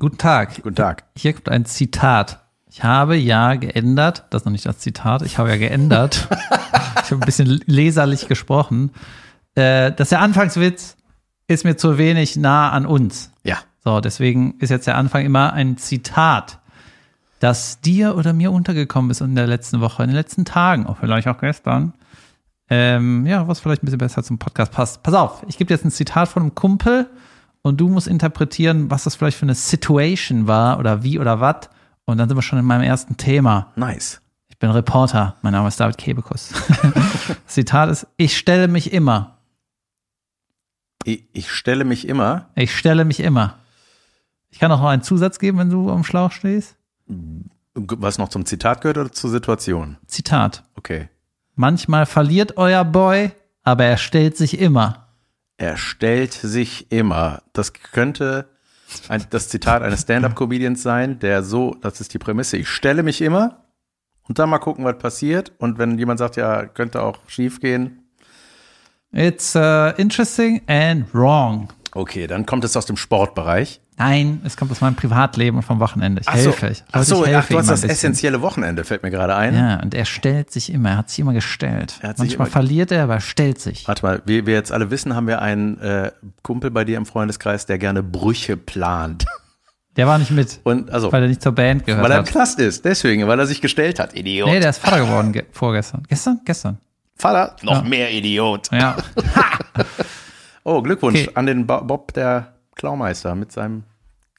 Guten 0.00 0.16
Tag. 0.16 0.62
Guten 0.62 0.76
Tag. 0.76 1.04
Hier 1.14 1.34
kommt 1.34 1.50
ein 1.50 1.66
Zitat. 1.66 2.40
Ich 2.70 2.82
habe 2.82 3.16
ja 3.16 3.56
geändert, 3.56 4.24
das 4.30 4.40
ist 4.40 4.46
noch 4.46 4.52
nicht 4.52 4.64
das 4.64 4.78
Zitat, 4.78 5.20
ich 5.20 5.36
habe 5.36 5.50
ja 5.50 5.58
geändert. 5.58 6.26
ich 7.04 7.10
habe 7.10 7.16
ein 7.16 7.26
bisschen 7.26 7.60
leserlich 7.66 8.26
gesprochen. 8.26 8.92
Äh, 9.54 9.92
dass 9.92 10.08
der 10.08 10.20
Anfangswitz 10.20 10.96
ist 11.48 11.64
mir 11.64 11.76
zu 11.76 11.98
wenig 11.98 12.36
nah 12.36 12.70
an 12.70 12.86
uns. 12.86 13.30
Ja. 13.44 13.58
So, 13.84 14.00
deswegen 14.00 14.54
ist 14.58 14.70
jetzt 14.70 14.86
der 14.86 14.96
Anfang 14.96 15.22
immer 15.22 15.52
ein 15.52 15.76
Zitat, 15.76 16.60
das 17.38 17.82
dir 17.82 18.16
oder 18.16 18.32
mir 18.32 18.52
untergekommen 18.52 19.10
ist 19.10 19.20
in 19.20 19.34
der 19.34 19.48
letzten 19.48 19.82
Woche, 19.82 20.02
in 20.02 20.08
den 20.08 20.16
letzten 20.16 20.46
Tagen, 20.46 20.86
auch 20.86 20.96
vielleicht 20.96 21.28
auch 21.28 21.38
gestern. 21.38 21.92
Ähm, 22.70 23.26
ja, 23.26 23.46
was 23.48 23.60
vielleicht 23.60 23.82
ein 23.82 23.86
bisschen 23.86 23.98
besser 23.98 24.22
zum 24.22 24.38
Podcast 24.38 24.72
passt. 24.72 25.02
Pass 25.02 25.12
auf, 25.12 25.44
ich 25.46 25.58
gebe 25.58 25.74
jetzt 25.74 25.84
ein 25.84 25.90
Zitat 25.90 26.30
von 26.30 26.40
einem 26.44 26.54
Kumpel 26.54 27.10
und 27.62 27.80
du 27.80 27.88
musst 27.88 28.08
interpretieren, 28.08 28.90
was 28.90 29.04
das 29.04 29.14
vielleicht 29.14 29.36
für 29.36 29.44
eine 29.44 29.54
Situation 29.54 30.46
war 30.46 30.78
oder 30.78 31.02
wie 31.02 31.18
oder 31.18 31.40
was. 31.40 31.68
Und 32.04 32.18
dann 32.18 32.28
sind 32.28 32.36
wir 32.36 32.42
schon 32.42 32.58
in 32.58 32.64
meinem 32.64 32.82
ersten 32.82 33.16
Thema. 33.16 33.72
Nice. 33.76 34.20
Ich 34.48 34.58
bin 34.58 34.70
Reporter. 34.70 35.36
Mein 35.42 35.52
Name 35.52 35.68
ist 35.68 35.78
David 35.78 35.98
Kebekus. 35.98 36.52
Zitat 37.46 37.90
ist: 37.90 38.06
Ich 38.16 38.36
stelle 38.36 38.68
mich 38.68 38.92
immer. 38.92 39.38
Ich, 41.04 41.24
ich 41.32 41.50
stelle 41.50 41.84
mich 41.84 42.08
immer. 42.08 42.48
Ich 42.54 42.76
stelle 42.76 43.04
mich 43.04 43.20
immer. 43.20 43.56
Ich 44.50 44.58
kann 44.58 44.72
auch 44.72 44.80
noch 44.80 44.88
einen 44.88 45.02
Zusatz 45.02 45.38
geben, 45.38 45.58
wenn 45.58 45.70
du 45.70 45.90
am 45.90 46.04
Schlauch 46.04 46.32
stehst. 46.32 46.76
Was 47.74 48.18
noch 48.18 48.28
zum 48.28 48.44
Zitat 48.44 48.80
gehört 48.80 48.98
oder 48.98 49.12
zur 49.12 49.30
Situation? 49.30 49.96
Zitat. 50.06 50.64
Okay. 50.76 51.08
Manchmal 51.54 52.06
verliert 52.06 52.56
euer 52.56 52.84
Boy, 52.84 53.30
aber 53.62 53.84
er 53.84 53.96
stellt 53.96 54.36
sich 54.36 54.58
immer. 54.58 55.09
Er 55.60 55.76
stellt 55.76 56.32
sich 56.32 56.90
immer. 56.90 57.42
Das 57.52 57.74
könnte 57.74 58.48
ein, 59.08 59.26
das 59.28 59.50
Zitat 59.50 59.82
eines 59.82 60.00
Stand-up-Comedians 60.00 60.82
sein, 60.82 61.18
der 61.18 61.42
so, 61.42 61.76
das 61.82 62.00
ist 62.00 62.14
die 62.14 62.18
Prämisse, 62.18 62.56
ich 62.56 62.66
stelle 62.66 63.02
mich 63.02 63.20
immer 63.20 63.66
und 64.26 64.38
dann 64.38 64.48
mal 64.48 64.58
gucken, 64.58 64.86
was 64.86 64.96
passiert. 64.96 65.52
Und 65.58 65.76
wenn 65.76 65.98
jemand 65.98 66.18
sagt, 66.18 66.36
ja, 66.36 66.64
könnte 66.64 67.02
auch 67.02 67.18
schief 67.26 67.60
gehen. 67.60 68.08
It's 69.12 69.54
uh, 69.54 69.92
interesting 69.98 70.62
and 70.66 71.14
wrong. 71.14 71.68
Okay, 71.92 72.26
dann 72.26 72.46
kommt 72.46 72.64
es 72.64 72.74
aus 72.74 72.86
dem 72.86 72.96
Sportbereich. 72.96 73.82
Nein, 74.00 74.40
es 74.44 74.56
kommt 74.56 74.70
aus 74.72 74.80
meinem 74.80 74.94
Privatleben 74.96 75.58
und 75.58 75.62
vom 75.62 75.78
Wochenende. 75.78 76.22
Ich 76.22 76.28
Ach 76.28 76.36
so, 76.36 76.50
helfe. 76.50 76.68
Ich, 76.68 76.82
ach 76.90 77.02
so 77.02 77.16
ich 77.24 77.28
ach, 77.28 77.34
helfe 77.34 77.52
du 77.52 77.58
hast 77.58 77.68
das 77.68 77.84
essentielle 77.84 78.40
Wochenende, 78.40 78.82
fällt 78.84 79.02
mir 79.02 79.10
gerade 79.10 79.36
ein. 79.36 79.54
Ja, 79.54 79.80
und 79.82 79.94
er 79.94 80.06
stellt 80.06 80.50
sich 80.50 80.72
immer. 80.72 80.90
Er 80.90 80.96
hat 80.96 81.10
sich 81.10 81.18
immer 81.18 81.34
gestellt. 81.34 81.98
Er 82.00 82.08
hat 82.10 82.16
sich 82.18 82.30
Manchmal 82.38 82.46
immer- 82.48 82.52
verliert 82.52 82.90
er, 82.92 83.04
aber 83.04 83.14
er 83.14 83.20
stellt 83.20 83.60
sich. 83.60 83.86
Warte 83.86 84.04
mal, 84.06 84.22
wie 84.24 84.46
wir 84.46 84.54
jetzt 84.54 84.72
alle 84.72 84.90
wissen, 84.90 85.14
haben 85.14 85.26
wir 85.26 85.42
einen 85.42 85.78
äh, 85.80 86.10
Kumpel 86.42 86.70
bei 86.70 86.84
dir 86.84 86.96
im 86.96 87.04
Freundeskreis, 87.04 87.66
der 87.66 87.76
gerne 87.78 88.02
Brüche 88.02 88.56
plant. 88.56 89.26
Der 89.96 90.06
war 90.06 90.18
nicht 90.18 90.30
mit, 90.30 90.60
Und 90.62 90.88
also, 90.92 91.10
weil 91.12 91.22
er 91.22 91.28
nicht 91.28 91.42
zur 91.42 91.50
Band 91.52 91.84
gehört 91.84 92.04
weil 92.04 92.12
er 92.12 92.18
im 92.18 92.24
hat. 92.24 92.30
Knast 92.30 92.60
ist, 92.60 92.84
deswegen, 92.84 93.26
weil 93.26 93.38
er 93.40 93.46
sich 93.46 93.60
gestellt 93.60 93.98
hat. 93.98 94.14
Idiot. 94.14 94.48
Nee, 94.48 94.60
der 94.60 94.70
ist 94.70 94.78
Vater 94.78 95.00
geworden 95.04 95.32
ge 95.32 95.44
vorgestern. 95.50 96.04
Gestern? 96.08 96.40
Gestern. 96.44 96.78
Vater, 97.16 97.56
noch 97.62 97.82
Ja. 97.82 97.88
mehr 97.88 98.10
Idiot. 98.12 98.70
Ja. 98.72 98.96
Oh, 100.64 100.82
Glückwunsch 100.82 101.20
Okay. 101.22 101.30
an 101.34 101.46
den 101.46 101.66
Bo 101.66 101.80
Bob, 101.82 102.12
der 102.14 102.54
Klaumeister, 102.76 103.34
mit 103.34 103.50
seinem 103.50 103.82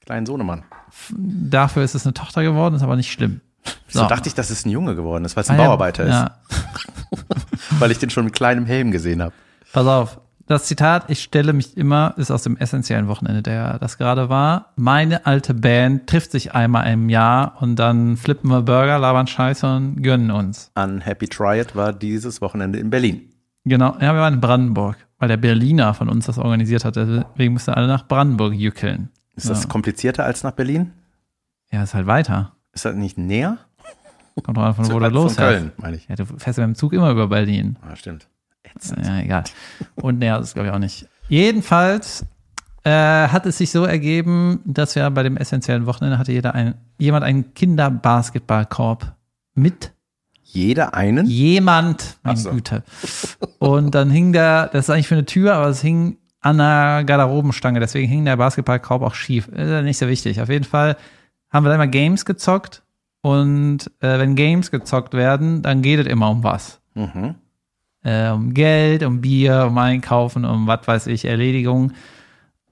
kleinen 0.06 0.26
Sohnemann. 0.26 0.64
Dafür 1.18 1.84
ist 1.84 1.96
es 1.96 2.06
eine 2.06 2.14
Tochter 2.14 2.44
geworden, 2.44 2.76
ist 2.76 2.84
aber 2.84 2.96
nicht 2.96 3.12
schlimm. 3.12 3.42
So 3.88 4.08
dachte 4.08 4.28
ich, 4.28 4.34
dass 4.36 4.50
es 4.50 4.66
ein 4.66 4.70
Junge 4.70 4.96
geworden 4.96 5.26
ist, 5.26 5.36
weil 5.36 5.44
es 5.44 5.50
ein 5.50 5.58
Ah, 5.60 5.62
ja, 5.62 5.66
Bauarbeiter 5.68 6.04
ist, 6.04 6.10
Ja. 6.10 6.32
weil 7.80 7.92
ich 7.92 8.00
den 8.00 8.10
schon 8.10 8.26
mit 8.26 8.34
kleinem 8.34 8.66
Helm 8.66 8.92
gesehen 8.92 9.22
habe. 9.22 9.34
Pass 9.74 9.86
auf. 9.88 10.20
Das 10.48 10.66
Zitat, 10.66 11.06
ich 11.10 11.22
stelle 11.22 11.54
mich 11.54 11.78
immer, 11.78 12.14
ist 12.18 12.32
aus 12.32 12.44
dem 12.44 12.58
essentiellen 12.58 13.08
Wochenende, 13.08 13.42
der 13.42 13.80
das 13.80 13.98
gerade 13.98 14.28
war. 14.28 14.74
Meine 14.76 15.26
alte 15.26 15.54
Band 15.54 16.08
trifft 16.08 16.32
sich 16.32 16.54
einmal 16.54 16.92
im 16.92 17.08
Jahr 17.10 17.62
und 17.62 17.78
dann 17.78 18.18
flippen 18.18 18.50
wir 18.50 18.62
Burger, 18.64 19.00
labern 19.00 19.28
Scheiße 19.28 19.76
und 19.78 20.02
gönnen 20.02 20.32
uns. 20.32 20.72
An 20.74 21.00
Happy 21.00 21.28
Try 21.28 21.62
It 21.62 21.76
war 21.76 21.94
dieses 21.94 22.42
Wochenende 22.42 22.80
in 22.80 22.90
Berlin. 22.90 23.30
Genau, 23.64 23.94
ja, 24.02 24.14
wir 24.14 24.20
waren 24.22 24.34
in 24.34 24.42
Brandenburg, 24.42 24.98
weil 25.20 25.30
der 25.30 25.38
Berliner 25.38 25.94
von 25.94 26.10
uns 26.10 26.26
das 26.26 26.38
organisiert 26.38 26.84
hat. 26.84 26.96
Deswegen 26.98 27.54
mussten 27.54 27.72
alle 27.72 27.88
nach 27.88 28.08
Brandenburg 28.08 28.54
jückeln. 28.54 29.10
Ist 29.42 29.50
das 29.50 29.64
Ja. 29.64 29.70
komplizierter 29.70 30.24
als 30.26 30.44
nach 30.44 30.52
Berlin? 30.52 30.92
Ja, 31.72 31.84
ist 31.84 31.94
halt 31.94 32.08
weiter. 32.08 32.54
Ist 32.74 32.86
das 32.86 32.96
nicht 32.96 33.18
näher? 33.18 33.58
Kommt 34.44 34.58
drauf 34.58 34.66
an, 34.80 34.86
von 34.86 34.86
wo 34.94 35.00
du 35.00 35.06
Von 35.06 35.14
los 35.14 35.36
Köln, 35.36 35.72
meine 35.78 35.98
ich. 35.98 36.08
Ja, 36.08 36.16
du 36.16 36.26
fährst 36.26 36.58
ja 36.58 36.66
mit 36.68 36.76
dem 36.76 36.80
Zug 36.80 36.94
immer 36.94 37.12
über 37.12 37.28
Berlin. 37.28 37.76
Ah, 37.82 37.96
stimmt. 37.96 38.28
Ätzend. 38.64 39.06
Ja, 39.06 39.20
egal. 39.20 39.44
Und 39.96 40.20
näher 40.20 40.40
ist 40.40 40.48
es, 40.50 40.54
glaube 40.54 40.70
ich, 40.70 40.74
auch 40.74 40.80
nicht. 40.80 41.08
Jedenfalls 41.28 42.26
äh, 42.84 42.90
hat 43.28 43.46
es 43.46 43.58
sich 43.58 43.72
so 43.72 43.84
ergeben, 43.84 44.62
dass 44.66 44.96
wir 44.96 45.10
bei 45.10 45.24
dem 45.24 45.38
essentiellen 45.38 45.86
Wochenende 45.86 46.18
hatte 46.18 46.32
jeder 46.32 46.56
ein, 46.56 46.76
jemand 46.98 47.24
einen 47.26 47.54
Kinderbasketballkorb 47.54 49.16
mit. 49.54 49.92
Jeder 50.44 50.94
einen? 50.94 51.26
Jemand, 51.28 52.18
meine 52.24 52.38
so. 52.38 52.52
Güte. 52.52 52.84
Und 53.60 53.96
dann 53.96 54.10
hing 54.10 54.34
der, 54.34 54.68
das 54.68 54.86
ist 54.86 54.90
eigentlich 54.90 55.08
für 55.08 55.16
eine 55.16 55.26
Tür, 55.26 55.56
aber 55.56 55.68
es 55.68 55.82
hing 55.82 56.18
an 56.42 56.58
der 56.58 57.04
Garderobenstange, 57.06 57.80
deswegen 57.80 58.08
hing 58.08 58.26
der 58.26 58.38
Basketballkorb 58.38 59.02
auch 59.04 59.14
schief. 59.16 59.48
Ist 59.50 59.70
ja 59.70 59.82
nicht 59.82 59.98
so 59.98 60.08
wichtig. 60.08 60.42
Auf 60.42 60.50
jeden 60.50 60.66
Fall 60.66 60.98
haben 61.52 61.64
wir 61.66 61.70
da 61.70 61.76
immer 61.76 61.88
Games 61.88 62.26
gezockt 62.26 62.84
und 63.22 63.92
äh, 64.00 64.18
wenn 64.20 64.36
Games 64.36 64.72
gezockt 64.72 65.14
werden, 65.14 65.62
dann 65.62 65.82
geht 65.82 66.00
es 66.00 66.08
immer 66.08 66.30
um 66.30 66.44
was 66.44 66.80
Mhm. 66.96 67.36
äh, 68.04 68.30
um 68.30 68.54
Geld, 68.54 69.04
um 69.04 69.22
Bier, 69.22 69.66
um 69.70 69.78
Einkaufen, 69.78 70.44
um 70.44 70.68
was 70.68 70.88
weiß 70.88 71.08
ich, 71.08 71.26
Erledigung. 71.26 71.94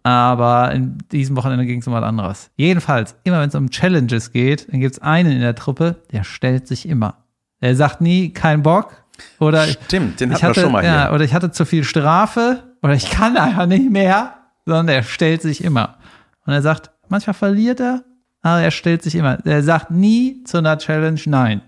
Aber 0.03 0.71
in 0.71 0.97
diesem 1.11 1.35
Wochenende 1.35 1.65
ging 1.65 1.81
es 1.81 1.87
um 1.87 1.93
was 1.93 2.03
anderes. 2.03 2.49
Jedenfalls, 2.55 3.15
immer 3.23 3.41
wenn 3.41 3.49
es 3.49 3.55
um 3.55 3.69
Challenges 3.69 4.31
geht, 4.31 4.71
dann 4.71 4.79
gibt 4.79 4.93
es 4.95 5.01
einen 5.01 5.31
in 5.33 5.41
der 5.41 5.55
Truppe, 5.55 5.97
der 6.11 6.23
stellt 6.23 6.67
sich 6.67 6.87
immer. 6.87 7.15
Der 7.61 7.75
sagt 7.75 7.99
nie, 8.01 8.29
kein 8.29 8.63
Bock. 8.63 9.03
Oder 9.39 9.65
Stimmt, 9.67 10.21
den 10.21 10.31
ich 10.31 10.35
hatten 10.35 10.43
wir 10.43 10.49
hatte, 10.49 10.61
schon 10.61 10.71
mal 10.71 10.83
ja, 10.85 11.05
hier. 11.07 11.13
oder 11.13 11.25
ich 11.25 11.33
hatte 11.33 11.51
zu 11.51 11.65
viel 11.65 11.83
Strafe 11.83 12.63
oder 12.81 12.93
ich 12.93 13.09
kann 13.09 13.37
einfach 13.37 13.65
nicht 13.65 13.89
mehr, 13.89 14.35
sondern 14.65 14.89
er 14.89 15.03
stellt 15.03 15.41
sich 15.41 15.63
immer. 15.63 15.97
Und 16.45 16.53
er 16.53 16.61
sagt, 16.61 16.91
manchmal 17.07 17.33
verliert 17.33 17.79
er, 17.79 18.03
aber 18.41 18.61
er 18.61 18.71
stellt 18.71 19.03
sich 19.03 19.15
immer. 19.15 19.45
Er 19.45 19.63
sagt 19.63 19.91
nie 19.91 20.43
zu 20.43 20.57
einer 20.57 20.77
Challenge 20.77 21.19
nein. 21.25 21.61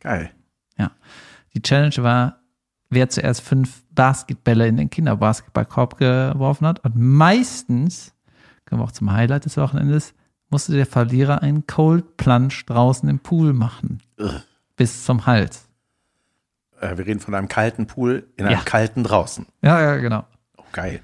Geil. 0.00 0.30
Ja. 0.78 0.90
Die 1.54 1.62
Challenge 1.62 1.96
war, 1.98 2.40
wer 2.90 3.08
zuerst 3.08 3.40
fünf 3.42 3.82
Basketbälle 3.90 4.66
in 4.66 4.76
den 4.76 4.90
Kinderbasketballkorb 4.90 5.98
geworfen 5.98 6.66
hat. 6.66 6.84
Und 6.84 6.96
meistens, 6.96 8.12
kommen 8.68 8.80
wir 8.80 8.84
auch 8.84 8.92
zum 8.92 9.12
Highlight 9.12 9.44
des 9.44 9.56
Wochenendes, 9.56 10.14
musste 10.50 10.72
der 10.72 10.86
Verlierer 10.86 11.42
einen 11.42 11.66
Cold 11.66 12.16
Plunge 12.16 12.54
draußen 12.66 13.08
im 13.08 13.18
Pool 13.20 13.52
machen. 13.52 14.00
Ugh. 14.20 14.42
Bis 14.76 15.04
zum 15.04 15.26
Hals. 15.26 15.68
Äh, 16.80 16.96
wir 16.98 17.06
reden 17.06 17.20
von 17.20 17.34
einem 17.34 17.48
kalten 17.48 17.86
Pool 17.86 18.28
in 18.36 18.44
einem 18.44 18.58
Ja. 18.58 18.62
kalten 18.64 19.02
draußen. 19.02 19.46
Ja, 19.62 19.80
ja, 19.80 19.96
genau. 19.96 20.24
Geil. 20.76 21.00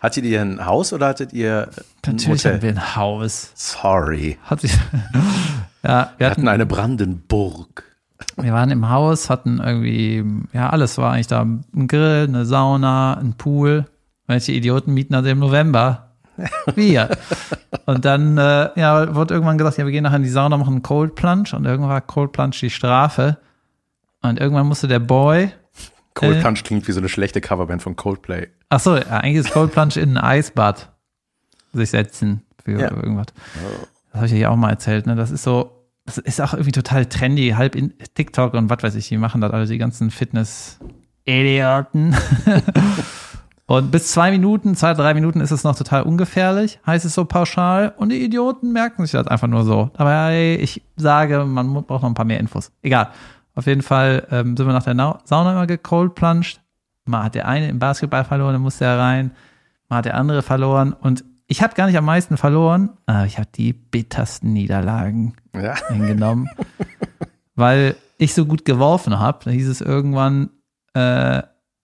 Hattet 0.00 0.24
ihr 0.24 0.40
ein 0.40 0.64
Haus 0.64 0.94
oder 0.94 1.08
hattet 1.08 1.34
ihr 1.34 1.68
ein 2.06 2.12
Natürlich 2.16 2.42
hatten 2.42 2.54
Hotel? 2.56 2.62
wir 2.62 2.70
ein 2.70 2.96
Haus. 2.96 3.52
Sorry. 3.54 4.38
Hat 4.44 4.62
ja, 4.62 4.70
wir 5.82 5.84
Wir 5.84 5.94
hatten, 5.98 6.20
hatten 6.20 6.48
eine 6.48 6.64
Brandenburg. 6.64 7.84
wir 8.38 8.52
waren 8.54 8.70
im 8.70 8.88
Haus, 8.88 9.28
hatten 9.28 9.60
irgendwie, 9.60 10.24
ja, 10.54 10.70
alles 10.70 10.96
war 10.96 11.12
eigentlich 11.12 11.26
da. 11.26 11.42
Ein 11.42 11.86
Grill, 11.86 12.28
eine 12.28 12.46
Sauna, 12.46 13.18
ein 13.18 13.34
Pool. 13.34 13.84
Welche 14.26 14.52
Idioten 14.52 14.94
mieten 14.94 15.14
also 15.14 15.28
im 15.28 15.38
November? 15.38 16.14
Wir. 16.74 17.10
Und 17.84 18.06
dann, 18.06 18.38
äh, 18.38 18.70
ja, 18.76 19.14
wurde 19.14 19.34
irgendwann 19.34 19.58
gesagt, 19.58 19.76
ja, 19.76 19.84
wir 19.84 19.92
gehen 19.92 20.04
nachher 20.04 20.16
in 20.16 20.22
die 20.22 20.30
Sauna, 20.30 20.56
machen 20.56 20.76
einen 20.76 20.82
Cold 20.82 21.14
Plunge. 21.14 21.50
Und 21.52 21.66
irgendwann 21.66 21.90
war 21.90 22.00
Cold 22.00 22.32
Plunge 22.32 22.56
die 22.58 22.70
Strafe. 22.70 23.36
Und 24.22 24.40
irgendwann 24.40 24.66
musste 24.66 24.88
der 24.88 25.00
Boy, 25.00 25.50
Cold 26.14 26.36
Äh. 26.36 26.40
Plunge 26.40 26.60
klingt 26.64 26.86
wie 26.88 26.92
so 26.92 26.98
eine 27.00 27.08
schlechte 27.08 27.40
Coverband 27.40 27.82
von 27.82 27.96
Coldplay. 27.96 28.48
ach 28.68 28.80
so, 28.80 28.92
eigentlich 28.92 29.36
ist 29.46 29.52
Cold 29.52 29.72
Plunge 29.72 29.94
in 29.96 30.16
ein 30.16 30.24
Eisbad 30.24 30.90
sich 31.72 31.90
setzen 31.90 32.42
für 32.64 32.72
Ja. 32.80 32.90
irgendwas. 32.90 33.26
Das 34.12 34.16
habe 34.16 34.26
ich 34.26 34.32
ja 34.32 34.38
hier 34.38 34.50
auch 34.50 34.56
mal 34.56 34.70
erzählt, 34.70 35.06
ne? 35.06 35.14
Das 35.14 35.30
ist 35.30 35.44
so, 35.44 35.70
das 36.04 36.18
ist 36.18 36.40
auch 36.40 36.52
irgendwie 36.52 36.72
total 36.72 37.06
trendy, 37.06 37.50
halb 37.56 37.76
in 37.76 37.94
TikTok 38.14 38.54
und 38.54 38.68
was 38.70 38.82
weiß 38.82 38.94
ich, 38.96 39.08
die 39.08 39.16
machen 39.16 39.40
das 39.40 39.52
alle, 39.52 39.66
die 39.66 39.78
ganzen 39.78 40.10
Fitness-Idioten. 40.10 42.16
und 43.66 43.90
bis 43.92 44.10
zwei 44.10 44.32
Minuten, 44.32 44.74
zwei, 44.74 44.94
drei 44.94 45.14
Minuten 45.14 45.40
ist 45.40 45.52
es 45.52 45.62
noch 45.62 45.76
total 45.76 46.02
ungefährlich, 46.02 46.80
heißt 46.86 47.04
es 47.04 47.14
so 47.14 47.24
pauschal. 47.24 47.94
Und 47.96 48.08
die 48.10 48.22
Idioten 48.24 48.72
merken 48.72 49.02
sich 49.04 49.12
das 49.12 49.28
einfach 49.28 49.46
nur 49.48 49.62
so. 49.64 49.90
Aber 49.94 50.10
hey, 50.12 50.56
ich 50.56 50.82
sage, 50.96 51.44
man 51.44 51.72
braucht 51.72 52.02
noch 52.02 52.04
ein 52.04 52.14
paar 52.14 52.24
mehr 52.24 52.40
Infos. 52.40 52.72
Egal. 52.82 53.08
Auf 53.54 53.66
jeden 53.66 53.82
Fall 53.82 54.26
ähm, 54.30 54.56
sind 54.56 54.66
wir 54.66 54.72
nach 54.72 54.84
der 54.84 54.94
Nau- 54.94 55.18
Sauna 55.24 55.52
immer 55.52 55.66
gecoldplunged. 55.66 56.60
Mal 57.06 57.24
hat 57.24 57.34
der 57.34 57.48
eine 57.48 57.68
im 57.68 57.78
Basketball 57.78 58.24
verloren, 58.24 58.52
dann 58.54 58.62
musste 58.62 58.84
er 58.84 58.98
rein. 58.98 59.32
Mal 59.88 59.96
hat 59.98 60.04
der 60.04 60.14
andere 60.16 60.42
verloren. 60.42 60.92
Und 60.92 61.24
ich 61.46 61.62
habe 61.62 61.74
gar 61.74 61.86
nicht 61.86 61.98
am 61.98 62.04
meisten 62.04 62.36
verloren, 62.36 62.90
aber 63.06 63.26
ich 63.26 63.38
habe 63.38 63.48
die 63.54 63.72
bittersten 63.72 64.52
Niederlagen 64.52 65.34
Ja. 65.54 65.74
hingenommen, 65.88 66.48
weil 67.54 67.96
ich 68.18 68.34
so 68.34 68.46
gut 68.46 68.64
geworfen 68.64 69.18
habe. 69.18 69.40
Da 69.44 69.50
hieß 69.50 69.68
es 69.68 69.80
irgendwann, 69.80 70.50
äh, 70.94 71.42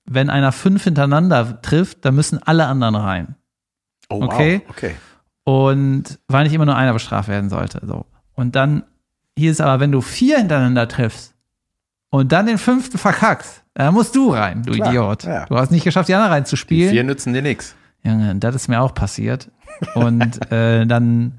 wenn 0.08 0.30
einer 0.30 0.52
fünf 0.52 0.84
hintereinander 0.84 1.60
trifft, 1.62 2.04
dann 2.04 2.14
müssen 2.14 2.40
alle 2.42 2.66
anderen 2.66 2.94
rein. 2.94 3.34
Oh, 4.08 4.22
Okay. 4.22 4.62
wow. 4.66 4.70
Okay. 4.70 4.94
Und 5.44 6.18
weil 6.28 6.44
nicht 6.44 6.52
immer 6.54 6.66
nur 6.66 6.76
einer 6.76 6.92
bestraft 6.92 7.28
werden 7.28 7.50
sollte. 7.50 7.80
So. 7.86 8.06
Und 8.34 8.54
dann 8.56 8.84
hier 9.38 9.50
ist 9.50 9.60
aber, 9.60 9.80
wenn 9.80 9.92
du 9.92 10.00
vier 10.00 10.38
hintereinander 10.38 10.88
triffst 10.88 11.34
und 12.10 12.32
dann 12.32 12.46
den 12.46 12.58
fünften 12.58 12.98
verkackst, 12.98 13.62
dann 13.74 13.94
musst 13.94 14.14
du 14.16 14.32
rein, 14.32 14.62
du 14.62 14.72
Klar, 14.72 14.88
Idiot. 14.88 15.24
ja. 15.24 15.44
Du 15.46 15.56
hast 15.56 15.70
nicht 15.70 15.84
geschafft, 15.84 16.08
die 16.08 16.14
anderen 16.14 16.30
Die 16.30 16.34
reinzuspielen. 16.34 16.90
vier 16.90 17.04
nützen 17.04 17.32
dir 17.32 17.42
nichts. 17.42 17.74
Junge, 18.02 18.34
das 18.36 18.54
ist 18.54 18.68
mir 18.68 18.80
auch 18.80 18.94
passiert. 18.94 19.50
Und 19.94 20.50
äh, 20.52 20.86
dann, 20.86 21.38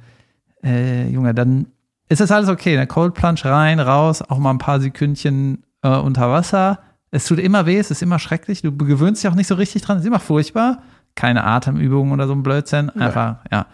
äh, 0.63 1.07
Junge, 1.09 1.33
dann 1.33 1.67
ist 2.09 2.21
das 2.21 2.31
alles 2.31 2.49
okay. 2.49 2.75
Der 2.75 2.87
Cold 2.87 3.13
Plunge 3.13 3.43
rein, 3.45 3.79
raus, 3.79 4.21
auch 4.21 4.37
mal 4.37 4.51
ein 4.51 4.57
paar 4.59 4.79
Sekündchen 4.79 5.63
äh, 5.81 5.89
unter 5.89 6.29
Wasser. 6.29 6.79
Es 7.09 7.25
tut 7.25 7.39
immer 7.39 7.65
weh, 7.65 7.77
es 7.79 7.89
ist 7.89 8.01
immer 8.01 8.19
schrecklich. 8.19 8.61
Du 8.61 8.75
gewöhnst 8.75 9.23
dich 9.23 9.31
auch 9.31 9.35
nicht 9.35 9.47
so 9.47 9.55
richtig 9.55 9.81
dran, 9.81 9.97
es 9.97 10.03
ist 10.03 10.07
immer 10.07 10.19
furchtbar. 10.19 10.83
Keine 11.15 11.45
Atemübungen 11.45 12.11
oder 12.13 12.27
so 12.27 12.33
ein 12.33 12.43
Blödsinn. 12.43 12.89
Einfach, 12.91 13.37
ja. 13.51 13.65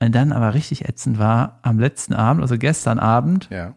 Und 0.00 0.14
dann 0.14 0.32
aber 0.32 0.54
richtig 0.54 0.88
ätzend 0.88 1.18
war 1.18 1.60
am 1.62 1.78
letzten 1.78 2.14
Abend, 2.14 2.42
also 2.42 2.58
gestern 2.58 2.98
Abend, 2.98 3.48
Ja. 3.50 3.74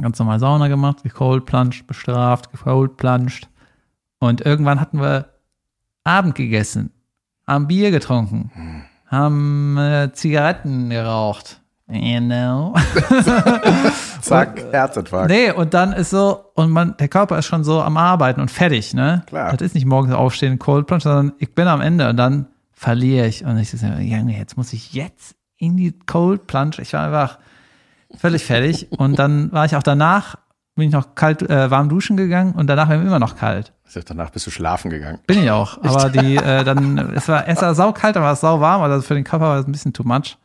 Ganz 0.00 0.18
normal 0.18 0.40
Sauna 0.40 0.68
gemacht, 0.68 1.02
gecold 1.02 1.44
plunged, 1.46 1.86
bestraft, 1.86 2.50
gecold 2.50 2.96
plunged. 2.96 3.48
Und 4.18 4.40
irgendwann 4.40 4.80
hatten 4.80 5.00
wir 5.00 5.26
Abend 6.04 6.34
gegessen, 6.34 6.90
haben 7.46 7.66
Bier 7.66 7.90
getrunken, 7.90 8.84
haben 9.06 9.76
äh, 9.78 10.12
Zigaretten 10.12 10.90
geraucht. 10.90 11.60
You 11.90 12.20
know? 12.20 12.74
Zack, 14.20 14.62
Herzinfarkt. 14.72 15.30
Nee, 15.30 15.52
und 15.52 15.72
dann 15.72 15.94
ist 15.94 16.10
so, 16.10 16.44
und 16.54 16.70
man, 16.70 16.94
der 16.98 17.08
Körper 17.08 17.38
ist 17.38 17.46
schon 17.46 17.64
so 17.64 17.80
am 17.80 17.96
Arbeiten 17.96 18.42
und 18.42 18.50
fertig, 18.50 18.92
ne? 18.92 19.22
Klar. 19.26 19.52
Das 19.52 19.62
ist 19.62 19.74
nicht 19.74 19.86
morgens 19.86 20.14
aufstehen, 20.14 20.58
Cold 20.58 20.86
Plunge, 20.86 21.00
sondern 21.00 21.32
ich 21.38 21.54
bin 21.54 21.66
am 21.66 21.80
Ende 21.80 22.10
und 22.10 22.18
dann 22.18 22.48
verliere 22.72 23.26
ich. 23.26 23.44
Und 23.44 23.56
ich 23.56 23.70
so, 23.70 23.86
Junge, 23.86 24.36
jetzt 24.36 24.58
muss 24.58 24.74
ich 24.74 24.92
jetzt 24.92 25.34
in 25.56 25.78
die 25.78 25.98
Cold 25.98 26.46
Plunge. 26.46 26.76
Ich 26.80 26.92
war 26.92 27.06
einfach 27.06 27.38
völlig 28.18 28.44
fertig. 28.44 28.88
Und 28.92 29.18
dann 29.18 29.52
war 29.52 29.64
ich 29.64 29.76
auch 29.76 29.82
danach, 29.82 30.36
bin 30.74 30.88
ich 30.88 30.92
noch 30.92 31.14
kalt, 31.14 31.42
äh, 31.42 31.70
warm 31.70 31.88
duschen 31.88 32.16
gegangen 32.16 32.52
und 32.52 32.66
danach 32.66 32.88
war 32.88 32.98
mir 32.98 33.06
immer 33.06 33.18
noch 33.18 33.36
kalt. 33.36 33.72
Also 33.84 34.00
Danach 34.06 34.30
bist 34.30 34.46
du 34.46 34.50
schlafen 34.50 34.90
gegangen. 34.90 35.18
Bin 35.26 35.42
ich 35.42 35.50
auch. 35.50 35.82
Aber 35.82 36.10
die, 36.10 36.36
äh, 36.36 36.62
dann, 36.62 36.98
es 37.14 37.26
war, 37.28 37.48
es 37.48 37.62
war 37.62 37.74
saukalt, 37.74 38.16
aber 38.16 38.30
es 38.30 38.42
war 38.42 38.56
sau 38.56 38.60
warm, 38.60 38.82
also 38.82 39.00
für 39.00 39.14
den 39.14 39.24
Körper 39.24 39.46
war 39.46 39.56
das 39.56 39.66
ein 39.66 39.72
bisschen 39.72 39.92
too 39.94 40.04
much. 40.04 40.36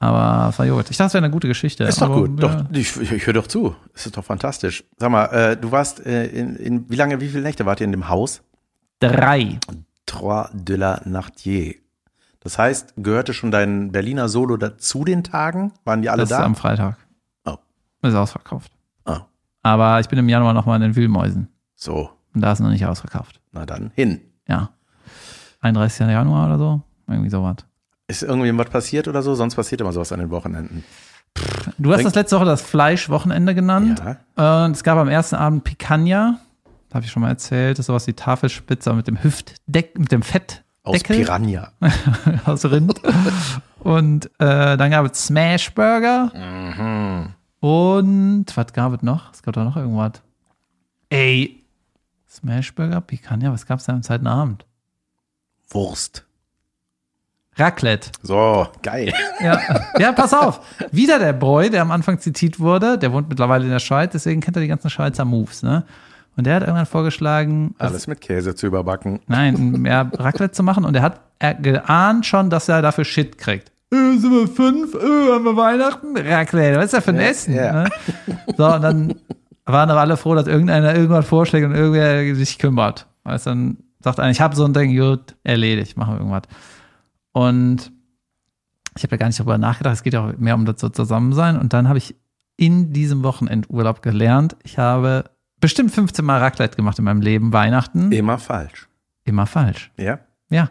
Aber 0.00 0.50
es 0.50 0.58
war 0.58 0.66
gut. 0.66 0.90
Ich 0.90 0.96
dachte, 0.96 1.08
es 1.08 1.14
wäre 1.14 1.24
eine 1.24 1.32
gute 1.32 1.48
Geschichte. 1.48 1.84
Ist 1.84 2.00
doch 2.00 2.06
aber, 2.10 2.26
gut. 2.26 2.40
Ja, 2.40 2.48
Doch, 2.48 2.64
ich, 2.72 3.00
ich 3.00 3.26
höre 3.26 3.34
doch 3.34 3.46
zu. 3.46 3.74
Es 3.94 4.06
ist 4.06 4.16
doch 4.16 4.24
fantastisch. 4.24 4.84
Sag 4.96 5.10
mal, 5.10 5.26
äh, 5.26 5.56
du 5.56 5.72
warst 5.72 6.04
äh, 6.06 6.26
in, 6.26 6.56
in, 6.56 6.90
wie 6.90 6.96
lange, 6.96 7.20
wie 7.20 7.28
viele 7.28 7.42
Nächte 7.42 7.66
wart 7.66 7.80
ihr 7.80 7.84
in 7.84 7.92
dem 7.92 8.08
Haus? 8.08 8.42
Drei. 9.00 9.58
Trois 10.06 10.50
de 10.52 10.76
la 10.76 11.00
Nartier. 11.04 11.74
Das 12.40 12.58
heißt, 12.58 12.94
gehörte 12.96 13.34
schon 13.34 13.50
dein 13.50 13.90
Berliner 13.92 14.28
Solo 14.28 14.56
dazu 14.56 15.04
den 15.04 15.24
Tagen? 15.24 15.72
Waren 15.84 16.02
die 16.02 16.08
alle 16.10 16.22
das 16.22 16.30
ist 16.30 16.36
da? 16.36 16.44
am 16.44 16.54
Freitag. 16.54 16.96
Oh. 17.44 17.56
Ist 18.02 18.14
ausverkauft. 18.14 18.72
Oh. 19.06 19.16
Aber 19.62 20.00
ich 20.00 20.08
bin 20.08 20.18
im 20.18 20.28
Januar 20.28 20.52
nochmal 20.54 20.76
in 20.76 20.82
den 20.82 20.96
Wühlmäusen. 20.96 21.48
So, 21.74 22.10
Und 22.34 22.40
da 22.40 22.52
ist 22.52 22.60
noch 22.60 22.70
nicht 22.70 22.86
ausverkauft. 22.86 23.40
na 23.52 23.66
dann 23.66 23.90
hin. 23.94 24.20
Ja. 24.46 24.70
31. 25.60 26.06
Januar 26.08 26.46
oder 26.46 26.58
so. 26.58 26.82
Irgendwie 27.08 27.30
sowas. 27.30 27.56
Ist 28.06 28.22
irgendwie 28.22 28.56
was 28.56 28.70
passiert 28.70 29.08
oder 29.08 29.22
so? 29.22 29.34
Sonst 29.34 29.56
passiert 29.56 29.80
immer 29.80 29.92
sowas 29.92 30.12
an 30.12 30.20
den 30.20 30.30
Wochenenden. 30.30 30.84
Du 31.76 31.92
hast 31.92 32.04
das 32.04 32.14
letzte 32.14 32.36
Woche 32.36 32.46
das 32.46 32.62
Fleischwochenende 32.62 33.54
genannt. 33.54 34.02
Ja. 34.36 34.64
Und 34.64 34.72
es 34.72 34.82
gab 34.82 34.98
am 34.98 35.08
ersten 35.08 35.36
Abend 35.36 35.64
Picanha. 35.64 36.38
Habe 36.92 37.04
ich 37.04 37.10
schon 37.10 37.22
mal 37.22 37.28
erzählt. 37.28 37.78
Das 37.78 37.84
ist 37.84 37.86
sowas 37.86 38.06
wie 38.06 38.14
Tafelspitze 38.14 38.92
mit 38.94 39.06
dem 39.08 39.22
Hüftdeck, 39.22 39.98
mit 39.98 40.10
dem 40.10 40.22
Fettdeckel. 40.22 40.64
Aus 40.88 41.02
Piranha. 41.02 41.72
aus 42.44 42.64
Rind. 42.64 43.00
Und 43.80 44.26
äh, 44.38 44.76
dann 44.76 44.90
gab 44.90 45.10
es 45.10 45.26
Smashburger. 45.26 46.32
Mhm. 46.34 47.34
Und 47.60 48.46
was 48.54 48.72
gab 48.72 48.92
es 48.94 49.02
noch? 49.02 49.32
Es 49.32 49.42
gab 49.42 49.54
da 49.54 49.64
noch 49.64 49.76
irgendwas. 49.76 50.22
Ey, 51.10 51.64
Smashburger, 52.28 53.00
Picanha, 53.00 53.52
was 53.52 53.66
gab 53.66 53.78
es 53.78 53.86
da 53.86 53.92
am 53.92 54.02
zweiten 54.02 54.26
Abend? 54.26 54.64
Wurst. 55.70 56.24
Raclette. 57.56 58.10
So, 58.22 58.68
geil. 58.82 59.12
Ja. 59.40 59.60
ja, 59.98 60.12
pass 60.12 60.32
auf. 60.32 60.60
Wieder 60.92 61.18
der 61.18 61.32
Boy, 61.32 61.70
der 61.70 61.82
am 61.82 61.90
Anfang 61.90 62.20
zitiert 62.20 62.60
wurde, 62.60 62.98
der 62.98 63.12
wohnt 63.12 63.28
mittlerweile 63.28 63.64
in 63.64 63.70
der 63.70 63.80
Schweiz, 63.80 64.12
deswegen 64.12 64.40
kennt 64.40 64.56
er 64.56 64.62
die 64.62 64.68
ganzen 64.68 64.90
Schweizer 64.90 65.24
Moves, 65.24 65.62
ne? 65.62 65.84
Und 66.38 66.44
der 66.44 66.54
hat 66.54 66.62
irgendwann 66.62 66.86
vorgeschlagen, 66.86 67.74
Alles 67.78 68.06
mit 68.06 68.20
Käse 68.20 68.54
zu 68.54 68.68
überbacken. 68.68 69.18
nein, 69.26 69.72
mehr 69.82 70.08
Raclette 70.14 70.52
zu 70.52 70.62
machen 70.62 70.84
und 70.84 70.94
er 70.94 71.02
hat 71.02 71.20
er 71.40 71.54
geahnt 71.54 72.26
schon, 72.26 72.48
dass 72.48 72.68
er 72.68 72.80
dafür 72.80 73.04
Shit 73.04 73.38
kriegt. 73.38 73.72
Äh, 73.90 74.16
sind 74.18 74.30
wir 74.30 74.46
fünf? 74.46 74.94
Äh, 74.94 75.32
haben 75.32 75.44
wir 75.44 75.56
Weihnachten? 75.56 76.16
Raclette, 76.16 76.76
was 76.78 76.86
ist 76.86 76.94
das 76.94 77.04
für 77.04 77.10
ein 77.10 77.18
Essen? 77.18 77.54
ja. 77.54 77.72
Ne? 77.84 77.90
So, 78.56 78.72
und 78.72 78.82
dann 78.82 79.14
waren 79.64 79.90
aber 79.90 80.00
alle 80.00 80.16
froh, 80.16 80.36
dass 80.36 80.46
irgendeiner 80.46 80.94
irgendwas 80.94 81.26
vorschlägt 81.26 81.66
und 81.66 81.74
irgendwer 81.74 82.34
sich 82.36 82.56
kümmert. 82.58 83.08
Weißt 83.24 83.46
du, 83.46 83.50
dann 83.50 83.76
sagt 84.00 84.20
einer, 84.20 84.30
ich 84.30 84.40
habe 84.40 84.54
so 84.54 84.64
ein 84.64 84.72
Ding, 84.72 84.96
gut, 84.96 85.34
erledigt, 85.42 85.96
machen 85.96 86.14
wir 86.14 86.18
irgendwas. 86.18 86.42
Und 87.32 87.90
ich 88.96 89.02
habe 89.02 89.12
ja 89.12 89.18
gar 89.18 89.26
nicht 89.26 89.40
darüber 89.40 89.58
nachgedacht, 89.58 89.94
es 89.94 90.02
geht 90.04 90.12
ja 90.12 90.24
auch 90.24 90.38
mehr 90.38 90.54
um 90.54 90.66
das 90.66 90.80
so 90.80 90.88
Zusammensein. 90.88 91.58
Und 91.58 91.72
dann 91.72 91.88
habe 91.88 91.98
ich 91.98 92.14
in 92.56 92.92
diesem 92.92 93.24
Wochenendurlaub 93.24 94.02
gelernt, 94.02 94.56
ich 94.62 94.78
habe 94.78 95.24
bestimmt 95.60 95.90
15 95.92 96.24
Mal 96.24 96.38
Raclette 96.40 96.76
gemacht 96.76 96.98
in 96.98 97.04
meinem 97.04 97.20
Leben, 97.20 97.52
Weihnachten. 97.52 98.12
Immer 98.12 98.38
falsch. 98.38 98.88
Immer 99.24 99.46
falsch. 99.46 99.90
Ja? 99.96 100.18
Ja, 100.50 100.70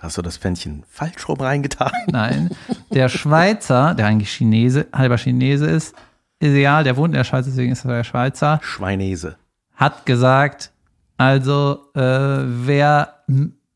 Hast 0.00 0.18
du 0.18 0.22
das 0.22 0.36
Pfännchen 0.36 0.84
falsch 0.88 1.28
rum 1.28 1.40
reingetan? 1.40 1.92
nein. 2.08 2.50
Der 2.92 3.08
Schweizer, 3.08 3.94
der 3.94 4.06
eigentlich 4.06 4.30
Chinese, 4.30 4.86
halber 4.92 5.16
Chinese 5.16 5.66
ist, 5.66 5.94
ist 6.40 6.52
egal, 6.52 6.84
der 6.84 6.96
wohnt 6.96 7.14
in 7.14 7.18
der 7.18 7.24
Schweiz, 7.24 7.46
deswegen 7.46 7.72
ist 7.72 7.84
er 7.84 7.92
der 7.96 8.04
Schweizer, 8.04 8.60
Schweinese. 8.62 9.36
hat 9.76 10.04
gesagt, 10.04 10.72
also 11.16 11.86
äh, 11.94 12.00
wer, 12.00 13.14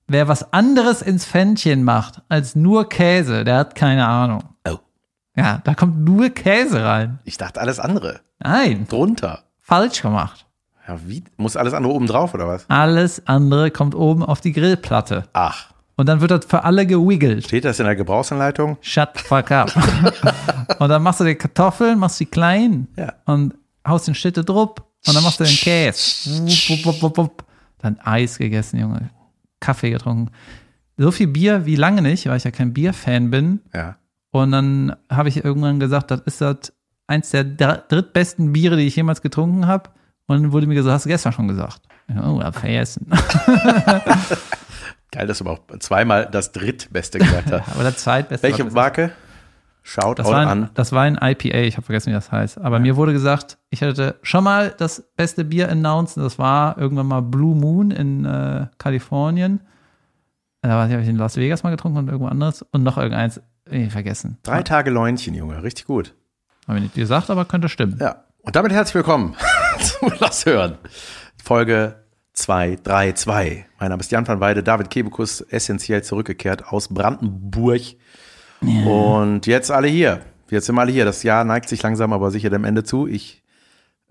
wer 0.07 0.29
was 0.29 0.53
anderes 0.53 1.01
ins 1.03 1.25
Pfännchen 1.25 1.83
macht 1.83 2.21
als 2.29 2.55
nur 2.55 2.89
Käse, 2.89 3.45
der 3.45 3.57
hat 3.59 3.75
keine 3.75 4.07
Ahnung. 4.07 4.43
Oh, 4.69 4.79
Ja, 5.35 5.61
da 5.65 5.75
kommt 5.75 5.99
nur 6.01 6.29
Käse 6.31 6.85
rein. 6.85 7.21
ich 7.25 7.39
dachte 7.39 7.61
alles 7.61 7.81
andere. 7.81 8.21
Nein, 8.41 8.87
Drunter. 8.89 9.45
Falsch 9.69 10.03
gemacht. 10.03 10.47
Ja, 10.87 10.99
wie? 11.07 11.23
Muss 11.37 11.57
alles 11.57 11.75
andere 11.75 11.93
oben 11.93 12.07
drauf 12.07 12.33
oder 12.35 12.47
was? 12.49 12.65
Alles 12.69 13.27
andere 13.27 13.71
kommt 13.71 13.95
oben 13.95 14.23
auf 14.25 14.41
die 14.41 14.53
Grillplatte. 14.53 15.25
Ach, 15.35 15.67
Und 15.97 16.09
dann 16.09 16.21
wird 16.23 16.31
das 16.31 16.47
für 16.47 16.65
alle 16.65 16.87
gewiggelt. 16.87 17.45
steht 17.45 17.65
das 17.67 17.79
in 17.79 17.85
der 17.85 17.95
Gebrauchsanleitung? 17.97 18.79
Shut 18.81 19.11
the 19.17 19.23
fuck 19.25 19.51
up. 19.51 19.71
und 20.79 20.89
dann 20.89 21.03
machst 21.03 21.21
du 21.21 21.25
die 21.25 21.35
Kartoffeln, 21.35 21.99
machst 21.99 22.19
die 22.21 22.27
klein 22.27 22.89
Ja. 22.97 23.13
und 23.27 23.55
haust 23.87 24.07
den 24.09 24.15
Schnitte 24.15 24.45
drupp 24.45 24.83
und 25.07 25.15
dann 25.15 25.23
machst 25.23 25.41
du 25.41 25.45
den 25.45 25.55
Käse. 25.55 26.31
Wupp, 26.31 26.69
wupp, 26.71 26.85
wupp, 26.87 27.03
wupp, 27.03 27.19
wupp. 27.19 27.45
Dann 27.81 27.99
Eis 28.01 28.39
gegessen, 28.39 28.81
Junge. 28.81 29.11
Kaffee 29.61 29.91
getrunken. 29.91 30.31
So 30.97 31.11
viel 31.11 31.27
Bier 31.29 31.67
wie 31.67 31.77
lange 31.77 32.01
nicht, 32.03 32.27
weil 32.27 32.39
ich 32.39 32.45
ja 32.45 32.51
kein 32.51 32.73
Bierfan 32.73 33.31
bin. 33.31 33.61
Ja. 33.75 33.97
Und 34.31 34.53
dann 34.53 34.97
habe 35.11 35.29
ich 35.29 35.45
irgendwann 35.45 35.79
gesagt, 35.81 36.11
das 36.11 36.21
ist 36.23 36.41
das 36.41 36.73
eins 37.09 37.31
der 37.31 37.45
dr- 37.45 37.83
drittbesten 37.89 38.53
Biere, 38.53 38.77
die 38.77 38.87
ich 38.87 38.97
jemals 38.97 39.23
getrunken 39.23 39.67
habe. 39.67 39.91
Und 40.27 40.43
dann 40.43 40.53
wurde 40.53 40.67
mir 40.67 40.75
gesagt, 40.75 40.95
hast 40.95 41.05
du 41.07 41.09
gestern 41.09 41.33
schon 41.33 41.49
gesagt. 41.49 41.81
Oh, 42.23 42.41
hab 42.41 42.55
vergessen. 42.57 43.11
Geil, 45.11 45.27
dass 45.27 45.39
du 45.39 45.45
aber 45.47 45.53
auch 45.55 45.79
zweimal 45.79 46.29
das 46.31 46.53
drittbeste 46.53 47.19
gesagt 47.19 47.51
hast. 47.51 47.67
Aber 47.75 47.83
der 47.83 47.97
zweitbeste. 47.97 48.47
Welche 48.47 48.65
Marke? 48.65 49.11
Schaut 49.83 50.19
Das 50.19 50.27
war, 50.27 50.41
ein, 50.41 50.49
an. 50.49 50.71
das 50.75 50.93
war 50.93 51.05
ein 51.05 51.15
IPA, 51.19 51.61
ich 51.61 51.79
habe 51.79 51.87
vergessen, 51.87 52.11
wie 52.11 52.15
das 52.15 52.31
heißt. 52.31 52.61
Aber 52.61 52.79
mir 52.79 52.97
wurde 52.97 53.15
gesagt, 53.15 53.57
ich 53.71 53.81
hätte 53.81 54.17
schon 54.21 54.45
mal 54.45 54.75
das 54.77 55.03
beste 55.17 55.47
Bier 55.47 55.71
announced. 55.71 56.19
Das 56.19 56.39
war 56.39 56.77
irgendwann 56.77 57.07
mal 57.07 57.23
Blue 57.23 57.57
Moon 57.57 57.91
in 57.91 58.27
äh, 58.27 58.67
Kalifornien. 58.77 59.61
Da 60.61 60.71
habe 60.91 61.01
ich 61.01 61.09
in 61.09 61.17
Las 61.17 61.39
Vegas 61.39 61.63
mal 61.63 61.71
getrunken 61.71 61.97
und 61.99 62.09
irgendwo 62.09 62.29
anderes. 62.29 62.61
Und 62.71 62.83
noch 62.83 62.99
irgendeins, 62.99 63.41
eh, 63.71 63.89
vergessen. 63.89 64.37
Drei 64.43 64.63
Tage 64.63 64.91
Läunchen, 64.91 65.33
Junge. 65.33 65.63
Richtig 65.63 65.87
gut. 65.87 66.15
Habe 66.69 66.79
ich 66.79 66.85
nicht 66.85 66.95
gesagt, 66.97 67.31
aber 67.31 67.47
könnte 67.47 67.71
stimmen. 67.71 67.97
Ja. 67.99 68.25
Und 68.43 68.55
damit 68.55 68.73
herzlich 68.73 68.97
willkommen 68.97 69.35
zu 69.81 70.13
Lass 70.21 70.45
hören. 70.45 70.77
Folge 71.43 72.05
232. 72.35 73.65
Mein 73.81 73.89
Name 73.89 74.01
ist 74.01 74.13
Jan 74.13 74.29
van 74.29 74.39
Weide, 74.41 74.63
David 74.63 74.91
Kebekus, 74.91 75.41
essentiell 75.41 76.05
zurückgekehrt 76.05 76.69
aus 76.69 76.89
Brandenburg. 76.89 77.81
Und 78.61 79.47
jetzt 79.47 79.71
alle 79.71 79.89
hier. 79.89 80.21
Jetzt 80.51 80.67
sind 80.67 80.75
wir 80.75 80.83
alle 80.83 80.93
hier. 80.93 81.07
Das 81.07 81.23
Jahr 81.23 81.45
neigt 81.45 81.71
sich 81.71 81.83
langsam 81.83 82.13
aber 82.13 82.31
sicher 82.31 82.51
dem 82.51 82.65
Ende 82.65 82.85
zu. 82.85 83.07
Ich 83.07 83.43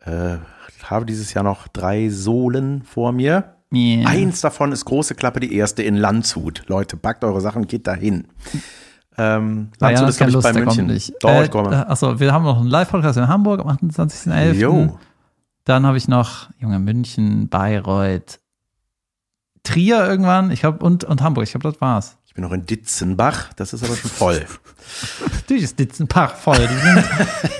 äh, 0.03 0.37
habe 0.83 1.05
dieses 1.05 1.35
Jahr 1.35 1.43
noch 1.43 1.67
drei 1.67 2.09
Sohlen 2.09 2.81
vor 2.81 3.11
mir. 3.11 3.55
Yeah. 3.71 4.09
Eins 4.09 4.41
davon 4.41 4.71
ist 4.71 4.85
große 4.85 5.13
Klappe, 5.13 5.41
die 5.41 5.55
erste 5.55 5.83
in 5.83 5.95
Landshut. 5.95 6.63
Leute, 6.67 6.97
packt 6.97 7.23
eure 7.23 7.41
Sachen, 7.41 7.67
geht 7.67 7.85
dahin. 7.85 8.29
Ähm, 9.17 9.69
ja, 9.81 9.87
Landshut 9.89 10.03
hat 10.03 10.09
ist, 10.09 10.17
glaube 10.17 10.29
ich, 10.29 10.35
Lust, 10.35 10.53
bei 10.53 10.53
München. 10.53 10.85
nicht. 10.87 11.13
Doch, 11.21 11.29
äh, 11.29 11.45
ich 11.45 11.51
komme. 11.51 11.71
äh, 11.71 11.91
Achso, 11.91 12.19
wir 12.19 12.31
haben 12.31 12.43
noch 12.43 12.59
einen 12.59 12.67
Live-Podcast 12.67 13.17
in 13.17 13.27
Hamburg 13.27 13.61
am 13.61 13.67
28.11. 13.67 14.53
Jo. 14.53 14.99
Dann 15.65 15.85
habe 15.85 15.97
ich 15.97 16.07
noch, 16.07 16.49
Junge, 16.59 16.79
München, 16.79 17.49
Bayreuth, 17.49 18.39
Trier 19.63 20.05
irgendwann, 20.07 20.51
ich 20.51 20.61
glaube, 20.61 20.85
und, 20.85 21.03
und 21.03 21.21
Hamburg, 21.21 21.43
ich 21.43 21.51
glaube, 21.51 21.69
das 21.69 21.81
war's. 21.81 22.17
Ich 22.25 22.33
bin 22.33 22.43
noch 22.43 22.53
in 22.53 22.65
Ditzenbach, 22.65 23.51
das 23.55 23.73
ist 23.73 23.83
aber 23.83 23.95
schon 23.95 24.11
voll. 24.11 24.45
Natürlich 25.33 25.63
ist 25.63 25.79
Ditzenbach 25.79 26.35
voll. 26.35 26.55
Die, 26.59 26.67
sind, 26.67 27.03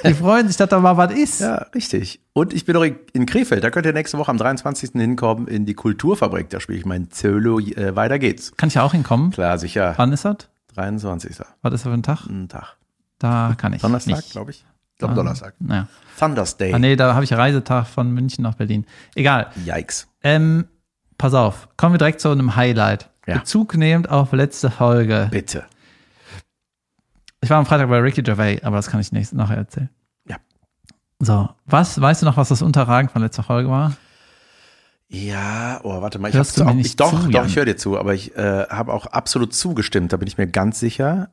die 0.06 0.14
freuen 0.14 0.48
sich, 0.48 0.56
dass 0.56 0.70
da 0.70 0.80
mal 0.80 0.96
was 0.96 1.12
ist. 1.12 1.42
ja, 1.42 1.56
richtig. 1.76 2.22
Und 2.34 2.54
ich 2.54 2.64
bin 2.64 2.76
noch 2.76 2.84
in, 2.84 3.26
Krefeld, 3.26 3.64
da 3.64 3.72
könnt 3.72 3.86
ihr 3.88 3.94
nächste 3.94 4.18
Woche 4.20 4.30
am 4.30 4.38
23. 4.38 4.92
hinkommen 4.94 5.48
in 5.48 5.66
die 5.66 5.74
Kulturfabrik, 5.74 6.50
da 6.50 6.60
spiele 6.60 6.78
ich 6.78 6.86
mein 6.86 7.10
Zölo, 7.10 7.60
äh, 7.60 7.96
weiter 7.96 8.20
geht's. 8.20 8.56
Kann 8.56 8.70
ich 8.70 8.76
ja 8.76 8.84
auch 8.84 8.94
hinkommen. 8.94 9.32
Klar, 9.32 9.58
sicher. 9.58 9.96
Wann 9.98 10.14
ist 10.14 10.24
das? 10.24 10.48
23. 10.78 11.40
Was 11.40 11.44
ist 11.44 11.54
das 11.62 11.82
für 11.82 11.92
ein 11.92 12.04
Tag? 12.04 12.26
Ein 12.28 12.48
Tag. 12.48 12.78
Da 13.20 13.56
kann 13.58 13.74
ich 13.74 13.82
Donnerstag, 13.82 14.18
nicht. 14.18 14.32
glaube 14.32 14.52
ich. 14.52 14.66
Ich 14.94 15.00
glaube 15.00 15.16
Donnerstag. 15.16 15.56
Naja. 15.60 15.88
Thunders 16.20 16.58
Day. 16.58 16.74
Ah, 16.74 16.80
nee, 16.80 16.96
da 16.96 17.14
habe 17.14 17.24
ich 17.24 17.34
Reisetag 17.34 17.88
von 17.88 18.12
München 18.12 18.44
nach 18.44 18.56
Berlin. 18.56 18.86
Egal. 19.16 19.48
Yikes. 19.66 20.08
Ähm, 20.24 20.68
pass 21.18 21.34
auf, 21.34 21.68
kommen 21.78 21.94
wir 21.94 22.00
direkt 22.00 22.22
zu 22.22 22.30
einem 22.30 22.56
Highlight. 22.56 23.10
Ja. 23.28 23.40
Bezug 23.40 23.76
nehmend 23.76 24.10
auf 24.10 24.32
letzte 24.32 24.72
Folge. 24.72 25.28
Bitte. 25.32 25.66
Ich 27.42 27.50
war 27.50 27.58
am 27.58 27.66
Freitag 27.66 27.90
bei 27.90 28.00
Ricky 28.00 28.24
Gervais, 28.24 28.64
aber 28.64 28.78
das 28.78 28.88
kann 28.88 29.00
ich 29.00 29.12
nächst, 29.12 29.34
nachher 29.34 29.58
erzählen. 29.58 29.90
Ja. 30.28 30.38
So, 31.20 31.50
was, 31.66 32.00
weißt 32.00 32.22
du 32.22 32.26
noch, 32.26 32.38
was 32.38 32.50
das 32.50 32.62
Unterragen 32.62 33.10
von 33.10 33.22
letzter 33.22 33.44
Folge 33.44 33.70
war? 33.70 33.96
Ja, 35.10 35.80
oh, 35.84 36.02
warte 36.02 36.20
mal, 36.20 36.30
ich 36.30 36.36
Hörst 36.36 36.58
mir 36.60 36.68
auch, 36.68 36.74
nicht 36.74 36.86
ich, 36.88 36.96
doch, 36.98 37.24
zu, 37.24 37.30
doch, 37.30 37.46
ich 37.46 37.56
höre 37.56 37.66
dir 37.66 37.78
zu, 37.78 37.98
aber 37.98 38.14
ich 38.14 38.36
äh, 38.36 38.66
habe 38.70 38.94
auch 38.94 39.06
absolut 39.06 39.54
zugestimmt, 39.54 40.12
da 40.12 40.18
bin 40.18 40.28
ich 40.28 40.38
mir 40.38 40.48
ganz 40.48 40.80
sicher. 40.80 41.30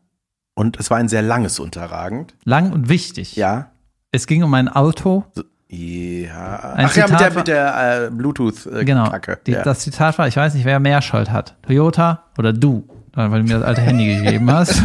Und 0.55 0.79
es 0.79 0.91
war 0.91 0.99
ein 0.99 1.09
sehr 1.09 1.23
langes 1.23 1.59
Unterragend. 1.59 2.37
Lang 2.45 2.73
und 2.73 2.89
wichtig. 2.89 3.35
Ja. 3.35 3.73
Es 4.13 4.29
ging 4.29 4.45
um 4.45 4.55
ein 4.55 4.69
Auto. 4.69 5.25
So, 5.35 5.43
ja. 5.69 6.75
Ein 6.75 6.87
Ach 6.87 6.97
ja, 6.97 7.09
mit 7.09 7.19
Zitat 7.19 7.21
der, 7.21 7.35
mit 7.35 7.49
der 7.49 8.05
äh, 8.07 8.11
Bluetooth-Kacke. 8.11 8.85
Genau. 8.85 9.13
Die, 9.47 9.53
ja. 9.53 9.63
Das 9.65 9.81
Zitat 9.81 10.17
war, 10.19 10.29
ich 10.29 10.37
weiß 10.37 10.55
nicht, 10.55 10.65
wer 10.65 10.79
mehr 10.79 11.03
Schuld 11.03 11.33
hat. 11.33 11.57
Toyota 11.63 12.25
oder 12.39 12.53
du, 12.53 12.89
weil 13.15 13.43
du 13.43 13.49
mir 13.49 13.59
das 13.59 13.65
alte 13.65 13.81
Handy 13.81 14.07
gegeben 14.15 14.51
hast. 14.53 14.81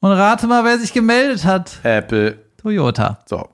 Und 0.00 0.12
rate 0.12 0.46
mal, 0.46 0.64
wer 0.64 0.78
sich 0.78 0.94
gemeldet 0.94 1.44
hat. 1.44 1.78
Apple. 1.82 2.38
Toyota. 2.56 3.18
So. 3.26 3.50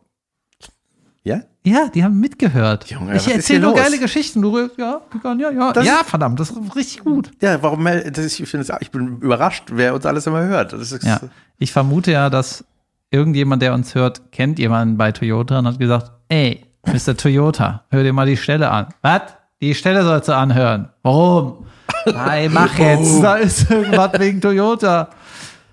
Ja? 1.24 1.40
Ja, 1.68 1.88
die 1.88 2.02
haben 2.04 2.18
mitgehört. 2.20 2.90
Junge, 2.90 3.16
ich 3.16 3.28
erzähle 3.32 3.60
nur 3.60 3.72
los? 3.72 3.80
geile 3.80 3.98
Geschichten. 3.98 4.42
Du, 4.42 4.58
ja, 4.76 5.00
ja, 5.24 5.50
ja. 5.50 5.72
Das- 5.72 5.86
ja, 5.86 6.00
verdammt, 6.04 6.40
das 6.40 6.50
ist 6.50 6.76
richtig 6.76 7.04
gut. 7.04 7.30
Ja, 7.40 7.62
warum 7.62 7.84
das 7.84 8.18
ist, 8.18 8.40
ich, 8.40 8.52
es- 8.54 8.72
ich 8.80 8.90
bin 8.90 9.18
überrascht, 9.20 9.64
wer 9.72 9.94
uns 9.94 10.06
alles 10.06 10.26
immer 10.26 10.42
hört. 10.44 10.72
Das 10.72 10.92
ist, 10.92 11.02
Ja. 11.04 11.20
Ich 11.58 11.72
vermute 11.72 12.12
ja, 12.12 12.30
dass 12.30 12.64
irgendjemand, 13.10 13.62
der 13.62 13.74
uns 13.74 13.94
hört, 13.94 14.30
kennt 14.32 14.58
jemanden 14.58 14.96
bei 14.96 15.12
Toyota 15.12 15.58
und 15.58 15.66
hat 15.66 15.78
gesagt, 15.78 16.12
ey, 16.28 16.64
Mr. 16.86 17.16
Toyota, 17.16 17.84
hör 17.90 18.02
dir 18.02 18.12
mal 18.12 18.26
die 18.26 18.36
Stelle 18.36 18.70
an. 18.70 18.86
Was? 19.02 19.22
Die 19.60 19.74
Stelle 19.74 20.04
sollst 20.04 20.28
du 20.28 20.36
anhören. 20.36 20.88
Warum? 21.02 21.66
Nein, 22.06 22.52
mach 22.52 22.78
jetzt. 22.78 23.20
Da 23.22 23.36
ist 23.36 23.70
irgendwas 23.70 24.12
wegen 24.18 24.40
Toyota. 24.40 25.08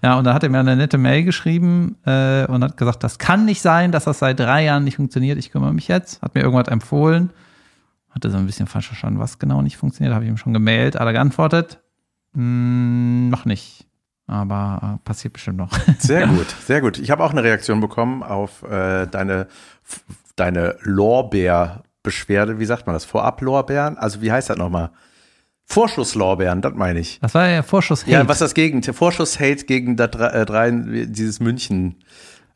Ja, 0.05 0.19
und 0.19 0.23
dann 0.23 0.35
hat 0.35 0.43
er 0.43 0.49
mir 0.49 0.59
eine 0.59 0.75
nette 0.75 0.99
Mail 0.99 1.23
geschrieben 1.23 1.95
äh, 2.05 2.45
und 2.45 2.63
hat 2.63 2.77
gesagt, 2.77 3.03
das 3.03 3.17
kann 3.17 3.43
nicht 3.43 3.59
sein, 3.59 3.91
dass 3.91 4.03
das 4.03 4.19
seit 4.19 4.39
drei 4.39 4.63
Jahren 4.63 4.83
nicht 4.83 4.97
funktioniert. 4.97 5.39
Ich 5.39 5.49
kümmere 5.49 5.73
mich 5.73 5.87
jetzt. 5.87 6.21
Hat 6.21 6.35
mir 6.35 6.41
irgendwas 6.41 6.67
empfohlen. 6.67 7.31
Hatte 8.11 8.29
so 8.29 8.37
ein 8.37 8.45
bisschen 8.45 8.67
falsch 8.67 8.85
verstanden, 8.85 9.17
was 9.17 9.39
genau 9.39 9.63
nicht 9.63 9.77
funktioniert. 9.77 10.13
Habe 10.13 10.23
ich 10.23 10.29
ihm 10.29 10.37
schon 10.37 10.53
gemailt. 10.53 10.93
Hat 10.93 11.07
er 11.07 11.13
geantwortet? 11.13 11.79
Hm, 12.35 13.29
noch 13.29 13.45
nicht. 13.45 13.87
Aber 14.27 14.99
äh, 15.01 15.03
passiert 15.03 15.33
bestimmt 15.33 15.57
noch. 15.57 15.71
Sehr 15.97 16.27
gut, 16.27 16.53
sehr 16.67 16.81
gut. 16.81 16.99
Ich 16.99 17.09
habe 17.09 17.23
auch 17.23 17.31
eine 17.31 17.41
Reaktion 17.41 17.79
bekommen 17.79 18.21
auf 18.21 18.61
äh, 18.61 19.07
deine, 19.07 19.47
deine 20.35 20.75
Lorbeer-Beschwerde. 20.81 22.59
Wie 22.59 22.65
sagt 22.65 22.85
man 22.85 22.93
das? 22.93 23.05
Vorab-Lorbeeren? 23.05 23.97
Also 23.97 24.21
wie 24.21 24.31
heißt 24.31 24.51
das 24.51 24.57
nochmal? 24.57 24.91
Vorschusslorbeeren, 25.65 26.61
das 26.61 26.73
meine 26.75 26.99
ich. 26.99 27.19
Das 27.21 27.33
war 27.33 27.49
ja 27.49 27.63
Vorschuss 27.63 28.03
Hate. 28.03 28.11
Ja, 28.11 28.27
was 28.27 28.39
das 28.39 28.53
Gegenteil? 28.53 28.93
Vorschusshate 28.93 29.65
gegen 29.65 29.97
das 29.97 30.09
äh, 30.15 30.45
drei, 30.45 30.71
dieses 30.71 31.39
München 31.39 31.95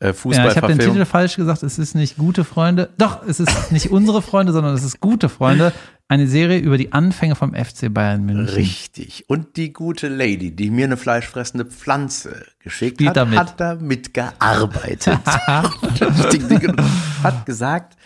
äh, 0.00 0.14
Ja, 0.24 0.48
ich 0.48 0.56
habe 0.56 0.68
den 0.68 0.78
Titel 0.78 1.04
falsch 1.04 1.36
gesagt. 1.36 1.62
Es 1.62 1.78
ist 1.78 1.94
nicht 1.94 2.16
gute 2.16 2.44
Freunde. 2.44 2.90
Doch, 2.98 3.26
es 3.26 3.40
ist 3.40 3.72
nicht 3.72 3.90
unsere 3.90 4.22
Freunde, 4.22 4.52
sondern 4.52 4.74
es 4.74 4.84
ist 4.84 5.00
gute 5.00 5.28
Freunde. 5.28 5.72
Eine 6.08 6.26
Serie 6.26 6.58
über 6.58 6.78
die 6.78 6.92
Anfänge 6.92 7.36
vom 7.36 7.54
FC 7.54 7.92
Bayern 7.92 8.24
München. 8.24 8.48
Richtig. 8.54 9.24
Und 9.28 9.56
die 9.56 9.72
gute 9.72 10.08
Lady, 10.08 10.50
die 10.50 10.70
mir 10.70 10.86
eine 10.86 10.96
fleischfressende 10.96 11.66
Pflanze 11.66 12.46
geschickt 12.58 12.96
Spielt 12.96 13.10
hat, 13.10 13.16
damit. 13.16 13.38
hat 13.38 13.60
damit 13.60 14.14
gearbeitet. 14.14 15.20
Hat 17.22 17.46
gesagt, 17.46 17.96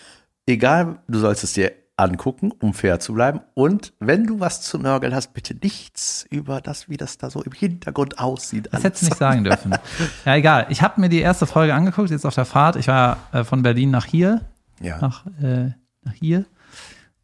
egal, 0.46 0.98
du 1.08 1.18
sollst 1.18 1.44
es 1.44 1.52
dir 1.52 1.72
angucken, 1.96 2.52
um 2.60 2.74
fair 2.74 2.98
zu 3.00 3.14
bleiben. 3.14 3.40
Und 3.54 3.92
wenn 4.00 4.26
du 4.26 4.40
was 4.40 4.62
zu 4.62 4.78
nörgeln 4.78 5.14
hast, 5.14 5.32
bitte 5.32 5.54
nichts 5.54 6.26
über 6.30 6.60
das, 6.60 6.88
wie 6.88 6.96
das 6.96 7.18
da 7.18 7.30
so 7.30 7.42
im 7.42 7.52
Hintergrund 7.52 8.18
aussieht. 8.18 8.68
Das 8.72 8.82
hättest 8.84 9.02
du 9.02 9.06
nicht 9.06 9.18
sagen 9.18 9.44
dürfen. 9.44 9.74
Ja, 10.24 10.34
egal. 10.34 10.66
Ich 10.70 10.82
habe 10.82 11.00
mir 11.00 11.08
die 11.08 11.20
erste 11.20 11.46
Folge 11.46 11.74
angeguckt, 11.74 12.10
jetzt 12.10 12.26
auf 12.26 12.34
der 12.34 12.44
Fahrt. 12.46 12.76
Ich 12.76 12.88
war 12.88 13.18
äh, 13.32 13.44
von 13.44 13.62
Berlin 13.62 13.90
nach 13.90 14.06
hier, 14.06 14.40
Ja. 14.80 14.98
nach, 15.00 15.24
äh, 15.42 15.70
nach 16.02 16.12
hier 16.14 16.44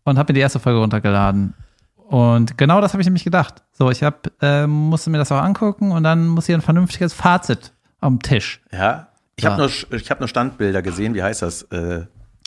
und 0.05 0.19
habe 0.19 0.33
mir 0.33 0.35
die 0.35 0.41
erste 0.41 0.61
Folge 0.61 0.79
runtergeladen. 0.79 1.55
Und 1.97 2.57
genau 2.59 2.81
das 2.81 2.93
habe 2.93 3.03
ich 3.03 3.07
nämlich 3.07 3.25
gedacht. 3.25 3.62
So, 3.73 3.91
ich 3.91 4.03
hab, 4.03 4.31
äh, 4.43 4.67
musste 4.67 5.11
mir 5.11 5.19
das 5.19 5.31
auch 5.33 5.41
angucken 5.43 5.93
und 5.93 6.03
dann 6.05 6.27
muss 6.29 6.47
hier 6.47 6.57
ein 6.57 6.61
vernünftiges 6.62 7.12
Fazit 7.12 7.73
am 8.00 8.21
Tisch. 8.21 8.61
ja. 8.73 9.09
Ich 9.37 9.45
Ja. 9.45 9.53
habe 9.53 9.62
nur, 9.62 9.71
ich 9.99 10.11
hab 10.11 10.21
nur 10.21 10.29
Standbilder 10.29 10.83
gesehen, 10.83 11.15
wie 11.15 11.23
heißt 11.23 11.41
das? 11.41 11.62
Äh, 11.73 12.05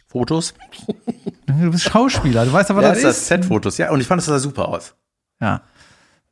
Fotos? 0.08 0.54
Du 1.62 1.72
bist 1.72 1.84
Schauspieler, 1.84 2.46
du 2.46 2.54
weißt 2.54 2.72
aber, 2.72 2.82
Ja, 2.82 2.90
was 2.90 2.98
das 2.98 3.04
das 3.04 3.16
ist 3.18 3.22
ist. 3.24 3.28
Set-Fotos, 3.28 3.78
ja. 3.78 3.92
Und 3.92 4.00
ich 4.02 4.08
fand, 4.08 4.20
es 4.20 4.26
sah 4.28 4.40
super 4.40 4.68
aus. 4.70 4.96
Ja. 5.42 5.62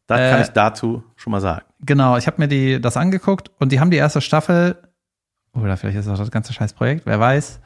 Das 0.07 0.19
Äh, 0.19 0.29
kann 0.31 0.41
ich 0.41 0.47
dazu 0.49 1.03
schon 1.15 1.31
mal 1.31 1.41
sagen. 1.41 1.65
Genau, 1.81 2.17
ich 2.17 2.27
habe 2.27 2.37
mir 2.39 2.47
die, 2.47 2.79
das 2.81 2.97
angeguckt 2.97 3.51
und 3.59 3.71
die 3.71 3.79
haben 3.79 3.91
die 3.91 3.97
erste 3.97 4.21
Staffel, 4.21 4.75
oder 5.53 5.77
vielleicht 5.77 5.97
ist 5.97 6.07
das 6.07 6.19
das 6.19 6.31
ganze 6.31 6.53
scheiß 6.53 6.73
Projekt, 6.73 7.05
wer 7.05 7.19
weiß, 7.19 7.59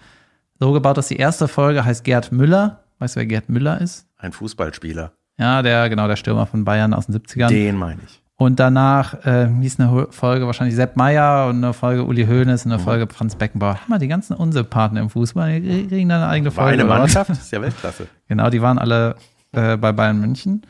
so 0.60 0.72
gebaut, 0.72 0.98
dass 0.98 1.08
die 1.08 1.18
erste 1.18 1.48
Folge 1.48 1.84
heißt 1.86 2.04
Gerd 2.04 2.32
Müller. 2.32 2.84
Weißt 3.00 3.16
du, 3.16 3.20
wer 3.20 3.26
Gerd 3.26 3.50
Müller 3.50 3.82
ist? 3.82 4.08
Ein 4.18 4.32
Fußballspieler. 4.32 5.12
Ja, 5.38 5.62
der, 5.62 5.90
genau, 5.90 6.08
der 6.08 6.16
Stürmer 6.16 6.46
von 6.46 6.64
Bayern 6.64 6.94
aus 6.94 7.08
den 7.08 7.16
70ern. 7.20 7.50
Den 7.50 7.76
meine 7.76 8.00
ich. 8.06 8.22
Und 8.38 8.60
danach 8.60 9.26
äh, 9.26 9.48
hieß 9.48 9.80
eine 9.80 10.08
Folge 10.12 10.46
wahrscheinlich 10.46 10.76
Sepp 10.76 10.98
Meier 10.98 11.48
und 11.48 11.64
eine 11.64 11.74
Folge 11.74 12.04
Uli 12.04 12.26
Hoeneß 12.26 12.66
und 12.66 12.74
eine 12.74 12.82
Folge 12.84 13.08
Franz 13.14 13.36
Beckenbauer. 13.36 13.80
Hammer, 13.86 13.98
die 13.98 14.10
ganzen 14.10 14.34
Unsympathen 14.36 14.98
im 14.98 15.10
Fußball, 15.10 15.62
die 15.62 15.88
kriegen 15.88 16.10
dann 16.10 16.22
eine 16.22 16.30
eigene 16.30 16.50
War 16.56 16.66
Folge. 16.66 16.82
eine 16.82 16.84
oder 16.84 16.94
was? 17.04 17.16
Mannschaft, 17.16 17.30
ist 17.42 17.52
ja 17.52 17.62
Weltklasse. 17.62 18.08
Genau, 18.28 18.50
die 18.50 18.62
waren 18.62 18.78
alle 18.78 19.16
äh, 19.54 19.78
bei 19.78 19.94
Bayern 19.94 20.20
München. 20.20 20.64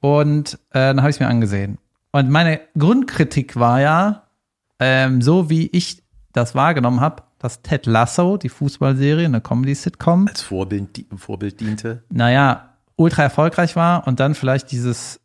Und 0.00 0.54
äh, 0.72 0.78
dann 0.88 0.98
habe 1.00 1.08
ich 1.10 1.16
es 1.16 1.20
mir 1.20 1.28
angesehen. 1.28 1.78
Und 2.12 2.28
meine 2.28 2.60
Grundkritik 2.76 3.56
war 3.56 3.80
ja, 3.80 4.22
ähm, 4.78 5.22
so 5.22 5.48
wie 5.48 5.68
ich 5.68 6.02
das 6.32 6.54
wahrgenommen 6.54 7.00
habe, 7.00 7.22
dass 7.38 7.62
Ted 7.62 7.86
Lasso, 7.86 8.36
die 8.36 8.48
Fußballserie, 8.50 9.24
eine 9.24 9.40
Comedy-Sitcom, 9.40 10.28
Als 10.28 10.42
Vorbild, 10.42 11.06
Vorbild 11.16 11.60
diente. 11.60 12.02
naja, 12.10 12.74
ultra 12.96 13.22
erfolgreich 13.22 13.76
war 13.76 14.06
und 14.06 14.20
dann 14.20 14.34
vielleicht 14.34 14.70
dieses, 14.72 15.19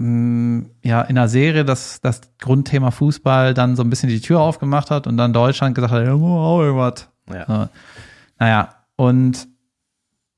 ja, 0.00 1.02
in 1.02 1.16
der 1.16 1.28
Serie 1.28 1.64
das, 1.64 2.00
das 2.00 2.20
Grundthema 2.38 2.92
Fußball 2.92 3.52
dann 3.52 3.74
so 3.74 3.82
ein 3.82 3.90
bisschen 3.90 4.08
die 4.08 4.20
Tür 4.20 4.40
aufgemacht 4.40 4.92
hat 4.92 5.08
und 5.08 5.16
dann 5.16 5.32
Deutschland 5.32 5.74
gesagt 5.74 5.92
hat, 5.92 6.04
ja, 6.04 6.12
auch 6.14 6.60
irgendwas. 6.60 7.08
Ja. 7.32 7.46
So. 7.46 7.68
Naja, 8.38 8.74
und 8.94 9.48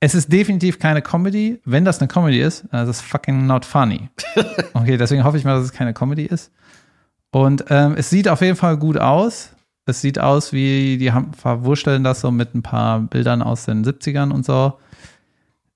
es 0.00 0.14
ist 0.14 0.33
definitiv 0.33 0.79
keine 0.79 1.02
Comedy. 1.02 1.61
Wenn 1.67 1.85
das 1.85 1.99
eine 1.99 2.09
Comedy 2.09 2.40
ist, 2.40 2.64
dann 2.73 2.85
ist 2.85 2.97
es 2.97 3.00
fucking 3.02 3.47
not 3.47 3.64
funny. 3.64 4.09
Okay, 4.73 4.97
deswegen 4.97 5.25
hoffe 5.25 5.37
ich 5.37 5.45
mal, 5.45 5.57
dass 5.57 5.64
es 5.64 5.73
keine 5.73 5.93
Comedy 5.93 6.25
ist. 6.25 6.52
Und 7.33 7.67
ähm, 7.69 7.95
es 7.99 8.09
sieht 8.09 8.29
auf 8.29 8.40
jeden 8.40 8.57
Fall 8.57 8.79
gut 8.79 8.97
aus. 8.97 9.55
Es 9.85 10.00
sieht 10.00 10.19
aus 10.19 10.52
wie, 10.52 10.97
die 10.97 11.12
haben, 11.12 11.35
verwurschteln 11.35 12.02
das 12.02 12.21
so 12.21 12.31
mit 12.31 12.55
ein 12.55 12.62
paar 12.62 13.00
Bildern 13.00 13.43
aus 13.43 13.67
den 13.67 13.85
70ern 13.85 14.31
und 14.33 14.47
so. 14.47 14.79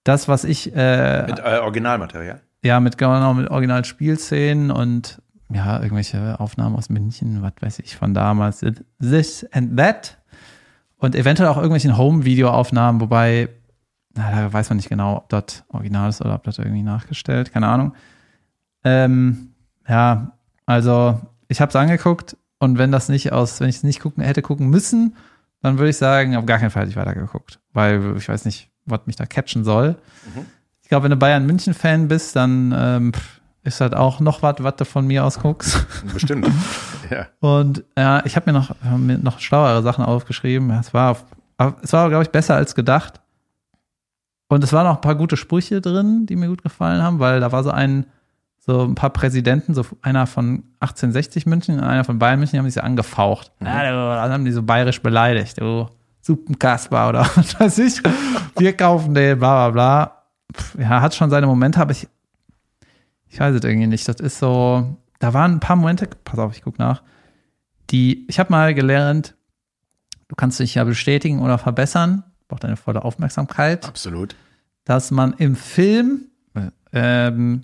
Das, 0.05 0.29
was 0.29 0.45
ich, 0.45 0.75
äh, 0.75 1.27
Mit 1.27 1.39
äh, 1.39 1.59
Originalmaterial. 1.59 2.41
Ja, 2.65 2.81
mit 2.81 2.99
genau 2.99 3.35
mit 3.35 3.51
Original-Spielszenen 3.51 4.71
und 4.71 5.21
ja, 5.51 5.81
irgendwelche 5.81 6.41
Aufnahmen 6.41 6.75
aus 6.75 6.89
München, 6.89 7.43
was 7.43 7.53
weiß 7.61 7.79
ich, 7.81 7.97
von 7.97 8.15
damals. 8.15 8.65
This 9.01 9.47
and 9.53 9.77
that. 9.77 10.19
Und 10.97 11.15
eventuell 11.15 11.49
auch 11.51 11.57
irgendwelchen 11.57 11.99
Home-Video-Aufnahmen, 11.99 13.01
wobei, 13.01 13.51
na, 14.15 14.31
da 14.31 14.53
weiß 14.53 14.71
man 14.71 14.79
nicht 14.79 14.89
genau, 14.89 15.19
ob 15.19 15.29
das 15.29 15.65
original 15.69 16.09
ist 16.09 16.23
oder 16.23 16.35
ob 16.35 16.45
das 16.45 16.59
irgendwie 16.59 16.83
nachgestellt, 16.83 17.53
keine 17.53 17.69
Ahnung. 17.69 17.95
Ähm, 18.83 19.51
ja, 19.87 20.33
also 20.65 21.21
ich 21.49 21.61
habe 21.61 21.69
es 21.69 21.77
angeguckt 21.77 22.37
und 22.59 22.79
wenn 22.79 22.91
das 22.91 23.11
nicht 23.11 23.33
aus, 23.33 23.61
wenn 23.61 23.69
ich 23.69 23.77
es 23.77 23.83
nicht 23.83 24.01
gucken 24.01 24.25
hätte 24.25 24.41
gucken 24.41 24.69
müssen, 24.69 25.17
dann 25.61 25.79
würde 25.79 25.91
ich 25.91 25.99
sagen, 25.99 26.37
auf 26.37 26.47
gar 26.47 26.59
keinen 26.59 26.71
Fall 26.71 26.83
hätte 26.83 26.91
ich 26.91 26.97
weitergeguckt, 26.97 27.61
weil 27.73 28.17
ich 28.17 28.29
weiß 28.29 28.47
nicht, 28.47 28.71
was 28.87 29.01
mich 29.07 29.17
da 29.17 29.27
catchen 29.27 29.65
soll. 29.65 29.97
Ich 30.85 30.91
glaube, 30.91 31.05
wenn 31.05 31.11
du 31.11 31.17
Bayern 31.17 31.47
München 31.47 31.73
Fan 31.73 32.09
bist, 32.09 32.37
dann 32.37 32.75
ähm, 32.77 33.13
ist 33.63 33.81
halt 33.81 33.95
auch 33.95 34.21
noch 34.21 34.43
was, 34.43 34.57
was 34.59 34.77
du 34.77 34.85
von 34.85 35.07
mir 35.07 35.25
aus 35.25 35.39
guckst. 35.39 35.87
Bestimmt. 36.13 36.47
ja. 37.11 37.27
Und 37.41 37.85
ja, 37.97 38.23
ich 38.27 38.37
habe 38.37 38.53
mir 38.53 38.59
noch 38.59 38.69
hab 38.69 38.99
mir 38.99 39.17
noch 39.17 39.41
schlauere 39.41 39.83
Sachen 39.83 40.05
aufgeschrieben. 40.05 40.71
Es 40.71 40.93
war, 40.93 41.17
es 41.81 41.93
war, 41.95 42.11
glaube 42.11 42.25
ich, 42.25 42.31
besser 42.31 42.55
als 42.55 42.75
gedacht. 42.75 43.23
Und 44.49 44.63
es 44.63 44.75
waren 44.75 44.87
auch 44.87 44.97
ein 44.97 45.01
paar 45.01 45.15
gute 45.15 45.39
Sprüche 45.39 45.81
drin, 45.81 46.27
die 46.27 46.37
mir 46.37 46.49
gut 46.49 46.63
gefallen 46.63 47.03
haben, 47.03 47.19
weil 47.19 47.41
da 47.41 47.51
war 47.51 47.65
so 47.65 47.71
ein 47.71 48.07
so 48.67 48.83
ein 48.83 48.95
paar 48.95 49.11
Präsidenten, 49.11 49.75
so 49.75 49.85
einer 50.01 50.27
von 50.27 50.65
1860 50.81 51.45
München 51.45 51.79
und 51.79 51.85
einer 51.85 52.05
von 52.05 52.19
Bayern 52.19 52.39
München, 52.39 52.53
die 52.53 52.59
haben 52.59 52.67
sich 52.67 52.75
so 52.75 52.81
angefaucht. 52.81 53.53
Ja, 53.61 53.83
dann 54.23 54.33
haben 54.33 54.45
die 54.45 54.53
so 54.53 54.63
bayerisch 54.63 55.03
beleidigt. 55.03 55.61
Du 55.61 55.87
Suppenkasper 56.23 57.11
oder 57.11 57.21
was 57.35 57.59
weiß 57.61 57.79
ich. 57.79 58.03
Wir 58.57 58.75
kaufen 58.75 59.15
den, 59.15 59.39
bla 59.39 59.69
bla 59.69 59.71
bla. 59.71 60.24
Ja, 60.79 61.01
hat 61.01 61.15
schon 61.15 61.31
seine 61.31 61.47
Momente, 61.47 61.81
aber 61.81 61.93
ich, 61.93 62.09
ich 63.29 63.41
weiß 63.41 63.55
es 63.55 63.65
irgendwie 63.65 63.87
nicht. 63.87 64.07
Das 64.07 64.17
ist 64.17 64.39
so, 64.39 64.97
da 65.19 65.35
waren 65.35 65.53
ein 65.53 65.61
paar 65.61 65.77
Momente, 65.77 66.09
pass 66.25 66.39
auf, 66.39 66.57
ich 66.57 66.63
guck 66.63 66.79
nach, 66.79 67.03
die, 67.91 68.27
ich 68.29 68.39
habe 68.39 68.51
mal 68.51 68.75
gelernt, 68.75 69.35
du 70.29 70.37
kannst 70.37 70.61
dich 70.61 70.75
ja 70.75 70.85
bestätigen 70.85 71.41
oder 71.41 71.59
verbessern, 71.59 72.25
braucht 72.49 72.65
deine 72.65 72.77
volle 72.77 73.05
Aufmerksamkeit 73.05 73.87
Absolut. 73.87 74.37
dass 74.85 75.11
man 75.11 75.35
im 75.35 75.57
Film 75.57 76.27
ähm, 76.93 77.63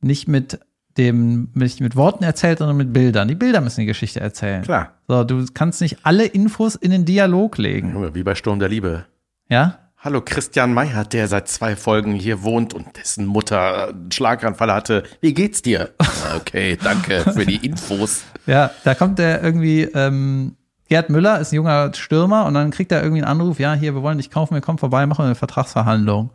nicht 0.00 0.28
mit 0.28 0.60
dem 0.96 1.48
nicht 1.54 1.80
mit 1.80 1.96
Worten 1.96 2.22
erzählt, 2.22 2.58
sondern 2.58 2.76
mit 2.76 2.92
Bildern. 2.92 3.26
Die 3.26 3.34
Bilder 3.34 3.60
müssen 3.60 3.80
die 3.80 3.86
Geschichte 3.86 4.20
erzählen. 4.20 4.62
Klar. 4.62 4.92
So, 5.08 5.24
du 5.24 5.44
kannst 5.52 5.80
nicht 5.80 5.98
alle 6.04 6.24
Infos 6.24 6.76
in 6.76 6.90
den 6.90 7.04
Dialog 7.04 7.58
legen. 7.58 8.14
Wie 8.14 8.22
bei 8.22 8.34
Sturm 8.34 8.58
der 8.58 8.68
Liebe. 8.68 9.06
Ja? 9.48 9.78
Hallo, 10.04 10.20
Christian 10.20 10.74
Meyer, 10.74 11.04
der 11.04 11.28
seit 11.28 11.48
zwei 11.48 11.76
Folgen 11.76 12.12
hier 12.12 12.42
wohnt 12.42 12.74
und 12.74 12.98
dessen 12.98 13.24
Mutter 13.24 13.88
einen 13.88 14.12
Schlaganfall 14.12 14.70
hatte. 14.70 15.04
Wie 15.22 15.32
geht's 15.32 15.62
dir? 15.62 15.94
Okay, 16.36 16.76
danke 16.82 17.20
für 17.32 17.46
die 17.46 17.64
Infos. 17.64 18.24
Ja, 18.46 18.70
da 18.82 18.94
kommt 18.94 19.18
der 19.18 19.42
irgendwie, 19.42 19.82
ähm, 19.82 20.56
Gerd 20.88 21.10
Müller 21.10 21.38
ist 21.38 21.52
ein 21.52 21.56
junger 21.56 21.94
Stürmer 21.94 22.44
und 22.46 22.54
dann 22.54 22.70
kriegt 22.70 22.90
er 22.92 23.02
irgendwie 23.02 23.22
einen 23.22 23.40
Anruf, 23.40 23.60
ja, 23.60 23.74
hier, 23.74 23.94
wir 23.94 24.02
wollen 24.02 24.18
dich 24.18 24.30
kaufen, 24.30 24.54
wir 24.54 24.60
kommen 24.60 24.78
vorbei, 24.78 25.06
machen 25.06 25.24
eine 25.24 25.36
Vertragsverhandlung. 25.36 26.30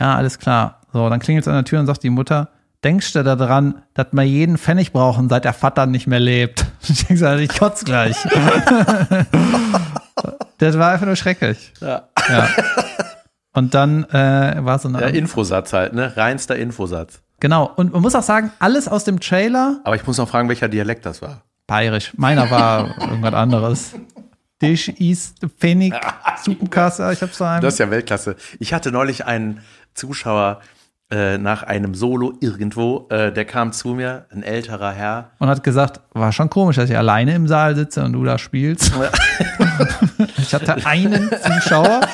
Ja, 0.00 0.16
alles 0.16 0.38
klar. 0.38 0.80
So, 0.92 1.08
dann 1.08 1.20
klingelt 1.20 1.44
es 1.44 1.48
an 1.48 1.54
der 1.54 1.64
Tür 1.64 1.78
und 1.78 1.86
sagt 1.86 2.02
die 2.02 2.10
Mutter, 2.10 2.50
denkst 2.82 3.12
du 3.12 3.22
daran, 3.22 3.82
dass 3.94 4.08
wir 4.10 4.24
jeden 4.24 4.58
Pfennig 4.58 4.92
brauchen, 4.92 5.28
seit 5.28 5.44
der 5.44 5.54
Vater 5.54 5.86
nicht 5.86 6.06
mehr 6.06 6.20
lebt? 6.20 6.66
Ich 6.88 7.06
denke, 7.06 7.16
so, 7.16 7.34
ich 7.36 7.48
kotz 7.50 7.84
gleich. 7.84 8.16
das 10.58 10.78
war 10.78 10.92
einfach 10.92 11.06
nur 11.06 11.16
schrecklich. 11.16 11.72
Ja. 11.80 12.08
Ja. 12.28 12.48
Und 13.52 13.74
dann 13.74 14.04
äh, 14.10 14.56
war 14.60 14.78
so 14.78 14.88
eine. 14.88 14.98
Der 14.98 15.14
Infosatz 15.14 15.72
halt, 15.72 15.92
ne? 15.92 16.16
Reinster 16.16 16.56
Infosatz. 16.56 17.20
genau. 17.40 17.70
Und 17.76 17.92
man 17.92 18.02
muss 18.02 18.14
auch 18.14 18.22
sagen, 18.22 18.52
alles 18.58 18.86
aus 18.88 19.04
dem 19.04 19.20
Trailer 19.20 19.80
Aber 19.84 19.96
ich 19.96 20.06
muss 20.06 20.18
noch 20.18 20.28
fragen, 20.28 20.48
welcher 20.48 20.68
Dialekt 20.68 21.06
das 21.06 21.22
war. 21.22 21.42
bayerisch. 21.66 22.12
Meiner 22.16 22.50
war 22.50 22.96
irgendwas 23.00 23.34
anderes. 23.34 23.94
Dish 24.60 24.88
ist 24.88 25.36
Pfennig, 25.58 25.94
Suppenkasser, 26.44 27.12
ich 27.12 27.22
hab's 27.22 27.38
da 27.38 27.52
einem. 27.52 27.62
Das 27.62 27.74
ist 27.74 27.78
ja 27.78 27.90
Weltklasse. 27.90 28.34
Ich 28.58 28.74
hatte 28.74 28.90
neulich 28.90 29.24
einen 29.24 29.60
Zuschauer 29.94 30.60
äh, 31.10 31.38
nach 31.38 31.62
einem 31.62 31.94
Solo 31.94 32.34
irgendwo, 32.40 33.06
äh, 33.10 33.32
der 33.32 33.44
kam 33.46 33.72
zu 33.72 33.94
mir, 33.94 34.26
ein 34.30 34.42
älterer 34.42 34.92
Herr. 34.92 35.30
und 35.38 35.48
hat 35.48 35.62
gesagt, 35.64 36.00
war 36.12 36.32
schon 36.32 36.50
komisch, 36.50 36.76
dass 36.76 36.90
ich 36.90 36.96
alleine 36.96 37.34
im 37.34 37.48
Saal 37.48 37.74
sitze 37.76 38.04
und 38.04 38.12
du 38.12 38.24
da 38.24 38.36
spielst. 38.38 38.92
ich 40.36 40.52
hatte 40.54 40.84
einen 40.84 41.30
Zuschauer. 41.30 42.00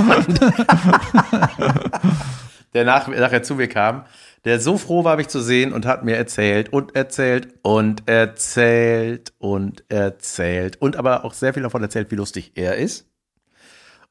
der 2.75 2.85
nach, 2.85 3.09
nachher 3.09 3.43
zu 3.43 3.55
mir 3.55 3.69
kam, 3.69 4.05
der 4.45 4.61
so 4.61 4.79
froh 4.79 5.05
war, 5.05 5.17
mich 5.17 5.29
zu 5.29 5.41
sehen 5.41 5.73
und 5.73 5.87
hat 5.87 6.05
mir 6.05 6.17
erzählt 6.17 6.73
und 6.73 6.95
erzählt 6.95 7.49
und 7.63 8.07
erzählt 8.09 9.33
und 9.39 9.85
erzählt 9.89 10.77
und 10.81 10.97
aber 10.97 11.25
auch 11.25 11.33
sehr 11.33 11.55
viel 11.55 11.63
davon 11.63 11.83
erzählt, 11.83 12.11
wie 12.11 12.17
lustig 12.17 12.53
er 12.55 12.77
ist 12.77 13.07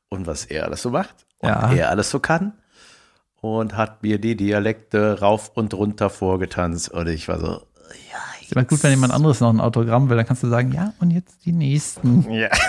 und 0.09 0.25
was 0.27 0.45
er 0.45 0.65
alles 0.65 0.81
so 0.81 0.89
macht 0.89 1.25
und 1.37 1.49
Ja. 1.49 1.71
er 1.73 1.89
alles 1.89 2.09
so 2.09 2.19
kann 2.19 2.53
und 3.43 3.75
hat 3.75 4.03
mir 4.03 4.19
die 4.19 4.38
Dialekte 4.38 5.19
rauf 5.19 5.51
und 5.55 5.73
runter 5.73 6.09
vorgetanzt 6.09 6.89
und 6.89 7.09
ich 7.09 7.27
war 7.27 7.39
so, 7.39 7.62
Ist 8.41 8.53
immer 8.53 8.63
gut, 8.63 8.82
wenn 8.84 8.91
jemand 8.91 9.12
anderes 9.12 9.41
noch 9.41 9.49
ein 9.49 9.60
Autogramm 9.60 10.08
will, 10.08 10.15
dann 10.15 10.25
kannst 10.25 10.43
du 10.43 10.47
sagen, 10.47 10.71
ja, 10.71 10.93
und 11.01 11.12
jetzt 11.12 11.45
die 11.45 11.51
nächsten. 11.51 12.32
ja. 12.32 12.49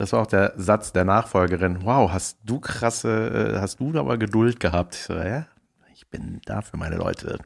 Das 0.00 0.12
war 0.12 0.20
auch 0.20 0.28
der 0.28 0.52
Satz 0.56 0.92
der 0.92 1.04
Nachfolgerin. 1.04 1.78
Wow, 1.82 2.12
hast 2.12 2.38
du 2.44 2.60
krasse, 2.60 3.56
äh, 3.56 3.60
hast 3.60 3.80
du 3.80 3.98
aber 3.98 4.16
Geduld 4.16 4.60
gehabt? 4.60 4.94
Ich 4.94 5.02
so, 5.02 5.14
ja, 5.14 5.48
ich 5.92 6.08
bin 6.08 6.40
da 6.44 6.62
für 6.62 6.76
meine 6.76 6.94
Leute. 6.94 7.38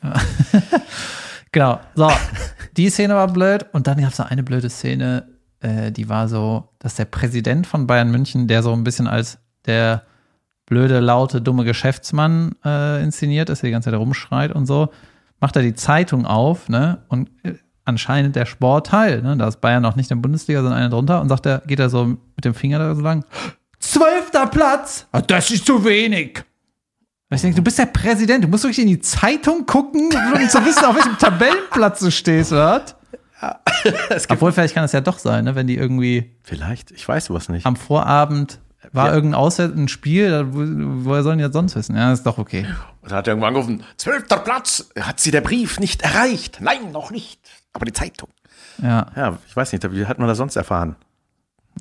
Genau. 1.50 1.78
So, 1.94 2.10
die 2.76 2.90
Szene 2.90 3.14
war 3.14 3.28
blöd 3.28 3.66
und 3.72 3.86
dann 3.86 4.00
gab 4.00 4.10
es 4.10 4.18
noch 4.18 4.28
eine 4.28 4.42
blöde 4.42 4.68
Szene, 4.68 5.28
äh, 5.60 5.92
die 5.92 6.08
war 6.08 6.28
so, 6.28 6.68
dass 6.80 6.96
der 6.96 7.04
Präsident 7.04 7.68
von 7.68 7.86
Bayern 7.86 8.10
München, 8.10 8.48
der 8.48 8.64
so 8.64 8.72
ein 8.72 8.82
bisschen 8.82 9.06
als 9.06 9.38
der 9.64 10.02
blöde, 10.66 11.00
laute, 11.00 11.40
dumme 11.42 11.64
Geschäftsmann 11.64 12.54
äh, 12.64 13.02
inszeniert 13.02 13.50
ist, 13.50 13.62
der 13.62 13.68
die 13.68 13.72
ganze 13.72 13.90
Zeit 13.90 13.98
rumschreit 13.98 14.52
und 14.52 14.66
so, 14.66 14.88
macht 15.40 15.56
er 15.56 15.62
die 15.62 15.74
Zeitung 15.74 16.26
auf, 16.26 16.68
ne? 16.68 17.02
Und 17.08 17.30
äh, 17.42 17.54
anscheinend 17.84 18.34
der 18.36 18.46
Sportteil, 18.46 19.20
ne? 19.22 19.36
Da 19.36 19.48
ist 19.48 19.60
Bayern 19.60 19.82
noch 19.82 19.96
nicht 19.96 20.10
in 20.10 20.16
der 20.18 20.22
Bundesliga, 20.22 20.62
sondern 20.62 20.78
einer 20.78 20.88
drunter 20.90 21.20
und 21.20 21.28
sagt 21.28 21.46
er, 21.46 21.58
geht 21.66 21.78
er 21.80 21.90
so 21.90 22.04
mit 22.06 22.44
dem 22.44 22.54
Finger 22.54 22.78
da 22.78 22.94
so 22.94 23.02
lang, 23.02 23.24
zwölfter 23.78 24.46
Platz! 24.46 25.06
Ah, 25.12 25.20
Das 25.20 25.50
ist 25.50 25.66
zu 25.66 25.84
wenig! 25.84 26.42
Und 27.30 27.36
ich 27.36 27.42
denke, 27.42 27.56
du 27.56 27.62
bist 27.62 27.78
der 27.78 27.86
Präsident, 27.86 28.44
du 28.44 28.48
musst 28.48 28.64
wirklich 28.64 28.78
in 28.80 28.88
die 28.88 29.00
Zeitung 29.00 29.66
gucken, 29.66 30.02
um 30.34 30.48
zu 30.48 30.64
wissen, 30.64 30.84
auf 30.84 30.94
welchem 30.94 31.18
Tabellenplatz 31.18 32.00
du 32.00 32.10
stehst, 32.10 32.52
oder? 32.52 32.82
Gibt 33.82 34.30
Obwohl, 34.30 34.52
vielleicht 34.52 34.74
kann 34.74 34.84
es 34.84 34.92
ja 34.92 35.00
doch 35.00 35.18
sein, 35.18 35.44
ne? 35.44 35.54
wenn 35.54 35.66
die 35.66 35.76
irgendwie 35.76 36.30
vielleicht, 36.42 36.90
ich 36.92 37.06
weiß 37.06 37.26
sowas 37.26 37.48
nicht. 37.48 37.66
am 37.66 37.76
Vorabend 37.76 38.60
war 38.92 39.08
Ja. 39.08 39.14
irgendein 39.14 39.40
Auswärts 39.40 39.76
ein 39.76 39.88
Spiel, 39.88 40.46
wo, 40.50 41.04
woher 41.08 41.22
sollen 41.22 41.38
die 41.38 41.44
das 41.44 41.52
sonst 41.52 41.74
wissen? 41.76 41.96
Ja, 41.96 42.12
ist 42.12 42.24
doch 42.24 42.38
okay. 42.38 42.66
Und 43.02 43.10
da 43.12 43.16
hat 43.16 43.26
er 43.26 43.32
irgendwann 43.32 43.48
angerufen, 43.56 43.82
zwölfter 43.96 44.38
Platz, 44.38 44.88
hat 45.00 45.20
sie 45.20 45.30
der 45.30 45.40
Brief 45.40 45.78
nicht 45.80 46.02
erreicht? 46.02 46.58
Nein, 46.60 46.92
noch 46.92 47.10
nicht. 47.10 47.40
Aber 47.72 47.84
die 47.86 47.92
Zeitung. 47.92 48.28
Ja, 48.82 49.06
Ja, 49.16 49.38
ich 49.48 49.56
weiß 49.56 49.72
nicht, 49.72 49.92
wie 49.92 50.06
hat 50.06 50.18
man 50.18 50.28
das 50.28 50.38
sonst 50.38 50.56
erfahren? 50.56 50.96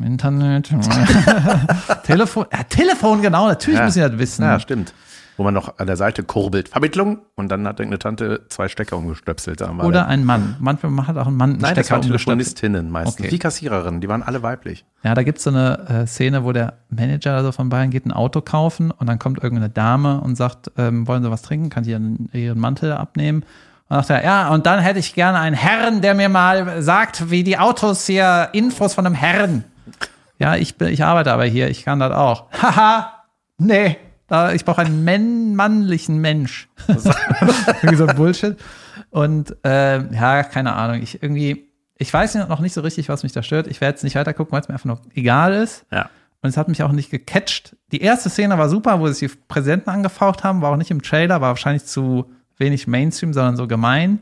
Internet. 0.03 0.69
Telefon. 2.03 2.45
Ja, 2.51 2.63
Telefon, 2.63 3.21
genau, 3.21 3.47
natürlich 3.47 3.79
Ja. 3.79 3.85
müssen 3.85 4.03
die 4.03 4.09
das 4.09 4.17
wissen. 4.19 4.43
Ja, 4.43 4.59
stimmt. 4.59 4.93
Wo 5.37 5.43
man 5.43 5.53
noch 5.53 5.79
an 5.79 5.87
der 5.87 5.97
Seite 5.97 6.23
kurbelt. 6.23 6.69
Vermittlung. 6.69 7.19
Und 7.35 7.49
dann 7.49 7.67
hat 7.67 7.79
irgendeine 7.79 7.99
Tante 7.99 8.45
zwei 8.49 8.67
Stecker 8.67 8.97
umgestöpselt. 8.97 9.61
Oder 9.61 9.91
der- 9.91 10.07
ein 10.07 10.23
Mann. 10.25 10.55
Manchmal 10.59 11.07
hat 11.07 11.17
auch 11.17 11.27
ein 11.27 11.35
Mann 11.35 11.51
einen 11.51 11.59
Nein, 11.59 11.73
das 11.75 11.85
Stecker 11.87 12.01
waren 12.01 12.05
umgestöpselt. 12.05 12.25
Telefonistinnen 12.37 12.91
meistens. 12.91 13.19
Okay. 13.19 13.29
Die 13.29 13.39
Kassiererinnen, 13.39 13.99
die 14.01 14.07
waren 14.07 14.21
alle 14.21 14.43
weiblich. 14.43 14.85
Ja, 15.03 15.15
da 15.15 15.23
gibt's 15.23 15.43
so 15.43 15.49
eine 15.49 15.87
äh, 16.03 16.07
Szene, 16.07 16.43
wo 16.43 16.51
der 16.51 16.73
Manager 16.89 17.35
also 17.35 17.51
von 17.51 17.69
Bayern 17.69 17.89
geht 17.89 18.05
ein 18.05 18.11
Auto 18.11 18.41
kaufen 18.41 18.91
und 18.91 19.07
dann 19.07 19.17
kommt 19.19 19.41
irgendeine 19.43 19.69
Dame 19.69 20.21
und 20.21 20.35
sagt, 20.35 20.71
ähm, 20.77 21.07
wollen 21.07 21.23
Sie 21.23 21.31
was 21.31 21.41
trinken? 21.41 21.69
Kann 21.69 21.83
ich 21.83 21.89
ihren, 21.89 22.29
ihren 22.33 22.59
Mantel 22.59 22.91
abnehmen? 22.93 23.39
Und 23.89 23.97
dann 23.97 24.03
sagt 24.03 24.23
er, 24.23 24.23
ja, 24.25 24.49
und 24.49 24.65
dann 24.65 24.79
hätte 24.79 24.99
ich 24.99 25.13
gerne 25.15 25.39
einen 25.39 25.55
Herrn, 25.55 26.01
der 26.01 26.13
mir 26.13 26.29
mal 26.29 26.81
sagt, 26.81 27.29
wie 27.31 27.43
die 27.43 27.57
Autos 27.57 28.05
hier, 28.05 28.49
Infos 28.53 28.93
von 28.93 29.05
einem 29.05 29.15
Herrn. 29.15 29.63
Ja, 30.39 30.55
ich, 30.55 30.77
bin, 30.77 30.87
ich 30.89 31.03
arbeite 31.03 31.31
aber 31.33 31.45
hier, 31.45 31.69
ich 31.69 31.83
kann 31.85 31.99
das 31.99 32.11
auch. 32.11 32.45
Haha, 32.61 33.11
nee, 33.57 33.97
da, 34.33 34.51
ich 34.51 34.65
brauche 34.65 34.81
einen 34.81 35.03
männ 35.03 35.55
männlichen 35.55 36.17
Mensch. 36.17 36.67
irgendwie 36.87 37.95
so 37.95 38.07
Bullshit. 38.07 38.57
Und 39.11 39.55
äh, 39.63 40.11
ja, 40.11 40.43
keine 40.43 40.73
Ahnung, 40.73 41.01
ich 41.03 41.21
irgendwie, 41.21 41.69
ich 41.97 42.11
weiß 42.11 42.35
noch 42.35 42.59
nicht 42.59 42.73
so 42.73 42.81
richtig, 42.81 43.09
was 43.09 43.21
mich 43.21 43.31
da 43.31 43.43
stört. 43.43 43.67
Ich 43.67 43.79
werde 43.79 43.93
jetzt 43.93 44.03
nicht 44.03 44.15
weiter 44.15 44.33
gucken, 44.33 44.53
weil 44.53 44.61
es 44.61 44.67
mir 44.67 44.73
einfach 44.73 44.85
noch 44.85 45.01
egal 45.13 45.53
ist. 45.53 45.85
Ja. 45.91 46.09
Und 46.41 46.49
es 46.49 46.57
hat 46.57 46.67
mich 46.67 46.81
auch 46.81 46.91
nicht 46.91 47.11
gecatcht. 47.11 47.77
Die 47.91 48.01
erste 48.01 48.29
Szene 48.29 48.57
war 48.57 48.69
super, 48.69 48.99
wo 48.99 49.07
sich 49.07 49.31
die 49.31 49.37
Präsidenten 49.47 49.91
angefaucht 49.91 50.43
haben, 50.43 50.61
war 50.61 50.71
auch 50.71 50.77
nicht 50.77 50.91
im 50.91 51.03
Trailer, 51.03 51.39
war 51.39 51.49
wahrscheinlich 51.49 51.85
zu 51.85 52.31
wenig 52.57 52.87
Mainstream, 52.87 53.33
sondern 53.33 53.55
so 53.55 53.67
gemein. 53.67 54.19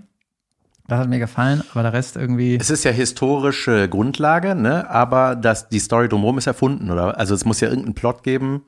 Das 0.87 0.99
hat 0.99 1.07
mir 1.07 1.19
gefallen, 1.19 1.63
aber 1.71 1.83
der 1.83 1.93
Rest 1.93 2.17
irgendwie. 2.17 2.57
Es 2.57 2.69
ist 2.69 2.83
ja 2.83 2.91
historische 2.91 3.87
Grundlage, 3.87 4.55
ne? 4.55 4.89
aber 4.89 5.37
das, 5.37 5.69
die 5.69 5.79
Story 5.79 6.09
drumherum 6.09 6.37
ist 6.37 6.47
erfunden, 6.47 6.91
oder? 6.91 7.17
Also 7.17 7.33
es 7.33 7.45
muss 7.45 7.61
ja 7.61 7.69
irgendeinen 7.69 7.95
Plot 7.95 8.23
geben, 8.23 8.65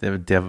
der, 0.00 0.18
der, 0.18 0.44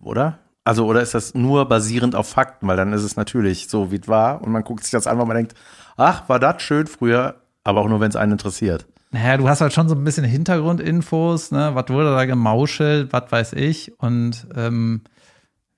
oder? 0.00 0.38
Also, 0.64 0.86
oder 0.86 1.02
ist 1.02 1.14
das 1.14 1.34
nur 1.34 1.68
basierend 1.68 2.14
auf 2.14 2.28
Fakten? 2.28 2.66
Weil 2.66 2.76
dann 2.76 2.92
ist 2.92 3.02
es 3.02 3.16
natürlich 3.16 3.68
so, 3.68 3.90
wie 3.90 3.96
es 3.96 4.08
war 4.08 4.42
und 4.42 4.50
man 4.50 4.64
guckt 4.64 4.82
sich 4.82 4.92
das 4.92 5.06
an, 5.06 5.18
weil 5.18 5.26
man 5.26 5.36
denkt, 5.36 5.54
ach, 5.96 6.28
war 6.28 6.38
das 6.38 6.62
schön 6.62 6.86
früher, 6.86 7.36
aber 7.64 7.80
auch 7.80 7.88
nur, 7.88 8.00
wenn 8.00 8.08
es 8.08 8.16
einen 8.16 8.32
interessiert. 8.32 8.86
Naja, 9.10 9.36
du 9.36 9.48
hast 9.48 9.60
halt 9.60 9.72
schon 9.72 9.88
so 9.88 9.94
ein 9.94 10.02
bisschen 10.02 10.24
Hintergrundinfos, 10.24 11.52
ne? 11.52 11.70
Was 11.74 11.88
wurde 11.88 12.14
da 12.14 12.24
gemauschelt, 12.24 13.12
was 13.12 13.30
weiß 13.30 13.52
ich. 13.52 13.92
Und 14.00 14.46
ähm, 14.56 15.02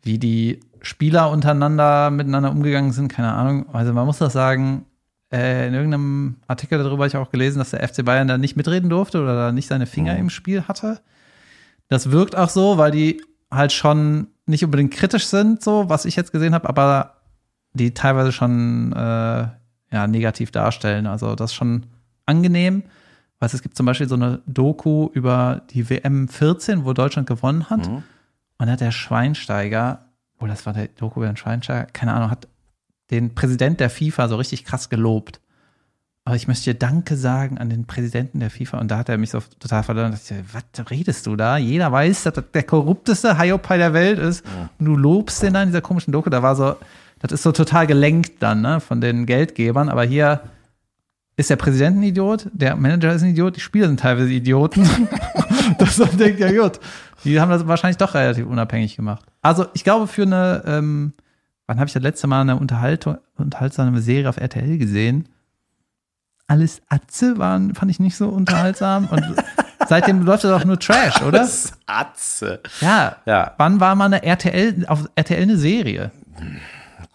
wie 0.02 0.18
die 0.18 0.60
Spieler 0.80 1.30
untereinander 1.30 2.10
miteinander 2.10 2.50
umgegangen 2.50 2.92
sind, 2.92 3.08
keine 3.08 3.32
Ahnung. 3.32 3.66
Also 3.74 3.92
man 3.92 4.06
muss 4.06 4.18
das 4.18 4.32
sagen, 4.32 4.86
äh, 5.32 5.66
in 5.66 5.74
irgendeinem 5.74 6.36
Artikel 6.46 6.78
darüber 6.78 7.04
habe 7.04 7.08
ich 7.08 7.16
auch 7.16 7.30
gelesen, 7.30 7.58
dass 7.58 7.70
der 7.70 7.86
FC 7.86 8.04
Bayern 8.04 8.28
da 8.28 8.38
nicht 8.38 8.56
mitreden 8.56 8.88
durfte 8.88 9.20
oder 9.20 9.34
da 9.34 9.52
nicht 9.52 9.66
seine 9.66 9.86
Finger 9.86 10.16
im 10.16 10.30
Spiel 10.30 10.62
hatte. 10.62 11.00
Das 11.88 12.10
wirkt 12.10 12.36
auch 12.36 12.48
so, 12.48 12.78
weil 12.78 12.90
die 12.90 13.22
halt 13.50 13.72
schon 13.72 14.28
nicht 14.46 14.64
unbedingt 14.64 14.92
kritisch 14.92 15.26
sind, 15.26 15.62
so 15.62 15.88
was 15.88 16.04
ich 16.04 16.16
jetzt 16.16 16.32
gesehen 16.32 16.54
habe, 16.54 16.68
aber 16.68 17.16
die 17.72 17.94
teilweise 17.94 18.32
schon 18.32 18.92
äh, 18.92 18.96
ja, 18.96 20.06
negativ 20.06 20.50
darstellen. 20.50 21.06
Also 21.06 21.34
das 21.34 21.50
ist 21.50 21.54
schon 21.54 21.86
angenehm. 22.24 22.84
Weißt, 23.38 23.54
es 23.54 23.62
gibt 23.62 23.76
zum 23.76 23.86
Beispiel 23.86 24.08
so 24.08 24.14
eine 24.14 24.40
Doku 24.46 25.10
über 25.12 25.62
die 25.70 25.88
WM 25.90 26.28
14, 26.28 26.84
wo 26.84 26.92
Deutschland 26.92 27.28
gewonnen 27.28 27.68
hat. 27.68 27.88
Mhm. 27.88 28.02
Und 28.58 28.70
hat 28.70 28.80
der 28.80 28.92
Schweinsteiger, 28.92 30.06
oh, 30.40 30.46
das 30.46 30.64
war 30.64 30.72
der 30.72 30.88
Doku 30.88 31.20
über 31.20 31.26
den 31.26 31.36
Schweinsteiger, 31.36 31.86
keine 31.92 32.14
Ahnung, 32.14 32.30
hat 32.30 32.48
den 33.10 33.34
Präsident 33.34 33.80
der 33.80 33.90
FIFA 33.90 34.28
so 34.28 34.36
richtig 34.36 34.64
krass 34.64 34.88
gelobt. 34.88 35.40
Aber 36.26 36.34
ich 36.34 36.48
möchte 36.48 36.64
dir 36.64 36.74
Danke 36.74 37.16
sagen 37.16 37.56
an 37.56 37.70
den 37.70 37.86
Präsidenten 37.86 38.40
der 38.40 38.50
FIFA. 38.50 38.78
Und 38.78 38.90
da 38.90 38.98
hat 38.98 39.08
er 39.08 39.16
mich 39.16 39.30
so 39.30 39.38
total 39.60 39.84
verloren. 39.84 40.10
Da 40.10 40.18
dachte 40.18 40.34
ich, 40.34 40.54
was 40.54 40.90
redest 40.90 41.24
du 41.24 41.36
da? 41.36 41.56
Jeder 41.56 41.92
weiß, 41.92 42.24
dass 42.24 42.34
das 42.34 42.44
der 42.52 42.64
korrupteste 42.64 43.38
Hiopai 43.38 43.78
der 43.78 43.92
Welt 43.92 44.18
ist. 44.18 44.44
Und 44.80 44.86
du 44.86 44.96
lobst 44.96 45.40
den 45.44 45.54
da 45.54 45.62
in 45.62 45.68
dieser 45.68 45.82
komischen 45.82 46.12
Doku. 46.12 46.28
Da 46.28 46.42
war 46.42 46.56
so, 46.56 46.74
das 47.20 47.30
ist 47.30 47.44
so 47.44 47.52
total 47.52 47.86
gelenkt 47.86 48.42
dann, 48.42 48.60
ne, 48.60 48.80
von 48.80 49.00
den 49.00 49.24
Geldgebern. 49.24 49.88
Aber 49.88 50.02
hier 50.02 50.40
ist 51.36 51.48
der 51.48 51.54
Präsident 51.54 51.98
ein 51.98 52.02
Idiot, 52.02 52.48
der 52.52 52.74
Manager 52.74 53.12
ist 53.12 53.22
ein 53.22 53.30
Idiot, 53.30 53.54
die 53.54 53.60
Spieler 53.60 53.86
sind 53.86 54.00
teilweise 54.00 54.32
Idioten. 54.32 54.82
Dass 55.78 55.98
man 55.98 56.18
denkt, 56.18 56.40
ja 56.40 56.50
gut, 56.50 56.80
die 57.22 57.40
haben 57.40 57.50
das 57.50 57.68
wahrscheinlich 57.68 57.98
doch 57.98 58.14
relativ 58.14 58.46
unabhängig 58.46 58.96
gemacht. 58.96 59.24
Also 59.42 59.66
ich 59.74 59.84
glaube, 59.84 60.08
für 60.08 60.22
eine, 60.22 60.64
ähm, 60.66 61.12
wann 61.68 61.78
habe 61.78 61.86
ich 61.86 61.92
das 61.92 62.02
letzte 62.02 62.26
Mal 62.26 62.40
eine 62.40 62.56
Unterhaltung, 62.56 63.18
unterhaltsame 63.36 64.00
Serie 64.00 64.28
auf 64.28 64.38
RTL 64.38 64.76
gesehen? 64.76 65.28
Alles 66.48 66.80
Atze 66.88 67.38
waren, 67.38 67.74
fand 67.74 67.90
ich 67.90 67.98
nicht 67.98 68.16
so 68.16 68.28
unterhaltsam. 68.28 69.06
Und 69.06 69.24
seitdem 69.88 70.22
läuft 70.22 70.44
das 70.44 70.52
auch 70.52 70.64
nur 70.64 70.78
Trash, 70.78 71.20
oder? 71.22 71.40
Das 71.40 71.72
Atze. 71.86 72.60
Ja. 72.80 73.16
Ja. 73.26 73.54
Wann 73.58 73.80
war 73.80 73.94
mal 73.96 74.04
eine 74.06 74.22
RTL, 74.22 74.86
auf 74.86 75.08
RTL 75.16 75.42
eine 75.42 75.56
Serie? 75.56 76.12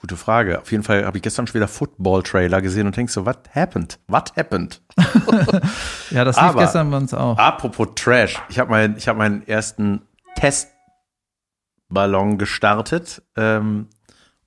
Gute 0.01 0.17
Frage. 0.17 0.59
Auf 0.59 0.71
jeden 0.71 0.83
Fall 0.83 1.05
habe 1.05 1.17
ich 1.17 1.23
gestern 1.23 1.47
schon 1.47 1.53
wieder 1.53 1.67
Football-Trailer 1.67 2.61
gesehen 2.61 2.87
und 2.87 2.97
denkst 2.97 3.13
so, 3.13 3.25
what 3.25 3.49
happened? 3.55 3.99
What 4.07 4.35
happened? 4.35 4.81
Ja, 6.09 6.25
das 6.25 6.35
lief 6.35 6.43
Aber- 6.45 6.59
gestern 6.61 6.91
bei 6.91 6.97
uns 6.97 7.13
auch. 7.13 7.37
Apropos 7.37 7.87
Trash. 7.95 8.41
Ich 8.49 8.59
habe 8.59 8.69
mein, 8.69 8.97
ich 8.97 9.07
hab 9.07 9.15
meinen 9.15 9.47
ersten 9.47 10.01
Testballon 10.35 12.37
gestartet 12.37 13.21
ähm, 13.37 13.87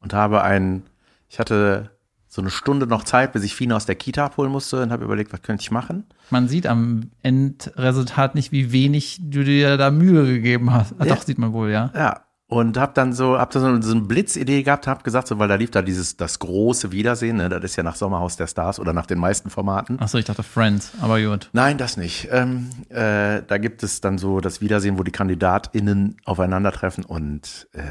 und 0.01 0.13
habe 0.13 0.43
einen, 0.43 0.83
ich 1.29 1.39
hatte 1.39 1.91
so 2.35 2.43
eine 2.43 2.51
Stunde 2.51 2.89
noch 2.89 3.05
Zeit, 3.05 3.33
bis 3.33 3.45
ich 3.45 3.55
Fine 3.55 3.77
aus 3.77 3.87
der 3.87 3.95
Kita 3.95 4.27
abholen 4.27 4.51
musste 4.51 4.83
und 4.83 4.91
habe 4.91 5.05
überlegt, 5.05 5.33
was 5.33 5.43
könnte 5.43 5.63
ich 5.63 5.71
machen? 5.71 6.03
Man 6.31 6.49
sieht 6.49 6.67
am 6.67 7.13
Endresultat 7.23 8.35
nicht, 8.35 8.51
wie 8.51 8.73
wenig 8.73 9.21
du 9.23 9.45
dir 9.45 9.77
da 9.77 9.93
Mühe 9.93 10.27
gegeben 10.27 10.73
hast. 10.73 10.97
Ja. 10.99 11.07
Doch, 11.07 11.23
sieht 11.23 11.39
man 11.39 11.53
wohl, 11.53 11.71
ja. 11.71 11.93
Ja. 11.95 12.23
Und 12.49 12.77
habe 12.77 12.91
dann 12.93 13.13
so, 13.13 13.39
hab 13.39 13.53
dann 13.53 13.81
so, 13.83 13.89
so 13.89 13.97
eine 13.97 14.07
Blitzidee 14.07 14.65
gehabt, 14.65 14.89
habe 14.89 15.05
gesagt, 15.05 15.29
so, 15.29 15.39
weil 15.39 15.47
da 15.47 15.55
lief 15.55 15.71
da 15.71 15.81
dieses, 15.81 16.17
das 16.17 16.41
große 16.41 16.91
Wiedersehen, 16.91 17.37
ne? 17.37 17.49
das 17.49 17.63
ist 17.63 17.77
ja 17.77 17.85
nach 17.85 17.95
Sommerhaus 17.95 18.37
der 18.37 18.49
Stars 18.49 18.81
oder 18.81 18.93
nach 18.93 19.07
den 19.07 19.19
meisten 19.21 19.49
Formaten. 19.49 20.01
Achso, 20.01 20.19
ich 20.19 20.25
dachte 20.25 20.43
Friends, 20.43 20.91
aber 21.01 21.23
gut. 21.23 21.51
Nein, 21.53 21.79
das 21.79 21.97
nicht. 21.97 22.29
Ähm, 22.33 22.69
äh, 22.89 23.43
da 23.47 23.59
gibt 23.59 23.85
es 23.85 24.01
dann 24.01 24.19
so 24.19 24.41
das 24.41 24.61
Wiedersehen, 24.61 24.99
wo 24.99 25.05
die 25.05 25.13
KandidatInnen 25.13 26.17
aufeinandertreffen 26.25 27.05
und 27.05 27.69
äh, 27.75 27.83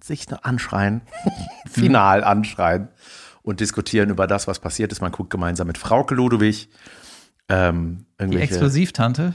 sich 0.00 0.30
nur 0.30 0.46
anschreien, 0.46 1.02
final 1.68 2.22
anschreien 2.22 2.88
und 3.44 3.60
diskutieren 3.60 4.10
über 4.10 4.26
das, 4.26 4.48
was 4.48 4.58
passiert 4.58 4.90
ist. 4.90 5.00
Man 5.00 5.12
guckt 5.12 5.30
gemeinsam 5.30 5.68
mit 5.68 5.78
Frauke 5.78 6.16
Ludwig. 6.16 6.68
Ähm, 7.48 8.06
Die 8.18 8.22
irgendwelche, 8.22 8.54
Exklusivtante 8.54 9.34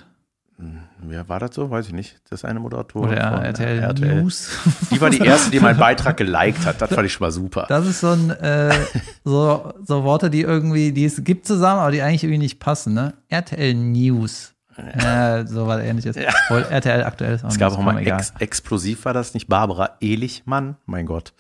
ja, 1.10 1.28
war 1.30 1.40
das 1.40 1.56
so? 1.56 1.70
Weiß 1.70 1.88
ich 1.88 1.94
nicht. 1.94 2.20
Das 2.30 2.42
ist 2.42 2.46
eine 2.46 2.60
Moderatorin. 2.60 3.12
oder 3.14 3.32
von, 3.32 3.44
äh, 3.44 3.78
RTL, 3.80 4.22
News. 4.22 4.50
Die 4.92 5.00
war 5.00 5.10
die 5.10 5.20
erste, 5.26 5.52
die 5.52 5.60
meinen 5.60 5.80
Beitrag 5.80 6.18
geliked 6.18 6.66
hat. 6.66 6.82
Das 6.82 6.94
fand 6.94 7.06
ich 7.06 7.14
schon 7.14 7.26
mal 7.26 7.32
super. 7.32 7.66
Das 7.70 7.88
ist 7.88 8.02
so 8.02 8.10
ein, 8.10 8.30
äh, 8.32 8.74
so, 9.24 9.74
so 9.86 10.04
Worte, 10.04 10.30
die 10.30 10.42
irgendwie, 10.42 10.92
die 10.92 11.06
es 11.06 11.24
gibt 11.24 11.46
zusammen, 11.46 11.80
aber 11.80 11.92
die 11.92 12.02
eigentlich 12.02 12.24
irgendwie 12.24 12.40
nicht 12.40 12.60
passen, 12.60 12.94
ne? 12.94 13.14
RTL 13.30 13.74
News. 13.74 14.54
Ja, 15.02 15.46
so 15.46 15.68
was 15.68 15.82
ähnliches. 15.82 16.16
Obwohl 16.18 16.64
RTL 16.64 17.04
aktuell 17.04 17.36
ist 17.36 17.44
auch 17.44 17.50
Es 17.50 17.58
gab 17.58 17.74
auch 17.74 17.82
mal 17.82 17.98
egal. 17.98 18.20
ex 18.20 18.34
explosiv, 18.40 19.06
war 19.06 19.14
das 19.14 19.34
nicht? 19.34 19.48
Barbara 19.48 19.98
Ehlichmann? 20.02 20.78
Mein 20.86 21.06
Gott. 21.06 21.34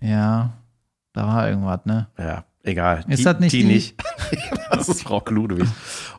Ja, 0.00 0.52
da 1.16 1.26
war 1.26 1.48
irgendwas, 1.48 1.80
ne? 1.84 2.08
Ja, 2.18 2.44
egal. 2.62 3.04
Ist 3.08 3.20
die, 3.20 3.24
das 3.24 3.40
nicht 3.40 3.52
die, 3.52 3.62
die- 3.62 3.68
nicht. 3.68 3.96
das 4.70 4.88
ist 4.88 5.02
Frau 5.02 5.22
Ludwig. 5.28 5.66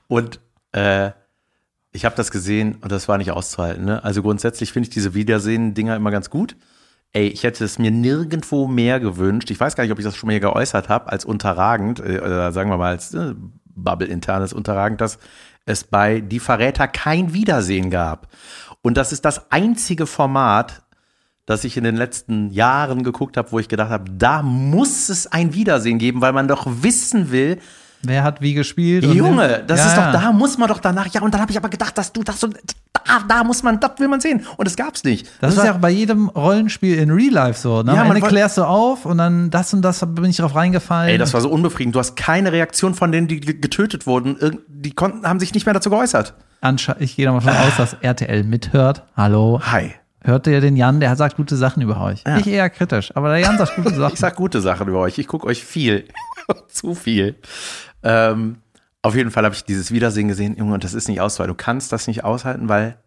Und 0.07 0.39
äh, 0.71 1.11
ich 1.91 2.05
habe 2.05 2.15
das 2.15 2.31
gesehen 2.31 2.75
und 2.81 2.91
das 2.91 3.07
war 3.07 3.17
nicht 3.17 3.31
auszuhalten. 3.31 3.85
Ne? 3.85 4.03
Also 4.03 4.21
grundsätzlich 4.21 4.71
finde 4.71 4.87
ich 4.87 4.93
diese 4.93 5.13
Wiedersehen-Dinger 5.13 5.95
immer 5.95 6.11
ganz 6.11 6.29
gut. 6.29 6.55
Ey, 7.13 7.27
ich 7.27 7.43
hätte 7.43 7.63
es 7.63 7.79
mir 7.79 7.91
nirgendwo 7.91 8.67
mehr 8.67 8.99
gewünscht. 8.99 9.49
Ich 9.49 9.59
weiß 9.59 9.75
gar 9.75 9.83
nicht, 9.83 9.91
ob 9.93 9.99
ich 9.99 10.05
das 10.05 10.15
schon 10.15 10.27
mal 10.27 10.33
hier 10.33 10.41
geäußert 10.41 10.89
habe, 10.89 11.11
als 11.11 11.25
unterragend, 11.25 11.99
äh, 11.99 12.19
oder 12.19 12.51
sagen 12.51 12.69
wir 12.69 12.77
mal 12.77 12.89
als 12.91 13.13
äh, 13.13 13.33
Bubble-internes 13.65 14.51
unterragend, 14.53 14.99
dass 15.01 15.19
es 15.65 15.83
bei 15.83 16.21
Die 16.21 16.39
Verräter 16.39 16.87
kein 16.87 17.33
Wiedersehen 17.33 17.89
gab. 17.89 18.27
Und 18.81 18.97
das 18.97 19.11
ist 19.11 19.25
das 19.25 19.51
einzige 19.51 20.05
Format, 20.05 20.83
das 21.47 21.63
ich 21.63 21.75
in 21.77 21.83
den 21.83 21.95
letzten 21.95 22.51
Jahren 22.51 23.01
geguckt 23.03 23.37
habe, 23.37 23.51
wo 23.51 23.57
ich 23.57 23.67
gedacht 23.69 23.89
habe, 23.89 24.03
da 24.15 24.43
muss 24.43 25.09
es 25.09 25.25
ein 25.31 25.53
Wiedersehen 25.55 25.97
geben, 25.97 26.21
weil 26.21 26.33
man 26.33 26.47
doch 26.47 26.67
wissen 26.67 27.31
will, 27.31 27.57
Wer 28.03 28.23
hat 28.23 28.41
wie 28.41 28.53
gespielt? 28.53 29.05
und- 29.05 29.15
Junge, 29.15 29.63
das 29.65 29.79
Ja, 29.79 29.85
ist 29.87 29.97
doch, 29.97 30.11
da 30.21 30.31
muss 30.31 30.59
man 30.59 30.67
doch 30.69 30.79
danach, 30.79 31.07
ja, 31.07 31.21
und 31.21 31.33
dann 31.33 31.41
habe 31.41 31.51
ich 31.51 31.57
aber 31.57 31.69
gedacht, 31.69 31.97
dass 31.97 32.13
du 32.13 32.21
das 32.21 32.39
so, 32.39 32.47
da, 32.47 33.23
da 33.27 33.43
muss 33.43 33.63
man, 33.63 33.79
das 33.79 33.91
will 33.97 34.07
man 34.07 34.19
sehen. 34.21 34.45
Und 34.57 34.67
das 34.67 34.75
gab's 34.75 35.03
nicht. 35.03 35.27
Das, 35.41 35.53
ist 35.53 35.57
war- 35.57 35.65
ja 35.65 35.73
auch 35.73 35.77
bei 35.79 35.89
jedem 35.89 36.29
Rollenspiel 36.29 36.95
in 36.97 37.09
Real 37.09 37.33
Life 37.33 37.59
so. 37.59 37.81
Ne? 37.81 37.93
Ja, 37.95 38.01
Am 38.01 38.07
man 38.09 38.17
Ende 38.17 38.27
klärst 38.29 38.57
du 38.59 38.65
auf 38.65 39.05
und 39.07 39.17
dann 39.17 39.49
das 39.49 39.73
und 39.73 39.81
das 39.81 40.05
bin 40.05 40.25
ich 40.25 40.37
drauf 40.37 40.53
reingefallen. 40.53 41.09
Ey, 41.09 41.17
das 41.17 41.33
war 41.33 41.41
so 41.41 41.49
unbefriedigend. 41.49 41.95
Du 41.95 41.99
hast 41.99 42.15
keine 42.15 42.51
Reaktion 42.51 42.93
von 42.93 43.11
denen, 43.11 43.27
die 43.27 43.39
ge- 43.39 43.55
getötet 43.59 44.05
wurden. 44.05 44.59
Die 44.67 44.91
konnten, 44.91 45.25
haben 45.25 45.39
sich 45.39 45.53
nicht 45.55 45.65
mehr 45.65 45.73
dazu 45.73 45.89
geäußert. 45.89 46.35
Ansche 46.61 46.95
ich 46.99 47.15
gehe 47.15 47.25
davon 47.25 47.49
aus, 47.49 47.77
dass 47.77 47.93
RTL 48.01 48.43
mithört. 48.43 49.03
Hallo. 49.15 49.59
Hi. 49.63 49.93
Hört 50.27 50.45
ihr 50.47 50.59
den 50.59 50.75
Jan? 50.75 50.99
Der 50.99 51.15
sagt 51.15 51.37
gute 51.37 51.55
Sachen 51.55 51.81
über 51.81 52.01
euch. 52.01 52.21
Ich 52.39 52.47
eher 52.47 52.69
kritisch, 52.69 53.15
aber 53.15 53.29
der 53.29 53.39
Jan 53.39 53.57
sagt 53.57 53.77
gute 53.77 53.93
Sachen. 53.95 54.13
Ich 54.13 54.19
sag 54.19 54.35
gute 54.35 54.59
Sachen 54.59 54.89
über 54.89 54.99
euch. 54.99 55.17
Ich 55.17 55.25
gucke 55.25 55.47
euch 55.47 55.63
viel. 55.63 56.05
Zu 56.67 56.95
viel. 56.95 57.35
Ähm, 58.03 58.57
auf 59.01 59.15
jeden 59.15 59.31
Fall 59.31 59.45
habe 59.45 59.55
ich 59.55 59.63
dieses 59.63 59.93
Wiedersehen 59.93 60.27
gesehen, 60.27 60.57
Junge, 60.57 60.73
und 60.73 60.83
das 60.83 60.93
ist 60.93 61.07
nicht 61.07 61.21
auszuhalten. 61.21 61.55
Du 61.55 61.63
kannst 61.63 61.93
das 61.93 62.07
nicht 62.07 62.25
aushalten, 62.25 62.67
weil 62.67 62.97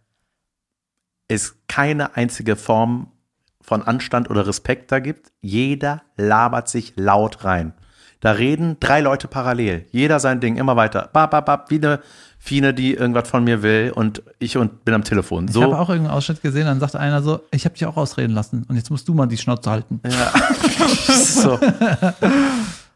es 1.29 1.59
keine 1.69 2.17
einzige 2.17 2.57
Form 2.57 3.13
von 3.61 3.83
Anstand 3.83 4.31
oder 4.31 4.47
Respekt 4.47 4.91
da 4.91 4.99
gibt. 4.99 5.31
Jeder 5.43 6.01
labert 6.17 6.71
sich 6.71 6.95
laut 6.97 7.45
rein. 7.45 7.75
Da 8.21 8.33
reden 8.33 8.79
drei 8.81 9.03
Leute 9.03 9.29
parallel. 9.29 9.85
Jeder 9.91 10.21
sein 10.21 10.41
Ding, 10.41 10.57
immer 10.57 10.77
weiter. 10.77 11.11
Bap, 11.13 11.33
bap, 11.33 11.45
bap, 11.45 11.71
wie 11.71 11.77
eine 11.77 12.01
Fine, 12.43 12.73
die 12.73 12.95
irgendwas 12.95 13.29
von 13.29 13.45
mir 13.45 13.63
will 13.63 13.93
und 13.95 14.23
ich 14.39 14.57
und 14.57 14.83
bin 14.87 14.95
am 14.95 15.05
Telefon. 15.05 15.47
Ich 15.49 15.57
habe 15.57 15.67
So, 15.67 15.75
auch 15.75 15.91
irgendeinen 15.91 16.17
Ausschnitt 16.17 16.43
gesehen, 16.43 16.65
dann 16.65 16.81
sagte 16.81 16.99
einer 16.99 17.23
so, 17.23 17.41
ich 17.51 17.67
habe 17.67 17.75
dich 17.75 17.85
auch 17.85 17.99
ausreden 17.99 18.33
lassen 18.33 18.65
und 18.67 18.77
jetzt 18.77 18.91
musst 18.91 19.07
du 19.09 19.15
mal 19.15 19.27
die 19.27 19.37
Schnauze 19.37 19.71
halten. 19.71 20.01
so. 21.07 21.61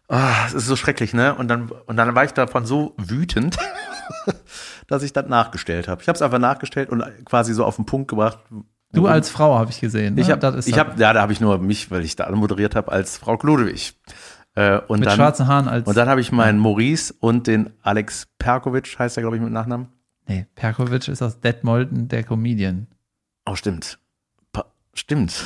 Ah, 0.09 0.47
es 0.47 0.55
ist 0.55 0.67
so 0.67 0.77
schrecklich, 0.77 1.13
ne? 1.13 1.35
Und 1.35 1.49
dann, 1.49 1.71
und 1.87 1.97
dann 1.97 2.15
war 2.15 2.25
ich 2.25 2.33
davon 2.33 2.65
so 2.65 2.95
wütend, 2.97 3.59
dass 4.87 5.03
ich 5.03 5.13
das 5.13 5.29
nachgestellt 5.29 5.89
habe. 5.89 6.01
Ich 6.01 6.09
habe 6.09 6.17
es 6.17 6.23
einfach 6.23 6.39
nachgestellt 6.39 6.89
und 6.89 7.05
quasi 7.27 7.53
so 7.53 7.67
auf 7.67 7.77
den 7.77 7.85
Punkt 7.85 8.09
gebracht. 8.09 8.39
Du 8.93 9.07
als 9.07 9.29
Frau 9.29 9.59
habe 9.59 9.71
ich 9.71 9.81
gesehen. 9.81 10.15
Ne? 10.15 10.23
ich 10.23 10.31
habe, 10.31 10.47
habe, 10.47 11.01
ja, 11.01 11.13
da 11.13 11.21
habe 11.21 11.33
ich 11.33 11.41
nur 11.41 11.59
mich, 11.59 11.91
weil 11.91 12.05
ich 12.05 12.17
da 12.17 12.31
moderiert 12.31 12.75
habe 12.77 12.93
als 12.93 13.19
Frau 13.19 13.37
Klodewig. 13.37 13.95
Äh, 14.57 14.79
und 14.87 15.01
mit 15.01 15.09
dann, 15.09 15.17
schwarzen 15.17 15.47
Haaren 15.49 15.69
als. 15.69 15.87
und 15.87 15.97
dann 15.97 16.09
habe 16.09 16.21
ich 16.21 16.31
meinen 16.31 16.59
Maurice 16.59 17.13
und 17.19 17.47
den 17.47 17.71
Alex 17.83 18.29
Perkovic, 18.39 18.99
heißt 18.99 19.17
er, 19.17 19.23
glaube 19.23 19.37
ich, 19.37 19.43
mit 19.43 19.53
Nachnamen. 19.53 19.89
nee, 20.29 20.47
Perkovic 20.55 21.09
ist 21.09 21.23
aus 21.23 21.41
Detmolden 21.41 22.09
der 22.09 22.23
Comedian. 22.23 22.87
Oh, 23.47 23.57
stimmt. 23.57 23.99
Pa 24.53 24.67
stimmt. 24.95 25.35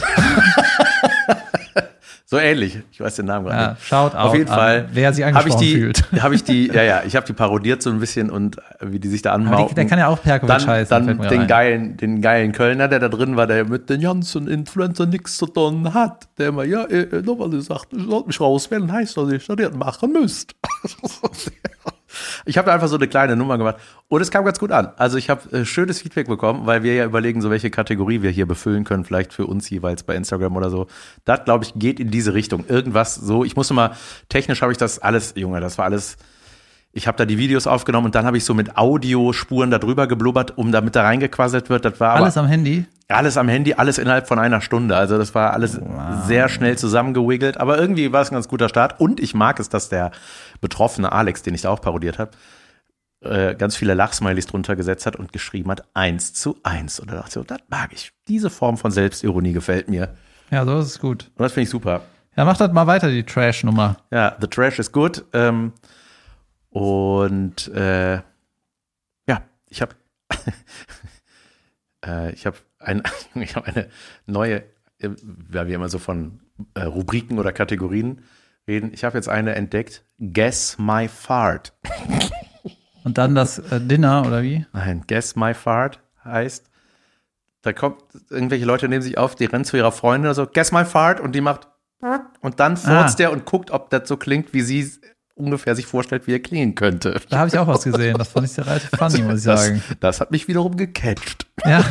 so 2.24 2.38
ähnlich. 2.38 2.78
Ich 2.92 3.00
weiß 3.00 3.16
den 3.16 3.26
Namen 3.26 3.46
gerade 3.46 3.62
Ja, 3.62 3.70
nicht. 3.70 3.86
schaut 3.86 4.14
Auf 4.14 4.34
jeden 4.34 4.48
Fall. 4.48 4.88
wer 4.92 5.12
sich 5.12 5.24
Habe 5.24 5.32
ich 5.48 5.54
angesprochen 5.54 5.64
die, 5.66 5.74
fühlt. 5.74 6.12
habe 6.22 6.34
ich 6.34 6.44
die, 6.44 6.66
ja, 6.74 6.82
ja, 6.82 7.02
ich 7.06 7.16
habe 7.16 7.26
die 7.26 7.32
parodiert 7.32 7.82
so 7.82 7.90
ein 7.90 8.00
bisschen 8.00 8.30
und 8.30 8.58
äh, 8.58 8.62
wie 8.82 8.98
die 8.98 9.08
sich 9.08 9.22
da 9.22 9.32
anmaufen. 9.32 9.74
der 9.74 9.86
kann 9.86 9.98
ja 9.98 10.08
auch 10.08 10.22
Perkovic 10.22 10.58
dann, 10.58 10.66
heißen. 10.66 11.06
dann 11.06 11.16
mir 11.16 11.28
den 11.28 11.38
rein. 11.40 11.46
geilen, 11.48 11.96
den 11.96 12.20
geilen 12.20 12.52
Kölner, 12.52 12.88
der 12.88 12.98
da 12.98 13.08
drin 13.08 13.36
war, 13.36 13.46
der 13.46 13.64
mit 13.64 13.88
den 13.88 14.00
ganzen 14.02 14.46
Influencer 14.48 15.06
nichts 15.06 15.38
zu 15.38 15.46
tun 15.46 15.94
hat, 15.94 16.28
der 16.38 16.48
immer, 16.48 16.64
ja, 16.64 16.84
äh, 16.84 17.06
ihr 17.10 17.62
sagt, 17.62 17.92
ich 17.92 18.04
sollte 18.04 18.26
mich 18.28 18.40
rauswählen, 18.40 18.92
heißt 18.92 19.16
dass 19.16 19.30
ihr 19.30 19.38
das 19.38 19.72
machen 19.74 20.12
müsst. 20.12 20.54
Ich 22.44 22.58
habe 22.58 22.66
da 22.66 22.74
einfach 22.74 22.88
so 22.88 22.96
eine 22.96 23.08
kleine 23.08 23.36
Nummer 23.36 23.58
gemacht 23.58 23.76
und 24.08 24.20
es 24.20 24.30
kam 24.30 24.44
ganz 24.44 24.58
gut 24.58 24.72
an. 24.72 24.88
Also 24.96 25.16
ich 25.16 25.30
habe 25.30 25.50
äh, 25.52 25.64
schönes 25.64 26.00
Feedback 26.00 26.28
bekommen, 26.28 26.66
weil 26.66 26.82
wir 26.82 26.94
ja 26.94 27.04
überlegen, 27.04 27.40
so 27.40 27.50
welche 27.50 27.70
Kategorie 27.70 28.22
wir 28.22 28.30
hier 28.30 28.46
befüllen 28.46 28.84
können, 28.84 29.04
vielleicht 29.04 29.32
für 29.32 29.46
uns 29.46 29.68
jeweils 29.70 30.02
bei 30.02 30.14
Instagram 30.14 30.56
oder 30.56 30.70
so. 30.70 30.86
Das, 31.24 31.44
glaube 31.44 31.64
ich, 31.64 31.74
geht 31.74 32.00
in 32.00 32.10
diese 32.10 32.34
Richtung. 32.34 32.64
Irgendwas 32.68 33.14
so. 33.14 33.44
Ich 33.44 33.56
musste 33.56 33.74
mal, 33.74 33.92
technisch 34.28 34.62
habe 34.62 34.72
ich 34.72 34.78
das 34.78 34.98
alles, 34.98 35.34
Junge, 35.36 35.60
das 35.60 35.78
war 35.78 35.84
alles 35.84 36.16
ich 36.92 37.06
habe 37.06 37.16
da 37.16 37.24
die 37.24 37.38
Videos 37.38 37.66
aufgenommen 37.66 38.06
und 38.06 38.14
dann 38.14 38.24
habe 38.24 38.36
ich 38.36 38.44
so 38.44 38.54
mit 38.54 38.76
Audiospuren 38.76 39.70
da 39.70 39.78
drüber 39.78 40.06
geblubbert, 40.06 40.56
um 40.56 40.72
damit 40.72 40.96
da 40.96 41.02
reingequasselt 41.02 41.68
wird. 41.70 41.84
Das 41.84 42.00
war 42.00 42.14
Alles 42.14 42.36
am 42.36 42.46
Handy. 42.46 42.86
Alles 43.08 43.36
am 43.36 43.48
Handy, 43.48 43.74
alles 43.74 43.98
innerhalb 43.98 44.28
von 44.28 44.38
einer 44.38 44.60
Stunde. 44.60 44.96
Also 44.96 45.16
das 45.16 45.34
war 45.34 45.54
alles 45.54 45.80
sehr 46.26 46.48
schnell 46.48 46.76
zusammengewiggelt. 46.76 47.56
Aber 47.58 47.78
irgendwie 47.78 48.12
war 48.12 48.22
es 48.22 48.30
ein 48.30 48.34
ganz 48.34 48.48
guter 48.48 48.68
Start. 48.68 49.00
Und 49.00 49.18
ich 49.20 49.34
mag 49.34 49.58
es, 49.60 49.68
dass 49.68 49.88
der 49.88 50.10
betroffene 50.60 51.10
Alex, 51.10 51.42
den 51.42 51.54
ich 51.54 51.62
da 51.62 51.70
auch 51.70 51.80
parodiert 51.80 52.18
habe, 52.18 52.32
äh, 53.20 53.54
ganz 53.54 53.76
viele 53.76 53.94
Lachsmilies 53.94 54.46
drunter 54.46 54.76
gesetzt 54.76 55.06
hat 55.06 55.16
und 55.16 55.32
geschrieben 55.32 55.70
hat, 55.70 55.84
eins 55.94 56.34
zu 56.34 56.58
eins. 56.62 57.00
Und 57.00 57.10
da 57.10 57.16
dachte 57.16 57.28
ich, 57.28 57.34
so, 57.34 57.42
das 57.44 57.58
mag 57.68 57.92
ich. 57.92 58.12
Diese 58.28 58.50
Form 58.50 58.76
von 58.76 58.90
Selbstironie 58.90 59.52
gefällt 59.52 59.88
mir. 59.88 60.14
Ja, 60.50 60.64
so 60.64 60.78
ist 60.78 60.86
es 60.86 60.98
gut. 61.00 61.30
Und 61.34 61.42
das 61.42 61.52
finde 61.52 61.64
ich 61.64 61.70
super. 61.70 62.02
Ja, 62.36 62.44
mach 62.44 62.56
das 62.56 62.72
mal 62.72 62.86
weiter, 62.86 63.10
die 63.10 63.24
Trash-Nummer. 63.24 63.96
Ja, 64.10 64.36
The 64.40 64.46
Trash 64.46 64.78
is 64.78 64.92
good. 64.92 65.24
Ähm, 65.32 65.72
und 66.70 67.68
äh, 67.68 68.16
ja, 69.26 69.42
ich 69.68 69.82
habe 69.82 69.94
äh, 72.04 72.32
ich 72.32 72.46
habe 72.46 72.56
ein, 72.78 73.02
ich 73.34 73.56
hab 73.56 73.66
eine 73.66 73.88
neue, 74.26 74.62
äh, 74.98 75.10
weil 75.20 75.66
wir 75.66 75.74
immer 75.74 75.88
so 75.88 75.98
von 75.98 76.40
äh, 76.74 76.82
Rubriken 76.82 77.38
oder 77.38 77.52
Kategorien 77.52 78.22
reden. 78.66 78.92
Ich 78.92 79.04
habe 79.04 79.16
jetzt 79.16 79.28
eine 79.28 79.54
entdeckt. 79.54 80.04
Guess 80.18 80.76
my 80.78 81.08
fart. 81.08 81.72
Und 83.04 83.16
dann 83.16 83.34
das 83.34 83.58
äh, 83.58 83.80
Dinner, 83.80 84.24
oder 84.26 84.42
wie? 84.42 84.66
Nein, 84.72 85.04
Guess 85.06 85.34
My 85.34 85.54
Fart 85.54 86.00
heißt, 86.24 86.68
da 87.62 87.72
kommt, 87.72 88.02
irgendwelche 88.28 88.66
Leute 88.66 88.88
nehmen 88.88 89.00
sich 89.02 89.16
auf, 89.16 89.34
die 89.34 89.46
rennen 89.46 89.64
zu 89.64 89.78
ihrer 89.78 89.92
Freundin 89.92 90.26
oder 90.26 90.34
so, 90.34 90.46
Guess 90.46 90.72
My 90.72 90.84
Fart 90.84 91.18
und 91.20 91.34
die 91.34 91.40
macht 91.40 91.68
und 92.40 92.60
dann 92.60 92.76
furzt 92.76 93.14
Ah. 93.14 93.16
der 93.16 93.32
und 93.32 93.44
guckt, 93.46 93.70
ob 93.70 93.88
das 93.90 94.08
so 94.08 94.16
klingt, 94.16 94.52
wie 94.52 94.60
sie 94.60 94.88
ungefähr 95.38 95.74
sich 95.76 95.86
vorstellt, 95.86 96.26
wie 96.26 96.32
er 96.32 96.40
klingen 96.40 96.74
könnte. 96.74 97.20
Da 97.30 97.38
habe 97.38 97.48
ich 97.48 97.58
auch 97.58 97.66
was 97.66 97.84
gesehen. 97.84 98.16
Das 98.18 98.28
fand 98.28 98.46
ich 98.46 98.52
sehr 98.52 98.66
relativ 98.66 98.90
funny, 98.90 99.22
muss 99.22 99.38
ich 99.38 99.42
sagen. 99.44 99.82
Das, 99.88 99.98
das 100.00 100.20
hat 100.20 100.30
mich 100.30 100.48
wiederum 100.48 100.76
gecatcht. 100.76 101.46
Ja. 101.64 101.84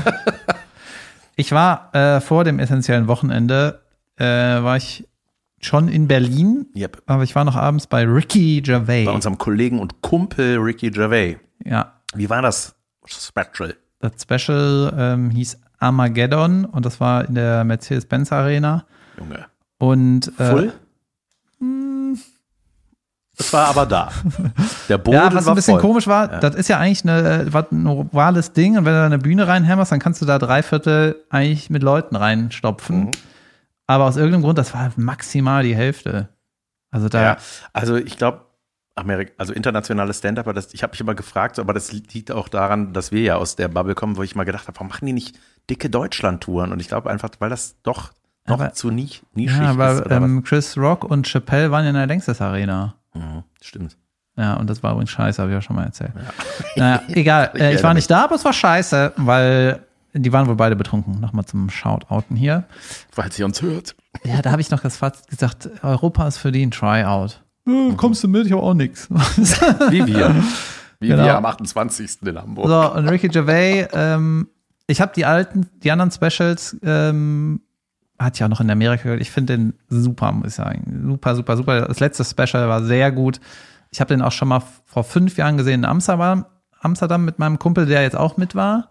Ich 1.36 1.52
war 1.52 1.94
äh, 1.94 2.20
vor 2.22 2.44
dem 2.44 2.60
essentiellen 2.60 3.08
Wochenende, 3.08 3.82
äh, 4.18 4.26
war 4.26 4.76
ich 4.78 5.08
schon 5.60 5.88
in 5.88 6.08
Berlin, 6.08 6.68
Yep. 6.76 7.04
aber 7.06 7.24
ich 7.24 7.36
war 7.36 7.44
noch 7.44 7.56
abends 7.56 7.88
bei 7.88 8.04
Ricky 8.06 8.62
Gervais. 8.62 9.06
Bei 9.06 9.12
unserem 9.12 9.38
Kollegen 9.38 9.80
und 9.80 10.02
Kumpel 10.02 10.58
Ricky 10.58 10.90
Gervais. 10.92 11.38
Ja, 11.64 11.94
Wie 12.16 12.30
war 12.30 12.42
das 12.42 12.76
Special? 13.06 13.76
das 14.00 14.12
Special 14.22 14.94
ähm, 14.98 15.30
hieß 15.32 15.60
Armageddon 15.80 16.66
und 16.66 16.86
das 16.86 17.00
war 17.00 17.28
in 17.28 17.36
der 17.36 17.64
Mercedes-Benz 17.64 18.32
Arena. 18.32 18.86
Junge. 19.18 19.46
Und 19.80 20.32
äh, 20.40 20.50
Full? 20.52 20.74
Es 23.39 23.54
war 23.54 23.67
aber 23.67 23.86
da. 23.86 24.12
Der 24.89 24.97
Boden 24.97 25.15
Ja, 25.17 25.34
was 25.34 25.45
war 25.45 25.54
ein 25.54 25.56
bisschen 25.56 25.76
voll. 25.76 25.82
komisch 25.82 26.08
war, 26.08 26.28
das 26.28 26.56
ist 26.56 26.69
ja 26.69 26.80
eigentlich 26.80 27.04
eine, 27.04 27.47
was 27.54 27.71
ein 27.71 27.86
ovales 27.86 28.54
Ding 28.54 28.78
und 28.78 28.86
wenn 28.86 28.93
du 28.93 29.00
da 29.00 29.06
eine 29.06 29.19
Bühne 29.19 29.47
reinhämmerst, 29.47 29.91
dann 29.91 30.00
kannst 30.00 30.21
du 30.21 30.26
da 30.26 30.39
drei 30.39 30.63
Viertel 30.63 31.15
eigentlich 31.30 31.69
mit 31.69 31.84
Leuten 31.84 32.15
reinstopfen. 32.15 33.06
Mhm. 33.06 33.12
Aber 33.86 34.06
aus 34.06 34.17
irgendeinem 34.17 34.41
Grund, 34.43 34.58
das 34.58 34.73
war 34.73 34.91
maximal 34.97 35.63
die 35.63 35.76
Hälfte. 35.76 36.30
Also 36.91 37.10
da, 37.10 37.21
Ja, 37.23 37.38
also 37.73 37.95
ich 37.95 38.17
glaube, 38.17 38.41
Amerik 38.95 39.34
also 39.38 39.54
internationale 39.54 40.13
Stand-Up, 40.13 40.52
das, 40.56 40.73
ich 40.73 40.82
habe 40.82 40.91
mich 40.91 41.02
immer 41.02 41.13
gefragt, 41.13 41.60
aber 41.60 41.73
das 41.73 41.91
liegt 41.91 42.32
auch 42.32 42.47
daran, 42.50 42.93
dass 42.93 43.12
wir 43.12 43.21
ja 43.21 43.36
aus 43.36 43.56
der 43.56 43.67
Bubble 43.67 43.93
kommen, 43.93 44.17
wo 44.17 44.23
ich 44.23 44.36
mal 44.36 44.45
gedacht 44.45 44.67
habe, 44.67 44.76
warum 44.78 44.88
machen 44.88 45.06
die 45.06 45.13
nicht 45.13 45.38
dicke 45.69 45.89
Deutschland-Touren? 45.91 46.71
Und 46.71 46.80
ich 46.80 46.88
glaube 46.88 47.10
einfach, 47.12 47.30
weil 47.39 47.52
das 47.52 47.76
doch 47.84 48.12
noch 48.47 48.60
Aber- 48.60 48.73
zu 48.73 48.89
ni 48.89 49.10
nischig 49.36 49.58
ja, 49.60 49.65
ist. 49.71 49.80
aber 49.80 50.06
Oder 50.06 50.15
ähm, 50.17 50.43
Chris 50.43 50.76
Rock 50.78 51.04
und 51.04 51.28
Chappelle 51.28 51.69
waren 51.69 51.84
ja 51.84 51.89
in 51.91 51.95
der 51.95 52.08
Längstes 52.08 52.41
Arena. 52.41 52.95
Mhm, 53.17 53.43
stimmt. 53.62 53.97
Ja, 54.36 54.53
und 54.56 54.69
das 54.69 54.84
war 54.84 54.91
übrigens 54.91 55.10
scheiße, 55.12 55.41
habe 55.41 55.51
ich 55.51 55.56
ja 55.56 55.62
schon 55.62 55.75
mal 55.75 55.86
erzählt. 55.86 56.12
Naja, 56.75 57.01
egal. 57.10 57.51
Ich 57.56 57.62
Äh, 57.62 57.75
ich 57.75 57.84
war 57.84 57.93
nicht 57.93 58.10
da, 58.10 58.25
aber 58.25 58.36
es 58.36 58.45
war 58.45 58.53
scheiße, 58.53 59.13
weil 59.17 59.80
die 60.13 60.32
waren 60.32 60.47
wohl 60.47 60.56
beide 60.56 60.75
betrunken. 60.75 61.19
Nochmal 61.19 61.45
zum 61.45 61.69
Shoutouten 61.69 62.36
hier. 62.36 62.65
Weil 63.15 63.32
sie 63.32 63.43
uns 63.43 63.62
hört. 63.62 63.95
Ja, 64.23 64.41
da 64.41 64.51
habe 64.51 64.62
ich 64.62 64.69
noch 64.69 64.80
das 64.80 64.97
Fazit 64.97 65.27
gesagt, 65.27 65.69
Europa 65.84 66.27
ist 66.27 66.38
für 66.38 66.51
die 66.51 66.63
ein 66.65 66.71
Tryout. 66.71 67.41
Äh, 67.67 67.93
kommst 67.97 68.23
du 68.23 68.27
mit? 68.27 68.45
Ich 68.45 68.51
habe 68.51 68.62
auch 68.62 68.73
nix. 68.73 69.10
Wie 69.89 70.06
wir. 70.06 70.36
Wie 70.99 71.08
Genau. 71.10 71.23
wir 71.25 71.36
am 71.38 71.45
28. 71.45 72.17
in 72.23 72.38
Hamburg. 72.39 72.67
So, 72.67 72.93
und 72.93 73.08
Ricky 73.10 73.27
Gervais, 73.27 73.88
ähm, 73.93 74.47
ich 74.88 75.01
habe 75.01 75.12
die 75.15 75.25
alten, 75.25 75.67
die 75.84 75.91
anderen 75.91 76.12
Specials, 76.12 76.75
ähm, 76.84 77.62
hat 78.19 78.39
ja 78.39 78.47
auch 78.47 78.49
noch 78.49 78.62
in 78.62 78.69
Amerika 78.69 79.03
gehört. 79.03 79.21
Ich 79.21 79.32
finde 79.32 79.58
den 79.58 79.73
super, 79.89 80.32
muss 80.32 80.47
ich 80.47 80.53
sagen. 80.56 81.03
Super, 81.08 81.36
super, 81.36 81.58
super. 81.58 81.82
Das 81.82 81.99
letzte 81.99 82.23
Special 82.23 82.67
war 82.67 82.84
sehr 82.84 83.12
gut. 83.12 83.39
Ich 83.91 84.01
habe 84.01 84.10
den 84.10 84.21
auch 84.21 84.32
schon 84.32 84.47
mal 84.47 84.63
vor 84.86 85.03
fünf 85.03 85.38
Jahren 85.38 85.58
gesehen 85.58 85.82
in 85.82 85.86
Amsterdam, 85.86 86.45
Amsterdam 86.82 87.25
mit 87.25 87.39
meinem 87.39 87.60
Kumpel, 87.60 87.86
der 87.86 88.01
jetzt 88.01 88.15
auch 88.15 88.38
mit 88.38 88.56
war. 88.56 88.89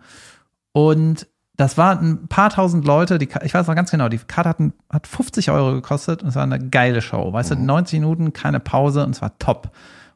Und 0.72 1.26
das 1.56 1.78
waren 1.78 2.04
ein 2.04 2.28
paar 2.28 2.50
tausend 2.50 2.84
Leute, 2.84 3.18
die, 3.18 3.28
ich 3.42 3.54
weiß 3.54 3.66
noch 3.66 3.74
ganz 3.74 3.90
genau, 3.90 4.08
die 4.08 4.18
Karte 4.18 4.50
hat, 4.50 4.58
hat 4.92 5.06
50 5.06 5.50
Euro 5.50 5.72
gekostet 5.72 6.22
und 6.22 6.28
es 6.28 6.34
war 6.34 6.42
eine 6.42 6.58
geile 6.58 7.00
Show. 7.00 7.32
Weißt 7.32 7.50
du, 7.50 7.56
90 7.56 8.00
Minuten, 8.00 8.32
keine 8.32 8.60
Pause 8.60 9.04
und 9.04 9.12
es 9.12 9.22
war 9.22 9.38
top. 9.38 9.70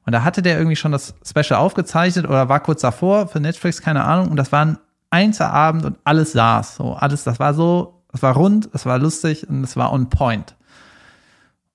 Und 0.05 0.13
da 0.13 0.23
hatte 0.25 0.43
der 0.43 0.59
irgendwie 0.59 0.77
schon 0.77 0.93
das 0.93 1.15
Special 1.25 1.59
aufgezeichnet 1.59 2.27
oder 2.27 2.49
war 2.49 2.61
kurz 2.61 2.83
davor 2.83 3.29
für 3.29 3.41
Netflix, 3.41 3.81
keine 3.81 4.05
Ahnung. 4.05 4.29
Und 4.29 4.37
das 4.37 4.53
war 4.53 4.65
ein 4.65 4.79
Einzelabend 5.11 5.85
und 5.85 5.99
alles 6.05 6.33
saß. 6.33 6.77
So, 6.77 6.95
alles, 6.95 7.25
das 7.25 7.39
war 7.41 7.55
so, 7.55 8.00
es 8.13 8.23
war 8.23 8.35
rund, 8.35 8.69
es 8.73 8.87
war 8.87 8.99
lustig 8.99 9.49
und 9.49 9.63
es 9.65 9.77
war 9.77 9.93
on 9.93 10.09
point. 10.09 10.57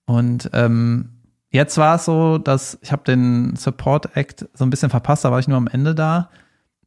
Und 0.06 0.50
ähm, 0.54 1.10
jetzt 1.50 1.78
war 1.78 1.96
es 1.96 2.06
so, 2.06 2.38
dass 2.38 2.78
ich 2.82 2.92
habe 2.92 3.04
den 3.04 3.56
Support 3.56 4.16
Act 4.16 4.48
so 4.54 4.66
ein 4.66 4.70
bisschen 4.70 4.90
verpasst, 4.90 5.26
da 5.26 5.32
war 5.32 5.40
ich 5.40 5.48
nur 5.48 5.58
am 5.58 5.68
Ende 5.68 5.96
da. 5.96 6.30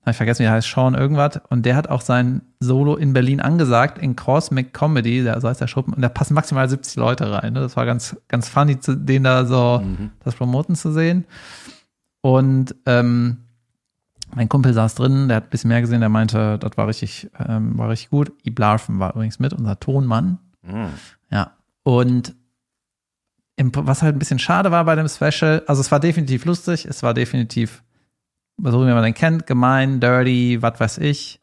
Habe 0.03 0.13
ich 0.13 0.17
vergessen, 0.17 0.41
wie 0.41 0.47
er 0.47 0.53
heißt, 0.53 0.71
Sean 0.71 0.95
irgendwas. 0.95 1.41
Und 1.51 1.67
der 1.67 1.77
hat 1.77 1.89
auch 1.89 2.01
sein 2.01 2.43
Solo 2.61 2.97
in 2.97 3.13
Berlin 3.13 3.41
angesagt, 3.41 3.99
in 3.99 4.17
Cosmic 4.17 4.73
Comedy, 4.73 5.23
der, 5.23 5.41
so 5.41 5.49
heißt 5.49 5.61
der 5.61 5.67
Schuppen. 5.67 5.93
Und 5.93 6.03
da 6.03 6.09
passen 6.09 6.35
maximal 6.35 6.69
70 6.69 6.97
Leute 6.97 7.31
rein. 7.31 7.53
Ne? 7.53 7.61
Das 7.61 7.77
war 7.77 7.85
ganz, 7.85 8.17
ganz 8.29 8.49
funny, 8.49 8.79
den 8.87 9.25
da 9.25 9.45
so 9.45 9.83
das 10.25 10.35
Promoten 10.35 10.77
zu 10.77 10.93
sehen. 10.93 11.27
Und 12.21 12.75
ähm, 12.87 13.48
mein 14.35 14.49
Kumpel 14.49 14.73
saß 14.73 14.95
drin, 14.95 15.29
der 15.29 15.39
hat 15.39 15.45
ein 15.45 15.51
bisschen 15.51 15.69
mehr 15.69 15.81
gesehen, 15.81 16.01
der 16.01 16.09
meinte, 16.09 16.59
das 16.59 16.77
war 16.77 16.87
richtig, 16.87 17.31
ähm, 17.39 17.79
war 17.79 17.89
richtig 17.89 18.11
gut. 18.11 18.33
Iblarfen 18.45 18.99
war 18.99 19.15
übrigens 19.15 19.39
mit, 19.39 19.53
unser 19.53 19.79
Tonmann. 19.81 20.39
Mhm. 20.63 20.91
Ja. 21.31 21.53
Und 21.83 22.35
im, 23.57 23.73
was 23.75 24.03
halt 24.03 24.15
ein 24.15 24.19
bisschen 24.19 24.39
schade 24.39 24.71
war 24.71 24.85
bei 24.85 24.95
dem 24.95 25.09
Special, 25.09 25.63
also 25.67 25.81
es 25.81 25.91
war 25.91 26.01
definitiv 26.01 26.45
lustig, 26.45 26.85
es 26.85 27.03
war 27.03 27.15
definitiv, 27.15 27.83
so 28.63 28.87
wie 28.87 28.93
man 28.93 29.03
den 29.03 29.15
kennt, 29.15 29.47
gemein, 29.47 30.01
dirty, 30.01 30.59
was 30.61 30.79
weiß 30.79 30.99
ich. 30.99 31.41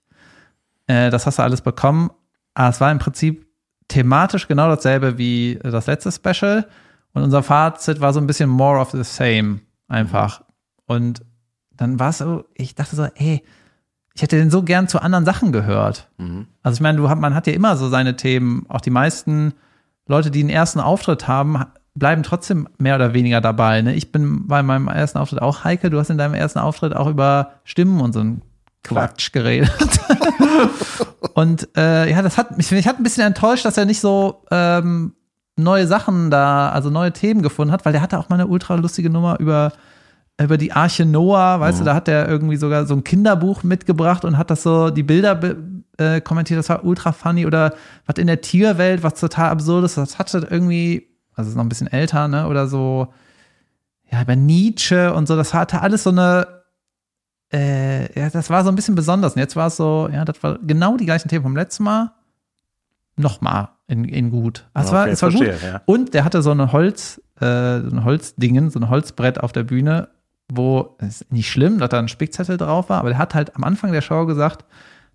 Äh, 0.87 1.09
das 1.09 1.25
hast 1.25 1.39
du 1.39 1.43
alles 1.43 1.61
bekommen. 1.61 2.11
Aber 2.53 2.69
es 2.69 2.79
war 2.79 2.91
im 2.91 2.99
Prinzip 2.99 3.47
thematisch 3.87 4.47
genau 4.47 4.67
dasselbe 4.67 5.17
wie 5.17 5.59
das 5.61 5.87
letzte 5.87 6.11
Special. 6.11 6.67
Und 7.13 7.23
unser 7.23 7.43
Fazit 7.43 7.99
war 7.99 8.13
so 8.13 8.19
ein 8.19 8.27
bisschen 8.27 8.49
more 8.49 8.79
of 8.79 8.91
the 8.91 9.03
same 9.03 9.61
einfach. 9.87 10.43
Und 10.85 11.21
dann 11.77 11.99
war 11.99 12.09
es 12.09 12.19
so, 12.19 12.45
ich 12.53 12.75
dachte 12.75 12.95
so, 12.95 13.03
ey, 13.15 13.43
ich 14.13 14.21
hätte 14.21 14.37
den 14.37 14.49
so 14.49 14.63
gern 14.63 14.87
zu 14.87 15.01
anderen 15.01 15.25
Sachen 15.25 15.51
gehört. 15.51 16.07
Mhm. 16.17 16.47
Also 16.63 16.75
ich 16.77 16.81
meine, 16.81 16.97
du 16.97 17.09
hat, 17.09 17.19
man 17.19 17.35
hat 17.35 17.47
ja 17.47 17.53
immer 17.53 17.75
so 17.75 17.89
seine 17.89 18.15
Themen, 18.15 18.65
auch 18.69 18.81
die 18.81 18.89
meisten 18.89 19.53
Leute, 20.07 20.31
die 20.31 20.39
einen 20.39 20.49
ersten 20.49 20.79
Auftritt 20.79 21.27
haben, 21.27 21.59
ha- 21.59 21.67
bleiben 21.95 22.23
trotzdem 22.23 22.67
mehr 22.77 22.95
oder 22.95 23.13
weniger 23.13 23.41
dabei. 23.41 23.81
Ne? 23.81 23.93
Ich 23.95 24.11
bin 24.11 24.47
bei 24.47 24.63
meinem 24.63 24.87
ersten 24.87 25.17
Auftritt 25.17 25.41
auch 25.41 25.63
Heike, 25.63 25.89
du 25.89 25.99
hast 25.99 26.09
in 26.09 26.17
deinem 26.17 26.33
ersten 26.33 26.59
Auftritt 26.59 26.95
auch 26.95 27.07
über 27.07 27.51
Stimmen 27.63 27.99
und 28.01 28.13
so 28.13 28.19
ein 28.21 28.41
Quatsch 28.83 29.31
geredet. 29.31 29.71
und 31.33 31.67
äh, 31.75 32.09
ja, 32.09 32.21
das 32.21 32.37
hat 32.37 32.55
mich, 32.57 32.71
mich 32.71 32.87
hat 32.87 32.97
ein 32.99 33.03
bisschen 33.03 33.25
enttäuscht, 33.25 33.65
dass 33.65 33.77
er 33.77 33.85
nicht 33.85 33.99
so 33.99 34.43
ähm, 34.51 35.13
neue 35.57 35.87
Sachen 35.87 36.29
da, 36.31 36.69
also 36.69 36.89
neue 36.89 37.11
Themen 37.13 37.41
gefunden 37.41 37.71
hat, 37.71 37.85
weil 37.85 37.93
der 37.93 38.01
hatte 38.01 38.19
auch 38.19 38.29
mal 38.29 38.35
eine 38.35 38.47
ultra 38.47 38.75
lustige 38.75 39.09
Nummer 39.09 39.39
über 39.39 39.71
über 40.41 40.57
die 40.57 40.73
Arche 40.73 41.05
Noah, 41.05 41.59
weißt 41.59 41.79
du, 41.79 41.83
da 41.85 41.95
hat 41.95 42.07
er 42.07 42.27
irgendwie 42.27 42.57
sogar 42.57 42.85
so 42.85 42.93
ein 42.93 43.03
Kinderbuch 43.03 43.63
mitgebracht 43.63 44.25
und 44.25 44.37
hat 44.37 44.51
das 44.51 44.63
so, 44.63 44.89
die 44.89 45.03
Bilder 45.03 45.39
äh, 45.97 46.19
kommentiert, 46.19 46.59
das 46.59 46.67
war 46.69 46.83
ultra 46.83 47.13
funny 47.13 47.45
oder 47.45 47.73
was 48.05 48.17
in 48.17 48.27
der 48.27 48.41
Tierwelt, 48.41 49.01
was 49.01 49.19
total 49.19 49.49
absurd 49.51 49.85
ist, 49.85 49.97
das 49.97 50.19
hatte 50.19 50.45
irgendwie, 50.49 51.07
also 51.35 51.49
ist 51.49 51.55
noch 51.55 51.63
ein 51.63 51.69
bisschen 51.69 51.87
älter, 51.87 52.27
ne, 52.27 52.47
oder 52.47 52.67
so, 52.67 53.13
ja, 54.11 54.21
über 54.21 54.35
Nietzsche 54.35 55.13
und 55.13 55.27
so, 55.27 55.37
das 55.37 55.53
hatte 55.53 55.81
alles 55.81 56.03
so 56.03 56.09
eine, 56.09 56.47
äh, 57.53 58.19
ja, 58.19 58.29
das 58.29 58.49
war 58.49 58.63
so 58.63 58.69
ein 58.69 58.75
bisschen 58.75 58.95
besonders. 58.95 59.33
Und 59.35 59.39
jetzt 59.39 59.55
war 59.55 59.67
es 59.67 59.77
so, 59.77 60.09
ja, 60.11 60.25
das 60.25 60.41
war 60.43 60.59
genau 60.59 60.97
die 60.97 61.05
gleichen 61.05 61.29
Themen 61.29 61.43
vom 61.43 61.55
letzten 61.55 61.83
Mal, 61.83 62.11
nochmal 63.15 63.69
in, 63.87 64.03
in 64.05 64.31
gut. 64.31 64.67
Es 64.73 64.91
war, 64.91 65.03
Okay, 65.03 65.11
es 65.11 65.21
war 65.21 65.31
gut. 65.31 65.45
verstehe, 65.45 65.71
ja. 65.71 65.81
Und 65.85 66.13
der 66.13 66.25
hatte 66.25 66.41
so 66.41 66.51
eine 66.51 66.71
Holz, 66.71 67.21
äh, 67.39 67.81
so 67.81 67.89
ein 67.91 68.03
Holzdingen, 68.03 68.69
so 68.69 68.79
ein 68.79 68.89
Holzbrett 68.89 69.39
auf 69.39 69.51
der 69.51 69.63
Bühne, 69.63 70.09
wo, 70.51 70.95
es 70.99 71.21
ist 71.21 71.31
nicht 71.31 71.49
schlimm, 71.49 71.79
dass 71.79 71.89
da 71.89 71.99
ein 71.99 72.07
Spickzettel 72.07 72.57
drauf 72.57 72.89
war, 72.89 72.99
aber 72.99 73.09
der 73.09 73.17
hat 73.17 73.33
halt 73.35 73.55
am 73.55 73.63
Anfang 73.63 73.91
der 73.91 74.01
Show 74.01 74.25
gesagt, 74.25 74.65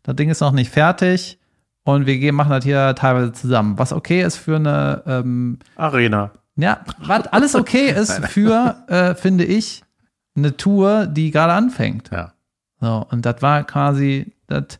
das 0.02 0.16
Ding 0.16 0.30
ist 0.30 0.40
noch 0.40 0.52
nicht 0.52 0.70
fertig 0.70 1.38
und 1.84 2.06
wir 2.06 2.18
gehen, 2.18 2.34
machen 2.34 2.50
das 2.50 2.64
hier 2.64 2.94
teilweise 2.94 3.32
zusammen. 3.32 3.78
Was 3.78 3.92
okay 3.92 4.22
ist 4.22 4.36
für 4.36 4.56
eine, 4.56 5.02
ähm, 5.06 5.58
Arena. 5.76 6.32
ja, 6.56 6.80
was 6.98 7.26
alles 7.28 7.54
okay 7.54 7.90
ist 7.96 8.12
für, 8.26 8.84
äh, 8.88 9.14
finde 9.14 9.44
ich, 9.44 9.82
eine 10.36 10.56
Tour, 10.56 11.06
die 11.06 11.30
gerade 11.30 11.52
anfängt. 11.52 12.10
Ja. 12.10 12.32
So, 12.80 13.06
und 13.10 13.26
das 13.26 13.42
war 13.42 13.64
quasi, 13.64 14.32
das 14.46 14.78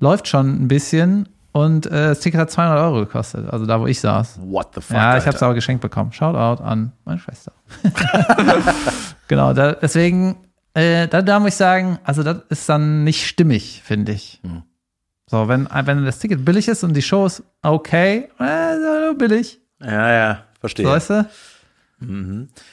läuft 0.00 0.28
schon 0.28 0.62
ein 0.62 0.68
bisschen 0.68 1.28
und 1.64 1.86
äh, 1.86 1.90
das 1.90 2.20
Ticket 2.20 2.38
hat 2.38 2.50
200 2.52 2.78
Euro 2.78 3.00
gekostet, 3.00 3.48
also 3.50 3.66
da, 3.66 3.80
wo 3.80 3.86
ich 3.86 4.00
saß. 4.00 4.38
What 4.42 4.68
the 4.74 4.80
fuck? 4.80 4.96
Ja, 4.96 5.16
ich 5.16 5.26
habe 5.26 5.36
es 5.36 5.42
aber 5.42 5.54
geschenkt 5.54 5.82
bekommen. 5.82 6.12
Shoutout 6.12 6.62
an 6.62 6.92
meine 7.04 7.18
Schwester. 7.18 7.52
genau, 9.28 9.52
da, 9.52 9.72
deswegen, 9.72 10.36
äh, 10.74 11.08
da, 11.08 11.20
da 11.20 11.40
muss 11.40 11.48
ich 11.48 11.56
sagen, 11.56 11.98
also 12.04 12.22
das 12.22 12.38
ist 12.48 12.68
dann 12.68 13.02
nicht 13.02 13.26
stimmig, 13.26 13.82
finde 13.84 14.12
ich. 14.12 14.40
Mhm. 14.44 14.62
So, 15.26 15.48
wenn, 15.48 15.68
wenn 15.70 16.04
das 16.04 16.20
Ticket 16.20 16.44
billig 16.44 16.68
ist 16.68 16.84
und 16.84 16.94
die 16.94 17.02
Show 17.02 17.26
ist 17.26 17.42
okay, 17.62 18.28
äh, 18.38 19.08
so 19.08 19.14
billig. 19.14 19.60
Ja, 19.82 20.12
ja, 20.12 20.44
verstehe. 20.60 20.86
Weißt 20.86 21.10
du? 21.10 21.26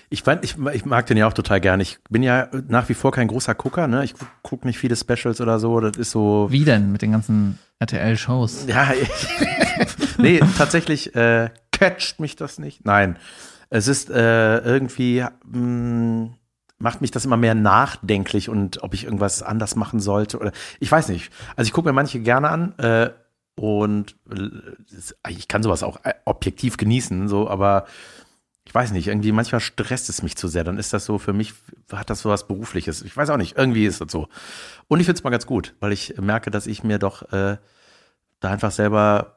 Ich, 0.10 0.22
fand, 0.22 0.44
ich, 0.44 0.56
ich 0.74 0.86
mag 0.86 1.08
den 1.08 1.18
ja 1.18 1.28
auch 1.28 1.34
total 1.34 1.60
gerne. 1.60 1.82
Ich 1.82 1.98
bin 2.10 2.22
ja 2.22 2.48
nach 2.68 2.90
wie 2.90 2.94
vor 2.94 3.12
kein 3.12 3.28
großer 3.28 3.56
Gucker, 3.56 3.88
ne? 3.88 4.04
Ich 4.04 4.14
gucke 4.44 4.68
nicht 4.68 4.78
viele 4.78 4.96
Specials 4.96 5.42
oder 5.42 5.58
so. 5.60 5.80
Das 5.80 5.98
ist 5.98 6.12
so. 6.12 6.48
Wie 6.52 6.64
denn 6.64 6.92
mit 6.92 7.02
den 7.02 7.12
ganzen 7.12 7.58
RTL-Shows? 7.80 8.66
Ja, 8.68 8.94
nee, 10.20 10.40
tatsächlich 10.58 11.16
äh, 11.16 11.50
catcht 11.72 12.20
mich 12.20 12.36
das 12.36 12.60
nicht. 12.60 12.86
Nein. 12.86 13.18
Es 13.72 13.88
ist 13.88 14.12
äh, 14.12 14.60
irgendwie, 14.60 15.26
mh, 15.44 16.30
macht 16.78 17.02
mich 17.02 17.12
das 17.12 17.26
immer 17.26 17.38
mehr 17.38 17.56
nachdenklich 17.56 18.48
und 18.50 18.84
ob 18.84 18.94
ich 18.94 19.06
irgendwas 19.06 19.42
anders 19.42 19.76
machen 19.76 20.00
sollte 20.00 20.38
oder 20.38 20.52
ich 20.80 20.92
weiß 20.92 21.10
nicht. 21.10 21.32
Also 21.56 21.68
ich 21.68 21.74
gucke 21.74 21.88
mir 21.88 21.94
manche 21.94 22.20
gerne 22.20 22.50
an 22.50 22.78
äh, 22.78 23.10
und 23.56 24.16
äh, 24.30 25.30
ich 25.30 25.48
kann 25.48 25.64
sowas 25.64 25.84
auch 25.84 26.00
äh, 26.04 26.14
objektiv 26.26 26.78
genießen, 26.78 27.28
so, 27.28 27.50
aber 27.50 27.86
ich 28.66 28.74
weiß 28.74 28.92
nicht, 28.92 29.08
irgendwie 29.08 29.32
manchmal 29.32 29.62
stresst 29.62 30.10
es 30.10 30.24
mich 30.24 30.36
zu 30.36 30.48
sehr. 30.48 30.64
Dann 30.64 30.78
ist 30.78 30.92
das 30.92 31.06
so 31.06 31.20
für 31.20 31.34
mich, 31.34 31.54
hat 31.92 32.10
das 32.10 32.22
so 32.22 32.30
was 32.30 32.48
Berufliches. 32.48 33.04
Ich 33.04 33.16
weiß 33.16 33.30
auch 33.30 33.38
nicht, 33.38 33.58
irgendwie 33.58 33.86
ist 33.86 34.02
das 34.02 34.12
so. 34.12 34.28
Und 34.88 35.00
ich 35.00 35.06
finde 35.06 35.20
es 35.20 35.24
mal 35.24 35.30
ganz 35.30 35.46
gut, 35.46 35.76
weil 35.80 35.92
ich 35.92 36.16
merke, 36.20 36.52
dass 36.52 36.68
ich 36.68 36.84
mir 36.84 36.98
doch 36.98 37.32
äh, 37.32 37.58
da 38.40 38.50
einfach 38.50 38.72
selber 38.72 39.36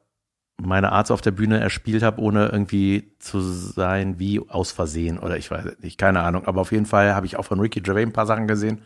meine 0.60 0.90
Art 0.92 1.06
so 1.06 1.14
auf 1.14 1.20
der 1.20 1.30
Bühne 1.30 1.60
erspielt 1.60 2.02
habe, 2.02 2.20
ohne 2.20 2.46
irgendwie 2.46 3.12
zu 3.20 3.40
sein 3.40 4.18
wie 4.18 4.40
aus 4.48 4.72
Versehen 4.72 5.18
oder 5.18 5.36
ich 5.36 5.50
weiß 5.50 5.78
nicht, 5.80 5.98
keine 5.98 6.20
Ahnung. 6.20 6.46
Aber 6.46 6.60
auf 6.62 6.72
jeden 6.72 6.86
Fall 6.86 7.14
habe 7.14 7.26
ich 7.26 7.36
auch 7.36 7.44
von 7.44 7.60
Ricky 7.60 7.80
Gervais 7.80 8.02
ein 8.02 8.12
paar 8.12 8.26
Sachen 8.26 8.48
gesehen. 8.48 8.82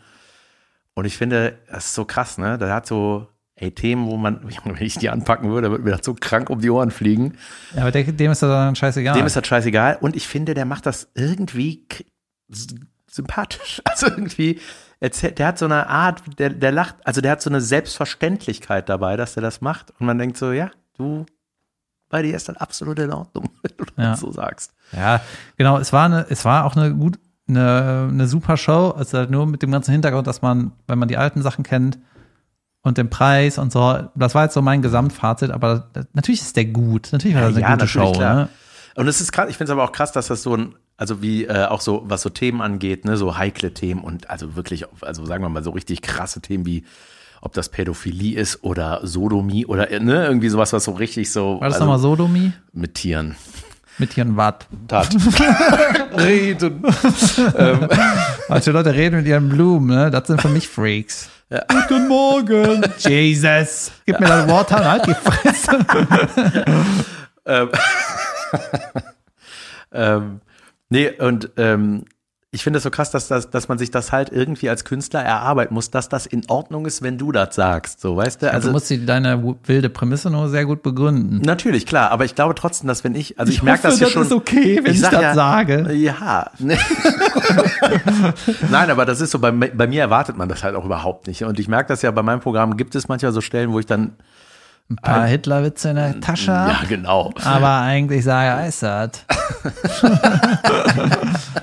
Und 0.93 1.05
ich 1.05 1.17
finde, 1.17 1.57
das 1.67 1.85
ist 1.85 1.95
so 1.95 2.05
krass, 2.05 2.37
ne? 2.37 2.57
Der 2.59 2.73
hat 2.73 2.85
so, 2.85 3.27
ey, 3.55 3.71
Themen, 3.71 4.07
wo 4.07 4.17
man, 4.17 4.41
wenn 4.65 4.77
ich 4.79 4.97
die 4.97 5.09
anpacken 5.09 5.49
würde, 5.51 5.69
würde 5.71 5.83
mir 5.83 5.91
das 5.91 6.05
so 6.05 6.13
krank 6.13 6.49
um 6.49 6.59
die 6.61 6.69
Ohren 6.69 6.91
fliegen. 6.91 7.37
Ja, 7.75 7.81
aber 7.81 7.91
der, 7.91 8.03
dem 8.03 8.31
ist 8.31 8.41
das 8.41 8.49
dann 8.49 8.75
scheißegal. 8.75 9.15
Dem 9.15 9.25
ist 9.25 9.35
das 9.35 9.45
scheißegal. 9.47 9.97
Und 10.01 10.15
ich 10.15 10.27
finde, 10.27 10.53
der 10.53 10.65
macht 10.65 10.85
das 10.85 11.09
irgendwie 11.15 11.85
sympathisch. 13.09 13.81
Also 13.91 14.07
irgendwie, 14.07 14.59
der 15.01 15.47
hat 15.47 15.57
so 15.59 15.65
eine 15.65 15.87
Art, 15.87 16.21
der, 16.39 16.49
der 16.49 16.71
lacht, 16.71 16.95
also 17.03 17.21
der 17.21 17.31
hat 17.33 17.41
so 17.41 17.49
eine 17.49 17.61
Selbstverständlichkeit 17.61 18.89
dabei, 18.89 19.17
dass 19.17 19.35
er 19.35 19.41
das 19.41 19.61
macht. 19.61 19.91
Und 19.99 20.07
man 20.07 20.17
denkt 20.17 20.37
so, 20.37 20.51
ja, 20.51 20.71
du, 20.97 21.25
bei 22.09 22.21
dir 22.23 22.35
ist 22.35 22.49
das 22.49 22.57
absolut 22.57 22.97
in 22.99 23.11
Ordnung, 23.11 23.49
wenn 23.61 23.77
du 23.77 23.85
Ja. 24.01 24.11
das 24.11 24.19
so 24.21 24.31
sagst. 24.31 24.73
Ja, 24.93 25.21
genau. 25.57 25.77
Es 25.77 25.93
war 25.93 26.05
eine, 26.05 26.25
es 26.29 26.43
war 26.45 26.65
auch 26.65 26.75
eine 26.75 26.93
gut, 26.95 27.19
eine, 27.47 28.07
eine 28.11 28.27
super 28.27 28.57
Show. 28.57 28.89
Also 28.97 29.17
halt 29.19 29.29
nur 29.31 29.45
mit 29.45 29.61
dem 29.61 29.71
ganzen 29.71 29.91
Hintergrund, 29.91 30.25
dass 30.27 30.41
man, 30.41 30.71
wenn 30.87 30.97
man 30.99 31.07
die 31.07 31.17
alten 31.17 31.41
Sachen 31.41 31.63
kennt 31.63 31.99
und 32.83 32.97
den 32.97 33.09
Preis 33.09 33.57
und 33.57 33.71
so, 33.71 33.97
das 34.13 34.35
war 34.35 34.43
jetzt 34.43 34.53
so 34.53 34.61
mein 34.61 34.81
Gesamtfazit. 34.81 35.51
Aber 35.51 35.87
das, 35.93 36.05
natürlich 36.13 36.41
ist 36.41 36.55
der 36.55 36.65
gut. 36.65 37.09
Natürlich 37.11 37.35
war 37.35 37.43
das 37.43 37.53
eine 37.55 37.61
Ja, 37.61 37.71
gute 37.71 37.87
Show. 37.87 38.11
Ne? 38.19 38.49
Und 38.95 39.07
es 39.07 39.21
ist 39.21 39.31
krass, 39.31 39.47
ich 39.49 39.57
finde 39.57 39.71
es 39.71 39.73
aber 39.73 39.83
auch 39.85 39.91
krass, 39.93 40.11
dass 40.11 40.27
das 40.27 40.43
so 40.43 40.55
ein, 40.55 40.75
also 40.97 41.21
wie 41.21 41.45
äh, 41.45 41.65
auch 41.65 41.81
so, 41.81 42.03
was 42.05 42.21
so 42.21 42.29
Themen 42.29 42.61
angeht, 42.61 43.05
ne, 43.05 43.17
so 43.17 43.37
heikle 43.37 43.73
Themen 43.73 44.01
und 44.01 44.29
also 44.29 44.55
wirklich, 44.55 44.85
also 45.01 45.25
sagen 45.25 45.43
wir 45.43 45.49
mal 45.49 45.63
so 45.63 45.71
richtig 45.71 46.01
krasse 46.03 46.41
Themen 46.41 46.65
wie, 46.65 46.83
ob 47.41 47.53
das 47.53 47.69
Pädophilie 47.69 48.37
ist 48.39 48.63
oder 48.63 48.99
Sodomie 49.03 49.65
oder 49.65 49.87
ne, 49.99 50.25
irgendwie 50.25 50.49
sowas, 50.49 50.73
was 50.73 50.83
so 50.83 50.91
richtig 50.91 51.31
so 51.31 51.59
War 51.59 51.69
das 51.69 51.75
also, 51.75 51.85
nochmal 51.85 51.99
Sodomie? 51.99 52.51
mit 52.73 52.93
Tieren. 52.95 53.35
Mit 53.97 54.17
ihren 54.17 54.37
Watt. 54.37 54.67
Tat. 54.87 55.09
Reden. 56.17 56.83
Manche 58.49 58.71
Leute 58.71 58.93
reden 58.93 59.17
mit 59.17 59.27
ihren 59.27 59.49
Blumen, 59.49 59.87
ne? 59.87 60.09
Das 60.11 60.27
sind 60.27 60.41
für 60.41 60.49
mich 60.49 60.67
Freaks. 60.67 61.29
Guten 61.67 62.07
Morgen. 62.07 62.83
Jesus. 62.97 63.91
Gib 64.05 64.19
mir 64.19 64.27
das 64.27 64.47
Wort 64.47 64.71
an, 64.73 64.85
halt 64.85 65.05
die 65.05 65.13
Fresse. 65.13 65.85
ähm, 69.91 70.41
nee, 70.89 71.09
und 71.11 71.51
ähm, 71.57 72.05
ich 72.53 72.63
finde 72.63 72.77
es 72.77 72.83
so 72.83 72.91
krass, 72.91 73.09
dass, 73.09 73.27
das, 73.27 73.49
dass 73.49 73.67
man 73.67 73.79
sich 73.79 73.89
das 73.89 74.11
halt 74.11 74.31
irgendwie 74.31 74.69
als 74.69 74.85
Künstler 74.85 75.23
erarbeiten 75.23 75.73
muss, 75.73 75.89
dass 75.89 76.07
das 76.07 76.27
in 76.27 76.43
Ordnung 76.49 76.85
ist, 76.85 77.01
wenn 77.01 77.17
du 77.17 77.31
das 77.31 77.55
sagst. 77.55 77.99
So, 77.99 78.15
weißt 78.15 78.43
du? 78.43 78.53
Also, 78.53 78.67
du 78.67 78.73
musst 78.73 78.93
deine 79.07 79.55
wilde 79.65 79.89
Prämisse 79.89 80.29
nur 80.29 80.49
sehr 80.49 80.65
gut 80.65 80.83
begründen. 80.83 81.41
natürlich, 81.43 81.87
klar, 81.87 82.11
aber 82.11 82.25
ich 82.25 82.35
glaube 82.35 82.53
trotzdem, 82.53 82.87
dass 82.87 83.03
wenn 83.03 83.15
ich, 83.15 83.39
also 83.39 83.51
ich, 83.51 83.63
merke 83.63 83.81
das 83.81 83.99
ja 83.99 84.05
das 84.05 84.13
schon. 84.13 84.21
ist 84.21 84.31
okay, 84.31 84.81
wenn 84.83 84.91
ich 84.91 85.01
sag 85.01 85.13
das 85.13 85.33
sage. 85.33 85.91
Ja. 85.93 86.51
ne. 86.59 86.77
Nein, 88.69 88.91
aber 88.91 89.05
das 89.05 89.19
ist 89.19 89.31
so, 89.31 89.39
bei, 89.39 89.49
bei 89.49 89.87
mir 89.87 90.01
erwartet 90.01 90.37
man 90.37 90.47
das 90.47 90.63
halt 90.63 90.75
auch 90.75 90.85
überhaupt 90.85 91.25
nicht. 91.25 91.43
Und 91.43 91.59
ich 91.59 91.67
merke 91.67 91.87
das 91.87 92.03
ja 92.03 92.11
bei 92.11 92.21
meinem 92.21 92.39
Programm, 92.39 92.77
gibt 92.77 92.93
es 92.93 93.07
manchmal 93.07 93.31
so 93.31 93.41
Stellen, 93.41 93.71
wo 93.71 93.79
ich 93.79 93.87
dann, 93.87 94.13
Ein 94.91 94.97
paar 94.97 95.25
Hitlerwitze 95.25 95.89
in 95.89 95.95
der 95.95 96.19
Tasche. 96.19 96.51
ja, 96.51 96.81
genau. 96.87 97.33
Aber 97.43 97.79
eigentlich 97.79 98.23
sage 98.23 98.61
Eisert. 98.61 99.25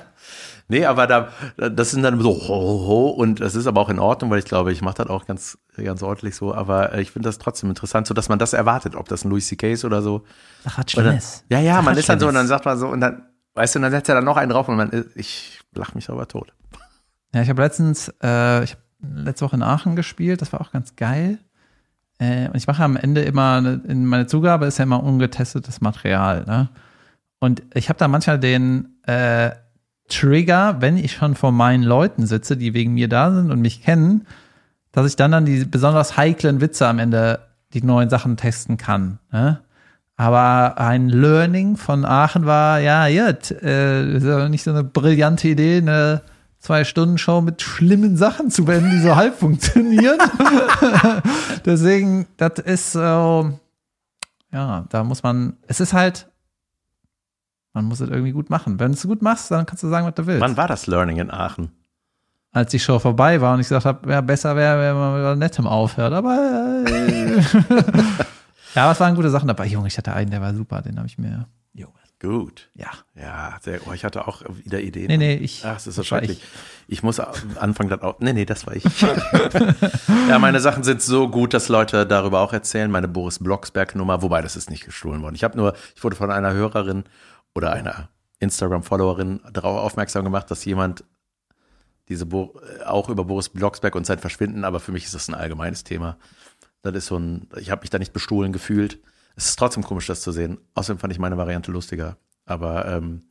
Nee, 0.71 0.87
aber 0.87 1.09
da, 1.09 1.29
das 1.57 1.91
sind 1.91 2.05
dann 2.05 2.21
so 2.21 2.31
ho, 2.31 2.49
ho, 2.49 2.87
ho 2.87 3.09
und 3.09 3.41
das 3.41 3.57
ist 3.57 3.67
aber 3.67 3.81
auch 3.81 3.89
in 3.89 3.99
Ordnung, 3.99 4.31
weil 4.31 4.39
ich 4.39 4.45
glaube, 4.45 4.71
ich 4.71 4.83
mache 4.83 4.99
das 4.99 5.09
auch 5.09 5.27
ganz, 5.27 5.59
ganz 5.77 6.01
ordentlich 6.01 6.37
so. 6.37 6.55
Aber 6.55 6.97
ich 6.97 7.11
finde 7.11 7.29
das 7.29 7.39
trotzdem 7.39 7.71
interessant, 7.71 8.07
so 8.07 8.15
dass 8.15 8.29
man 8.29 8.39
das 8.39 8.53
erwartet, 8.53 8.95
ob 8.95 9.09
das 9.09 9.25
ein 9.25 9.31
Louis 9.31 9.49
C.K. 9.49 9.73
ist 9.73 9.85
oder 9.85 10.01
so. 10.01 10.23
Ach, 10.65 10.79
hat 10.79 10.93
Schlimmes. 10.93 11.45
ja, 11.51 11.59
ja, 11.59 11.75
Sag, 11.75 11.85
man 11.85 11.97
ist 11.97 12.09
dann 12.09 12.21
so 12.21 12.29
und 12.29 12.35
dann 12.35 12.47
sagt 12.47 12.65
man 12.65 12.79
so 12.79 12.87
und 12.87 13.01
dann, 13.01 13.27
weißt 13.55 13.75
du, 13.75 13.79
und 13.81 13.83
dann 13.83 13.91
setzt 13.91 14.09
er 14.09 14.15
dann 14.15 14.25
noch 14.25 14.37
einen 14.37 14.53
drauf 14.53 14.69
und 14.69 14.77
man, 14.77 15.07
ich 15.17 15.61
lach 15.75 15.95
mich 15.95 16.09
aber 16.09 16.29
tot. 16.29 16.53
Ja, 17.35 17.43
ich 17.43 17.49
habe 17.49 17.63
letztens, 17.63 18.09
äh, 18.23 18.63
ich 18.63 18.73
habe 18.73 18.83
letzte 19.03 19.45
Woche 19.45 19.57
in 19.57 19.65
Aachen 19.65 19.97
gespielt, 19.97 20.41
das 20.41 20.53
war 20.53 20.61
auch 20.61 20.71
ganz 20.71 20.95
geil. 20.95 21.39
Äh, 22.21 22.47
und 22.47 22.57
ich 22.57 22.69
mache 22.69 22.85
am 22.85 22.97
Ende 22.97 23.23
immer, 23.23 23.57
eine, 23.57 23.81
in 23.89 24.07
meine 24.07 24.29
Zugabe 24.29 24.67
ist 24.67 24.79
ja 24.79 24.85
immer 24.85 25.03
ungetestetes 25.03 25.81
Material. 25.81 26.45
Ne? 26.45 26.69
Und 27.41 27.63
ich 27.75 27.89
habe 27.89 27.99
da 27.99 28.07
manchmal 28.07 28.39
den 28.39 29.01
äh, 29.07 29.51
Trigger, 30.11 30.77
wenn 30.81 30.97
ich 30.97 31.13
schon 31.13 31.35
vor 31.35 31.53
meinen 31.53 31.83
Leuten 31.83 32.27
sitze, 32.27 32.57
die 32.57 32.75
wegen 32.75 32.95
mir 32.95 33.09
da 33.09 33.33
sind 33.33 33.51
und 33.51 33.61
mich 33.61 33.83
kennen, 33.83 34.27
dass 34.93 35.07
ich 35.07 35.17
dann 35.17 35.33
dann 35.33 35.47
die 35.47 35.65
besonders 35.65 36.17
heiklen 36.17 36.61
Witze 36.61 36.87
am 36.87 36.99
Ende 36.99 37.41
die 37.73 37.83
neuen 37.83 38.11
Sachen 38.11 38.37
testen 38.37 38.77
kann. 38.77 39.19
Ne? 39.33 39.61
Aber 40.17 40.79
ein 40.79 41.09
Learning 41.09 41.77
von 41.77 42.05
Aachen 42.05 42.45
war, 42.45 42.81
ja, 42.81 43.07
jetzt, 43.07 43.53
äh, 43.53 44.17
ist 44.17 44.25
ja 44.25 44.49
nicht 44.49 44.65
so 44.65 44.71
eine 44.71 44.85
brillante 44.85 45.49
Idee, 45.49 45.79
eine 45.79 46.23
Zwei-Stunden-Show 46.59 47.41
mit 47.41 47.63
schlimmen 47.63 48.19
Sachen 48.19 48.51
zu 48.51 48.67
beenden, 48.67 48.91
die 48.91 49.01
so 49.01 49.17
halb 49.17 49.39
funktionieren. 49.39 50.19
Deswegen, 51.65 52.27
das 52.37 52.59
ist 52.59 52.93
so, 52.93 53.59
ja, 54.53 54.85
da 54.91 55.05
muss 55.05 55.23
man, 55.23 55.55
es 55.69 55.81
ist 55.81 55.95
halt, 55.95 56.30
man 57.81 57.89
muss 57.89 58.01
es 58.01 58.11
irgendwie 58.11 58.33
gut 58.33 58.51
machen. 58.51 58.79
Wenn 58.79 58.93
du 58.93 58.99
es 58.99 59.07
gut 59.07 59.23
machst, 59.23 59.51
dann 59.51 59.65
kannst 59.65 59.83
du 59.83 59.89
sagen, 59.89 60.07
was 60.07 60.15
du 60.15 60.27
willst. 60.27 60.41
Wann 60.41 60.57
war 60.57 60.69
das 60.69 60.87
Learning 60.87 61.19
in 61.19 61.31
Aachen? 61.31 61.71
Als 62.53 62.71
die 62.73 62.79
Show 62.79 62.99
vorbei 62.99 63.41
war 63.41 63.55
und 63.55 63.61
ich 63.61 63.69
gesagt 63.69 63.87
habe, 63.87 64.11
ja, 64.11 64.21
besser 64.21 64.55
wäre, 64.55 64.81
wenn 64.81 64.97
man 64.97 65.31
mit 65.31 65.39
Nettem 65.39 65.67
aufhört, 65.67 66.13
aber 66.13 66.85
äh, 66.87 67.41
ja, 68.75 68.83
aber 68.83 68.93
es 68.93 69.01
waren 69.01 69.15
gute 69.15 69.31
Sachen 69.31 69.49
dabei. 69.49 69.67
Junge, 69.67 69.87
ich 69.87 69.97
hatte 69.97 70.13
einen, 70.13 70.31
der 70.31 70.41
war 70.41 70.53
super, 70.53 70.83
den 70.83 70.99
habe 70.99 71.07
ich 71.07 71.17
mir, 71.17 71.47
Junge, 71.73 71.93
Gut. 72.21 72.69
ja. 72.75 72.91
Ja, 73.15 73.57
sehr, 73.63 73.81
oh, 73.87 73.93
ich 73.93 74.05
hatte 74.05 74.29
auch 74.29 74.43
wieder 74.65 74.81
Ideen. 74.81 75.07
Nee, 75.07 75.17
nee, 75.17 75.35
ich. 75.37 75.63
Ach, 75.65 75.75
das 75.75 75.87
ist 75.87 75.95
so 75.95 76.03
das 76.03 76.11
war 76.11 76.19
schrecklich. 76.19 76.43
Ich. 76.87 77.03
muss 77.03 77.19
anfangen, 77.21 77.89
dann 77.89 78.03
auch. 78.03 78.19
Nee, 78.19 78.35
nee, 78.35 78.45
das 78.45 78.67
war 78.67 78.77
ich. 78.77 78.85
ja, 80.29 80.39
meine 80.39 80.61
Sachen 80.61 80.83
sind 80.83 81.01
so 81.01 81.29
gut, 81.29 81.55
dass 81.55 81.69
Leute 81.69 82.05
darüber 82.05 82.41
auch 82.41 82.53
erzählen. 82.53 82.91
Meine 82.91 83.09
Boris 83.09 83.39
Blocksberg-Nummer, 83.39 84.21
wobei 84.23 84.43
das 84.43 84.57
ist 84.57 84.71
nicht 84.71 84.85
gestohlen 84.85 85.23
worden. 85.23 85.35
Ich 85.35 85.45
habe 85.45 85.57
nur, 85.57 85.75
ich 85.95 86.03
wurde 86.05 86.17
von 86.17 86.31
einer 86.31 86.53
Hörerin 86.53 87.05
oder 87.55 87.73
einer 87.73 88.09
Instagram-Followerin 88.39 89.41
darauf 89.53 89.79
aufmerksam 89.81 90.25
gemacht, 90.25 90.51
dass 90.51 90.65
jemand 90.65 91.05
diese 92.09 92.27
Bo 92.27 92.59
auch 92.87 93.09
über 93.09 93.25
Boris 93.25 93.49
Blocksberg 93.49 93.95
und 93.95 94.07
sein 94.07 94.19
Verschwinden, 94.19 94.65
aber 94.65 94.81
für 94.81 94.93
mich 94.93 95.05
ist 95.05 95.15
das 95.15 95.29
ein 95.29 95.35
allgemeines 95.35 95.85
Thema. 95.85 96.17
Das 96.83 96.95
ist 96.95 97.07
so 97.07 97.17
ein, 97.19 97.49
ich 97.59 97.71
habe 97.71 97.83
mich 97.83 97.91
da 97.91 97.99
nicht 97.99 98.13
bestohlen 98.13 98.53
gefühlt. 98.53 98.99
Es 99.37 99.47
ist 99.47 99.57
trotzdem 99.59 99.85
komisch, 99.85 100.07
das 100.07 100.23
zu 100.23 100.33
sehen. 100.33 100.59
Außerdem 100.75 100.99
fand 100.99 101.13
ich 101.13 101.19
meine 101.19 101.37
Variante 101.37 101.71
lustiger. 101.71 102.17
Aber 102.47 102.87
ähm, 102.87 103.23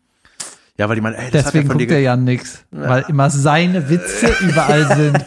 ja, 0.78 0.88
weil 0.88 0.96
die 0.96 1.02
meinen, 1.02 1.16
ey, 1.16 1.30
das 1.32 1.46
Deswegen 1.46 1.68
hat 1.68 1.76
ja 1.76 1.80
guckt 1.80 1.91
er 1.91 2.00
ja 2.00 2.16
nix, 2.16 2.64
weil 2.72 3.04
immer 3.10 3.30
seine 3.30 3.89
Witze 3.89 4.28
überall 4.41 4.88
sind. 4.96 5.26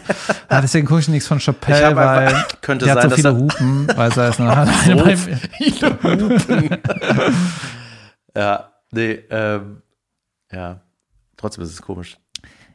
Ja, 0.49 0.61
deswegen 0.61 0.87
gucke 0.87 1.01
ich 1.01 1.07
nichts 1.09 1.27
von 1.27 1.39
Chappelle, 1.39 1.89
einfach- 1.89 2.05
weil 2.33 2.45
könnte 2.61 2.85
der 2.85 2.95
hat 2.95 3.01
sein, 3.03 3.09
so 3.11 3.15
dass 3.15 3.15
viele 3.17 3.29
er- 3.29 3.37
Hupen, 3.37 3.87
weil 3.95 4.11
er 4.11 4.29
ist 4.29 4.39
eine, 4.89 5.17
viele 5.17 5.91
Hupen. 6.01 6.79
ja, 8.35 8.72
nee, 8.93 9.23
ähm, 9.29 9.81
ja. 10.51 10.81
Trotzdem 11.37 11.63
ist 11.63 11.71
es 11.71 11.81
komisch. 11.81 12.17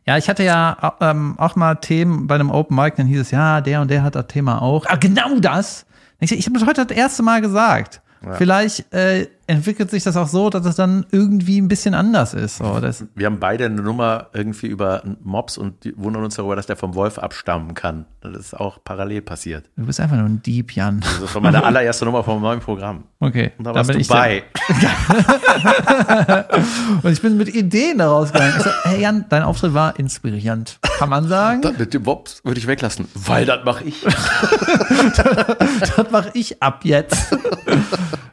Ja, 0.06 0.16
ich 0.16 0.28
hatte 0.28 0.42
ja 0.42 0.96
ähm, 1.00 1.38
auch 1.38 1.54
mal 1.54 1.74
Themen 1.76 2.26
bei 2.26 2.34
einem 2.34 2.50
Open 2.50 2.76
Mic, 2.76 2.96
dann 2.96 3.06
hieß 3.06 3.20
es, 3.20 3.30
ja, 3.30 3.60
der 3.60 3.80
und 3.82 3.90
der 3.90 4.02
hat 4.02 4.14
das 4.14 4.26
Thema 4.26 4.62
auch. 4.62 4.86
Ah, 4.86 4.96
genau 4.96 5.38
das. 5.38 5.86
Ich, 6.18 6.32
ich 6.32 6.46
habe 6.46 6.58
das 6.58 6.66
heute 6.66 6.86
das 6.86 6.96
erste 6.96 7.22
Mal 7.22 7.40
gesagt. 7.40 8.00
Vielleicht 8.36 8.92
äh, 8.92 9.28
entwickelt 9.48 9.90
sich 9.90 10.04
das 10.04 10.16
auch 10.16 10.28
so, 10.28 10.50
dass 10.50 10.64
es 10.66 10.76
dann 10.76 11.06
irgendwie 11.10 11.60
ein 11.60 11.68
bisschen 11.68 11.94
anders 11.94 12.34
ist. 12.34 12.58
So, 12.58 12.80
das, 12.80 13.04
Wir 13.14 13.26
haben 13.26 13.40
beide 13.40 13.64
eine 13.64 13.80
Nummer 13.80 14.26
irgendwie 14.34 14.66
über 14.66 15.02
Mops 15.22 15.56
und 15.56 15.74
wundern 15.96 16.24
uns 16.24 16.36
darüber, 16.36 16.54
dass 16.54 16.66
der 16.66 16.76
vom 16.76 16.94
Wolf 16.94 17.18
abstammen 17.18 17.72
kann. 17.72 18.04
Das 18.20 18.36
ist 18.36 18.54
auch 18.54 18.78
parallel 18.84 19.22
passiert. 19.22 19.64
du 19.76 19.86
bist 19.86 20.00
einfach 20.00 20.16
nur 20.16 20.26
ein 20.26 20.42
Dieb, 20.42 20.72
Jan. 20.72 21.00
Das 21.00 21.22
ist 21.22 21.40
meine 21.40 21.64
allererste 21.64 22.04
Nummer 22.04 22.22
vom 22.22 22.42
neuen 22.42 22.60
Programm. 22.60 23.04
Okay. 23.20 23.52
Und 23.56 23.64
da 23.64 23.74
warst 23.74 23.90
du 23.90 23.98
ich 23.98 24.06
bei. 24.06 24.44
Und 27.02 27.10
ich 27.10 27.22
bin 27.22 27.38
mit 27.38 27.54
Ideen 27.54 27.98
da 27.98 28.10
rausgegangen. 28.10 28.54
Ich 28.58 28.62
so, 28.62 28.70
hey 28.84 29.00
Jan, 29.00 29.24
dein 29.30 29.42
Auftritt 29.42 29.72
war 29.72 29.98
inspirierend. 29.98 30.78
Kann 30.98 31.08
man 31.08 31.26
sagen? 31.26 31.62
Das 31.62 31.78
mit 31.78 31.94
dem 31.94 32.02
Mops 32.02 32.44
würde 32.44 32.60
ich 32.60 32.66
weglassen, 32.66 33.08
weil 33.14 33.46
das 33.46 33.64
mache 33.64 33.84
ich. 33.84 34.02
das 35.96 36.10
mache 36.10 36.30
ich 36.34 36.62
ab 36.62 36.80
jetzt. 36.84 37.34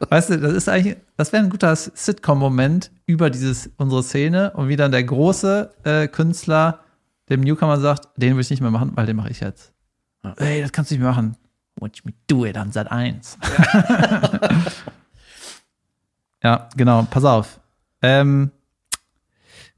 Weißt 0.10 0.32
du, 0.32 0.40
das 0.40 0.54
ist 0.54 0.70
eigentlich, 0.70 0.98
das 1.18 1.32
wäre 1.32 1.44
ein 1.44 1.50
guter 1.50 1.76
Sitcom-Moment 1.76 2.92
über 3.06 3.30
dieses, 3.30 3.70
unsere 3.78 4.04
Szene 4.04 4.52
und 4.52 4.68
wie 4.68 4.76
dann 4.76 4.92
der 4.92 5.04
große 5.04 5.72
äh, 5.84 6.08
Künstler 6.08 6.80
dem 7.30 7.42
Newcomer 7.42 7.80
sagt, 7.80 8.10
den 8.18 8.36
will 8.36 8.42
ich 8.42 8.50
nicht 8.50 8.62
mehr 8.62 8.72
machen, 8.72 8.92
weil 8.96 9.06
den 9.06 9.16
mache 9.16 9.30
ich 9.30 9.40
jetzt. 9.40 9.74
Ey, 10.38 10.62
das 10.62 10.72
kannst 10.72 10.92
du 10.92 10.96
nicht 10.96 11.02
mehr 11.02 11.12
machen. 11.12 11.38
Watch 11.80 12.04
me 12.06 12.14
do 12.28 12.46
it 12.46 12.58
an 12.58 12.72
Sat 12.72 12.92
1. 12.92 13.38
ja, 16.44 16.70
genau, 16.76 17.04
pass 17.10 17.26
auf. 17.26 17.60
Ähm, 18.02 18.52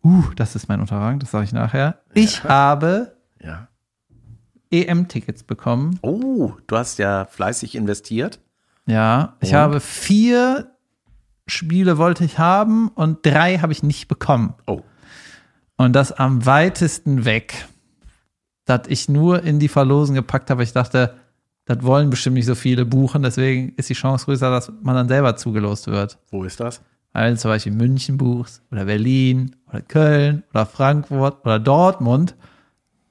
uh, 0.03 0.23
das 0.35 0.55
ist 0.55 0.67
mein 0.67 0.81
Unterrang, 0.81 1.19
das 1.19 1.31
sage 1.31 1.45
ich 1.45 1.53
nachher. 1.53 2.01
Ich 2.13 2.43
habe 2.43 3.15
Ja. 3.41 3.67
EM-Tickets 4.69 5.43
bekommen. 5.43 5.97
Oh, 6.01 6.51
du 6.67 6.77
hast 6.77 6.99
ja 6.99 7.25
fleißig 7.25 7.75
investiert. 7.75 8.39
Ja, 8.85 9.35
ich 9.39 9.51
Und? 9.51 9.55
habe 9.55 9.79
vier 9.79 10.71
Spiele 11.47 11.97
wollte 11.97 12.23
ich 12.23 12.39
haben 12.39 12.89
und 12.89 13.25
drei 13.25 13.59
habe 13.59 13.71
ich 13.71 13.83
nicht 13.83 14.07
bekommen. 14.07 14.53
Oh. 14.67 14.81
Und 15.77 15.93
das 15.93 16.11
am 16.11 16.45
weitesten 16.45 17.25
weg, 17.25 17.67
dass 18.65 18.81
ich 18.87 19.09
nur 19.09 19.43
in 19.43 19.59
die 19.59 19.67
Verlosen 19.67 20.15
gepackt 20.15 20.49
habe. 20.49 20.63
Ich 20.63 20.73
dachte, 20.73 21.13
das 21.65 21.83
wollen 21.83 22.09
bestimmt 22.09 22.33
nicht 22.35 22.45
so 22.45 22.55
viele 22.55 22.85
buchen, 22.85 23.21
deswegen 23.23 23.73
ist 23.75 23.89
die 23.89 23.93
Chance 23.93 24.25
größer, 24.25 24.49
dass 24.49 24.71
man 24.81 24.95
dann 24.95 25.07
selber 25.07 25.35
zugelost 25.35 25.87
wird. 25.87 26.17
Wo 26.31 26.43
ist 26.43 26.59
das? 26.59 26.81
Weil 27.13 27.33
du 27.33 27.37
zum 27.37 27.51
Beispiel 27.51 27.73
München 27.73 28.17
buchst 28.17 28.63
oder 28.71 28.85
Berlin 28.85 29.55
oder 29.69 29.81
Köln 29.81 30.43
oder 30.51 30.65
Frankfurt 30.65 31.45
oder 31.45 31.59
Dortmund. 31.59 32.35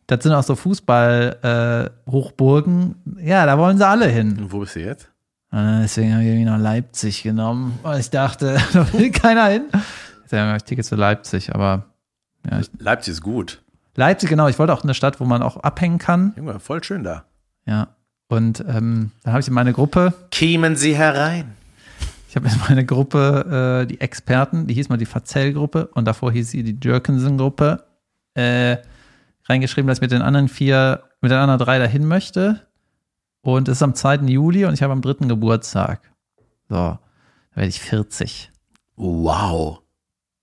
Das 0.07 0.23
sind 0.23 0.33
auch 0.33 0.43
so 0.43 0.55
Fußball-Hochburgen. 0.55 2.95
ja, 3.21 3.47
da 3.47 3.59
wollen 3.59 3.79
sie 3.79 3.87
alle 3.87 4.07
hin. 4.07 4.39
Und 4.39 4.53
wo 4.53 4.61
bist 4.61 4.77
du 4.77 4.81
jetzt? 4.81 5.11
Äh, 5.53 5.83
Deswegen 5.83 6.13
habe 6.13 6.23
ich 6.23 6.29
irgendwie 6.29 6.45
nach 6.45 6.59
Leipzig 6.59 7.23
genommen, 7.23 7.79
weil 7.83 8.01
ich 8.01 8.11
dachte, 8.11 8.59
da 8.73 8.93
will 8.93 9.11
keiner 9.11 9.47
hin. 9.47 9.65
Deswegen 10.25 10.43
habe 10.43 10.57
ich 10.57 10.65
Tickets 10.65 10.89
für 10.89 10.97
Leipzig, 10.97 11.55
aber 11.55 11.85
ja, 12.51 12.61
ich, 12.61 12.71
Leipzig 12.79 13.13
ist 13.13 13.23
gut. 13.23 13.63
Leipzig, 13.95 14.29
genau. 14.29 14.49
Ich 14.49 14.59
wollte 14.59 14.73
auch 14.73 14.83
eine 14.85 14.95
Stadt, 14.95 15.21
wo 15.21 15.25
man 15.25 15.43
auch 15.43 15.57
abhängen 15.59 15.99
kann. 15.99 16.33
Junge, 16.37 16.61
voll 16.61 16.83
schön 16.85 17.03
da. 17.05 17.25
Ja. 17.65 17.89
Und 18.29 18.61
ähm, 18.61 19.13
dann 19.23 19.33
habe 19.33 19.41
ich 19.41 19.49
in 19.49 19.55
meine 19.55 19.73
Gruppe, 19.73 20.13
Kämen 20.31 20.77
Sie 20.77 20.97
herein. 20.97 21.53
ich 22.29 22.37
habe 22.37 22.49
in 22.49 22.55
meine 22.69 22.85
Gruppe 22.85 23.83
äh, 23.83 23.87
die 23.87 24.01
Experten, 24.01 24.67
die 24.67 24.75
hieß 24.75 24.89
mal 24.89 24.99
die 24.99 25.07
Verzell-Gruppe 25.07 25.87
und 25.95 26.07
davor 26.07 26.33
hieß 26.33 26.51
sie 26.51 26.63
die 26.65 26.77
Jerkensen-Gruppe, 26.83 27.85
äh, 28.35 28.79
reingeschrieben, 29.49 29.87
dass 29.87 29.99
ich 29.99 30.03
mit 30.03 30.11
den 30.11 30.23
anderen 30.23 30.49
vier, 30.49 31.05
mit 31.21 31.31
den 31.31 31.39
anderen 31.39 31.61
drei 31.61 31.79
dahin 31.79 32.07
möchte. 32.07 32.66
Und 33.47 33.69
es 33.69 33.79
ist 33.79 33.83
am 33.85 33.95
2. 33.95 34.17
Juli 34.27 34.65
und 34.65 34.75
ich 34.75 34.83
habe 34.83 34.93
am 34.93 35.01
3. 35.01 35.29
Geburtstag. 35.29 36.01
So, 36.69 36.75
da 36.75 36.99
werde 37.55 37.69
ich 37.69 37.81
40. 37.81 38.51
Wow. 38.97 39.83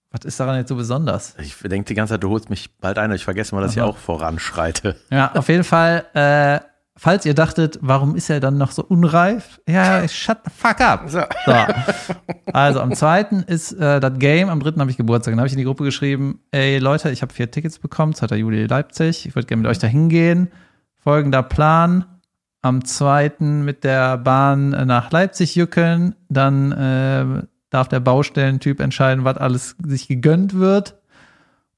Was 0.10 0.24
ist 0.24 0.40
daran 0.40 0.56
jetzt 0.56 0.70
so 0.70 0.78
besonders? 0.78 1.36
Ich 1.38 1.54
denke 1.58 1.86
die 1.86 1.96
ganze 1.96 2.14
Zeit, 2.14 2.24
du 2.24 2.30
holst 2.30 2.50
mich 2.50 2.74
bald 2.78 2.98
ein 2.98 3.10
und 3.10 3.18
ich 3.18 3.26
vergesse 3.26 3.54
mal, 3.54 3.62
dass 3.62 3.74
ich 3.74 3.82
Aha. 3.82 3.90
auch 3.90 3.98
voranschreite. 3.98 4.96
Ja, 5.12 5.34
auf 5.34 5.50
jeden 5.50 5.66
Fall, 5.66 6.06
äh, 6.14 6.66
falls 6.96 7.26
ihr 7.26 7.34
dachtet, 7.34 7.78
warum 7.82 8.16
ist 8.16 8.30
er 8.30 8.40
dann 8.40 8.58
noch 8.58 8.72
so 8.72 8.86
unreif? 8.86 9.60
Ja, 9.68 10.08
shut 10.08 10.38
the 10.46 10.52
fuck 10.56 10.80
up. 10.80 11.10
So. 11.10 11.24
So. 11.46 11.54
Also 12.54 12.80
am 12.80 12.94
zweiten 12.94 13.44
ist 13.44 13.74
äh, 13.74 14.00
das 14.00 14.18
Game, 14.18 14.48
am 14.48 14.62
dritten 14.62 14.80
habe 14.80 14.92
ich 14.92 14.96
Geburtstag. 14.96 15.34
Dann 15.34 15.40
habe 15.40 15.48
ich 15.48 15.54
in 15.54 15.60
die 15.60 15.66
Gruppe 15.66 15.84
geschrieben, 15.84 16.40
ey 16.52 16.78
Leute, 16.78 17.10
ich 17.10 17.22
habe 17.22 17.34
vier 17.34 17.52
Tickets 17.52 17.80
bekommen, 17.80 18.14
2. 18.14 18.38
Juli 18.38 18.66
Leipzig. 18.66 19.26
Ich 19.26 19.36
würde 19.36 19.48
gerne 19.48 19.64
mit 19.64 19.70
euch 19.70 19.80
dahin 19.80 20.08
gehen. 20.08 20.52
Folgender 21.04 21.44
Plan. 21.44 22.06
Am 22.64 22.84
zweiten 22.86 23.64
mit 23.66 23.84
der 23.84 24.18
Bahn 24.18 24.70
nach 24.70 25.12
Leipzig 25.12 25.54
jückeln. 25.56 26.16
Dann 26.30 26.72
äh, 26.72 27.44
darf 27.70 27.88
der 27.90 28.00
Baustellentyp 28.00 28.80
entscheiden, 28.80 29.24
was 29.26 29.38
alles 29.38 29.76
sich 29.86 30.08
gegönnt 30.08 30.54
wird. 30.56 30.96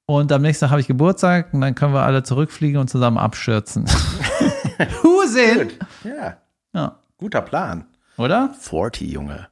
Und 0.06 0.32
am 0.32 0.44
nächsten 0.44 0.66
Tag 0.66 0.72
habe 0.72 0.82
ich 0.82 0.88
Geburtstag 0.88 1.54
und 1.54 1.62
dann 1.62 1.74
können 1.76 1.94
wir 1.94 2.04
alle 2.04 2.22
zurückfliegen 2.24 2.80
und 2.80 2.88
zusammen 2.90 3.18
abschürzen. 3.18 3.86
Husin! 5.04 5.72
Ja, 6.04 6.38
Ja, 6.74 7.00
guter 7.18 7.42
Plan. 7.42 7.86
oder? 8.18 8.54
40, 8.60 9.10
Junge. 9.12 9.48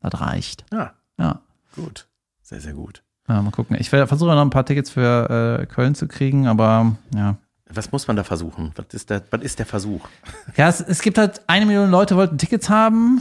Das 0.00 0.20
reicht. 0.20 0.64
Ja, 0.72 0.92
Ja. 1.18 1.40
gut. 1.76 2.06
Sehr, 2.42 2.60
sehr 2.60 2.72
gut. 2.74 3.02
Ja, 3.28 3.40
mal 3.42 3.50
gucken. 3.50 3.76
Ich 3.78 3.90
werde- 3.92 4.06
versuche 4.06 4.30
noch 4.34 4.40
ein 4.42 4.50
paar 4.50 4.64
Tickets 4.66 4.90
für 4.90 5.58
äh, 5.60 5.66
Köln 5.66 5.94
zu 5.94 6.06
kriegen, 6.08 6.46
aber 6.46 6.96
ja. 7.14 7.36
Was 7.74 7.92
muss 7.92 8.06
man 8.06 8.16
da 8.16 8.24
versuchen? 8.24 8.72
Was 8.76 8.86
ist 8.92 9.10
der, 9.10 9.22
was 9.30 9.42
ist 9.42 9.58
der 9.58 9.66
Versuch? 9.66 10.06
Ja, 10.56 10.68
es, 10.68 10.80
es 10.80 11.00
gibt 11.02 11.18
halt 11.18 11.42
eine 11.46 11.66
Million 11.66 11.90
Leute 11.90 12.16
wollten 12.16 12.38
Tickets 12.38 12.68
haben 12.68 13.20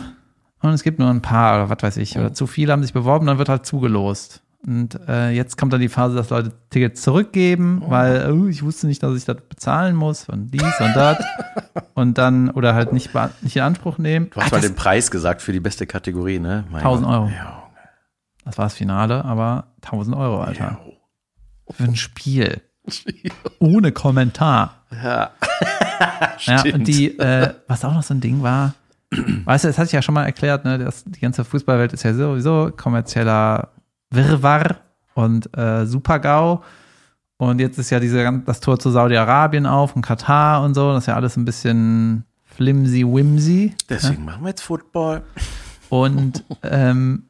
und 0.62 0.72
es 0.72 0.84
gibt 0.84 1.00
nur 1.00 1.10
ein 1.10 1.22
paar 1.22 1.56
oder 1.56 1.70
was 1.70 1.82
weiß 1.84 1.98
ich. 1.98 2.18
Oder 2.18 2.34
zu 2.34 2.48
viele 2.48 2.72
haben 2.72 2.84
sich 2.84 2.94
beworben, 2.94 3.26
dann 3.28 3.38
wird 3.38 3.50
halt 3.50 3.66
zugelost. 3.66 4.42
Und 4.66 4.98
äh, 5.10 5.32
jetzt 5.32 5.58
kommt 5.58 5.74
dann 5.74 5.82
die 5.82 5.90
Phase, 5.90 6.16
dass 6.16 6.30
Leute 6.30 6.54
Tickets 6.70 7.02
zurückgeben, 7.02 7.84
weil 7.88 8.32
oh, 8.32 8.48
ich 8.48 8.64
wusste 8.64 8.88
nicht, 8.88 9.04
dass 9.04 9.14
ich 9.18 9.26
das 9.26 9.36
bezahlen 9.50 9.94
muss 9.94 10.30
und 10.30 10.52
dies 10.52 10.80
und 10.80 10.94
das. 10.96 11.22
und 11.96 12.18
dann, 12.18 12.50
oder 12.50 12.74
halt 12.74 12.94
nicht, 12.94 13.10
nicht 13.42 13.58
in 13.58 13.62
Anspruch 13.62 13.98
nehmen. 13.98 14.30
Du 14.30 14.40
hast 14.40 14.54
Ah, 14.54 14.56
mal 14.56 14.62
den 14.62 14.76
Preis 14.76 15.12
gesagt 15.12 15.42
für 15.42 15.52
die 15.52 15.60
beste 15.60 15.86
Kategorie, 15.86 16.40
ne? 16.40 16.64
Mein 16.70 16.80
1000 16.80 17.08
Gott. 17.08 17.14
Euro. 17.14 17.28
Ja, 17.28 17.64
das 18.46 18.58
war 18.58 18.66
das 18.66 18.74
Finale, 18.76 19.26
aber 19.26 19.68
1000 19.82 20.16
Euro, 20.16 20.42
Alter. 20.42 20.80
Für 21.70 21.84
ein 21.84 21.96
Spiel. 21.98 22.62
Ohne 23.60 23.92
Kommentar. 23.92 24.84
ja. 24.92 25.32
Ja, 26.46 26.64
und 26.74 26.88
die, 26.88 27.18
äh, 27.20 27.54
was 27.68 27.86
auch 27.86 27.94
noch 27.94 28.04
so 28.04 28.14
ein 28.14 28.20
Ding 28.20 28.42
war, 28.44 28.74
weißt 29.46 29.64
du, 29.64 29.68
das 29.70 29.78
hatte 29.78 29.88
ich 29.88 29.94
ja 29.94 30.02
schon 30.02 30.16
mal 30.16 30.26
erklärt, 30.26 30.66
ne, 30.66 30.78
dass 30.78 31.04
die 31.06 31.20
ganze 31.20 31.46
Fußballwelt 31.46 31.94
ist 31.94 32.04
ja 32.04 32.14
sowieso 32.14 32.72
kommerzieller 32.76 33.70
Wirrwarr 34.10 34.78
und 35.14 35.56
äh, 35.58 35.86
Super-GAU. 35.86 36.62
Und 37.38 37.60
jetzt 37.60 37.78
ist 37.78 37.90
ja 37.90 38.00
diese, 38.00 38.42
das 38.46 38.60
Tor 38.60 38.80
zu 38.80 38.90
Saudi-Arabien 38.90 39.66
auf 39.66 39.96
und 39.96 40.02
Katar 40.02 40.64
und 40.64 40.74
so, 40.74 40.94
das 40.94 41.04
ist 41.04 41.08
ja 41.08 41.16
alles 41.16 41.36
ein 41.38 41.46
bisschen 41.46 42.26
flimsy-wimsy. 42.44 43.74
Deswegen 43.90 44.26
machen 44.26 44.44
wir 44.44 44.50
jetzt 44.50 44.62
Football. 44.62 45.24
Und 45.90 46.44
ähm, 46.64 47.30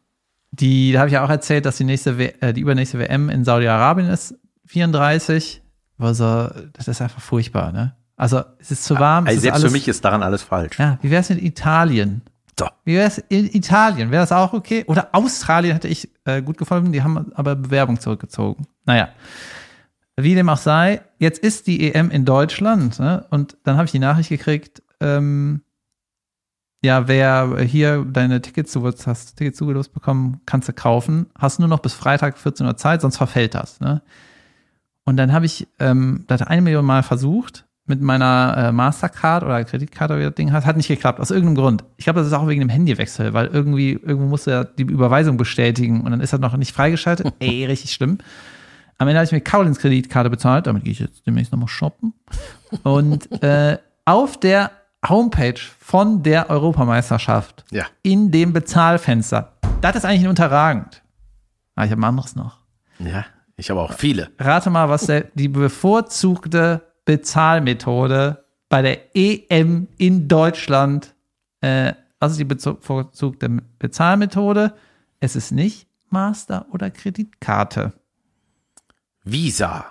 die, 0.51 0.91
da 0.91 0.99
habe 0.99 1.09
ich 1.09 1.13
ja 1.13 1.25
auch 1.25 1.29
erzählt, 1.29 1.65
dass 1.65 1.77
die 1.77 1.83
nächste, 1.83 2.17
w 2.17 2.31
äh, 2.41 2.53
die 2.53 2.61
übernächste 2.61 2.99
WM 2.99 3.29
in 3.29 3.43
Saudi-Arabien 3.43 4.09
ist, 4.09 4.35
34. 4.65 5.61
Also, 5.97 6.49
das 6.73 6.87
ist 6.87 7.01
einfach 7.01 7.21
furchtbar, 7.21 7.71
ne? 7.71 7.95
Also, 8.15 8.43
es 8.59 8.71
ist 8.71 8.83
zu 8.83 8.99
warm. 8.99 9.27
ist 9.27 9.41
selbst 9.41 9.55
alles, 9.55 9.71
für 9.71 9.71
mich 9.71 9.87
ist 9.87 10.03
daran 10.03 10.23
alles 10.23 10.43
falsch. 10.43 10.79
Ja, 10.79 10.97
wie 11.01 11.09
wäre 11.09 11.21
es 11.21 11.29
mit 11.29 11.41
Italien? 11.41 12.21
So. 12.57 12.67
Wie 12.85 12.93
wäre 12.93 13.07
es 13.07 13.17
in 13.17 13.53
Italien? 13.53 14.11
Wäre 14.11 14.23
das 14.23 14.31
auch 14.31 14.53
okay? 14.53 14.83
Oder 14.87 15.09
Australien 15.13 15.73
hätte 15.73 15.87
ich 15.87 16.09
äh, 16.25 16.41
gut 16.41 16.57
gefunden, 16.57 16.91
die 16.91 17.01
haben 17.01 17.33
aber 17.33 17.55
Bewerbung 17.55 17.99
zurückgezogen. 17.99 18.67
Naja. 18.85 19.09
Wie 20.15 20.35
dem 20.35 20.49
auch 20.49 20.57
sei, 20.57 21.01
jetzt 21.17 21.39
ist 21.39 21.65
die 21.65 21.91
EM 21.91 22.11
in 22.11 22.25
Deutschland, 22.25 22.99
ne? 22.99 23.25
Und 23.31 23.57
dann 23.63 23.77
habe 23.77 23.85
ich 23.85 23.91
die 23.91 23.99
Nachricht 23.99 24.29
gekriegt, 24.29 24.83
ähm, 24.99 25.61
ja, 26.83 27.07
wer 27.07 27.59
hier 27.61 28.05
deine 28.05 28.41
Tickets, 28.41 28.73
du 28.73 28.85
hast 28.85 29.37
Tickets 29.37 29.57
zugelost 29.57 29.93
bekommen, 29.93 30.41
kannst 30.45 30.67
du 30.67 30.73
kaufen. 30.73 31.27
Hast 31.37 31.59
nur 31.59 31.69
noch 31.69 31.79
bis 31.79 31.93
Freitag 31.93 32.37
14 32.37 32.67
Uhr 32.67 32.77
Zeit, 32.77 33.01
sonst 33.01 33.17
verfällt 33.17 33.55
das. 33.55 33.79
Ne? 33.79 34.01
Und 35.05 35.17
dann 35.17 35.33
habe 35.33 35.45
ich 35.45 35.67
ähm, 35.79 36.23
das 36.27 36.41
eine 36.41 36.61
Million 36.61 36.85
Mal 36.85 37.03
versucht 37.03 37.65
mit 37.85 38.01
meiner 38.01 38.55
äh, 38.57 38.71
Mastercard 38.71 39.43
oder 39.43 39.61
Kreditkarte, 39.65 40.17
wie 40.17 40.23
das 40.23 40.35
Ding 40.35 40.53
heißt. 40.53 40.65
Hat 40.65 40.77
nicht 40.77 40.87
geklappt, 40.87 41.19
aus 41.19 41.31
irgendeinem 41.31 41.55
Grund. 41.55 41.83
Ich 41.97 42.05
glaube, 42.05 42.19
das 42.19 42.27
ist 42.27 42.33
auch 42.33 42.47
wegen 42.47 42.61
dem 42.61 42.69
Handywechsel, 42.69 43.33
weil 43.33 43.47
irgendwie, 43.47 43.91
irgendwo 43.91 44.27
musste 44.27 44.51
er 44.51 44.63
die 44.63 44.83
Überweisung 44.83 45.35
bestätigen 45.35 46.01
und 46.01 46.11
dann 46.11 46.21
ist 46.21 46.31
das 46.31 46.39
noch 46.39 46.55
nicht 46.55 46.71
freigeschaltet. 46.73 47.33
Ey, 47.39 47.65
richtig 47.65 47.91
schlimm. 47.91 48.19
Am 48.97 49.07
Ende 49.09 49.17
habe 49.19 49.25
ich 49.25 49.31
mit 49.33 49.43
Carolins 49.43 49.79
Kreditkarte 49.79 50.29
bezahlt, 50.29 50.67
damit 50.67 50.83
gehe 50.85 50.93
ich 50.93 50.99
jetzt 50.99 51.27
demnächst 51.27 51.51
nochmal 51.51 51.67
shoppen. 51.67 52.13
Und 52.83 53.29
äh, 53.43 53.77
auf 54.05 54.39
der 54.39 54.71
Homepage 55.09 55.59
von 55.79 56.23
der 56.23 56.49
Europameisterschaft 56.49 57.65
Ja. 57.71 57.85
in 58.03 58.31
dem 58.31 58.53
Bezahlfenster, 58.53 59.51
das 59.81 59.97
ist 59.97 60.05
eigentlich 60.05 60.27
unterragend. 60.29 61.01
Ah, 61.75 61.83
ich 61.83 61.91
habe 61.91 61.99
ein 62.01 62.05
anderes 62.05 62.35
noch. 62.37 62.59
Ja, 62.99 63.25
ich 63.57 63.69
habe 63.69 63.81
auch 63.81 63.93
viele. 63.93 64.31
Rate 64.39 64.69
mal, 64.69 64.89
was 64.89 65.05
der, 65.05 65.25
die 65.33 65.47
bevorzugte 65.47 66.81
Bezahlmethode 67.05 68.43
bei 68.69 68.81
der 68.81 69.15
EM 69.15 69.87
in 69.97 70.27
Deutschland 70.27 71.13
äh, 71.61 71.93
Was 72.19 72.33
ist 72.33 72.39
die 72.39 72.45
bevorzugte 72.45 73.49
Bezahlmethode? 73.79 74.73
Es 75.19 75.35
ist 75.35 75.51
nicht 75.51 75.87
Master 76.09 76.65
oder 76.71 76.89
Kreditkarte. 76.89 77.93
Visa. 79.23 79.85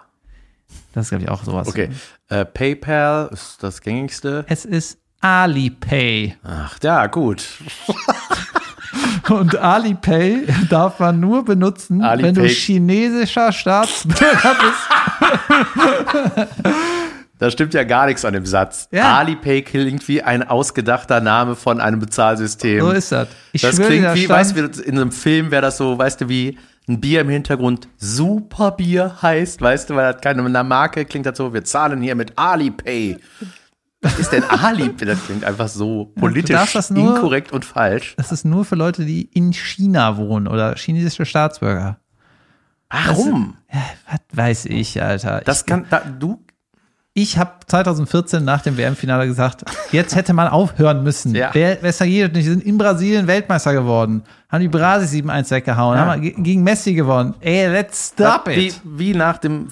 Das 0.93 1.07
ist, 1.07 1.11
glaube 1.11 1.25
ich, 1.25 1.31
auch 1.31 1.45
sowas. 1.45 1.69
Okay. 1.69 1.91
Äh, 2.29 2.45
PayPal 2.45 3.29
ist 3.33 3.63
das 3.63 3.81
gängigste. 3.81 4.45
Es 4.49 4.65
ist 4.65 4.99
Alipay. 5.21 6.37
Ach, 6.43 6.79
ja, 6.83 7.07
gut. 7.07 7.47
Und 9.29 9.57
Alipay 9.57 10.47
darf 10.69 10.99
man 10.99 11.21
nur 11.21 11.45
benutzen, 11.45 12.03
Alipay. 12.03 12.29
wenn 12.29 12.35
du 12.35 12.47
chinesischer 12.49 13.53
Staatsbürger 13.53 14.57
bist. 14.61 16.49
Da 17.39 17.51
stimmt 17.51 17.75
ja 17.75 17.83
gar 17.83 18.07
nichts 18.07 18.25
an 18.25 18.35
dem 18.35 18.47
Satz. 18.47 18.87
Ja. 18.93 19.19
Alipay 19.19 19.63
klingt 19.63 20.07
wie 20.07 20.23
ein 20.23 20.49
ausgedachter 20.49 21.21
Name 21.21 21.57
von 21.57 21.81
einem 21.81 21.99
Bezahlsystem. 21.99 22.81
So 22.81 22.91
ist 22.93 23.11
das. 23.11 23.27
Ich 23.51 23.63
das 23.63 23.81
klingt 23.81 24.15
wie, 24.15 24.29
weißt 24.29 24.57
du, 24.57 24.83
in 24.83 24.97
einem 24.97 25.11
Film 25.11 25.51
wäre 25.51 25.63
das 25.63 25.77
so, 25.77 25.99
weißt 25.99 26.21
du, 26.21 26.29
wie 26.29 26.57
ein 26.89 27.01
Bier 27.01 27.23
im 27.23 27.29
Hintergrund 27.29 27.89
Superbier 27.97 29.17
heißt, 29.23 29.61
weißt 29.61 29.91
du, 29.91 29.97
weil 29.97 30.13
das 30.13 30.21
keine 30.21 30.45
eine 30.45 30.63
Marke 30.63 31.05
klingt 31.05 31.27
das 31.27 31.37
so, 31.37 31.53
wir 31.53 31.65
zahlen 31.65 32.01
hier 32.01 32.15
mit 32.15 32.33
Alipay. 32.37 33.17
Was 34.03 34.19
ist 34.19 34.33
denn 34.33 34.45
Alipay? 34.45 35.05
Das 35.07 35.25
klingt 35.25 35.45
einfach 35.45 35.69
so 35.69 36.13
politisch 36.17 36.73
das 36.73 36.91
nur- 36.91 37.15
inkorrekt 37.17 37.53
und 37.53 37.65
falsch. 37.65 38.15
Das 38.17 38.33
ist 38.33 38.45
nur 38.45 38.65
für 38.65 38.75
Leute, 38.75 39.05
die 39.05 39.23
in 39.23 39.53
China 39.53 40.17
wohnen 40.17 40.47
oder 40.49 40.75
chinesische 40.77 41.25
Staatsbürger. 41.25 41.99
Warum? 42.91 43.55
Was 44.11 44.21
weiß 44.33 44.65
ich, 44.67 45.01
Alter. 45.03 45.41
Das 45.45 45.65
kann, 45.65 45.87
da, 45.89 46.01
du, 46.01 46.45
ich 47.15 47.39
habe 47.39 47.53
2014 47.67 48.45
nach 48.45 48.61
dem 48.63 48.77
WM-Finale 48.77 49.27
gesagt, 49.27 49.65
jetzt 49.93 50.15
hätte 50.15 50.33
man 50.35 50.49
aufhören 50.49 51.03
müssen. 51.03 51.35
Ja. 51.35 51.51
Wer, 51.53 51.79
wer 51.81 51.93
sagiert 51.93 52.35
nicht? 52.35 52.45
Die 52.47 52.51
sind 52.51 52.65
in 52.65 52.77
Brasilien 52.79 53.27
Weltmeister 53.27 53.73
geworden. 53.73 54.23
Haben 54.51 54.61
die 54.63 54.69
Brasis 54.69 55.13
7-1 55.13 55.51
weggehauen. 55.51 55.97
Ja. 55.97 56.07
Haben 56.07 56.21
ge- 56.23 56.35
gegen 56.37 56.63
Messi 56.63 56.93
gewonnen. 56.95 57.35
Ey, 57.41 57.69
let's 57.69 58.09
stop 58.13 58.47
wie, 58.49 58.69
it. 58.69 58.81
wie 58.85 59.15
nach 59.15 59.39
dem 59.39 59.69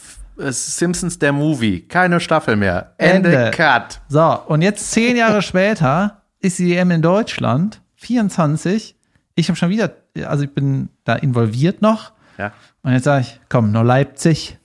Simpsons 0.49 1.18
der 1.18 1.32
Movie. 1.32 1.82
Keine 1.82 2.20
Staffel 2.20 2.57
mehr. 2.57 2.95
Ende, 2.99 3.34
Ende. 3.36 3.51
Cut. 3.51 4.01
So, 4.09 4.41
und 4.47 4.62
jetzt 4.62 4.91
zehn 4.91 5.16
Jahre 5.16 5.43
später 5.43 6.22
ist 6.41 6.59
die 6.59 6.74
EM 6.76 6.91
in 6.91 7.03
Deutschland, 7.03 7.80
24. 7.97 8.97
Ich 9.34 9.49
habe 9.49 9.57
schon 9.57 9.70
wieder, 9.70 9.93
also 10.24 10.45
ich 10.45 10.53
bin 10.55 10.88
da 11.05 11.14
involviert 11.16 11.82
noch. 11.82 12.12
Ja, 12.38 12.53
Und 12.82 12.93
jetzt 12.93 13.05
sage 13.05 13.22
ich, 13.22 13.41
komm, 13.49 13.70
noch 13.72 13.82
Leipzig, 13.82 14.59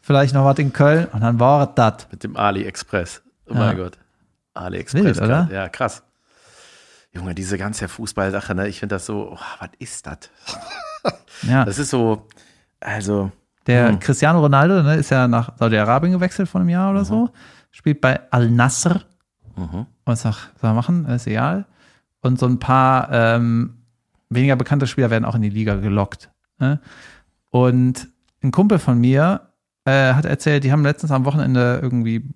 vielleicht 0.00 0.32
noch 0.34 0.44
was 0.44 0.58
in 0.58 0.72
Köln 0.72 1.06
und 1.12 1.20
dann 1.20 1.38
war 1.38 1.68
es 1.68 1.74
das. 1.74 2.08
mit 2.10 2.24
dem 2.24 2.36
AliExpress. 2.36 3.22
Oh 3.48 3.52
Ja. 3.54 3.58
mein 3.58 3.76
Gott. 3.76 3.98
AliExpress. 4.54 5.04
Wild, 5.04 5.20
oder? 5.20 5.48
Ja, 5.52 5.68
krass. 5.68 6.02
Junge, 7.12 7.34
diese 7.34 7.56
ganze 7.58 7.88
Fußballsache, 7.88 8.54
ne? 8.54 8.68
Ich 8.68 8.80
finde 8.80 8.94
das 8.96 9.06
so, 9.06 9.32
oh, 9.32 9.38
was 9.60 9.70
ist 9.78 10.06
das? 10.06 10.18
Ja, 11.42 11.64
Das 11.64 11.78
ist 11.78 11.90
so, 11.90 12.26
also, 12.80 13.30
der 13.68 13.90
Hm. 13.90 14.00
Cristiano 14.00 14.40
Ronaldo 14.40 14.82
ne, 14.82 14.96
ist 14.96 15.10
ja 15.10 15.28
nach 15.28 15.56
Saudi-Arabien 15.58 16.12
gewechselt 16.12 16.48
vor 16.48 16.60
einem 16.60 16.70
Jahr 16.70 16.90
Mhm. 16.90 16.96
oder 16.96 17.04
so. 17.04 17.30
Spielt 17.70 18.00
bei 18.00 18.18
Al-Nasr. 18.32 19.02
Was 20.04 20.22
soll 20.22 20.32
soll 20.60 20.70
er 20.70 20.74
machen? 20.74 21.04
Ist 21.06 21.26
egal. 21.26 21.66
Und 22.20 22.38
so 22.38 22.46
ein 22.46 22.58
paar 22.58 23.08
ähm, 23.12 23.74
weniger 24.30 24.56
bekannte 24.56 24.86
Spieler 24.86 25.10
werden 25.10 25.24
auch 25.24 25.34
in 25.34 25.42
die 25.42 25.50
Liga 25.50 25.74
gelockt. 25.74 26.30
Ne? 26.58 26.80
Und 27.50 28.08
ein 28.42 28.50
Kumpel 28.52 28.78
von 28.78 28.98
mir 28.98 29.48
äh, 29.84 30.14
hat 30.14 30.24
erzählt, 30.24 30.64
die 30.64 30.72
haben 30.72 30.82
letztens 30.82 31.10
am 31.12 31.24
Wochenende 31.24 31.80
irgendwie 31.82 32.28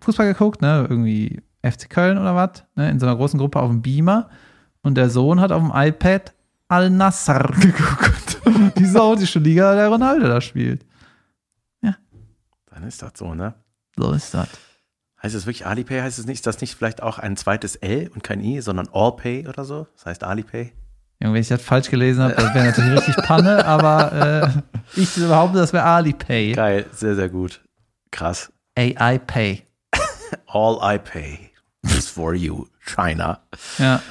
Fußball 0.00 0.26
geguckt, 0.26 0.62
ne? 0.62 0.86
irgendwie 0.88 1.42
FC 1.62 1.88
Köln 1.90 2.18
oder 2.18 2.34
was, 2.36 2.64
ne? 2.76 2.88
in 2.90 3.00
so 3.00 3.06
einer 3.06 3.16
großen 3.16 3.38
Gruppe 3.38 3.60
auf 3.60 3.70
dem 3.70 3.82
Beamer. 3.82 4.28
Und 4.82 4.94
der 4.96 5.10
Sohn 5.10 5.40
hat 5.40 5.50
auf 5.50 5.62
dem 5.62 5.72
iPad 5.74 6.32
Al-Nassr 6.68 7.52
geguckt. 7.60 8.23
die 8.78 8.86
saudische 8.86 9.38
Liga, 9.38 9.74
der 9.74 9.88
Ronaldo 9.88 10.28
da 10.28 10.40
spielt. 10.40 10.84
dann 12.70 12.88
ist 12.88 13.02
das 13.02 13.12
so, 13.16 13.34
ne? 13.34 13.54
So 13.96 14.12
ist 14.12 14.34
das. 14.34 14.48
Heißt 15.22 15.34
es 15.34 15.46
wirklich 15.46 15.64
Alipay? 15.64 16.00
Heißt 16.00 16.18
es 16.18 16.26
nicht, 16.26 16.38
ist 16.38 16.46
das 16.46 16.60
nicht 16.60 16.74
vielleicht 16.74 17.02
auch 17.02 17.18
ein 17.18 17.36
zweites 17.36 17.76
L 17.76 18.10
und 18.14 18.22
kein 18.22 18.40
I, 18.40 18.60
sondern 18.60 18.88
Allpay 18.92 19.46
oder 19.48 19.64
so? 19.64 19.86
Das 19.94 20.06
heißt 20.06 20.24
Alipay? 20.24 20.72
Junge, 21.20 21.34
wenn 21.34 21.40
ich 21.40 21.48
das 21.48 21.62
falsch 21.62 21.88
gelesen 21.88 22.22
habe, 22.22 22.34
das 22.34 22.52
wäre 22.52 22.66
natürlich 22.66 23.00
richtig 23.00 23.24
Panne, 23.24 23.64
aber 23.64 24.62
äh, 24.96 25.00
ich 25.00 25.14
behaupte, 25.14 25.58
das 25.58 25.72
wäre 25.72 25.84
Alipay. 25.84 26.52
Geil, 26.52 26.86
sehr, 26.92 27.14
sehr 27.14 27.28
gut. 27.28 27.62
Krass. 28.10 28.52
AI 28.76 29.18
Pay. 29.18 29.62
All 30.46 30.78
I 30.82 30.98
pay 30.98 31.50
is 31.96 32.08
for 32.08 32.34
you, 32.34 32.66
China. 32.84 33.40
Ja. 33.78 34.02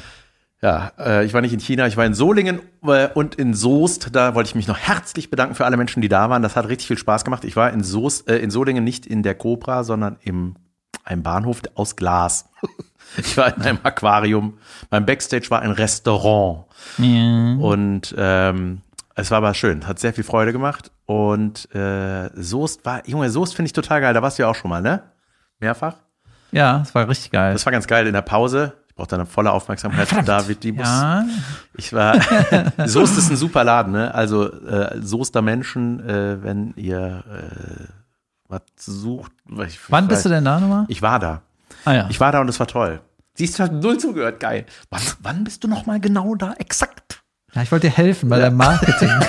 Ja, 0.64 0.94
äh, 0.98 1.26
ich 1.26 1.34
war 1.34 1.42
nicht 1.42 1.52
in 1.52 1.60
China, 1.60 1.88
ich 1.88 1.98
war 1.98 2.06
in 2.06 2.14
Solingen 2.14 2.62
äh, 2.88 3.10
und 3.14 3.36
in 3.36 3.54
Soest. 3.54 4.16
Da 4.16 4.34
wollte 4.34 4.48
ich 4.48 4.56
mich 4.56 4.70
noch 4.70 4.78
herzlich 4.78 5.30
bedanken 5.30 5.56
für 5.56 5.66
alle 5.66 5.76
Menschen, 5.76 6.02
die 6.02 6.08
da 6.08 6.30
waren. 6.30 6.42
Das 6.42 6.56
hat 6.56 6.70
richtig 6.70 6.88
viel 6.88 6.98
Spaß 6.98 7.26
gemacht. 7.26 7.44
Ich 7.44 7.58
war 7.58 7.74
in 7.74 7.84
Soest, 7.84 8.30
äh, 8.30 8.38
in 8.38 8.50
Solingen 8.50 8.86
nicht 8.86 9.06
in 9.06 9.24
der 9.24 9.36
Cobra, 9.36 9.84
sondern 9.84 10.16
im 10.22 10.56
einem 11.04 11.22
Bahnhof 11.22 11.62
aus 11.76 11.98
Glas. 11.98 12.50
ich 13.18 13.36
war 13.36 13.54
in 13.54 13.62
einem 13.62 13.80
Aquarium. 13.84 14.58
Beim 14.90 15.06
Backstage 15.06 15.50
war 15.50 15.62
ein 15.62 15.72
Restaurant 15.72 16.64
ja. 16.98 17.56
und 17.60 18.16
ähm, 18.18 18.82
es 19.16 19.32
war 19.32 19.40
aber 19.40 19.54
schön, 19.56 19.86
hat 19.86 20.00
sehr 20.00 20.14
viel 20.14 20.24
Freude 20.24 20.54
gemacht. 20.54 20.92
Und 21.06 21.76
äh, 21.76 22.30
Soest 22.42 22.86
war, 22.86 23.06
Junge, 23.06 23.30
Soest 23.30 23.54
finde 23.54 23.68
ich 23.68 23.74
total 23.74 24.00
geil. 24.00 24.14
Da 24.14 24.22
warst 24.22 24.40
du 24.40 24.44
ja 24.44 24.50
auch 24.50 24.56
schon 24.56 24.70
mal, 24.70 24.82
ne? 24.82 25.04
Mehrfach. 25.60 25.98
Ja, 26.54 26.80
das 26.80 26.96
war 26.96 27.10
richtig 27.10 27.32
geil. 27.32 27.52
Das 27.52 27.66
war 27.66 27.74
ganz 27.74 27.86
geil 27.86 28.08
in 28.08 28.14
der 28.14 28.22
Pause. 28.22 28.74
Ich 28.94 28.98
brauchte 28.98 29.16
eine 29.16 29.26
volle 29.26 29.52
Aufmerksamkeit 29.52 30.08
von 30.08 30.24
David 30.24 30.64
Dibus. 30.64 30.86
Ja, 30.86 31.26
Ich 31.76 31.94
war, 31.94 32.16
Soest 32.86 33.18
ist 33.18 33.32
ein 33.32 33.38
super 33.38 33.64
Laden, 33.64 33.92
ne? 33.92 34.14
Also 34.14 34.52
äh, 34.52 35.02
Soester 35.02 35.42
Menschen, 35.42 36.08
äh, 36.08 36.44
wenn 36.44 36.76
ihr 36.76 37.24
äh, 37.28 37.86
was 38.48 38.62
sucht. 38.78 39.32
Ich, 39.66 39.80
wann 39.90 40.08
bist 40.08 40.26
du 40.26 40.30
denn 40.30 40.46
da 40.46 40.60
nochmal? 40.60 40.86
Ich 40.90 41.02
war 41.02 41.18
da. 41.18 41.42
Ah 41.86 41.94
ja. 41.94 42.08
Ich 42.12 42.20
war 42.20 42.32
da 42.32 42.40
und 42.40 42.48
es 42.50 42.60
war 42.60 42.68
toll. 42.68 43.02
Siehst 43.34 43.58
du, 43.58 43.64
hat 43.64 43.74
null 43.74 43.98
zugehört, 43.98 44.40
geil. 44.40 44.68
Wann, 44.92 45.02
wann 45.22 45.44
bist 45.44 45.64
du 45.64 45.68
noch 45.68 45.88
mal 45.88 46.00
genau 46.00 46.36
da? 46.36 46.54
Exakt. 46.60 47.24
ja, 47.56 47.64
ich 47.64 47.72
wollte 47.72 47.88
dir 47.88 47.98
helfen 47.98 48.30
bei 48.30 48.38
deinem 48.38 48.58
Marketing. 48.58 49.10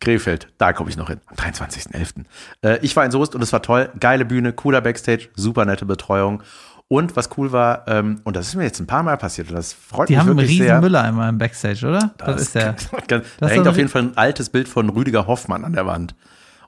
Krefeld, 0.00 0.48
da 0.58 0.72
komme 0.72 0.90
ich 0.90 0.96
noch 0.96 1.06
hin, 1.08 1.20
am 1.26 1.36
23.11. 1.36 2.24
Äh, 2.62 2.78
ich 2.82 2.96
war 2.96 3.04
in 3.04 3.12
Soest 3.12 3.36
und 3.36 3.42
es 3.42 3.52
war 3.52 3.62
toll. 3.62 3.90
Geile 4.00 4.24
Bühne, 4.24 4.52
cooler 4.52 4.80
Backstage, 4.80 5.28
super 5.36 5.64
nette 5.64 5.86
Betreuung. 5.86 6.42
Und 6.88 7.16
was 7.16 7.30
cool 7.38 7.52
war, 7.52 7.88
ähm, 7.88 8.20
und 8.24 8.36
das 8.36 8.48
ist 8.48 8.54
mir 8.54 8.64
jetzt 8.64 8.80
ein 8.80 8.86
paar 8.86 9.02
Mal 9.02 9.16
passiert 9.16 9.48
und 9.48 9.54
das 9.54 9.72
freut 9.72 10.08
Die 10.08 10.12
mich 10.12 10.20
haben 10.20 10.28
einen 10.28 10.38
wirklich 10.38 10.58
riesen 10.58 10.66
sehr. 10.66 10.80
Mülleimer 10.80 11.28
im 11.28 11.38
Backstage, 11.38 11.86
oder? 11.86 12.14
Das, 12.18 12.42
ist 12.42 12.54
der. 12.54 12.76
da 13.08 13.16
ist 13.16 13.40
hängt 13.40 13.64
so 13.64 13.70
auf 13.70 13.76
jeden 13.76 13.88
Fall 13.88 14.02
ein 14.02 14.16
altes 14.16 14.50
Bild 14.50 14.68
von 14.68 14.90
Rüdiger 14.90 15.26
Hoffmann 15.26 15.64
an 15.64 15.72
der 15.72 15.86
Wand. 15.86 16.14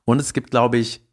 Und 0.05 0.21
es 0.21 0.33
gibt, 0.33 0.51
glaube 0.51 0.79
ich, 0.79 1.07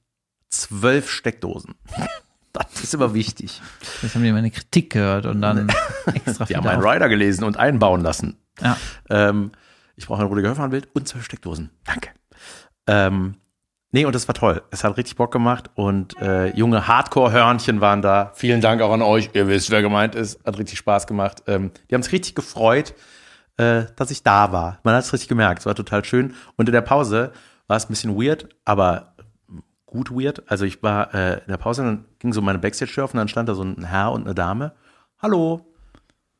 zwölf 0.49 1.10
Steckdosen. 1.10 1.76
Das 2.54 2.84
ist 2.84 2.93
immer 2.93 3.14
wichtig. 3.14 3.62
Jetzt 4.02 4.14
haben 4.14 4.24
die 4.24 4.32
meine 4.34 4.52
Kritik 4.52 4.89
gehört 4.89 5.26
und 5.26 5.41
dann 5.41 5.70
extra 6.14 6.43
Die 6.43 6.47
viel 6.47 6.58
haben 6.58 6.68
einen 6.68 6.84
Rider 6.84 7.08
gelesen 7.08 7.45
und 7.45 7.56
einbauen 7.56 8.02
lassen. 8.02 8.36
Ja. 8.60 8.76
Ähm, 9.10 9.52
ich 9.95 10.06
brauche 10.06 10.22
ein 10.22 10.28
Rüdiger 10.28 10.49
Hoffmann-Bild 10.49 10.89
und 10.93 11.08
zwölf 11.08 11.24
Steckdosen. 11.24 11.70
Danke. 11.86 12.10
Ähm, 12.88 13.36
nee, 13.92 14.06
und 14.06 14.14
das 14.16 14.28
war 14.28 14.36
toll. 14.36 14.62
Es 14.72 14.84
hat 14.84 14.98
richtig 14.98 15.16
Bock 15.16 15.32
gemacht 15.32 15.70
und 15.76 16.20
äh, 16.22 16.48
junge 16.56 16.88
Hardcore-Hörnchen 16.88 17.82
waren 17.82 18.02
da. 18.02 18.32
Vielen 18.36 18.62
Dank 18.62 18.82
auch 18.82 18.92
an 18.92 19.02
euch. 19.02 19.30
Ihr 19.34 19.48
wisst, 19.48 19.70
wer 19.72 19.82
gemeint 19.82 20.16
ist. 20.16 20.44
Hat 20.46 20.58
richtig 20.58 20.78
Spaß 20.80 21.08
gemacht. 21.08 21.44
Ähm, 21.48 21.72
die 21.89 21.96
haben 21.96 22.04
sich 22.04 22.14
richtig 22.14 22.36
gefreut, 22.36 22.94
äh, 23.58 23.84
dass 23.96 24.12
ich 24.12 24.24
da 24.24 24.52
war. 24.52 24.80
Man 24.84 24.96
hat 24.96 25.04
es 25.04 25.14
richtig 25.14 25.30
gemerkt. 25.30 25.60
Es 25.60 25.66
war 25.66 25.76
total 25.76 26.04
schön. 26.06 26.34
Und 26.58 26.68
in 26.68 26.74
der 26.74 26.82
Pause 26.82 27.32
war 27.68 27.78
es 27.78 27.86
ein 27.86 27.89
bisschen 27.89 28.16
weird, 28.22 28.50
aber 28.66 29.16
gut 29.86 30.12
weird. 30.12 30.50
Also 30.50 30.66
ich 30.66 30.82
war 30.82 31.14
äh, 31.14 31.39
in 31.39 31.48
der 31.48 31.58
Pause 31.58 31.84
dann 31.84 32.06
ging 32.20 32.34
so 32.34 32.42
meine 32.42 32.60
Backstage-Tür 32.60 33.06
auf 33.06 33.14
und 33.14 33.18
dann 33.18 33.28
stand 33.28 33.50
da 33.50 33.56
so 33.56 33.64
ein 33.64 33.84
Herr 33.84 34.12
und 34.12 34.26
eine 34.26 34.34
Dame. 34.34 34.74
Hallo. 35.20 35.74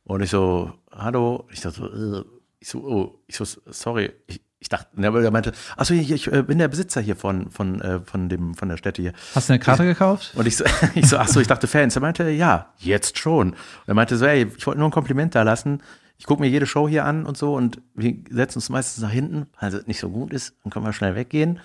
Und 0.04 0.22
ich 0.22 0.30
so, 0.30 0.74
hallo. 0.92 1.48
Ich 1.52 1.62
dachte 1.62 1.78
so, 1.82 2.20
äh, 2.20 2.24
ich 2.60 2.70
so, 2.70 2.80
oh, 2.80 3.24
ich 3.28 3.36
so, 3.36 3.46
sorry. 3.46 4.12
Ich, 4.28 4.42
ich 4.62 4.70
dachte, 4.70 4.88
ne, 5.00 5.08
er 5.08 5.32
meinte, 5.32 5.54
achso, 5.76 5.96
ich, 5.96 6.12
ich 6.12 6.32
äh, 6.32 6.44
bin 6.44 6.60
der 6.60 6.68
Besitzer 6.68 7.02
hier 7.02 7.16
von, 7.16 7.50
von, 7.50 7.82
äh, 7.82 8.00
von 8.02 8.30
dem, 8.30 8.54
von 8.54 8.70
der 8.70 8.78
Stätte 8.78 9.02
hier. 9.02 9.14
Hast 9.34 9.50
du 9.50 9.54
eine 9.54 9.60
Karte 9.60 9.84
gekauft? 9.84 10.34
Und 10.36 10.48
ich 10.48 10.56
so, 10.56 10.64
ich 10.96 11.08
so, 11.08 11.18
ach 11.18 11.28
so, 11.28 11.40
ich 11.40 11.48
dachte 11.48 11.66
Fans. 11.66 11.96
Er 11.96 12.02
meinte, 12.02 12.30
ja, 12.30 12.72
jetzt 12.78 13.18
schon. 13.18 13.50
Und 13.50 13.58
er 13.88 13.96
meinte 13.96 14.18
so, 14.18 14.26
ey, 14.26 14.52
ich 14.56 14.68
wollte 14.68 14.80
nur 14.80 14.90
ein 14.90 14.94
Kompliment 14.94 15.34
da 15.34 15.42
lassen. 15.42 15.82
Ich 16.20 16.28
gucke 16.28 16.42
mir 16.42 16.48
jede 16.48 16.68
Show 16.68 16.88
hier 16.88 17.06
an 17.06 17.26
und 17.26 17.36
so 17.38 17.56
und 17.56 17.82
wir 17.96 18.16
setzen 18.30 18.60
uns 18.60 18.70
meistens 18.70 19.02
nach 19.02 19.10
hinten, 19.10 19.48
weil 19.60 19.74
es 19.74 19.88
nicht 19.88 20.00
so 20.00 20.12
gut 20.12 20.32
ist, 20.32 20.54
dann 20.64 20.72
können 20.72 20.86
wir 20.86 20.94
schnell 20.94 21.16
weggehen. 21.16 21.60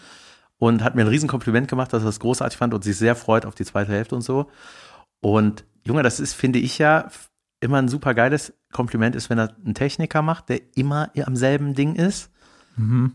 Und 0.57 0.83
hat 0.83 0.95
mir 0.95 1.03
ein 1.03 1.09
riesen 1.09 1.29
Kompliment 1.29 1.69
gemacht, 1.69 1.93
dass 1.93 2.03
er 2.03 2.07
das 2.07 2.19
großartig 2.19 2.57
fand 2.57 2.73
und 2.73 2.83
sich 2.83 2.97
sehr 2.97 3.15
freut 3.15 3.45
auf 3.45 3.55
die 3.55 3.67
zweite 3.67 3.93
Hälfte 3.93 4.15
und 4.15 4.23
so. 4.23 4.51
Und 5.21 5.65
Junge, 5.85 6.03
das 6.03 6.19
ist, 6.19 6.33
finde 6.33 6.59
ich 6.59 6.79
ja, 6.79 7.11
immer 7.61 7.77
ein 7.77 7.89
super 7.89 8.15
geiles 8.15 8.55
Kompliment 8.73 9.15
ist, 9.15 9.29
wenn 9.29 9.39
er 9.39 9.55
einen 9.63 9.75
Techniker 9.75 10.23
macht, 10.23 10.49
der 10.49 10.61
immer 10.75 11.11
am 11.27 11.37
selben 11.37 11.75
Ding 11.75 11.95
ist. 11.95 12.31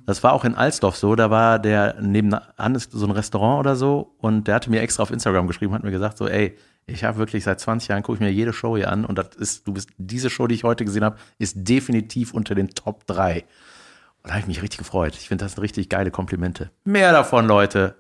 Das 0.08 0.24
war 0.24 0.34
auch 0.34 0.44
in 0.44 0.56
Alsdorf 0.56 0.98
so, 0.98 1.16
da 1.16 1.30
war 1.30 1.60
der 1.60 2.02
nebenan 2.02 2.76
ist 2.76 2.92
so 2.92 3.06
ein 3.06 3.12
Restaurant 3.12 3.60
oder 3.60 3.76
so 3.76 4.16
und 4.18 4.48
der 4.48 4.56
hatte 4.56 4.72
mir 4.72 4.82
extra 4.82 5.04
auf 5.04 5.12
Instagram 5.12 5.46
geschrieben, 5.48 5.74
hat 5.74 5.84
mir 5.84 5.92
gesagt 5.92 6.18
so, 6.18 6.28
ey, 6.28 6.58
Ich 6.88 7.04
habe 7.04 7.18
wirklich 7.18 7.44
seit 7.44 7.60
20 7.60 7.90
Jahren 7.90 8.04
gucke 8.04 8.16
ich 8.16 8.20
mir 8.22 8.32
jede 8.32 8.54
Show 8.54 8.76
hier 8.76 8.92
an 8.92 9.06
und 9.06 9.18
das 9.18 9.36
ist, 9.38 9.68
du 9.68 9.74
bist, 9.74 9.90
diese 9.98 10.30
Show, 10.30 10.48
die 10.48 10.56
ich 10.56 10.64
heute 10.64 10.84
gesehen 10.84 11.04
habe, 11.04 11.18
ist 11.38 11.56
definitiv 11.58 12.34
unter 12.34 12.56
den 12.56 12.70
Top 12.70 13.06
3. 13.08 13.44
Und 14.24 14.28
da 14.28 14.32
habe 14.32 14.40
ich 14.42 14.48
mich 14.48 14.62
richtig 14.62 14.80
gefreut. 14.80 15.16
Ich 15.16 15.28
finde, 15.28 15.46
das 15.46 15.54
sind 15.54 15.62
richtig 15.64 15.90
geile 15.90 16.12
Komplimente. 16.12 16.72
Mehr 16.84 17.12
davon, 17.12 17.48
Leute. 17.48 17.96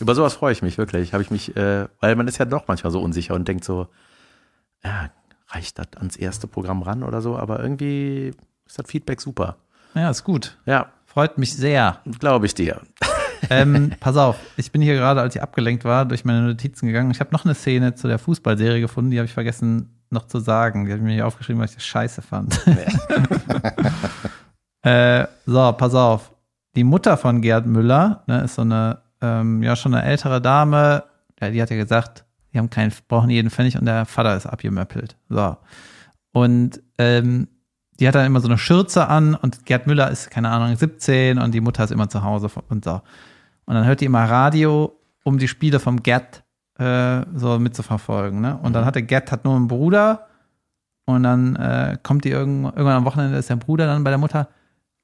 Über 0.00 0.14
sowas 0.14 0.34
freue 0.34 0.52
ich 0.52 0.62
mich 0.62 0.78
wirklich. 0.78 1.12
Habe 1.12 1.22
ich 1.22 1.30
mich, 1.30 1.56
äh, 1.56 1.86
weil 2.00 2.16
man 2.16 2.28
ist 2.28 2.38
ja 2.38 2.44
doch 2.44 2.68
manchmal 2.68 2.92
so 2.92 3.00
unsicher 3.00 3.34
und 3.34 3.46
denkt 3.48 3.64
so, 3.64 3.88
ja, 4.84 5.10
reicht 5.48 5.78
das 5.78 5.88
ans 5.96 6.16
erste 6.16 6.46
Programm 6.46 6.82
ran 6.82 7.02
oder 7.02 7.20
so, 7.20 7.36
aber 7.36 7.60
irgendwie 7.60 8.32
ist 8.66 8.78
das 8.78 8.86
Feedback 8.86 9.20
super. 9.20 9.56
Ja, 9.96 10.10
ist 10.10 10.24
gut. 10.24 10.58
Ja, 10.66 10.92
Freut 11.16 11.38
mich 11.38 11.56
sehr. 11.56 12.00
glaube 12.18 12.44
ich 12.44 12.54
dir. 12.54 12.82
ähm, 13.48 13.92
pass 14.00 14.18
auf, 14.18 14.36
ich 14.58 14.70
bin 14.70 14.82
hier 14.82 14.96
gerade, 14.96 15.22
als 15.22 15.34
ich 15.34 15.40
abgelenkt 15.40 15.86
war, 15.86 16.04
durch 16.04 16.26
meine 16.26 16.42
Notizen 16.42 16.88
gegangen. 16.88 17.10
Ich 17.10 17.20
habe 17.20 17.32
noch 17.32 17.46
eine 17.46 17.54
Szene 17.54 17.94
zu 17.94 18.06
der 18.06 18.18
Fußballserie 18.18 18.82
gefunden, 18.82 19.12
die 19.12 19.16
habe 19.16 19.24
ich 19.24 19.32
vergessen 19.32 19.98
noch 20.10 20.26
zu 20.26 20.40
sagen. 20.40 20.84
Die 20.84 20.92
habe 20.92 20.98
ich 20.98 21.04
mir 21.06 21.14
hier 21.14 21.26
aufgeschrieben, 21.26 21.58
weil 21.58 21.70
ich 21.70 21.74
das 21.74 21.86
scheiße 21.86 22.20
fand. 22.20 22.60
äh, 24.82 25.26
so, 25.46 25.72
pass 25.72 25.94
auf. 25.94 26.32
Die 26.76 26.84
Mutter 26.84 27.16
von 27.16 27.40
Gerd 27.40 27.64
Müller 27.64 28.22
ne, 28.26 28.42
ist 28.42 28.56
so 28.56 28.62
eine, 28.62 28.98
ähm, 29.22 29.62
ja, 29.62 29.74
schon 29.74 29.94
eine 29.94 30.04
ältere 30.04 30.42
Dame. 30.42 31.04
Ja, 31.40 31.48
die 31.48 31.62
hat 31.62 31.70
ja 31.70 31.76
gesagt, 31.76 32.26
die 32.52 32.58
haben 32.58 32.68
keinen, 32.68 32.92
brauchen 33.08 33.30
jeden 33.30 33.48
Pfennig 33.48 33.78
und 33.78 33.86
der 33.86 34.04
Vater 34.04 34.36
ist 34.36 34.44
abgemöppelt. 34.44 35.16
So. 35.30 35.56
Und 36.32 36.82
ähm, 36.98 37.48
die 37.98 38.06
hat 38.06 38.14
dann 38.14 38.26
immer 38.26 38.40
so 38.40 38.48
eine 38.48 38.58
Schürze 38.58 39.08
an 39.08 39.34
und 39.34 39.64
Gerd 39.64 39.86
Müller 39.86 40.10
ist, 40.10 40.30
keine 40.30 40.50
Ahnung, 40.50 40.76
17 40.76 41.38
und 41.38 41.52
die 41.52 41.60
Mutter 41.60 41.84
ist 41.84 41.90
immer 41.90 42.08
zu 42.08 42.22
Hause 42.22 42.50
und 42.68 42.84
so. 42.84 43.00
Und 43.64 43.74
dann 43.74 43.84
hört 43.84 44.00
die 44.00 44.04
immer 44.04 44.24
Radio, 44.24 44.98
um 45.24 45.38
die 45.38 45.48
Spiele 45.48 45.80
vom 45.80 46.02
Gerd 46.02 46.44
äh, 46.78 47.22
so 47.34 47.58
mitzuverfolgen. 47.58 48.40
Ne? 48.40 48.58
Und 48.62 48.74
dann 48.74 48.84
hat 48.84 48.94
der 48.94 49.02
Gerd 49.02 49.32
hat 49.32 49.44
nur 49.44 49.56
einen 49.56 49.66
Bruder 49.66 50.26
und 51.06 51.22
dann 51.22 51.56
äh, 51.56 51.98
kommt 52.02 52.24
die 52.24 52.30
irgendwann, 52.30 52.72
irgendwann 52.74 52.96
am 52.96 53.04
Wochenende 53.04 53.38
ist 53.38 53.48
der 53.48 53.56
Bruder 53.56 53.86
dann 53.86 54.04
bei 54.04 54.10
der 54.10 54.18
Mutter. 54.18 54.48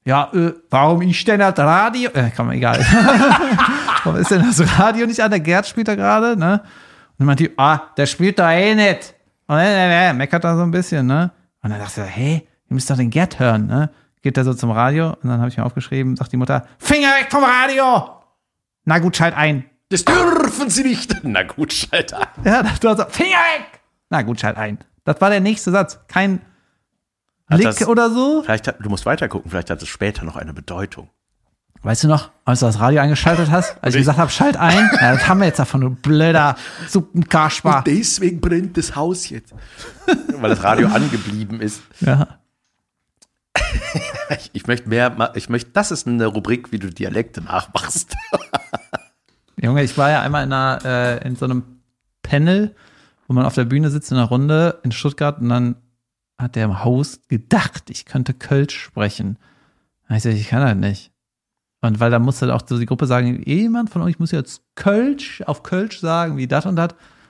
Ja, 0.05 0.29
äh, 0.33 0.53
warum 0.69 1.01
ich 1.01 1.23
denn 1.23 1.39
das 1.39 1.57
Radio? 1.57 2.09
Äh, 2.13 2.29
kann 2.29 2.45
man 2.45 2.55
egal. 2.55 2.79
warum 4.03 4.19
ist 4.19 4.31
denn 4.31 4.41
das 4.41 4.79
Radio 4.79 5.07
nicht 5.07 5.21
an? 5.21 5.31
Der 5.31 5.39
Gerd 5.39 5.65
spielt 5.65 5.87
da 5.87 5.95
gerade, 5.95 6.37
ne? 6.37 6.61
Und 6.61 7.19
dann 7.19 7.27
meint 7.27 7.39
die, 7.39 7.51
ah, 7.57 7.81
der 7.95 8.05
spielt 8.05 8.37
da 8.37 8.51
eh 8.51 8.75
nicht. 8.75 9.15
Und 9.47 9.57
äh, 9.57 10.09
äh, 10.09 10.13
meckert 10.13 10.43
da 10.43 10.57
so 10.57 10.63
ein 10.63 10.71
bisschen, 10.71 11.07
ne? 11.07 11.31
Und 11.61 11.69
dann 11.69 11.79
dachte 11.79 12.01
ich, 12.01 12.15
hey, 12.15 12.47
ihr 12.73 12.75
müsst 12.75 12.89
doch 12.89 12.97
den 12.97 13.11
Gerd 13.11 13.37
hören, 13.39 13.67
ne? 13.67 13.91
Geht 14.23 14.35
er 14.37 14.43
so 14.43 14.53
zum 14.53 14.71
Radio 14.71 15.09
und 15.09 15.29
dann 15.29 15.39
habe 15.39 15.49
ich 15.49 15.57
mir 15.57 15.63
aufgeschrieben, 15.65 16.15
sagt 16.15 16.31
die 16.31 16.37
Mutter, 16.37 16.65
Finger 16.79 17.09
weg 17.09 17.27
vom 17.29 17.43
Radio! 17.43 18.09
Na 18.85 18.97
gut, 18.99 19.15
schalt 19.15 19.35
ein. 19.35 19.65
Das 19.89 20.03
dürfen 20.05 20.69
sie 20.71 20.83
nicht. 20.83 21.17
Na 21.23 21.43
gut, 21.43 21.71
Schalter. 21.71 22.27
Ja, 22.43 22.63
du 22.63 22.89
hast 22.89 22.97
so, 22.97 23.05
Finger 23.09 23.37
weg! 23.37 23.81
Na 24.09 24.23
gut, 24.23 24.39
schalt 24.39 24.57
ein. 24.57 24.79
Das 25.03 25.21
war 25.21 25.29
der 25.29 25.39
nächste 25.39 25.69
Satz. 25.71 25.99
Kein 26.07 26.41
Hat 27.47 27.59
Lick 27.59 27.67
das- 27.67 27.87
oder 27.87 28.09
so. 28.09 28.41
Vielleicht 28.43 28.67
hat, 28.67 28.77
du 28.79 28.89
musst 28.89 29.05
weiter 29.05 29.27
gucken, 29.27 29.51
vielleicht 29.51 29.69
hat 29.69 29.81
es 29.81 29.87
später 29.87 30.25
noch 30.25 30.35
eine 30.35 30.53
Bedeutung. 30.53 31.09
Weißt 31.83 32.05
du 32.05 32.07
noch, 32.07 32.31
als 32.45 32.61
du 32.61 32.65
das 32.65 32.79
Radio 32.79 33.01
eingeschaltet 33.01 33.51
hast, 33.51 33.75
als 33.83 33.93
ich 33.93 34.01
gesagt 34.01 34.17
habe, 34.17 34.31
schalt 34.31 34.55
ein? 34.55 34.89
Ja, 35.01 35.11
das 35.13 35.27
haben 35.27 35.41
wir 35.41 35.47
jetzt 35.47 35.59
davon, 35.59 35.81
du 35.81 35.89
blöder 35.89 36.55
Suppenkasper. 36.87 37.83
deswegen 37.85 38.39
brennt 38.39 38.77
das 38.77 38.95
Haus 38.95 39.29
jetzt. 39.29 39.53
Weil 40.37 40.49
das 40.49 40.63
Radio 40.63 40.87
angeblieben 40.87 41.59
ist. 41.59 41.81
Ja. 41.99 42.39
Ich, 44.29 44.49
ich 44.53 44.67
möchte 44.67 44.89
mehr, 44.89 45.31
ich 45.35 45.49
möchte, 45.49 45.71
das 45.71 45.91
ist 45.91 46.07
eine 46.07 46.25
Rubrik, 46.25 46.71
wie 46.71 46.79
du 46.79 46.89
Dialekte 46.89 47.41
nachmachst. 47.41 48.15
Junge, 49.61 49.83
ich 49.83 49.97
war 49.97 50.09
ja 50.09 50.21
einmal 50.21 50.43
in, 50.43 50.53
einer, 50.53 50.79
äh, 50.83 51.27
in 51.27 51.35
so 51.35 51.45
einem 51.45 51.63
Panel, 52.21 52.75
wo 53.27 53.33
man 53.33 53.45
auf 53.45 53.55
der 53.55 53.65
Bühne 53.65 53.89
sitzt 53.89 54.11
in 54.11 54.17
einer 54.17 54.27
Runde 54.27 54.79
in 54.83 54.91
Stuttgart 54.91 55.39
und 55.39 55.49
dann 55.49 55.75
hat 56.37 56.55
der 56.55 56.83
Host 56.83 57.29
gedacht, 57.29 57.89
ich 57.89 58.05
könnte 58.05 58.33
Kölsch 58.33 58.77
sprechen. 58.77 59.37
Da 60.03 60.09
hab 60.09 60.17
ich 60.17 60.23
gesagt, 60.23 60.41
ich 60.41 60.47
kann 60.47 60.61
das 60.61 60.75
nicht. 60.75 61.11
Und 61.81 61.99
weil 61.99 62.11
da 62.11 62.19
musste 62.19 62.53
auch 62.53 62.61
so 62.65 62.79
die 62.79 62.85
Gruppe 62.85 63.05
sagen, 63.05 63.43
jemand 63.43 63.89
von 63.89 64.01
euch 64.01 64.19
muss 64.19 64.31
jetzt 64.31 64.61
Kölsch 64.75 65.41
auf 65.45 65.63
Kölsch 65.63 65.99
sagen, 65.99 66.37
wie 66.37 66.47
das 66.47 66.65
und 66.65 66.75
das. 66.75 66.89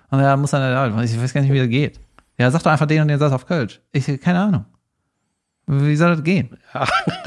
Und 0.10 0.20
er 0.20 0.38
muss 0.38 0.52
dann, 0.52 0.62
ja, 0.62 1.04
ich 1.04 1.20
weiß 1.20 1.34
gar 1.34 1.42
nicht, 1.42 1.52
wie 1.52 1.60
das 1.60 1.70
geht. 1.70 2.00
Ja, 2.38 2.50
sag 2.52 2.64
doch 2.64 2.72
einfach 2.72 2.86
den 2.86 3.02
und 3.02 3.08
den 3.08 3.20
Satz 3.20 3.34
auf 3.34 3.46
Kölsch. 3.46 3.82
Ich, 3.92 4.06
keine 4.22 4.40
Ahnung. 4.40 4.66
Wie 5.66 5.96
soll 5.96 6.16
das 6.16 6.24
gehen? 6.24 6.58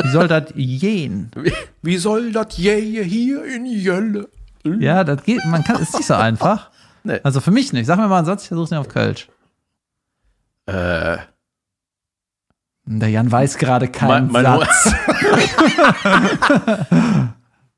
Wie 0.03 0.09
soll 0.11 0.29
das 0.29 0.53
gehen? 0.55 1.31
Wie, 1.37 1.53
wie 1.83 1.97
soll 1.97 2.33
das 2.33 2.57
je 2.57 3.03
hier 3.05 3.45
in 3.45 3.65
Jölle? 3.67 4.29
Ja, 4.65 5.05
das 5.05 5.23
geht, 5.23 5.45
man 5.47 5.63
kann, 5.65 5.81
ist 5.81 5.95
nicht 5.95 6.07
so 6.07 6.15
einfach. 6.15 6.71
Nee. 7.05 7.21
Also 7.23 7.41
für 7.41 7.53
mich 7.53 7.73
nicht. 7.73 7.87
Sag 7.87 7.99
mir 7.99 8.09
mal 8.09 8.17
einen 8.19 8.27
Satz, 8.27 8.43
ich 8.43 8.49
versuche 8.49 8.71
den 8.71 8.79
auf 8.79 8.89
Kölsch. 8.89 9.29
Äh, 10.67 11.19
Der 12.85 13.09
Jan 13.09 13.31
weiß 13.31 13.59
gerade 13.59 13.87
keinen 13.87 14.33
mein, 14.33 14.43
mein, 14.43 14.45
Satz. 14.45 14.93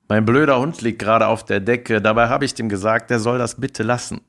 mein 0.08 0.24
blöder 0.24 0.58
Hund 0.58 0.80
liegt 0.80 0.98
gerade 0.98 1.26
auf 1.26 1.44
der 1.44 1.60
Decke. 1.60 2.00
Dabei 2.00 2.28
habe 2.30 2.46
ich 2.46 2.54
dem 2.54 2.70
gesagt, 2.70 3.10
der 3.10 3.20
soll 3.20 3.36
das 3.36 3.56
bitte 3.56 3.82
lassen. 3.82 4.22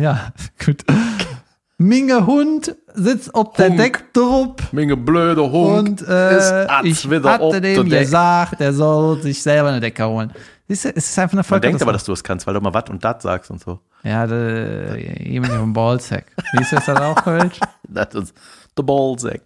Ja, 0.00 0.32
gut. 0.64 0.84
Minge 1.84 2.24
Hund 2.26 2.74
sitzt 2.94 3.34
auf 3.34 3.52
der 3.52 3.68
Hunk. 3.68 3.76
Deckdrupp 3.78 4.72
Minge 4.72 4.96
blöde 4.96 5.42
Hund 5.50 6.00
und 6.00 6.08
äh, 6.08 6.36
ist 6.38 7.04
ich 7.04 7.10
hatte 7.22 7.60
dem 7.60 7.88
gesagt, 7.90 8.58
der 8.58 8.72
soll 8.72 9.20
sich 9.20 9.42
selber 9.42 9.68
eine 9.68 9.80
Decke 9.80 10.06
holen. 10.06 10.32
Siehst 10.66 10.86
du, 10.86 10.88
es 10.96 11.10
ist 11.10 11.18
einfach 11.18 11.34
eine 11.34 11.40
Man 11.40 11.44
Folge. 11.44 11.68
denkt 11.68 11.82
aber, 11.82 11.92
dass 11.92 12.04
du 12.04 12.12
es 12.12 12.24
kannst, 12.24 12.46
weil 12.46 12.54
du 12.54 12.60
mal 12.62 12.72
wat 12.72 12.88
und 12.88 13.04
dat 13.04 13.20
sagst 13.20 13.50
und 13.50 13.60
so. 13.62 13.80
Ja, 14.02 14.24
jemand 14.24 15.52
vom 15.52 15.74
Ballsack. 15.74 16.24
Wie 16.54 16.62
ist 16.62 16.72
das 16.72 16.86
dann 16.86 16.98
auch, 16.98 17.22
Kölsch? 17.22 17.60
Das 17.88 18.14
ist 18.14 18.34
the 18.78 18.82
Ballsack. 18.82 19.42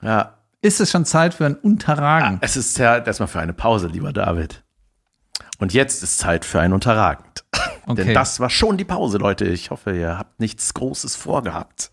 Ja, 0.00 0.34
Ist 0.62 0.80
es 0.80 0.90
schon 0.90 1.04
Zeit 1.04 1.34
für 1.34 1.46
ein 1.46 1.56
Unterragen? 1.56 2.38
es 2.42 2.56
ist 2.56 2.74
Zeit 2.74 3.08
erstmal 3.08 3.26
für 3.26 3.40
eine 3.40 3.52
Pause, 3.52 3.88
lieber 3.88 4.12
David. 4.12 4.62
Und 5.58 5.72
jetzt 5.72 6.02
ist 6.04 6.18
Zeit 6.18 6.44
für 6.44 6.60
ein 6.60 6.72
Unterragend. 6.72 7.44
Okay. 7.86 8.04
Denn 8.04 8.14
das 8.14 8.40
war 8.40 8.50
schon 8.50 8.76
die 8.76 8.84
Pause, 8.84 9.18
Leute. 9.18 9.46
Ich 9.46 9.70
hoffe, 9.70 9.96
ihr 9.96 10.18
habt 10.18 10.40
nichts 10.40 10.74
Großes 10.74 11.16
vorgehabt. 11.16 11.92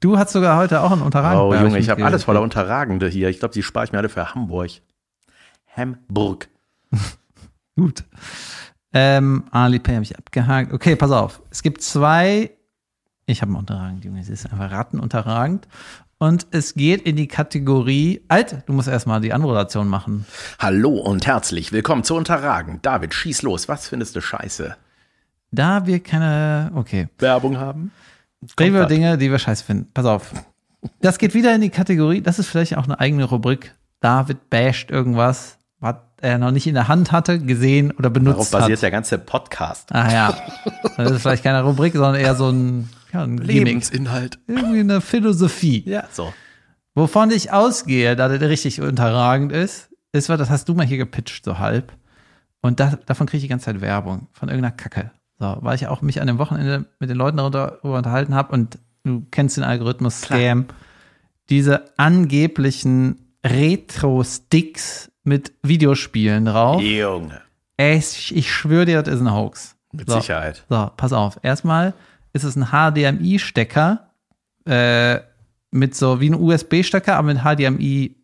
Du 0.00 0.16
hast 0.16 0.32
sogar 0.32 0.56
heute 0.56 0.80
auch 0.80 0.92
ein 0.92 1.02
Unterragen. 1.02 1.38
Oh, 1.38 1.52
Junge, 1.52 1.74
euch 1.74 1.82
ich 1.82 1.90
habe 1.90 2.04
alles 2.04 2.24
voller 2.24 2.40
Unterragende 2.40 3.06
hier. 3.08 3.28
Ich 3.28 3.38
glaube, 3.38 3.52
die 3.52 3.62
spare 3.62 3.84
ich 3.84 3.92
mir 3.92 3.98
alle 3.98 4.08
für 4.08 4.34
Hamburg. 4.34 4.70
Hamburg. 5.76 6.48
Gut. 7.76 8.04
Ähm, 8.94 9.44
Alipay 9.50 9.92
habe 9.92 10.02
ich 10.02 10.18
abgehakt. 10.18 10.72
Okay, 10.72 10.96
pass 10.96 11.10
auf. 11.10 11.42
Es 11.50 11.62
gibt 11.62 11.82
zwei. 11.82 12.50
Ich 13.26 13.42
habe 13.42 13.50
einen 13.50 13.58
unterragend, 13.58 14.04
Junge. 14.04 14.20
Es 14.20 14.30
ist 14.30 14.50
einfach 14.50 14.70
rattenunterragend. 14.70 15.68
Und 16.22 16.48
es 16.50 16.74
geht 16.74 17.00
in 17.00 17.16
die 17.16 17.28
Kategorie. 17.28 18.20
Alt, 18.28 18.64
du 18.66 18.74
musst 18.74 18.88
erstmal 18.88 19.22
die 19.22 19.32
Anmoderation 19.32 19.88
machen. 19.88 20.26
Hallo 20.58 20.90
und 20.90 21.26
herzlich 21.26 21.72
willkommen 21.72 22.04
zu 22.04 22.14
Unterragend. 22.14 22.84
David, 22.84 23.14
schieß 23.14 23.40
los. 23.40 23.70
Was 23.70 23.88
findest 23.88 24.16
du 24.16 24.20
scheiße? 24.20 24.76
Da 25.50 25.86
wir 25.86 26.00
keine. 26.00 26.72
Okay. 26.74 27.08
Werbung 27.18 27.56
haben? 27.56 27.90
Reden 28.58 28.74
wir. 28.74 28.84
Dinge, 28.84 29.16
die 29.16 29.30
wir 29.30 29.38
scheiße 29.38 29.64
finden. 29.64 29.90
Pass 29.94 30.04
auf. 30.04 30.30
Das 31.00 31.16
geht 31.16 31.32
wieder 31.32 31.54
in 31.54 31.62
die 31.62 31.70
Kategorie. 31.70 32.20
Das 32.20 32.38
ist 32.38 32.48
vielleicht 32.48 32.76
auch 32.76 32.84
eine 32.84 33.00
eigene 33.00 33.24
Rubrik. 33.24 33.74
David 34.00 34.50
basht 34.50 34.90
irgendwas, 34.90 35.56
was 35.78 35.94
er 36.20 36.36
noch 36.36 36.50
nicht 36.50 36.66
in 36.66 36.74
der 36.74 36.88
Hand 36.88 37.12
hatte, 37.12 37.38
gesehen 37.38 37.92
oder 37.92 38.10
Darauf 38.10 38.12
benutzt 38.12 38.52
basiert 38.52 38.76
hat. 38.76 38.82
der 38.82 38.90
ganze 38.90 39.16
Podcast. 39.16 39.90
Ah 39.94 40.12
ja. 40.12 40.36
Das 40.98 41.12
ist 41.12 41.22
vielleicht 41.22 41.44
keine 41.44 41.62
Rubrik, 41.62 41.94
sondern 41.94 42.16
eher 42.16 42.34
so 42.34 42.50
ein, 42.50 42.90
ja, 43.12 43.22
ein 43.24 43.38
Gimmick. 43.40 43.66
Lebensinhalt. 43.66 44.38
Irgendwie 44.46 44.80
eine 44.80 45.00
Philosophie. 45.00 45.82
Ja, 45.86 46.04
so. 46.10 46.32
Wovon 46.94 47.30
ich 47.30 47.52
ausgehe, 47.52 48.16
da 48.16 48.28
der 48.28 48.48
richtig 48.48 48.80
unterragend 48.80 49.52
ist, 49.52 49.90
ist, 50.12 50.28
was, 50.28 50.38
das 50.38 50.50
hast 50.50 50.68
du 50.68 50.74
mal 50.74 50.86
hier 50.86 50.98
gepitcht, 50.98 51.44
so 51.44 51.58
halb. 51.58 51.92
Und 52.62 52.80
da, 52.80 52.98
davon 53.06 53.26
kriege 53.26 53.38
ich 53.38 53.44
die 53.44 53.48
ganze 53.48 53.66
Zeit 53.66 53.80
Werbung 53.80 54.26
von 54.32 54.48
irgendeiner 54.48 54.74
Kacke. 54.74 55.12
So, 55.38 55.56
weil 55.60 55.76
ich 55.76 55.86
auch 55.86 56.02
mich 56.02 56.20
an 56.20 56.26
dem 56.26 56.38
Wochenende 56.38 56.86
mit 56.98 57.08
den 57.08 57.16
Leuten 57.16 57.36
darüber 57.38 57.78
unterhalten 57.96 58.34
habe 58.34 58.52
und 58.52 58.78
du 59.04 59.24
kennst 59.30 59.56
den 59.56 59.64
Algorithmus 59.64 60.20
Scam. 60.22 60.66
Diese 61.48 61.84
angeblichen 61.96 63.32
Retro-Sticks 63.46 65.10
mit 65.24 65.52
Videospielen 65.62 66.44
drauf. 66.44 66.82
Junge. 66.82 67.40
Ich, 67.76 68.36
ich 68.36 68.52
schwöre 68.52 68.84
dir, 68.84 69.02
das 69.02 69.14
ist 69.14 69.20
ein 69.20 69.32
Hoax. 69.32 69.76
Mit 69.92 70.08
So. 70.08 70.20
Sicherheit. 70.20 70.64
So, 70.68 70.90
pass 70.96 71.12
auf. 71.12 71.38
Erstmal 71.42 71.94
ist 72.32 72.44
es 72.44 72.56
ein 72.56 72.68
HDMI-Stecker 72.70 74.10
äh, 74.66 75.20
mit 75.70 75.94
so 75.94 76.20
wie 76.20 76.30
ein 76.30 76.34
USB-Stecker, 76.34 77.16
aber 77.16 77.34
mit 77.34 77.42
HDMI-Dingen 77.44 78.16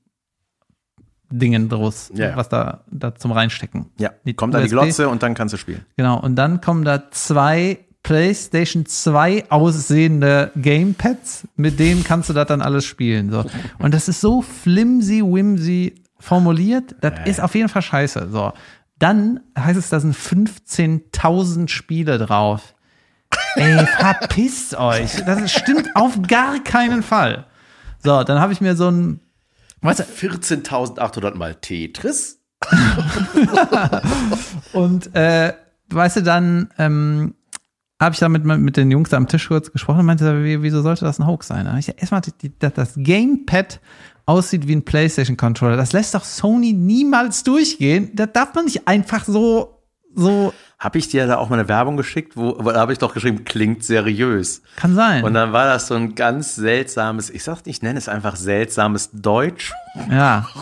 draus, 1.68 2.10
Ja, 2.14 2.36
was 2.36 2.48
da, 2.48 2.84
da 2.90 3.14
zum 3.14 3.30
Reinstecken. 3.32 3.86
Ja, 3.98 4.10
Die 4.24 4.34
kommt 4.34 4.54
da 4.54 4.58
die 4.58 4.64
USB. 4.66 4.72
Glotze 4.72 5.08
und 5.08 5.22
dann 5.22 5.34
kannst 5.34 5.54
du 5.54 5.58
spielen. 5.58 5.84
Genau. 5.96 6.20
Und 6.20 6.36
dann 6.36 6.60
kommen 6.60 6.84
da 6.84 7.10
zwei 7.10 7.78
PlayStation 8.02 8.84
2 8.86 9.50
aussehende 9.50 10.52
Gamepads, 10.54 11.48
mit 11.56 11.80
denen 11.80 12.04
kannst 12.04 12.28
du 12.28 12.32
das 12.34 12.46
dann 12.46 12.60
alles 12.62 12.84
spielen. 12.84 13.30
So. 13.32 13.44
Und 13.78 13.92
das 13.94 14.06
ist 14.08 14.20
so 14.20 14.42
flimsy, 14.42 15.22
whimsy 15.24 15.94
formuliert, 16.20 16.94
das 17.00 17.14
ist 17.26 17.40
auf 17.40 17.54
jeden 17.56 17.68
Fall 17.68 17.82
scheiße. 17.82 18.28
So. 18.30 18.52
Dann 19.00 19.40
heißt 19.58 19.76
es, 19.78 19.88
da 19.90 19.98
sind 19.98 20.14
15.000 20.14 21.66
Spiele 21.68 22.18
drauf. 22.18 22.75
Ey, 23.56 23.86
verpisst 23.86 24.74
euch. 24.76 25.24
Das 25.24 25.50
stimmt 25.52 25.88
auf 25.94 26.20
gar 26.22 26.62
keinen 26.62 27.02
Fall. 27.02 27.46
So, 28.02 28.22
dann 28.22 28.40
habe 28.40 28.52
ich 28.52 28.60
mir 28.60 28.76
so 28.76 28.90
ein, 28.90 29.20
weißt 29.80 30.00
du, 30.00 30.04
14.800 30.04 31.34
mal 31.34 31.54
Tetris. 31.54 32.40
und 34.72 35.14
äh, 35.14 35.52
weißt 35.90 36.16
du, 36.16 36.22
dann 36.22 36.70
ähm, 36.78 37.34
habe 38.00 38.12
ich 38.12 38.18
da 38.18 38.28
mit, 38.28 38.44
mit 38.44 38.76
den 38.76 38.90
Jungs 38.90 39.12
am 39.14 39.26
Tisch 39.26 39.48
kurz 39.48 39.72
gesprochen 39.72 40.00
und 40.00 40.06
meinte, 40.06 40.44
wie, 40.44 40.62
wieso 40.62 40.82
sollte 40.82 41.04
das 41.04 41.18
ein 41.18 41.26
Hoax 41.26 41.46
sein? 41.48 41.64
Da 41.64 41.76
ich 41.78 41.88
erstmal 41.88 42.20
die, 42.20 42.52
das 42.58 42.94
Gamepad 42.96 43.80
aussieht 44.26 44.66
wie 44.68 44.74
ein 44.74 44.84
PlayStation-Controller. 44.84 45.76
Das 45.76 45.92
lässt 45.92 46.14
doch 46.14 46.24
Sony 46.24 46.72
niemals 46.72 47.44
durchgehen. 47.44 48.10
Da 48.14 48.26
darf 48.26 48.54
man 48.54 48.66
nicht 48.66 48.86
einfach 48.86 49.24
so, 49.24 49.82
so. 50.14 50.52
Habe 50.78 50.98
ich 50.98 51.08
dir 51.08 51.26
da 51.26 51.38
auch 51.38 51.48
mal 51.48 51.58
eine 51.58 51.68
Werbung 51.68 51.96
geschickt, 51.96 52.36
wo, 52.36 52.56
wo 52.58 52.70
da 52.70 52.80
habe 52.80 52.92
ich 52.92 52.98
doch 52.98 53.14
geschrieben, 53.14 53.44
klingt 53.44 53.82
seriös. 53.82 54.60
Kann 54.76 54.94
sein. 54.94 55.24
Und 55.24 55.32
dann 55.32 55.52
war 55.52 55.64
das 55.64 55.86
so 55.86 55.94
ein 55.94 56.14
ganz 56.14 56.54
seltsames, 56.54 57.30
ich 57.30 57.44
sag, 57.44 57.60
ich 57.64 57.80
nenne 57.80 57.98
es 57.98 58.08
einfach 58.08 58.36
seltsames 58.36 59.10
Deutsch. 59.12 59.72
ja. 60.10 60.46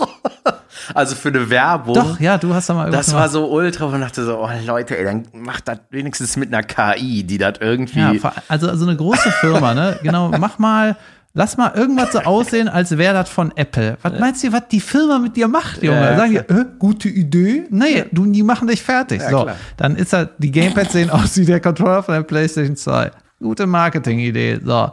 Also 0.92 1.14
für 1.14 1.28
eine 1.28 1.48
Werbung. 1.48 1.94
Doch, 1.94 2.20
ja, 2.20 2.36
du 2.36 2.52
hast 2.52 2.68
da 2.68 2.74
mal 2.74 2.90
Das 2.90 3.14
war 3.14 3.28
so 3.28 3.50
ultra 3.50 3.86
und 3.86 4.00
dachte 4.00 4.24
so, 4.24 4.38
oh 4.38 4.50
Leute, 4.66 4.98
ey, 4.98 5.04
dann 5.04 5.26
macht 5.32 5.68
das 5.68 5.78
wenigstens 5.90 6.36
mit 6.36 6.52
einer 6.52 6.62
KI, 6.62 7.22
die 7.24 7.38
das 7.38 7.54
irgendwie. 7.60 8.00
Ja, 8.00 8.32
also, 8.48 8.68
also 8.68 8.84
eine 8.84 8.96
große 8.96 9.30
Firma, 9.40 9.72
ne? 9.72 9.98
Genau, 10.02 10.30
mach 10.36 10.58
mal, 10.58 10.96
lass 11.34 11.56
mal 11.56 11.74
irgendwas 11.74 12.12
so 12.12 12.20
aussehen, 12.20 12.68
als 12.68 12.96
wäre 12.96 13.12
das 13.12 13.28
von 13.28 13.52
Apple. 13.56 13.98
Was 14.02 14.18
meinst 14.18 14.42
du, 14.42 14.52
was 14.52 14.68
die 14.68 14.80
Firma 14.80 15.18
mit 15.18 15.36
dir 15.36 15.48
macht, 15.48 15.82
Junge? 15.82 16.00
Ja, 16.00 16.16
Sagen 16.16 16.30
die, 16.30 16.36
äh, 16.38 16.64
gute 16.78 17.08
Idee? 17.08 17.64
Nee, 17.70 18.04
du, 18.12 18.24
die 18.26 18.42
machen 18.42 18.68
dich 18.68 18.82
fertig. 18.82 19.20
Ja, 19.20 19.30
so, 19.30 19.42
klar. 19.42 19.56
dann 19.76 19.96
ist 19.96 20.12
halt, 20.12 20.30
die 20.38 20.50
Gamepads 20.50 20.92
sehen 20.92 21.10
aus 21.10 21.36
wie 21.36 21.44
der 21.44 21.60
Controller 21.60 22.02
von 22.02 22.14
der 22.14 22.22
PlayStation 22.22 22.76
2. 22.76 23.10
Gute 23.40 23.66
Marketing-Idee. 23.66 24.60
So, 24.64 24.92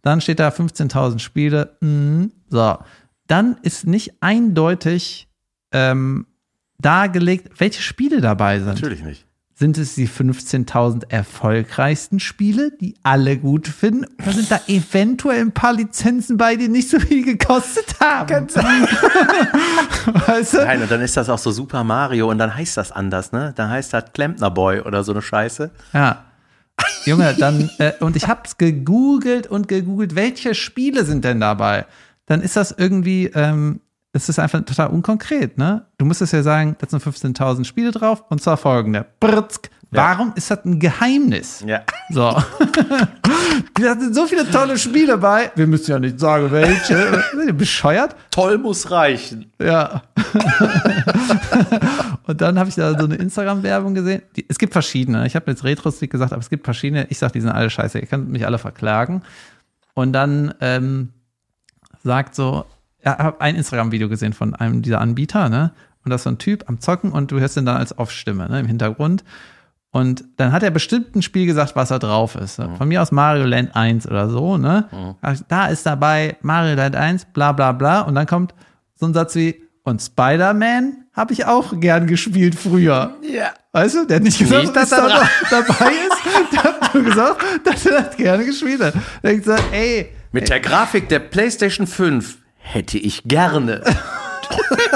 dann 0.00 0.20
steht 0.20 0.40
da 0.40 0.48
15.000 0.48 1.20
Spiele. 1.20 1.76
Mhm. 1.80 2.32
So, 2.48 2.78
dann 3.28 3.58
ist 3.62 3.86
nicht 3.86 4.14
eindeutig 4.20 5.28
ähm, 5.72 6.26
dargelegt, 6.78 7.60
welche 7.60 7.82
Spiele 7.82 8.20
dabei 8.20 8.58
sind. 8.58 8.68
Natürlich 8.68 9.04
nicht. 9.04 9.26
Sind 9.62 9.78
es 9.78 9.94
die 9.94 10.08
15.000 10.08 11.04
erfolgreichsten 11.08 12.18
Spiele, 12.18 12.72
die 12.80 12.96
alle 13.04 13.36
gut 13.36 13.68
finden? 13.68 14.06
Oder 14.20 14.32
sind 14.32 14.50
da 14.50 14.60
eventuell 14.66 15.40
ein 15.40 15.52
paar 15.52 15.72
Lizenzen 15.72 16.36
bei, 16.36 16.56
die 16.56 16.66
nicht 16.66 16.90
so 16.90 16.98
viel 16.98 17.24
gekostet 17.24 17.94
haben? 18.00 18.48
weißt 20.26 20.54
du? 20.54 20.56
Nein, 20.64 20.82
und 20.82 20.90
dann 20.90 21.00
ist 21.00 21.16
das 21.16 21.28
auch 21.28 21.38
so 21.38 21.52
Super 21.52 21.84
Mario 21.84 22.28
und 22.28 22.38
dann 22.38 22.52
heißt 22.52 22.76
das 22.76 22.90
anders, 22.90 23.30
ne? 23.30 23.52
Dann 23.54 23.70
heißt 23.70 23.92
das 23.92 24.06
Klempner 24.12 24.50
Boy 24.50 24.80
oder 24.80 25.04
so 25.04 25.12
eine 25.12 25.22
Scheiße. 25.22 25.70
Ja. 25.92 26.24
Junge, 27.04 27.32
dann, 27.38 27.70
äh, 27.78 27.92
und 28.00 28.16
ich 28.16 28.26
hab's 28.26 28.58
gegoogelt 28.58 29.46
und 29.46 29.68
gegoogelt, 29.68 30.16
welche 30.16 30.56
Spiele 30.56 31.04
sind 31.04 31.24
denn 31.24 31.38
dabei? 31.38 31.86
Dann 32.26 32.42
ist 32.42 32.56
das 32.56 32.74
irgendwie, 32.76 33.26
ähm, 33.26 33.80
es 34.12 34.28
ist 34.28 34.38
einfach 34.38 34.62
total 34.64 34.88
unkonkret, 34.88 35.56
ne? 35.56 35.86
Du 35.96 36.04
musstest 36.04 36.32
ja 36.32 36.42
sagen, 36.42 36.76
da 36.78 36.86
sind 36.86 37.02
15.000 37.02 37.64
Spiele 37.64 37.90
drauf 37.90 38.24
und 38.28 38.42
zwar 38.42 38.56
folgende. 38.56 39.06
Britzk. 39.20 39.70
Warum 39.94 40.32
ist 40.36 40.50
das 40.50 40.64
ein 40.64 40.78
Geheimnis? 40.78 41.62
Ja. 41.66 41.82
So. 42.08 42.30
da 43.74 44.00
sind 44.00 44.14
so 44.14 44.26
viele 44.26 44.50
tolle 44.50 44.78
Spiele 44.78 45.18
bei. 45.18 45.52
Wir 45.54 45.66
müssen 45.66 45.90
ja 45.90 45.98
nicht 45.98 46.18
sagen, 46.18 46.50
welche. 46.50 47.22
Seid 47.34 47.46
ihr 47.46 47.52
bescheuert? 47.52 48.16
Toll 48.30 48.56
muss 48.56 48.90
reichen. 48.90 49.52
Ja. 49.60 50.02
und 52.26 52.40
dann 52.40 52.58
habe 52.58 52.70
ich 52.70 52.74
da 52.74 52.98
so 52.98 53.04
eine 53.04 53.16
Instagram-Werbung 53.16 53.94
gesehen. 53.94 54.22
Die, 54.34 54.46
es 54.48 54.58
gibt 54.58 54.72
verschiedene. 54.72 55.26
Ich 55.26 55.36
habe 55.36 55.50
jetzt 55.50 55.62
Retro-Stick 55.62 56.10
gesagt, 56.10 56.32
aber 56.32 56.40
es 56.40 56.48
gibt 56.48 56.64
verschiedene. 56.64 57.06
Ich 57.10 57.18
sage, 57.18 57.34
die 57.34 57.42
sind 57.42 57.50
alle 57.50 57.68
scheiße. 57.68 57.98
Ihr 57.98 58.06
könnt 58.06 58.30
mich 58.30 58.46
alle 58.46 58.56
verklagen. 58.56 59.20
Und 59.92 60.14
dann 60.14 60.54
ähm, 60.62 61.10
sagt 62.02 62.34
so, 62.34 62.52
ja, 62.54 62.64
habe 63.04 63.40
ein 63.40 63.56
Instagram-Video 63.56 64.08
gesehen 64.08 64.32
von 64.32 64.54
einem 64.54 64.82
dieser 64.82 65.00
Anbieter, 65.00 65.48
ne? 65.48 65.72
Und 66.04 66.10
das 66.10 66.22
ist 66.22 66.24
so 66.24 66.30
ein 66.30 66.38
Typ 66.38 66.64
am 66.68 66.80
Zocken 66.80 67.12
und 67.12 67.30
du 67.30 67.38
hörst 67.38 67.56
ihn 67.56 67.64
dann 67.64 67.76
als 67.76 67.96
Off-Stimme, 67.96 68.48
ne, 68.48 68.60
im 68.60 68.66
Hintergrund. 68.66 69.22
Und 69.92 70.24
dann 70.38 70.52
hat 70.52 70.62
er 70.62 70.70
bestimmt 70.70 71.14
ein 71.14 71.22
Spiel 71.22 71.46
gesagt, 71.46 71.76
was 71.76 71.90
da 71.90 71.98
drauf 71.98 72.34
ist. 72.34 72.58
Ne? 72.58 72.70
Von 72.78 72.88
mir 72.88 73.02
aus 73.02 73.12
Mario 73.12 73.44
Land 73.44 73.76
1 73.76 74.08
oder 74.08 74.30
so, 74.30 74.56
ne? 74.56 74.88
Da 75.48 75.66
ist 75.66 75.84
dabei 75.84 76.36
Mario 76.40 76.74
Land 76.76 76.96
1, 76.96 77.26
bla 77.26 77.52
bla 77.52 77.72
bla. 77.72 78.00
Und 78.00 78.14
dann 78.14 78.26
kommt 78.26 78.54
so 78.94 79.06
ein 79.06 79.12
Satz 79.12 79.34
wie, 79.34 79.62
und 79.84 80.00
Spider-Man 80.00 81.04
habe 81.12 81.34
ich 81.34 81.44
auch 81.44 81.78
gern 81.78 82.06
gespielt 82.06 82.54
früher. 82.54 83.14
Ja. 83.22 83.52
Weißt 83.72 83.96
du, 83.96 84.06
der 84.06 84.16
hat 84.16 84.22
nicht 84.22 84.38
gesagt, 84.38 84.62
Nicht, 84.62 84.76
dass 84.76 84.90
dass 84.90 84.98
da 84.98 85.20
er 85.20 85.28
dabei 85.50 85.92
ist. 85.92 86.52
Der 86.52 86.62
hat 86.62 86.94
nur 86.94 87.02
gesagt, 87.04 87.44
dass 87.64 87.84
er 87.86 88.02
das 88.02 88.16
gerne 88.16 88.44
gespielt 88.46 88.82
hat. 88.82 88.94
Der 89.22 89.32
hat 89.32 89.38
gesagt, 89.38 89.64
ey, 89.72 90.10
Mit 90.32 90.48
der 90.48 90.60
Grafik 90.60 91.08
der 91.10 91.18
PlayStation 91.18 91.86
5 91.86 92.38
hätte 92.62 92.98
ich 92.98 93.24
gerne. 93.24 93.82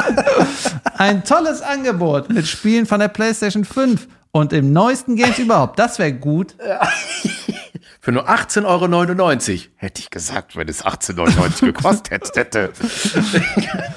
ein 0.98 1.24
tolles 1.24 1.62
Angebot 1.62 2.30
mit 2.30 2.46
Spielen 2.46 2.86
von 2.86 3.00
der 3.00 3.08
PlayStation 3.08 3.64
5 3.64 4.08
und 4.32 4.52
im 4.52 4.72
neuesten 4.72 5.16
Games 5.16 5.38
überhaupt. 5.38 5.78
Das 5.78 5.98
wäre 5.98 6.12
gut. 6.12 6.56
Für 8.00 8.12
nur 8.12 8.28
18,99 8.28 8.64
Euro. 8.64 9.60
Hätte 9.76 10.00
ich 10.00 10.10
gesagt, 10.10 10.56
wenn 10.56 10.68
es 10.68 10.84
18,99 10.84 11.38
Euro 11.38 11.72
gekostet 11.72 12.36
hätte. 12.36 12.72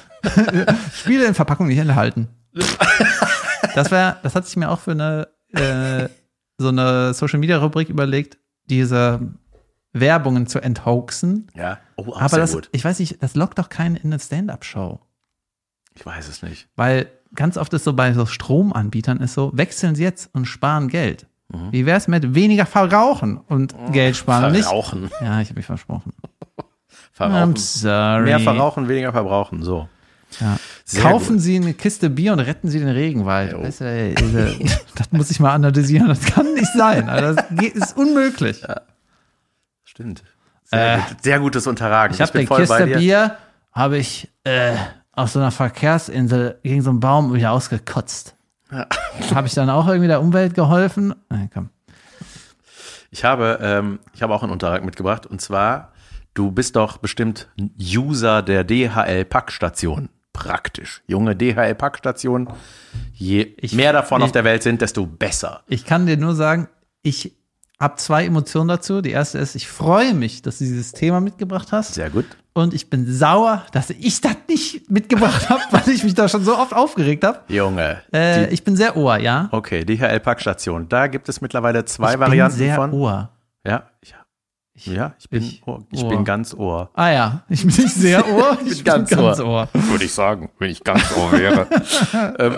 Spiele 0.94 1.26
in 1.26 1.34
Verpackung 1.36 1.68
nicht 1.68 1.78
enthalten. 1.78 2.28
Das 3.76 3.92
wäre, 3.92 4.18
das 4.24 4.36
hatte 4.36 4.48
ich 4.50 4.58
mir 4.58 4.70
auch 4.70 4.80
für 4.80 4.92
eine 4.92 5.28
äh, 5.54 6.10
so 6.58 6.70
eine 6.70 7.14
Social 7.14 7.40
Media 7.40 7.58
Rubrik 7.58 7.90
überlegt, 7.90 8.38
diese 8.66 9.20
Werbungen 9.94 10.48
zu 10.48 10.60
enthoaxen. 10.60 11.48
Ja. 11.56 11.80
Oh, 12.08 12.16
Aber 12.16 12.38
das, 12.38 12.54
gut. 12.54 12.70
ich 12.72 12.84
weiß 12.84 13.00
nicht, 13.00 13.22
das 13.22 13.36
lockt 13.36 13.60
doch 13.60 13.70
keinen 13.70 13.96
in 13.96 14.12
eine 14.12 14.20
Stand-up-Show. 14.20 15.00
Ich 15.96 16.06
weiß 16.06 16.28
es 16.28 16.42
nicht. 16.42 16.68
Weil 16.76 17.08
ganz 17.36 17.58
oft 17.58 17.74
ist 17.74 17.84
so 17.84 17.94
bei 17.94 18.14
so 18.14 18.26
Stromanbietern 18.26 19.20
ist 19.20 19.34
so, 19.34 19.52
wechseln 19.54 19.96
Sie 19.96 20.04
jetzt 20.04 20.34
und 20.34 20.46
sparen 20.46 20.88
Geld. 20.88 21.28
Mhm. 21.50 21.72
Wie 21.72 21.86
wäre 21.86 21.98
es 21.98 22.08
mit 22.08 22.36
weniger 22.36 22.66
verrauchen 22.66 23.38
und 23.38 23.76
Geld 23.92 24.16
sparen? 24.16 24.52
Nicht? 24.52 24.66
Verrauchen. 24.66 25.10
Ja, 25.22 25.42
ich 25.42 25.50
habe 25.50 25.60
mich 25.60 25.66
versprochen. 25.66 26.14
Verrauchen. 27.12 27.54
I'm 27.54 27.58
sorry. 27.58 28.24
Mehr 28.26 28.40
verrauchen, 28.40 28.88
weniger 28.88 29.12
verbrauchen. 29.12 29.62
So. 29.62 29.90
Ja. 30.40 30.58
Kaufen 31.02 31.34
gut. 31.34 31.42
Sie 31.42 31.56
eine 31.58 31.74
Kiste 31.74 32.10
Bier 32.10 32.34
und 32.34 32.40
retten 32.40 32.70
Sie 32.70 32.80
den 32.80 32.90
Regenwald. 32.90 33.52
Jo. 33.52 33.64
Weißt 33.64 33.82
du, 33.82 34.16
das 34.96 35.12
muss 35.12 35.32
ich 35.32 35.40
mal 35.40 35.54
analysieren. 35.54 36.08
Das 36.08 36.22
kann 36.22 36.54
nicht 36.54 36.72
sein. 36.74 37.10
Also 37.10 37.36
das 37.36 37.66
ist 37.74 37.98
unmöglich. 37.98 38.64
Stimmt. 39.84 40.24
Sehr, 40.72 40.96
Äh, 40.96 40.98
gut. 41.10 41.24
Sehr 41.24 41.40
gutes 41.40 41.68
Unterragen. 41.68 42.14
Ich 42.14 42.22
habe 42.22 42.32
bin 42.32 42.40
eine 42.42 42.48
voll 42.48 42.66
bei 42.68 42.78
Kiste 42.78 42.86
dir. 42.86 42.98
Bier, 42.98 43.38
habe 43.74 43.98
ich 43.98 44.30
äh, 44.44 44.76
auf 45.12 45.30
so 45.32 45.40
einer 45.40 45.52
Verkehrsinsel 45.52 46.60
gegen 46.64 46.82
so 46.82 46.90
einen 46.92 47.00
Baum 47.00 47.34
wieder 47.34 47.52
ausgekotzt. 47.52 48.36
Habe 49.34 49.48
ich 49.48 49.56
dann 49.56 49.70
auch 49.72 49.88
irgendwie 49.88 50.08
der 50.08 50.22
Umwelt 50.22 50.54
geholfen? 50.54 51.16
Nein, 51.30 51.50
komm. 51.52 51.70
Ich 53.10 53.24
habe, 53.24 53.58
ähm, 53.64 54.00
ich 54.14 54.22
habe 54.22 54.34
auch 54.36 54.44
einen 54.44 54.52
Unterrag 54.52 54.86
mitgebracht 54.86 55.26
und 55.26 55.42
zwar, 55.42 55.92
du 56.36 56.52
bist 56.52 56.76
doch 56.76 56.98
bestimmt 56.98 57.50
ein 57.60 57.72
User 57.82 58.44
der 58.44 58.64
DHL-Packstation. 58.64 60.10
Praktisch. 60.34 61.02
Junge 61.08 61.36
DHL-Packstation. 61.36 62.50
Je 63.14 63.56
Ich- 63.58 63.74
mehr 63.74 63.92
davon 63.92 64.22
ich- 64.22 64.26
auf 64.26 64.32
der 64.32 64.44
Welt 64.44 64.62
sind, 64.62 64.82
desto 64.82 65.08
besser. 65.08 65.64
Ich 65.68 65.84
kann 65.86 66.06
dir 66.06 66.18
nur 66.18 66.36
sagen, 66.36 66.70
ich 67.02 67.36
habe 67.80 67.96
zwei 67.96 68.26
Emotionen 68.26 68.68
dazu. 68.68 69.02
Die 69.02 69.12
erste 69.12 69.38
ist, 69.38 69.56
ich 69.56 69.68
freue 69.68 70.14
mich, 70.14 70.42
dass 70.42 70.58
du 70.58 70.66
dieses 70.66 70.92
Thema 70.92 71.22
mitgebracht 71.22 71.70
hast. 71.72 71.94
Sehr 71.94 72.10
gut. 72.10 72.26
Und 72.54 72.74
ich 72.74 72.90
bin 72.90 73.10
sauer, 73.12 73.66
dass 73.72 73.90
ich 73.90 74.20
das 74.22 74.36
nicht 74.50 74.90
mitgebracht 74.92 75.50
habe, 75.50 75.62
weil 75.72 75.88
ich 75.94 76.04
mich 76.04 76.14
da 76.14 76.28
schon 76.28 76.44
so 76.44 76.58
oft 76.58 76.74
aufgeregt 76.74 77.24
habe. 77.24 77.40
Junge. 77.48 78.02
Äh, 78.12 78.48
die, 78.48 78.54
ich 78.54 78.64
bin 78.64 78.76
sehr 78.76 78.98
ohr, 78.98 79.18
ja. 79.18 79.48
okay, 79.52 79.86
DHL-Packstation. 79.86 80.90
Da 80.90 81.08
gibt 81.08 81.30
es 81.30 81.40
mittlerweile 81.40 81.86
zwei 81.86 82.14
ich 82.14 82.20
Varianten 82.20 82.58
bin 82.58 82.68
sehr 82.68 82.76
von. 82.76 82.92
ohr. 82.92 83.30
Ja, 83.66 83.90
ich, 84.02 84.14
ja, 84.86 85.14
ich 85.20 85.30
bin, 85.30 85.44
ich- 85.44 85.62
Ohr. 85.66 85.86
ich 85.92 86.04
Ohr. 86.04 86.10
bin 86.10 86.24
ganz 86.24 86.54
Ohr. 86.54 86.90
Ah 86.94 87.10
ja, 87.12 87.44
ich 87.50 87.66
bin 87.66 87.76
nicht 87.76 87.94
sehr 87.96 88.26
ohr, 88.30 88.58
ich, 88.66 88.84
bin 88.84 89.06
ganz, 89.06 89.40
ohr. 89.40 89.68
Würde 89.74 90.06
ich 90.06 90.14
sagen, 90.14 90.50
wenn 90.58 90.70
ich 90.70 90.84
ganz 90.84 91.04
Ohr 91.18 91.32
wäre. 91.34 91.68
Ähm, 92.40 92.56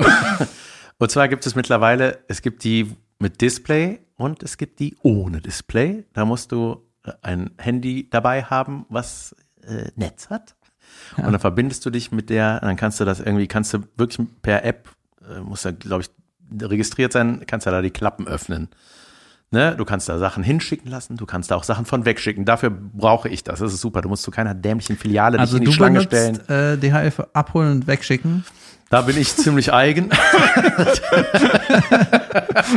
und 0.99 1.09
zwar 1.11 1.27
gibt 1.27 1.45
es 1.47 1.55
mittlerweile, 1.55 2.19
es 2.27 2.43
gibt 2.43 2.63
die 2.63 2.95
mit 3.19 3.41
Display 3.41 3.99
und 4.21 4.43
es 4.43 4.57
gibt 4.57 4.79
die 4.79 4.95
ohne 5.01 5.41
Display. 5.41 6.05
Da 6.13 6.25
musst 6.25 6.51
du 6.51 6.87
äh, 7.03 7.11
ein 7.23 7.51
Handy 7.57 8.07
dabei 8.09 8.43
haben, 8.43 8.85
was 8.89 9.35
äh, 9.63 9.89
Netz 9.95 10.29
hat. 10.29 10.55
Und 11.17 11.31
dann 11.31 11.39
verbindest 11.39 11.85
du 11.85 11.89
dich 11.89 12.11
mit 12.11 12.29
der, 12.29 12.59
dann 12.59 12.75
kannst 12.75 12.99
du 12.99 13.05
das 13.05 13.19
irgendwie, 13.19 13.47
kannst 13.47 13.73
du 13.73 13.79
wirklich 13.95 14.27
per 14.41 14.63
App, 14.63 14.89
äh, 15.27 15.39
muss 15.39 15.63
da, 15.63 15.71
glaube 15.71 16.03
ich, 16.03 16.09
registriert 16.61 17.13
sein, 17.13 17.43
kannst 17.47 17.65
du 17.65 17.71
da 17.71 17.81
die 17.81 17.91
Klappen 17.91 18.27
öffnen. 18.27 18.69
Ne, 19.53 19.75
du 19.75 19.83
kannst 19.83 20.07
da 20.07 20.17
Sachen 20.17 20.43
hinschicken 20.43 20.89
lassen, 20.89 21.17
du 21.17 21.25
kannst 21.25 21.51
da 21.51 21.55
auch 21.55 21.63
Sachen 21.65 21.85
von 21.85 22.05
wegschicken. 22.05 22.45
Dafür 22.45 22.69
brauche 22.69 23.27
ich 23.27 23.43
das. 23.43 23.59
Das 23.59 23.73
ist 23.73 23.81
super. 23.81 24.01
Du 24.01 24.07
musst 24.07 24.23
zu 24.23 24.31
keiner 24.31 24.53
dämlichen 24.53 24.97
Filiale 24.97 25.37
Also 25.37 25.57
dich 25.57 25.65
in 25.65 25.71
die 25.71 25.75
Schlange 25.75 25.99
benutzt 26.05 26.41
stellen. 26.45 26.75
äh, 26.75 26.77
DHL 26.77 27.11
für 27.11 27.35
abholen 27.35 27.71
und 27.73 27.87
wegschicken. 27.87 28.45
Da 28.89 29.01
bin 29.01 29.17
ich 29.17 29.35
ziemlich 29.35 29.73
eigen. 29.73 30.09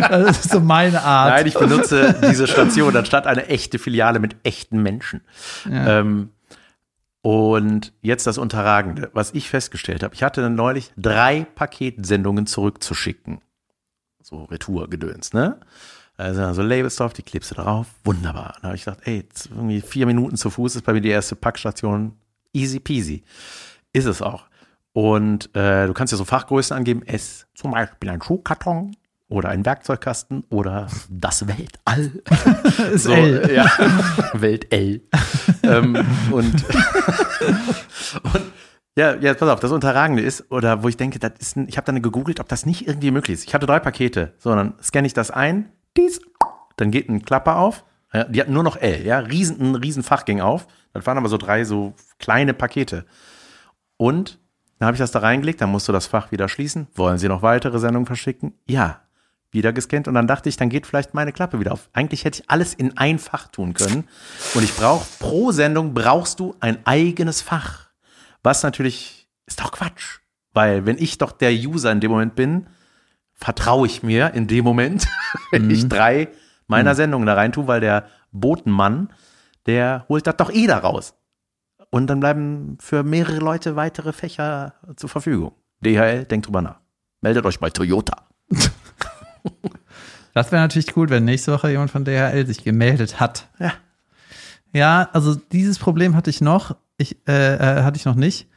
Das 0.09 0.45
ist 0.45 0.51
so 0.51 0.61
meine 0.61 1.03
Art. 1.03 1.31
Nein, 1.31 1.47
ich 1.47 1.55
benutze 1.55 2.14
diese 2.29 2.47
Station 2.47 2.97
anstatt 2.97 3.27
eine 3.27 3.47
echte 3.49 3.79
Filiale 3.79 4.18
mit 4.18 4.37
echten 4.43 4.83
Menschen. 4.83 5.22
Ja. 5.70 6.01
Ähm, 6.01 6.31
und 7.22 7.93
jetzt 8.03 8.27
das 8.27 8.39
Unterragende, 8.39 9.11
was 9.14 9.33
ich 9.33 9.49
festgestellt 9.49 10.03
habe. 10.03 10.14
Ich 10.14 10.22
hatte 10.22 10.41
dann 10.43 10.55
neulich 10.55 10.93
drei 10.97 11.47
Paketsendungen 11.55 12.47
zurückzuschicken. 12.47 13.41
So 14.22 14.45
Retour-Gedöns, 14.45 15.33
ne? 15.33 15.59
Also 16.17 16.53
so 16.53 16.62
Labels 16.62 16.97
drauf, 16.97 17.12
die 17.12 17.23
klebst 17.23 17.51
du 17.51 17.57
drauf. 17.57 17.89
Wunderbar. 18.05 18.55
Dann 18.61 18.69
habe 18.69 18.77
ich 18.77 18.85
gedacht, 18.85 19.01
ey, 19.05 19.27
irgendwie 19.51 19.81
vier 19.81 20.07
Minuten 20.07 20.37
zu 20.37 20.51
Fuß 20.51 20.77
ist 20.77 20.83
bei 20.85 20.93
mir 20.93 21.01
die 21.01 21.09
erste 21.09 21.35
Packstation. 21.35 22.17
Easy 22.53 22.79
peasy. 22.79 23.25
Ist 23.93 24.07
es 24.07 24.23
auch. 24.23 24.47
Und 24.93 25.55
äh, 25.57 25.87
du 25.87 25.93
kannst 25.93 26.12
ja 26.12 26.17
so 26.17 26.25
Fachgrößen 26.25 26.77
angeben. 26.77 27.03
S, 27.03 27.47
zum 27.55 27.73
Beispiel 27.73 28.11
ein 28.11 28.23
Schuhkarton 28.23 28.97
oder 29.29 29.49
ein 29.49 29.67
Werkzeugkasten 29.67 30.45
oder 30.51 30.87
das 31.11 31.49
Weltall. 31.49 32.12
So, 32.97 33.12
L. 33.12 33.51
ja, 33.53 33.67
Welt 34.35 34.73
L. 34.73 35.01
ähm, 35.62 35.97
und, 36.31 36.55
und 38.23 38.43
ja, 38.97 39.15
jetzt 39.15 39.41
pass 39.41 39.49
auf, 39.49 39.61
das 39.61 39.73
Unterragende 39.73 40.23
ist, 40.23 40.51
oder 40.51 40.83
wo 40.83 40.89
ich 40.89 40.97
denke, 40.97 41.19
das 41.19 41.33
ist 41.41 41.57
ein, 41.57 41.69
ich 41.69 41.77
habe 41.77 41.87
dann 41.87 42.01
gegoogelt, 42.03 42.39
ob 42.39 42.49
das 42.49 42.67
nicht 42.67 42.87
irgendwie 42.87 43.11
möglich 43.11 43.35
ist. 43.35 43.49
Ich 43.49 43.55
hatte 43.55 43.67
drei 43.67 43.81
Pakete, 43.81 44.35
so, 44.39 44.55
dann 44.55 44.75
scanne 44.83 45.07
ich 45.07 45.15
das 45.15 45.31
ein, 45.31 45.71
dies, 45.97 46.21
dann 46.77 46.91
geht 46.91 47.09
ein 47.09 47.25
Klapper 47.25 47.57
auf. 47.57 47.85
Ja, 48.13 48.25
die 48.25 48.41
hatten 48.41 48.53
nur 48.53 48.63
noch 48.63 48.77
L, 48.77 49.05
ja, 49.05 49.19
riesen, 49.19 49.61
ein 49.61 49.75
riesen 49.75 50.03
Fach 50.03 50.25
ging 50.25 50.41
auf. 50.41 50.67
Das 50.93 51.05
waren 51.07 51.19
aber 51.19 51.29
so 51.29 51.37
drei 51.37 51.65
so 51.65 51.95
kleine 52.19 52.55
Pakete. 52.55 53.05
Und 53.97 54.39
dann 54.79 54.87
habe 54.87 54.95
ich 54.95 55.01
das 55.01 55.11
da 55.11 55.21
reingelegt, 55.21 55.61
dann 55.61 55.71
musst 55.71 55.89
du 55.89 55.93
das 55.93 56.07
Fach 56.07 56.31
wieder 56.31 56.49
schließen. 56.49 56.89
Wollen 56.95 57.19
Sie 57.19 57.29
noch 57.29 57.43
weitere 57.43 57.79
Sendungen 57.79 58.07
verschicken? 58.07 58.55
Ja. 58.67 59.01
Wieder 59.51 59.73
gescannt 59.73 60.09
und 60.09 60.15
dann 60.15 60.27
dachte 60.27 60.49
ich, 60.49 60.57
dann 60.57 60.69
geht 60.69 60.85
vielleicht 60.85 61.15
meine 61.15 61.33
Klappe 61.33 61.61
wieder 61.61 61.73
auf. 61.73 61.89
Eigentlich 61.93 62.25
hätte 62.25 62.43
ich 62.43 62.51
alles 62.51 62.75
in 62.75 62.97
ein 62.99 63.21
Fach 63.21 63.47
tun 63.47 63.73
können. 63.73 64.09
Und 64.53 64.65
ich 64.65 64.75
brauche, 64.75 65.07
pro 65.21 65.53
Sendung 65.53 65.95
brauchst 65.95 66.41
du 66.41 66.57
ein 66.59 66.85
eigenes 66.85 67.41
Fach. 67.41 67.91
Was 68.43 68.65
natürlich 68.65 69.29
ist 69.47 69.61
doch 69.61 69.71
Quatsch. 69.71 70.19
Weil 70.53 70.87
wenn 70.87 70.99
ich 70.99 71.19
doch 71.19 71.31
der 71.31 71.53
User 71.53 71.93
in 71.93 72.01
dem 72.01 72.11
Moment 72.11 72.35
bin, 72.35 72.67
vertraue 73.35 73.87
ich 73.87 74.03
mir 74.03 74.35
in 74.35 74.47
dem 74.47 74.64
Moment, 74.64 75.07
wenn 75.51 75.70
ich 75.70 75.89
drei 75.89 76.28
meiner 76.66 76.95
Sendungen 76.95 77.26
da 77.26 77.35
rein 77.35 77.53
tue, 77.53 77.66
weil 77.66 77.80
der 77.80 78.07
Botenmann, 78.32 79.12
der 79.66 80.07
holt 80.09 80.26
das 80.26 80.37
doch 80.37 80.51
eh 80.51 80.66
da 80.66 80.78
raus. 80.78 81.14
Und 81.91 82.09
dann 82.09 82.20
bleiben 82.20 82.78
für 82.80 83.03
mehrere 83.03 83.39
Leute 83.39 83.76
weitere 83.76 84.12
Fächer 84.12 84.74
zur 84.97 85.09
Verfügung. 85.09 85.53
DHL, 85.80 86.24
denkt 86.24 86.47
drüber 86.47 86.62
nach. 86.62 86.80
Meldet 87.20 87.45
euch 87.47 87.61
bei 87.61 87.70
Toyota. 87.70 88.26
Das 90.35 90.51
wäre 90.51 90.62
natürlich 90.62 90.97
cool, 90.97 91.09
wenn 91.11 91.24
nächste 91.24 91.53
Woche 91.53 91.70
jemand 91.70 91.93
von 91.93 92.05
DHL 92.05 92.45
sich 92.47 92.64
gemeldet 92.64 93.20
hat. 93.20 93.49
Ja. 93.59 93.72
Ja, 94.72 95.09
also 95.12 95.37
dieses 95.37 95.78
Problem 95.78 96.16
hatte 96.16 96.30
ich 96.30 96.41
noch. 96.41 96.76
Ich, 96.97 97.16
äh, 97.28 97.55
äh, 97.55 97.82
hatte 97.85 97.97
ich 97.97 98.05
noch 98.05 98.16
nicht. 98.16 98.49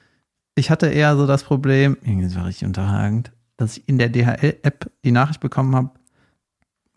Ich 0.55 0.71
hatte 0.71 0.87
eher 0.87 1.15
so 1.15 1.27
das 1.27 1.43
Problem, 1.43 1.95
irgendwie 2.01 2.35
war 2.35 2.47
richtig 2.47 2.67
unterragend, 2.67 3.31
dass 3.57 3.77
ich 3.77 3.89
in 3.89 3.97
der 3.97 4.09
DHL-App 4.09 4.89
die 5.03 5.11
Nachricht 5.11 5.39
bekommen 5.39 5.75
habe, 5.75 5.91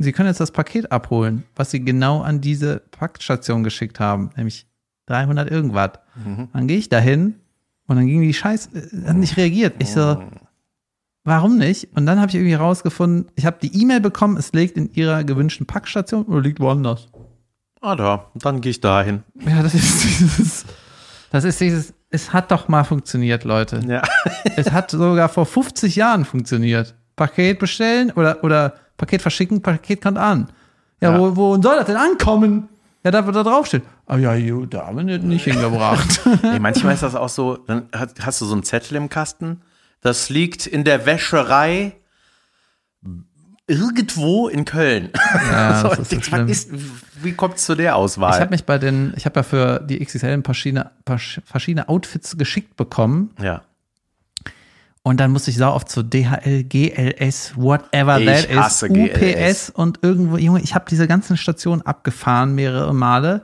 Sie 0.03 0.13
können 0.13 0.29
jetzt 0.29 0.41
das 0.41 0.51
Paket 0.51 0.93
abholen, 0.93 1.45
was 1.57 1.71
Sie 1.71 1.85
genau 1.85 2.23
an 2.23 2.41
diese 2.41 2.79
Packstation 2.91 3.63
geschickt 3.63 4.01
haben, 4.01 4.31
nämlich 4.35 4.67
300 5.07 5.51
irgendwas. 5.51 5.91
Dann 6.55 6.67
gehe 6.69 6.79
ich 6.79 6.89
dahin 6.89 7.35
und 7.87 7.97
dann 7.97 8.07
ging 8.07 8.23
die 8.23 8.33
Scheiße, 8.33 8.71
äh, 8.79 9.09
hat 9.09 9.17
nicht 9.17 9.37
reagiert. 9.37 9.75
Ich 9.79 9.91
so, 9.91 10.23
warum 11.25 11.59
nicht? 11.59 11.89
Und 11.97 12.07
dann 12.07 12.19
habe 12.19 12.31
ich 12.31 12.37
irgendwie 12.37 12.55
rausgefunden, 12.55 13.31
ich 13.35 13.45
habe 13.45 13.59
die 13.61 13.83
E-Mail 13.83 14.01
bekommen, 14.01 14.37
es 14.39 14.53
liegt 14.53 14.77
in 14.77 14.91
Ihrer 14.95 15.23
gewünschten 15.25 15.67
Packstation 15.67 16.25
oder 16.25 16.41
liegt 16.41 16.61
woanders. 16.61 17.09
Ah, 17.83 17.97
da, 17.97 18.31
dann 18.37 18.61
gehe 18.61 18.71
ich 18.71 18.81
dahin. 18.81 19.23
Ja, 19.47 19.63
das 19.63 19.75
ist 19.75 20.03
dieses, 20.05 20.65
das 21.31 21.45
ist 21.45 21.61
dieses, 21.61 21.95
es 22.11 22.33
hat 22.33 22.51
doch 22.51 22.69
mal 22.69 22.85
funktioniert, 22.85 23.45
Leute. 23.45 23.81
Ja. 23.87 24.03
Es 24.57 24.71
hat 24.73 24.91
sogar 24.91 25.29
vor 25.29 25.47
50 25.47 25.97
Jahren 25.97 26.25
funktioniert. 26.25 26.95
Paket 27.17 27.59
bestellen 27.59 28.11
oder, 28.13 28.43
oder 28.43 28.75
Paket 28.97 29.23
verschicken, 29.23 29.63
Paket 29.63 30.03
kommt 30.03 30.19
an. 30.19 30.49
Ja, 31.01 31.13
Ja. 31.13 31.19
Wo, 31.19 31.37
wo 31.37 31.61
soll 31.63 31.77
das 31.77 31.87
denn 31.87 31.97
ankommen? 31.97 32.69
Ja, 33.05 33.11
da 33.11 33.25
wird 33.25 33.35
da 33.37 33.43
draufstehen. 33.43 33.83
Ah 34.07 34.17
ja, 34.19 34.37
gut, 34.39 34.75
da 34.75 34.87
haben 34.87 35.07
wir 35.07 35.19
nicht- 35.19 35.45
hingebracht. 35.45 36.21
Ey, 36.43 36.59
manchmal 36.59 36.95
ist 36.95 37.03
das 37.03 37.15
auch 37.15 37.29
so, 37.29 37.57
dann 37.57 37.89
hast, 37.95 38.41
du 38.41 38.45
so 38.45 38.53
einen 38.53 38.63
Zettel 38.63 38.97
im 38.97 39.09
Kasten, 39.09 39.63
das 40.03 40.29
liegt 40.31 40.67
in 40.67 40.85
der 40.85 41.07
Wäscherei 41.07 41.93
irgendwo 43.67 44.49
in 44.49 44.65
Köln. 44.65 45.11
Ja, 45.51 45.81
so, 45.83 45.89
das 45.95 46.13
ist 46.13 46.25
so 46.25 46.33
was 46.33 46.51
ist, 46.51 46.71
wie 47.23 47.33
kommt 47.33 47.57
es 47.57 47.65
zu 47.65 47.75
der 47.75 47.97
Auswahl? 47.97 48.35
Ich 48.35 48.41
habe 48.41 48.51
mich 48.51 48.65
bei 48.65 48.79
den, 48.79 49.13
ich 49.17 49.25
habe 49.27 49.41
ja 49.41 49.43
für 49.43 49.81
die 49.81 50.05
XXL 50.05 50.27
ein 50.27 50.43
paar 50.43 50.55
verschiedene, 50.55 50.91
paar 51.05 51.19
verschiedene 51.19 51.89
Outfits 51.89 52.37
geschickt 52.37 52.77
bekommen 52.77 53.31
ja. 53.41 53.63
und 55.03 55.21
dann 55.21 55.31
musste 55.31 55.51
ich 55.51 55.57
sau 55.57 55.73
oft 55.75 55.89
zu 55.89 56.03
DHL, 56.03 56.65
GLS, 56.65 57.57
whatever 57.57 58.21
Ich 58.21 58.27
that 58.27 58.57
hasse 58.57 58.87
is, 58.87 58.93
GLS. 58.93 59.69
UPS 59.69 59.71
und 59.71 59.99
irgendwo, 60.03 60.37
Junge, 60.37 60.61
ich 60.61 60.75
habe 60.75 60.85
diese 60.89 61.07
ganzen 61.07 61.37
Stationen 61.37 61.83
abgefahren 61.83 62.55
mehrere 62.55 62.95
Male 62.95 63.43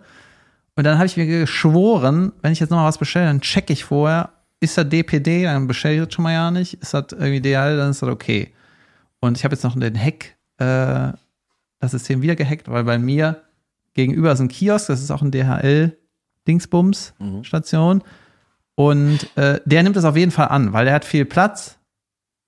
und 0.75 0.85
dann 0.85 0.99
habe 0.99 1.07
ich 1.07 1.17
mir 1.17 1.27
geschworen, 1.27 2.33
wenn 2.43 2.53
ich 2.53 2.61
jetzt 2.61 2.71
nochmal 2.71 2.87
was 2.87 2.99
bestelle, 2.99 3.27
dann 3.27 3.41
checke 3.41 3.73
ich 3.73 3.85
vorher, 3.85 4.31
ist 4.61 4.77
das 4.77 4.89
DPD, 4.89 5.45
dann 5.45 5.67
bestelle 5.67 5.95
ich 5.95 6.05
das 6.05 6.15
schon 6.15 6.23
mal 6.23 6.33
ja 6.33 6.51
nicht, 6.51 6.75
ist 6.75 6.95
das 6.95 7.07
irgendwie 7.13 7.41
DHL, 7.41 7.77
dann 7.77 7.91
ist 7.91 8.03
das 8.03 8.09
okay. 8.09 8.53
Und 9.21 9.37
ich 9.37 9.45
habe 9.45 9.55
jetzt 9.55 9.65
noch 9.65 9.79
den 9.79 9.99
Hack, 9.99 10.37
äh, 10.59 11.13
das 11.79 11.91
System 11.91 12.23
wieder 12.23 12.37
gehackt, 12.37 12.71
weil 12.71 12.85
bei 12.85 12.99
mir 12.99 13.43
gegenüber 13.97 14.31
ist 14.33 14.41
ein 14.41 14.47
Kiosk, 14.49 14.87
das 14.87 15.01
ist 15.03 15.11
auch 15.11 15.23
ein 15.23 15.33
DHL-Dingsbums-Station. 16.47 18.03
Und 18.75 19.37
äh, 19.37 19.61
der 19.65 19.83
nimmt 19.83 19.97
das 19.97 20.05
auf 20.05 20.17
jeden 20.17 20.31
Fall 20.31 20.49
an, 20.49 20.73
weil 20.73 20.85
der 20.85 20.95
hat 20.95 21.05
viel 21.05 21.25
Platz. 21.25 21.79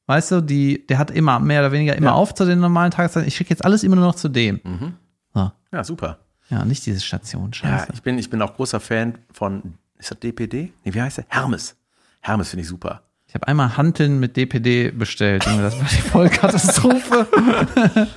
Weißt 0.07 0.31
du, 0.31 0.41
die, 0.43 0.87
der 0.87 0.99
hat 0.99 1.11
immer 1.11 1.39
mehr 1.41 1.61
oder 1.61 1.73
weniger 1.73 1.97
immer 1.97 2.09
Ja. 2.09 2.13
auf 2.15 2.35
zu 2.35 2.45
den 2.47 2.61
normalen 2.61 2.91
Tageszeiten. 2.91 3.27
Ich 3.29 3.37
schicke 3.37 3.51
jetzt 3.51 3.65
alles 3.65 3.83
immer 3.83 3.97
nur 3.97 4.07
noch 4.07 4.15
zu 4.15 4.29
dem. 4.29 4.61
Mhm. 4.63 4.95
So. 5.35 5.51
Ja, 5.73 5.85
super. 5.85 6.19
Ja, 6.51 6.65
nicht 6.65 6.85
diese 6.87 7.01
Station, 7.01 7.51
Ja, 7.63 7.79
scheiße. 7.79 7.93
ich 7.95 8.03
bin, 8.03 8.19
ich 8.19 8.31
bin 8.31 8.41
auch 8.41 8.55
großer 8.55 8.81
Fan 8.81 9.19
von, 9.33 9.75
ist 9.99 10.11
das 10.11 10.19
DPD? 10.21 10.73
Nee, 10.85 10.95
wie 10.95 11.03
heißt 11.03 11.19
der? 11.19 11.27
Hermes. 11.29 11.77
Hermes 12.21 12.49
finde 12.51 12.63
ich 12.63 12.69
super. 12.69 13.03
Ich 13.27 13.35
habe 13.35 13.47
einmal 13.47 13.77
Hanteln 13.77 14.19
mit 14.21 14.37
DPD 14.39 14.91
bestellt. 14.91 15.45
Das 15.47 15.79
war 15.79 15.87
die 15.91 15.97
Vollkatastrophe. 16.01 17.27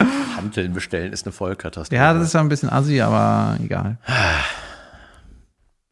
Hanteln 0.41 0.73
bestellen 0.73 1.13
ist 1.13 1.25
eine 1.25 1.33
Vollkatastrophe. 1.33 1.95
ja, 1.95 2.13
das 2.13 2.23
ist 2.27 2.33
ja 2.33 2.39
ein 2.39 2.49
bisschen 2.49 2.69
assi, 2.69 3.01
aber 3.01 3.57
egal. 3.63 3.97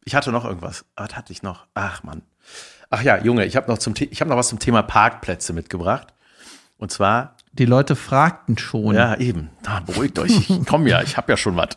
Ich 0.04 0.14
hatte 0.14 0.32
noch 0.32 0.44
irgendwas. 0.44 0.84
Was 0.96 1.14
hatte 1.16 1.32
ich 1.32 1.42
noch? 1.42 1.66
Ach 1.74 2.02
Mann. 2.02 2.22
Ach 2.90 3.02
ja, 3.02 3.18
Junge, 3.22 3.44
ich 3.44 3.56
habe 3.56 3.70
noch 3.70 3.78
zum 3.78 3.94
The 3.94 4.06
ich 4.06 4.20
habe 4.20 4.30
noch 4.30 4.36
was 4.36 4.48
zum 4.48 4.58
Thema 4.58 4.82
Parkplätze 4.82 5.52
mitgebracht. 5.52 6.08
Und 6.78 6.90
zwar, 6.90 7.36
Die 7.52 7.66
Leute 7.66 7.94
fragten 7.94 8.56
schon. 8.58 8.94
ja 8.94 9.14
eben, 9.16 9.50
da, 9.62 9.80
beruhigt 9.80 10.18
euch, 10.18 10.48
ich 10.50 10.66
komme 10.66 10.88
ja, 10.88 11.02
ich 11.02 11.16
habe 11.18 11.30
ja 11.30 11.36
schon 11.36 11.54
was. 11.56 11.76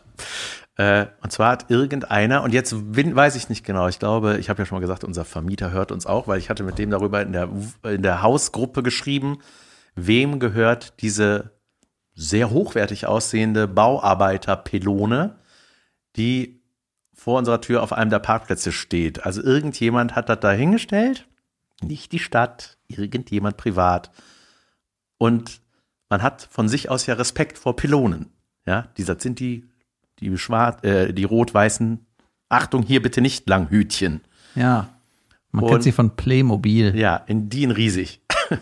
Äh, 0.76 1.06
und 1.22 1.30
zwar 1.30 1.52
hat 1.52 1.70
irgendeiner, 1.70 2.42
und 2.42 2.52
jetzt 2.52 2.74
weiß 2.74 3.36
ich 3.36 3.48
nicht 3.48 3.64
genau, 3.64 3.86
ich 3.86 3.98
glaube, 3.98 4.38
ich 4.38 4.48
habe 4.48 4.62
ja 4.62 4.66
schon 4.66 4.76
mal 4.76 4.80
gesagt, 4.80 5.04
unser 5.04 5.24
Vermieter 5.24 5.70
hört 5.70 5.92
uns 5.92 6.06
auch, 6.06 6.26
weil 6.26 6.38
ich 6.38 6.50
hatte 6.50 6.64
mit 6.64 6.78
dem 6.78 6.90
darüber 6.90 7.20
in 7.22 7.32
der, 7.32 7.48
in 7.84 8.02
der 8.02 8.22
Hausgruppe 8.22 8.82
geschrieben, 8.82 9.38
wem 9.94 10.40
gehört 10.40 11.00
diese 11.02 11.52
sehr 12.14 12.50
hochwertig 12.50 13.06
aussehende 13.06 13.66
Bauarbeiterpylone, 13.68 15.36
die 16.16 16.60
vor 17.12 17.38
unserer 17.38 17.60
Tür 17.60 17.82
auf 17.82 17.92
einem 17.92 18.10
der 18.10 18.18
Parkplätze 18.18 18.72
steht. 18.72 19.24
Also 19.24 19.42
irgendjemand 19.42 20.14
hat 20.14 20.28
das 20.28 20.40
da 20.40 20.52
hingestellt, 20.52 21.26
nicht 21.82 22.12
die 22.12 22.18
Stadt, 22.18 22.76
irgendjemand 22.88 23.56
privat. 23.56 24.10
Und 25.18 25.60
man 26.08 26.22
hat 26.22 26.48
von 26.50 26.68
sich 26.68 26.90
aus 26.90 27.06
ja 27.06 27.14
Respekt 27.14 27.58
vor 27.58 27.76
Pylonen. 27.76 28.30
Ja, 28.66 28.88
dieser 28.96 29.18
sind 29.18 29.40
die, 29.40 29.68
die 30.20 30.36
schwarz, 30.38 30.82
äh, 30.84 31.12
die 31.12 31.24
rot-weißen, 31.24 32.04
Achtung, 32.48 32.82
hier 32.82 33.02
bitte 33.02 33.20
nicht 33.20 33.48
lang 33.48 33.68
Hütchen. 33.70 34.20
Ja. 34.54 34.88
Man 35.50 35.64
Und- 35.64 35.70
kennt 35.70 35.82
sie 35.82 35.92
von 35.92 36.16
Playmobil. 36.16 36.96
Ja, 36.96 37.16
in 37.16 37.48
die 37.48 37.64
in 37.64 37.70
riesig. 37.70 38.20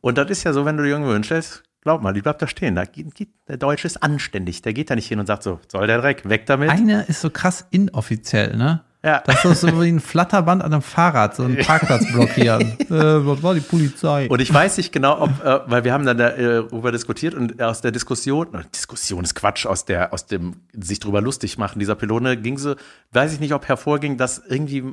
Und 0.00 0.18
das 0.18 0.30
ist 0.30 0.44
ja 0.44 0.52
so, 0.52 0.64
wenn 0.64 0.76
du 0.76 0.82
dir 0.84 0.90
irgendwo 0.90 1.12
hinstellst, 1.12 1.62
glaub 1.82 2.02
mal, 2.02 2.12
die 2.12 2.22
bleibt 2.22 2.42
da 2.42 2.46
stehen. 2.46 2.74
Da 2.74 2.84
geht, 2.84 3.14
geht, 3.14 3.30
der 3.48 3.56
Deutsche 3.56 3.86
ist 3.86 4.02
anständig. 4.02 4.62
Der 4.62 4.72
geht 4.72 4.90
da 4.90 4.94
nicht 4.94 5.08
hin 5.08 5.20
und 5.20 5.26
sagt 5.26 5.42
so, 5.42 5.60
soll 5.68 5.86
der 5.86 6.00
Dreck, 6.00 6.28
weg 6.28 6.46
damit. 6.46 6.70
Eine 6.70 7.02
ist 7.04 7.20
so 7.20 7.30
krass 7.30 7.66
inoffiziell, 7.70 8.56
ne? 8.56 8.82
Ja. 9.04 9.22
Das 9.24 9.44
ist 9.44 9.60
so 9.60 9.80
wie 9.80 9.88
ein 9.88 10.00
Flatterband 10.00 10.62
an 10.62 10.72
einem 10.72 10.82
Fahrrad, 10.82 11.36
so 11.36 11.44
einen 11.44 11.56
Parkplatz 11.64 12.04
blockieren. 12.12 12.62
äh, 12.80 12.86
was 12.90 13.42
war 13.42 13.54
die 13.54 13.60
Polizei? 13.60 14.28
Und 14.28 14.40
ich 14.40 14.52
weiß 14.52 14.76
nicht 14.76 14.92
genau, 14.92 15.22
ob, 15.22 15.44
äh, 15.44 15.60
weil 15.66 15.84
wir 15.84 15.92
haben 15.92 16.04
dann 16.04 16.18
darüber 16.18 16.90
diskutiert 16.90 17.34
und 17.34 17.62
aus 17.62 17.80
der 17.80 17.92
Diskussion, 17.92 18.52
äh, 18.54 18.64
Diskussion 18.74 19.22
ist 19.22 19.36
Quatsch, 19.36 19.66
aus 19.66 19.84
der, 19.84 20.12
aus 20.12 20.26
dem 20.26 20.56
sich 20.72 20.98
drüber 20.98 21.20
lustig 21.20 21.58
machen 21.58 21.78
dieser 21.78 21.94
Pylone 21.94 22.36
ging 22.36 22.58
so, 22.58 22.74
weiß 23.12 23.32
ich 23.32 23.40
nicht, 23.40 23.54
ob 23.54 23.68
hervorging, 23.68 24.16
dass 24.16 24.42
irgendwie 24.46 24.84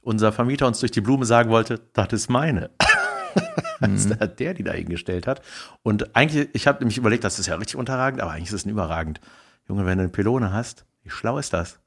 unser 0.00 0.32
Vermieter 0.32 0.66
uns 0.66 0.80
durch 0.80 0.90
die 0.90 1.02
Blume 1.02 1.26
sagen 1.26 1.50
wollte, 1.50 1.80
das 1.92 2.12
ist 2.12 2.30
meine. 2.30 2.70
Das 3.80 3.90
ist 4.06 4.16
der, 4.38 4.54
die 4.54 4.62
da 4.62 4.72
hingestellt 4.72 5.26
hat. 5.26 5.42
Und 5.82 6.16
eigentlich, 6.16 6.48
ich 6.52 6.66
habe 6.66 6.78
nämlich 6.80 6.96
überlegt, 6.98 7.24
das 7.24 7.38
ist 7.38 7.46
ja 7.46 7.56
richtig 7.56 7.76
unterragend, 7.76 8.20
aber 8.20 8.32
eigentlich 8.32 8.48
ist 8.48 8.54
es 8.54 8.66
ein 8.66 8.70
überragend. 8.70 9.20
Junge, 9.68 9.86
wenn 9.86 9.98
du 9.98 10.04
eine 10.04 10.12
Pylone 10.12 10.52
hast, 10.52 10.84
wie 11.02 11.10
schlau 11.10 11.38
ist 11.38 11.52
das? 11.52 11.78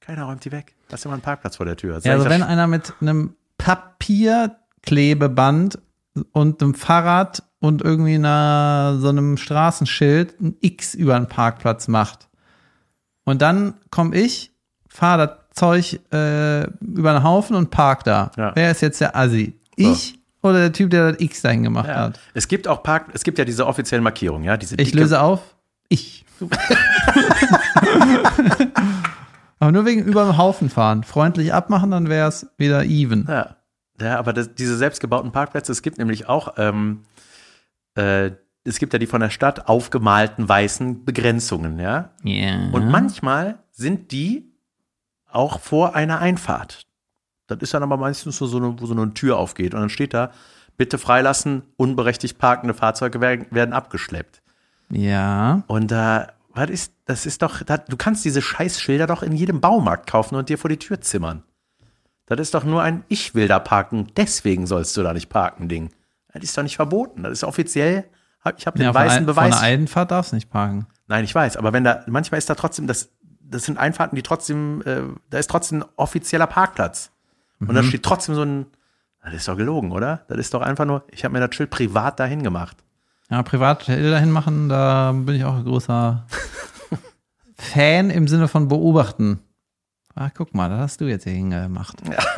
Keiner 0.00 0.24
räumt 0.24 0.44
die 0.44 0.52
weg. 0.52 0.74
Da 0.88 0.94
ist 0.94 1.04
immer 1.04 1.14
ein 1.14 1.20
Parkplatz 1.20 1.56
vor 1.56 1.66
der 1.66 1.76
Tür. 1.76 1.98
Ja, 2.02 2.12
also 2.12 2.28
wenn 2.28 2.42
einer 2.42 2.66
mit 2.66 2.92
einem 3.00 3.34
Papierklebeband 3.58 5.78
und 6.32 6.62
einem 6.62 6.74
Fahrrad 6.74 7.42
und 7.58 7.82
irgendwie 7.82 8.14
einer, 8.14 8.98
so 9.00 9.08
einem 9.08 9.36
Straßenschild 9.36 10.40
ein 10.40 10.56
X 10.60 10.94
über 10.94 11.16
einen 11.16 11.28
Parkplatz 11.28 11.88
macht. 11.88 12.28
Und 13.24 13.42
dann 13.42 13.74
komme 13.90 14.16
ich, 14.16 14.52
fahre 14.88 15.26
das 15.26 15.36
Zeug 15.56 16.00
äh, 16.12 16.64
über 16.80 17.12
den 17.12 17.24
Haufen 17.24 17.56
und 17.56 17.70
park 17.70 18.04
da. 18.04 18.30
Ja. 18.36 18.52
Wer 18.54 18.70
ist 18.70 18.82
jetzt 18.82 19.00
der 19.00 19.16
Assi? 19.16 19.58
Ich 19.74 20.15
oder 20.46 20.60
der 20.60 20.72
Typ, 20.72 20.90
der 20.90 21.12
das 21.12 21.20
X 21.20 21.42
dahin 21.42 21.62
gemacht 21.62 21.88
Ja. 21.88 21.96
hat? 21.96 22.20
Es 22.34 22.48
gibt 22.48 22.66
auch 22.68 22.82
Park, 22.82 23.08
es 23.12 23.22
gibt 23.24 23.38
ja 23.38 23.44
diese 23.44 23.66
offiziellen 23.66 24.02
Markierungen, 24.02 24.44
ja, 24.44 24.56
diese 24.56 24.76
Ich 24.76 24.94
löse 24.94 25.20
auf. 25.20 25.54
Ich. 25.88 26.24
Aber 29.58 29.72
nur 29.72 29.86
wegen 29.86 30.04
über 30.04 30.24
den 30.24 30.36
Haufen 30.36 30.68
fahren. 30.68 31.02
Freundlich 31.02 31.52
abmachen, 31.54 31.90
dann 31.90 32.08
wäre 32.08 32.28
es 32.28 32.46
wieder 32.58 32.84
even. 32.84 33.26
Ja, 33.28 33.56
ja 34.00 34.18
aber 34.18 34.32
das, 34.32 34.54
diese 34.54 34.76
selbstgebauten 34.76 35.32
Parkplätze, 35.32 35.72
es 35.72 35.82
gibt 35.82 35.98
nämlich 35.98 36.28
auch, 36.28 36.54
ähm, 36.58 37.04
äh, 37.94 38.32
es 38.64 38.78
gibt 38.78 38.92
ja 38.92 38.98
die 38.98 39.06
von 39.06 39.20
der 39.20 39.30
Stadt 39.30 39.68
aufgemalten 39.68 40.48
weißen 40.48 41.04
Begrenzungen, 41.04 41.78
ja. 41.78 42.10
Ja. 42.22 42.68
Und 42.72 42.90
manchmal 42.90 43.58
sind 43.72 44.12
die 44.12 44.52
auch 45.30 45.60
vor 45.60 45.94
einer 45.94 46.18
Einfahrt. 46.18 46.85
Das 47.46 47.58
ist 47.60 47.74
dann 47.74 47.82
aber 47.82 47.96
meistens 47.96 48.36
so, 48.36 48.46
so 48.46 48.58
eine, 48.58 48.80
wo 48.80 48.86
so 48.86 48.94
eine 48.94 49.14
Tür 49.14 49.36
aufgeht 49.38 49.74
und 49.74 49.80
dann 49.80 49.90
steht 49.90 50.14
da, 50.14 50.30
bitte 50.76 50.98
freilassen, 50.98 51.62
unberechtigt 51.76 52.38
parkende 52.38 52.74
Fahrzeuge 52.74 53.20
werden, 53.20 53.46
werden 53.50 53.72
abgeschleppt. 53.72 54.42
Ja. 54.90 55.62
Und 55.66 55.90
da, 55.90 56.32
was 56.54 56.70
ist, 56.70 56.92
das 57.04 57.26
ist 57.26 57.42
doch, 57.42 57.62
da, 57.62 57.78
du 57.78 57.96
kannst 57.96 58.24
diese 58.24 58.42
Scheißschilder 58.42 59.06
doch 59.06 59.22
in 59.22 59.32
jedem 59.32 59.60
Baumarkt 59.60 60.08
kaufen 60.08 60.36
und 60.36 60.48
dir 60.48 60.58
vor 60.58 60.68
die 60.68 60.78
Tür 60.78 61.00
zimmern. 61.00 61.42
Das 62.26 62.40
ist 62.40 62.54
doch 62.54 62.64
nur 62.64 62.82
ein 62.82 63.04
Ich 63.08 63.34
will 63.34 63.46
da 63.46 63.58
parken, 63.58 64.08
deswegen 64.16 64.66
sollst 64.66 64.96
du 64.96 65.02
da 65.02 65.12
nicht 65.12 65.28
parken, 65.28 65.68
Ding. 65.68 65.90
Das 66.32 66.42
ist 66.42 66.58
doch 66.58 66.62
nicht 66.62 66.76
verboten. 66.76 67.22
Das 67.22 67.32
ist 67.32 67.44
offiziell, 67.44 68.04
ich 68.56 68.66
habe 68.66 68.78
den 68.78 68.84
ja 68.84 68.92
von, 68.92 69.02
weißen 69.02 69.18
ein, 69.18 69.24
von 69.24 69.34
Beweis. 69.34 69.54
einer 69.54 69.62
Einfahrt 69.62 70.10
darfst 70.10 70.32
du 70.32 70.36
nicht 70.36 70.50
parken. 70.50 70.86
Nein, 71.06 71.24
ich 71.24 71.34
weiß, 71.34 71.56
aber 71.56 71.72
wenn 71.72 71.84
da, 71.84 72.02
manchmal 72.06 72.38
ist 72.38 72.50
da 72.50 72.54
trotzdem, 72.54 72.86
das, 72.86 73.10
das 73.40 73.64
sind 73.64 73.78
Einfahrten, 73.78 74.16
die 74.16 74.22
trotzdem, 74.22 74.82
äh, 74.84 75.02
da 75.30 75.38
ist 75.38 75.48
trotzdem 75.48 75.82
ein 75.82 75.84
offizieller 75.96 76.46
Parkplatz. 76.46 77.12
Und 77.60 77.74
da 77.74 77.82
steht 77.82 78.02
trotzdem 78.02 78.34
so 78.34 78.42
ein, 78.42 78.66
das 79.24 79.34
ist 79.34 79.48
doch 79.48 79.56
gelogen, 79.56 79.92
oder? 79.92 80.24
Das 80.28 80.38
ist 80.38 80.52
doch 80.54 80.60
einfach 80.62 80.84
nur, 80.84 81.04
ich 81.10 81.24
habe 81.24 81.32
mir 81.32 81.46
das 81.46 81.54
Schild 81.54 81.70
privat 81.70 82.20
dahin 82.20 82.42
gemacht. 82.42 82.76
Ja, 83.30 83.42
privat 83.42 83.88
dahin 83.88 84.30
machen, 84.30 84.68
da 84.68 85.12
bin 85.12 85.34
ich 85.34 85.44
auch 85.44 85.56
ein 85.56 85.64
großer 85.64 86.26
Fan 87.58 88.10
im 88.10 88.28
Sinne 88.28 88.48
von 88.48 88.68
beobachten. 88.68 89.40
Ach, 90.14 90.30
guck 90.34 90.54
mal, 90.54 90.68
das 90.70 90.78
hast 90.80 91.00
du 91.00 91.06
jetzt 91.06 91.24
hier 91.24 91.32
hingemacht. 91.34 91.96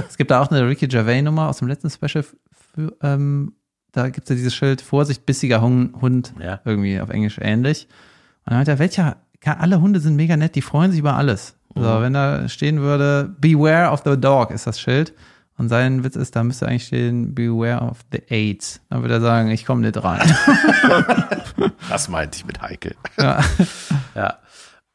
Es 0.09 0.17
gibt 0.17 0.31
da 0.31 0.41
auch 0.41 0.51
eine 0.51 0.67
Ricky 0.67 0.89
Gervais-Nummer 0.89 1.49
aus 1.49 1.59
dem 1.59 1.69
letzten 1.69 1.91
Special. 1.91 2.25
Für, 2.75 2.97
ähm, 3.03 3.55
da 3.93 4.09
gibt 4.09 4.25
es 4.27 4.31
ja 4.31 4.37
dieses 4.37 4.55
Schild, 4.55 4.81
Vorsicht, 4.81 5.27
bissiger 5.27 5.61
Hund, 5.61 6.33
Ja. 6.41 6.61
irgendwie 6.65 7.01
auf 7.01 7.11
Englisch 7.11 7.39
ähnlich. 7.41 7.85
Und 8.45 8.51
dann 8.53 8.57
meint 8.59 8.69
er, 8.69 8.79
welcher, 8.79 9.17
alle 9.45 9.81
Hunde 9.81 10.01
sind 10.01 10.17
mega 10.17 10.37
nett, 10.37 10.55
die 10.55 10.63
freuen 10.63 10.91
sich 10.91 11.01
über 11.01 11.15
alles. 11.15 11.57
So, 11.75 12.01
wenn 12.01 12.13
da 12.13 12.49
stehen 12.49 12.81
würde, 12.81 13.35
Beware 13.39 13.91
of 13.91 14.03
the 14.05 14.19
Dog 14.19 14.51
ist 14.51 14.67
das 14.67 14.81
Schild. 14.81 15.15
Und 15.57 15.69
sein 15.69 16.05
Witz 16.05 16.15
ist, 16.17 16.37
da 16.37 16.45
müsste 16.45 16.67
eigentlich 16.69 16.87
stehen, 16.87 17.35
Beware 17.35 17.81
of 17.83 17.99
the 18.13 18.23
AIDS. 18.29 18.81
Dann 18.91 19.03
würde 19.03 19.15
er 19.15 19.21
sagen, 19.21 19.51
ich 19.51 19.65
komme 19.65 19.83
nicht 19.83 20.03
rein. 20.03 20.21
Das 21.89 22.09
meinte 22.09 22.37
ich 22.37 22.45
mit 22.45 22.61
heikel. 22.61 22.95
ja. 23.19 23.41
Ja. 24.15 24.39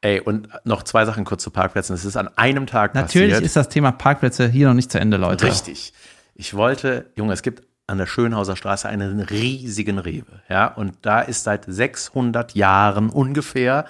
Ey, 0.02 0.20
und 0.20 0.50
noch 0.66 0.84
zwei 0.84 1.06
Sachen 1.06 1.24
kurz 1.24 1.44
zu 1.44 1.50
Parkplätzen. 1.50 1.96
Es 1.96 2.06
ist 2.06 2.18
an 2.18 2.30
einem 2.36 2.68
Tag 2.68 2.94
Natürlich 2.94 3.32
passiert. 3.32 3.46
ist 3.46 3.56
das 3.56 3.70
Thema 3.70 3.92
Parkplätze 3.92 4.48
hier 4.48 4.68
noch 4.68 4.74
nicht 4.74 4.92
zu 4.92 5.00
Ende, 5.00 5.18
Leute. 5.18 5.46
Richtig. 5.46 5.94
Ich 6.36 6.54
wollte, 6.56 7.06
Junge, 7.16 7.34
es 7.34 7.42
gibt 7.42 7.64
an 7.88 7.98
der 7.98 8.06
Schönhauser 8.06 8.56
Straße 8.56 8.88
einen 8.88 9.20
riesigen 9.22 10.00
Rewe, 10.00 10.42
ja, 10.50 10.68
und 10.68 10.96
da 11.02 11.22
ist 11.22 11.44
seit 11.44 11.66
600 11.68 12.54
Jahren 12.56 13.10
ungefähr 13.10 13.86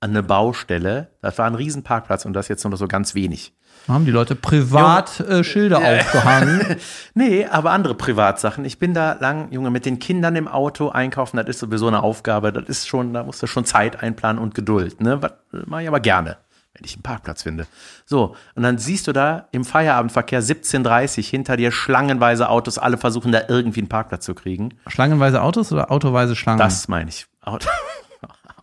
eine 0.00 0.22
Baustelle. 0.22 1.08
Das 1.22 1.38
war 1.38 1.46
ein 1.46 1.54
Riesenparkplatz 1.54 2.24
und 2.24 2.32
das 2.32 2.48
jetzt 2.48 2.64
nur 2.64 2.72
noch 2.72 2.78
so 2.78 2.88
ganz 2.88 3.14
wenig. 3.14 3.54
Da 3.86 3.92
haben 3.92 4.04
die 4.04 4.10
Leute 4.10 4.34
privat 4.34 5.20
äh, 5.20 5.44
Schilder 5.44 5.78
aufgehangen. 5.78 6.76
Nee, 7.14 7.46
aber 7.46 7.70
andere 7.70 7.94
Privatsachen. 7.94 8.64
Ich 8.64 8.78
bin 8.78 8.92
da 8.92 9.16
lang, 9.20 9.50
Junge, 9.52 9.70
mit 9.70 9.86
den 9.86 9.98
Kindern 9.98 10.36
im 10.36 10.48
Auto 10.48 10.90
einkaufen, 10.90 11.36
das 11.36 11.46
ist 11.46 11.60
sowieso 11.60 11.86
eine 11.86 12.02
Aufgabe. 12.02 12.52
Das 12.52 12.68
ist 12.68 12.88
schon, 12.88 13.14
da 13.14 13.22
musst 13.22 13.42
du 13.42 13.46
schon 13.46 13.64
Zeit 13.64 14.02
einplanen 14.02 14.42
und 14.42 14.54
Geduld. 14.54 15.00
Ne? 15.00 15.22
Was 15.22 15.32
mache 15.66 15.82
ich 15.82 15.88
aber 15.88 16.00
gerne, 16.00 16.36
wenn 16.74 16.84
ich 16.84 16.94
einen 16.94 17.02
Parkplatz 17.02 17.42
finde. 17.42 17.66
So, 18.04 18.36
und 18.54 18.62
dann 18.62 18.76
siehst 18.76 19.06
du 19.06 19.12
da 19.12 19.48
im 19.52 19.64
Feierabendverkehr 19.64 20.42
17.30 20.42 21.24
hinter 21.24 21.56
dir 21.56 21.72
schlangenweise 21.72 22.50
Autos, 22.50 22.78
alle 22.78 22.98
versuchen 22.98 23.32
da 23.32 23.42
irgendwie 23.48 23.80
einen 23.80 23.88
Parkplatz 23.88 24.24
zu 24.24 24.34
kriegen. 24.34 24.74
Schlangenweise 24.88 25.40
Autos 25.42 25.72
oder 25.72 25.90
autoweise 25.90 26.36
Schlangen? 26.36 26.58
Das 26.58 26.88
meine 26.88 27.08
ich. 27.08 27.26
Auto, 27.40 27.68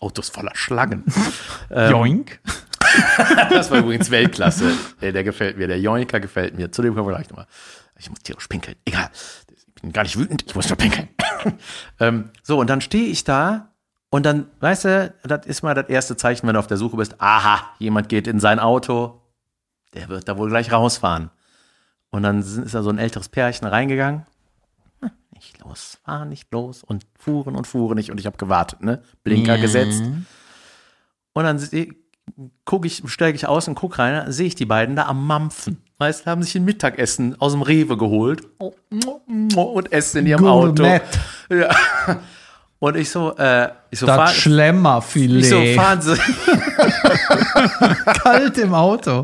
Autos 0.04 0.30
voller 0.30 0.52
Schlangen. 0.54 1.06
Joink. 1.70 2.42
Das 3.50 3.72
war 3.72 3.80
übrigens 3.80 4.12
Weltklasse. 4.12 4.74
Ey, 5.00 5.14
der 5.14 5.24
gefällt 5.24 5.58
mir. 5.58 5.68
Der 5.68 5.80
Joinka 5.80 6.20
gefällt 6.20 6.56
mir. 6.56 6.72
Zu 6.72 6.82
dem 6.82 6.94
kommen 6.94 7.08
wir 7.08 7.16
gleich 7.16 7.30
nochmal. 7.30 7.48
Ich 7.98 8.10
muss 8.10 8.20
tierisch 8.20 8.48
pinkeln. 8.48 8.76
Egal. 8.86 9.10
Ich 9.56 9.82
bin 9.82 9.94
gar 9.94 10.04
nicht 10.04 10.18
wütend. 10.18 10.44
Ich 10.46 10.56
muss 10.56 10.68
nur 10.68 10.78
pinkeln. 10.78 11.08
ähm, 12.00 12.30
so, 12.44 12.60
und 12.60 12.70
dann 12.70 12.82
stehe 12.82 13.08
ich 13.08 13.24
da 13.24 13.74
und 14.10 14.26
dann, 14.26 14.48
weißt 14.60 14.86
du, 14.86 15.14
das 15.24 15.46
ist 15.46 15.64
mal 15.64 15.74
das 15.74 15.88
erste 15.88 16.18
Zeichen, 16.18 16.46
wenn 16.48 16.54
du 16.54 16.60
auf 16.60 16.68
der 16.68 16.78
Suche 16.78 16.98
bist. 16.98 17.20
Aha, 17.20 17.62
jemand 17.80 18.10
geht 18.10 18.28
in 18.28 18.42
sein 18.42 18.60
Auto. 18.60 19.22
Der 19.94 20.10
wird 20.10 20.28
da 20.28 20.38
wohl 20.38 20.50
gleich 20.50 20.72
rausfahren. 20.72 21.32
Und 22.10 22.24
dann 22.24 22.40
ist 22.40 22.76
da 22.76 22.84
so 22.84 22.90
ein 22.90 23.00
älteres 23.00 23.30
Pärchen 23.30 23.68
reingegangen. 23.68 24.26
Nicht 25.64 25.70
los, 25.70 25.98
fahr 26.04 26.26
nicht 26.26 26.52
los. 26.52 26.84
Und 26.84 27.04
fuhren 27.20 27.56
und 27.56 27.68
fuhren 27.68 27.96
nicht. 27.96 28.12
Und 28.12 28.20
ich 28.20 28.26
habe 28.26 28.38
gewartet, 28.38 28.82
ne? 28.82 29.02
Blinker 29.24 29.56
Ja. 29.56 29.62
gesetzt. 29.62 30.04
Und 31.34 31.44
dann 31.44 31.58
seh- 31.60 31.94
guck 32.66 32.86
ich, 32.86 33.02
steige 33.08 33.36
ich 33.36 33.48
aus 33.48 33.68
und 33.68 33.76
guck 33.76 34.00
rein, 34.00 34.32
sehe 34.32 34.48
ich 34.48 34.56
die 34.56 34.66
beiden 34.66 34.96
da 34.96 35.08
am 35.08 35.26
Mampfen. 35.28 35.78
Weißt, 36.00 36.26
haben 36.26 36.42
sich 36.44 36.56
ein 36.56 36.66
Mittagessen 36.66 37.40
aus 37.40 37.52
dem 37.54 37.62
Rewe 37.62 37.98
geholt 37.98 38.42
und 38.58 39.92
essen 39.92 40.20
in 40.20 40.28
ihrem. 40.28 40.46
Auto. 40.46 40.84
Ja. 40.84 41.00
Und 42.80 42.98
ich 42.98 43.10
so, 43.10 43.34
äh, 43.38 43.70
ich 43.92 44.00
so, 44.00 44.06
Das 44.06 44.34
Schlemmerfilet. 44.36 45.40
ich 45.42 45.50
so, 45.50 45.64
fahren 45.82 46.02
Sie, 46.02 46.16
kalt 48.24 48.58
im 48.58 48.74
Auto. 48.74 49.24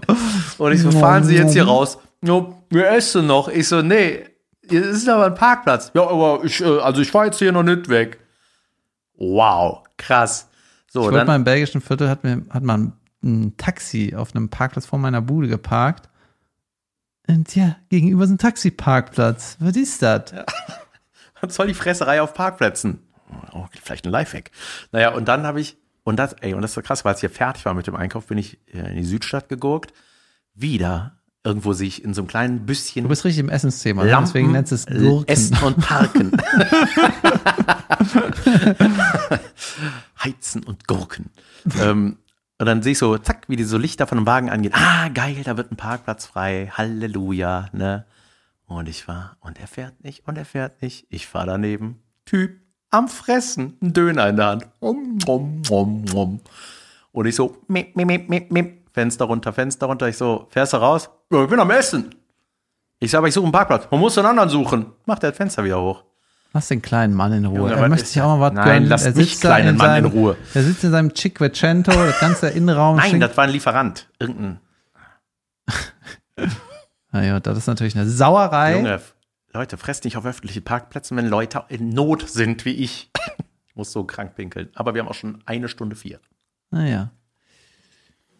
und 0.58 0.72
ich 0.72 0.82
so, 0.82 0.92
fahren 0.92 1.24
Sie 1.26 1.36
jetzt 1.36 1.54
hier 1.54 1.66
raus. 1.66 1.98
No, 2.22 2.64
wir 2.70 2.90
essen 2.92 3.28
noch. 3.28 3.48
Ich 3.50 3.68
so, 3.68 3.82
nee, 3.82 4.24
hier 4.70 4.88
ist 4.88 5.08
aber 5.10 5.26
ein 5.26 5.36
Parkplatz. 5.36 5.92
Ja, 5.94 6.08
aber 6.08 6.44
ich, 6.44 6.62
äh, 6.62 6.80
also 6.80 7.02
ich 7.02 7.12
fahre 7.12 7.26
jetzt 7.26 7.40
hier 7.40 7.52
noch 7.52 7.64
nicht 7.64 7.90
weg. 7.90 8.20
Wow, 9.16 9.84
krass. 9.98 10.48
So, 10.90 11.02
Ich 11.02 11.12
wollte 11.12 11.26
mal 11.26 11.36
im 11.36 11.44
belgischen 11.44 11.82
Viertel, 11.82 12.10
hat, 12.10 12.24
mir, 12.24 12.44
hat 12.50 12.64
man 12.64 12.94
ein 13.24 13.58
Taxi 13.58 14.16
auf 14.16 14.36
einem 14.36 14.50
Parkplatz 14.50 14.86
vor 14.86 15.00
meiner 15.00 15.22
Bude 15.22 15.48
geparkt. 15.48 16.10
Und 17.28 17.56
ja, 17.56 17.76
gegenüber 17.90 18.24
ist 18.24 18.32
ein 18.32 18.38
Taxiparkplatz. 18.38 19.58
Was 19.60 19.76
ist 19.76 20.02
das? 20.02 20.34
Was 21.42 21.56
soll 21.56 21.68
die 21.68 21.74
Fresserei 21.74 22.22
auf 22.22 22.34
Parkplätzen? 22.34 23.00
Oh, 23.52 23.66
vielleicht 23.84 24.06
ein 24.06 24.12
Lifehack. 24.12 24.52
Naja, 24.92 25.14
und 25.14 25.28
dann 25.28 25.46
habe 25.46 25.62
ich, 25.62 25.78
und 26.04 26.18
das, 26.18 26.34
ey, 26.34 26.54
und 26.54 26.62
das 26.64 26.72
ist 26.72 26.76
so 26.76 26.82
krass, 26.82 27.06
weil 27.06 27.14
es 27.14 27.20
hier 27.20 27.30
fertig 27.30 27.66
war 27.66 27.74
mit 27.76 27.86
dem 27.86 27.96
Einkauf, 27.96 28.26
bin 28.26 28.38
ich 28.40 28.58
äh, 28.74 28.90
in 28.90 28.96
die 28.96 29.04
Südstadt 29.04 29.48
gegurkt. 29.48 29.94
Wieder 30.56 31.19
irgendwo 31.44 31.74
sich 31.74 32.04
in 32.04 32.14
so 32.14 32.22
einem 32.22 32.28
kleinen 32.28 32.66
Büsschen 32.66 33.04
Du 33.04 33.10
bist 33.10 33.24
richtig 33.26 33.40
im 33.40 33.50
Essensthema, 33.50 34.04
ne? 34.04 34.12
Lampen, 34.12 34.26
deswegen 34.26 34.52
nennst 34.52 34.72
du 34.72 34.76
es 34.76 34.86
äh, 34.86 35.00
Gurken. 35.00 35.28
Essen 35.28 35.58
und 35.64 35.78
Parken. 35.78 36.32
Heizen 40.24 40.64
und 40.64 40.88
Gurken. 40.88 41.30
ähm, 41.82 42.18
und 42.60 42.66
dann 42.66 42.84
sehe 42.84 42.92
ich 42.92 42.98
so, 42.98 43.18
zack, 43.18 43.48
wie 43.48 43.56
die 43.56 43.64
so 43.64 43.78
Lichter 43.78 44.06
von 44.06 44.18
dem 44.18 44.28
Wagen 44.28 44.50
angehen. 44.50 44.74
Ah, 44.76 45.08
geil, 45.08 45.38
da 45.46 45.56
wird 45.56 45.72
ein 45.72 45.78
Parkplatz 45.78 46.26
frei. 46.26 46.70
Halleluja, 46.74 47.70
ne? 47.72 48.06
Und 48.66 48.90
ich 48.90 49.08
war, 49.08 49.38
und 49.40 49.60
er 49.60 49.68
fährt 49.68 50.04
nicht, 50.04 50.28
und 50.28 50.38
er 50.38 50.44
fährt 50.46 50.82
nicht. 50.82 51.08
Ich 51.10 51.26
fahre 51.26 51.48
daneben. 51.48 52.00
Typ 52.26 52.60
am 52.92 53.08
Fressen, 53.08 53.78
ein 53.82 53.94
Döner 53.94 54.28
in 54.28 54.36
der 54.36 54.48
Hand. 54.48 54.68
Om, 54.80 55.20
om, 55.26 55.62
om, 55.70 56.06
om. 56.14 56.40
Und 57.14 57.26
ich 57.26 57.36
so, 57.36 57.58
mip, 57.68 57.96
mip, 57.96 58.28
mip, 58.30 58.52
mip. 58.52 58.80
Fenster 58.92 59.26
runter, 59.26 59.54
Fenster 59.54 59.86
runter. 59.86 60.10
Ich 60.10 60.18
so, 60.18 60.48
fährst 60.50 60.74
du 60.74 60.78
raus? 60.78 61.10
Ja, 61.32 61.44
ich 61.44 61.50
bin 61.50 61.60
am 61.60 61.70
Essen. 61.72 62.16
Ich 63.00 63.12
sage, 63.12 63.28
ich 63.28 63.34
suche 63.34 63.46
einen 63.46 63.52
Parkplatz. 63.52 63.88
Man 63.92 64.00
muss 64.00 64.18
einen 64.18 64.28
anderen 64.28 64.50
suchen. 64.50 64.88
Macht 65.06 65.24
er 65.24 65.30
das 65.30 65.38
Fenster 65.38 65.64
wieder 65.64 65.82
hoch. 65.82 66.04
Lass 66.54 66.68
den 66.68 66.82
kleinen 66.82 67.14
Mann 67.14 67.32
in 67.32 67.46
Ruhe. 67.46 67.70
Junge, 67.70 67.76
er 67.76 67.88
möchte 67.90 68.08
sich 68.08 68.20
auch 68.22 68.38
mal 68.38 68.40
was 68.40 68.54
Nein, 68.54 68.66
gönnen. 68.66 68.90
lass 68.90 69.06
er 69.06 69.16
mich 69.16 69.40
kleinen 69.40 69.78
Mann 69.78 69.98
in 69.98 70.04
seinem, 70.06 70.12
Ruhe. 70.12 70.36
Er 70.56 70.64
sitzt 70.64 70.84
in 70.84 70.90
seinem 70.92 71.14
Cinquecento, 71.16 71.92
das 71.92 72.20
ganze 72.20 72.50
Innenraum. 72.50 72.98
Nein, 72.98 73.12
schinkt- 73.12 73.22
das 73.28 73.38
war 73.38 73.44
ein 73.44 73.52
Lieferant. 73.52 74.10
Irgendein 74.20 74.60
naja, 77.12 77.40
das 77.40 77.58
ist 77.60 77.68
natürlich 77.68 77.96
eine 77.96 78.10
Sauerei. 78.10 78.78
Junge. 78.78 79.00
Leute, 79.54 79.78
fresst 79.78 80.06
nicht 80.06 80.18
auf 80.18 80.26
öffentlichen 80.26 80.64
Parkplätzen, 80.64 81.16
wenn 81.18 81.28
Leute 81.28 81.64
in 81.70 81.90
Not 81.90 82.28
sind 82.28 82.66
wie 82.66 82.74
ich. 82.74 83.12
Ich 83.68 83.76
muss 83.76 83.92
so 83.92 84.04
krank 84.04 84.34
pinkeln. 84.36 84.70
Aber 84.74 84.96
wir 84.96 85.02
haben 85.02 85.08
auch 85.08 85.14
schon 85.14 85.44
eine 85.46 85.68
Stunde 85.68 85.96
vier. 85.96 86.20
Naja. 86.72 87.12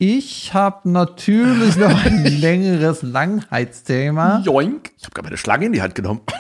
Ich 0.02 0.54
habe 0.54 0.90
natürlich 0.90 1.76
noch 1.76 2.06
ein 2.06 2.24
längeres 2.40 3.02
Langheitsthema. 3.02 4.40
Joink. 4.46 4.92
Ich 4.98 5.04
habe 5.04 5.14
gerade 5.14 5.26
meine 5.28 5.38
Schlange 5.38 5.66
in 5.66 5.74
die 5.74 5.82
Hand 5.82 5.96
genommen. 5.96 6.22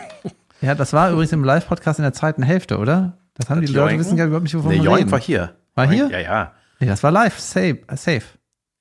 Ja, 0.61 0.75
das 0.75 0.91
war 0.91 1.09
übrigens 1.11 1.31
im 1.31 1.45
Live-Podcast 1.45 1.99
in 1.99 2.03
der 2.03 2.11
zweiten 2.11 2.43
Hälfte, 2.43 2.79
oder? 2.79 3.17
Das 3.35 3.49
haben 3.49 3.61
die 3.61 3.67
Das 3.67 3.73
Leute 3.75 3.91
Joinken? 3.91 3.99
wissen 4.05 4.17
gar 4.17 4.27
überhaupt 4.27 4.43
nicht, 4.43 4.55
wovon 4.55 4.71
Nee, 4.71 4.79
wir 4.79 4.83
Joink 4.83 4.99
reden. 4.99 5.11
war 5.11 5.19
hier. 5.21 5.55
War 5.75 5.85
Joink- 5.85 5.93
hier? 5.93 6.09
Ja, 6.09 6.19
ja. 6.19 6.51
Nee, 6.81 6.87
das 6.87 7.01
war 7.01 7.11
live, 7.11 7.39
safe. 7.39 7.79
äh, 7.87 7.95
safe. 7.95 8.23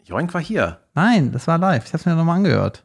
Joink 0.02 0.34
war 0.34 0.40
hier. 0.40 0.80
Nein, 0.94 1.30
das 1.30 1.46
war 1.46 1.56
live. 1.56 1.84
Ich 1.84 1.90
habe 1.92 1.98
es 1.98 2.04
mir 2.06 2.16
nochmal 2.16 2.34
angehört. 2.38 2.84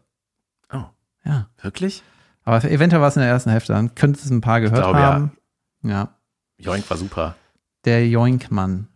Oh, 0.71 0.83
Ja. 1.25 1.47
wirklich? 1.59 2.03
Aber 2.43 2.63
eventuell 2.65 3.01
war 3.01 3.07
es 3.07 3.15
in 3.15 3.23
der 3.23 3.31
ersten 3.31 3.49
Hälfte. 3.49 3.73
Dann 3.73 3.95
könntest 3.95 4.25
du 4.25 4.27
es 4.27 4.31
ein 4.31 4.41
paar 4.41 4.61
gehört 4.61 4.77
glaube, 4.83 4.99
ja. 4.99 5.05
haben. 5.11 5.37
Ja. 5.81 6.09
Joink 6.59 6.87
war 6.87 6.97
super. 6.97 7.35
Der 7.85 8.07
Joink-Mann. 8.07 8.89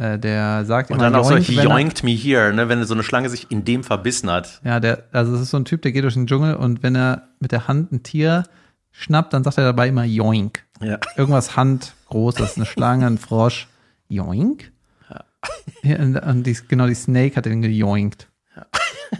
Äh, 0.00 0.18
der 0.18 0.64
sagt 0.64 0.90
Und 0.90 0.96
immer 0.96 1.10
dann 1.10 1.14
auch 1.14 1.28
so, 1.28 1.36
he 1.36 1.56
me 2.02 2.12
here, 2.12 2.54
ne, 2.54 2.70
wenn 2.70 2.82
so 2.84 2.94
eine 2.94 3.02
Schlange 3.02 3.28
sich 3.28 3.50
in 3.50 3.66
dem 3.66 3.84
verbissen 3.84 4.30
hat. 4.30 4.62
Ja, 4.64 4.80
der, 4.80 5.04
also 5.12 5.34
es 5.34 5.42
ist 5.42 5.50
so 5.50 5.58
ein 5.58 5.66
Typ, 5.66 5.82
der 5.82 5.92
geht 5.92 6.04
durch 6.04 6.14
den 6.14 6.26
Dschungel 6.26 6.54
und 6.54 6.82
wenn 6.82 6.96
er 6.96 7.28
mit 7.38 7.52
der 7.52 7.68
Hand 7.68 7.92
ein 7.92 8.02
Tier 8.02 8.44
schnappt, 8.92 9.34
dann 9.34 9.44
sagt 9.44 9.58
er 9.58 9.64
dabei 9.64 9.88
immer 9.88 10.04
Joink. 10.04 10.64
Ja. 10.80 10.98
Irgendwas 11.16 11.54
handgroßes, 11.54 12.56
eine 12.56 12.64
Schlange, 12.64 13.06
ein 13.06 13.18
Frosch. 13.18 13.68
Joink? 14.08 14.72
Ja, 15.82 15.98
und, 15.98 16.16
und 16.16 16.46
die, 16.46 16.56
genau, 16.66 16.86
die 16.86 16.94
Snake 16.94 17.36
hat 17.36 17.46
ihn 17.46 17.62
gejoinkt. 17.62 18.26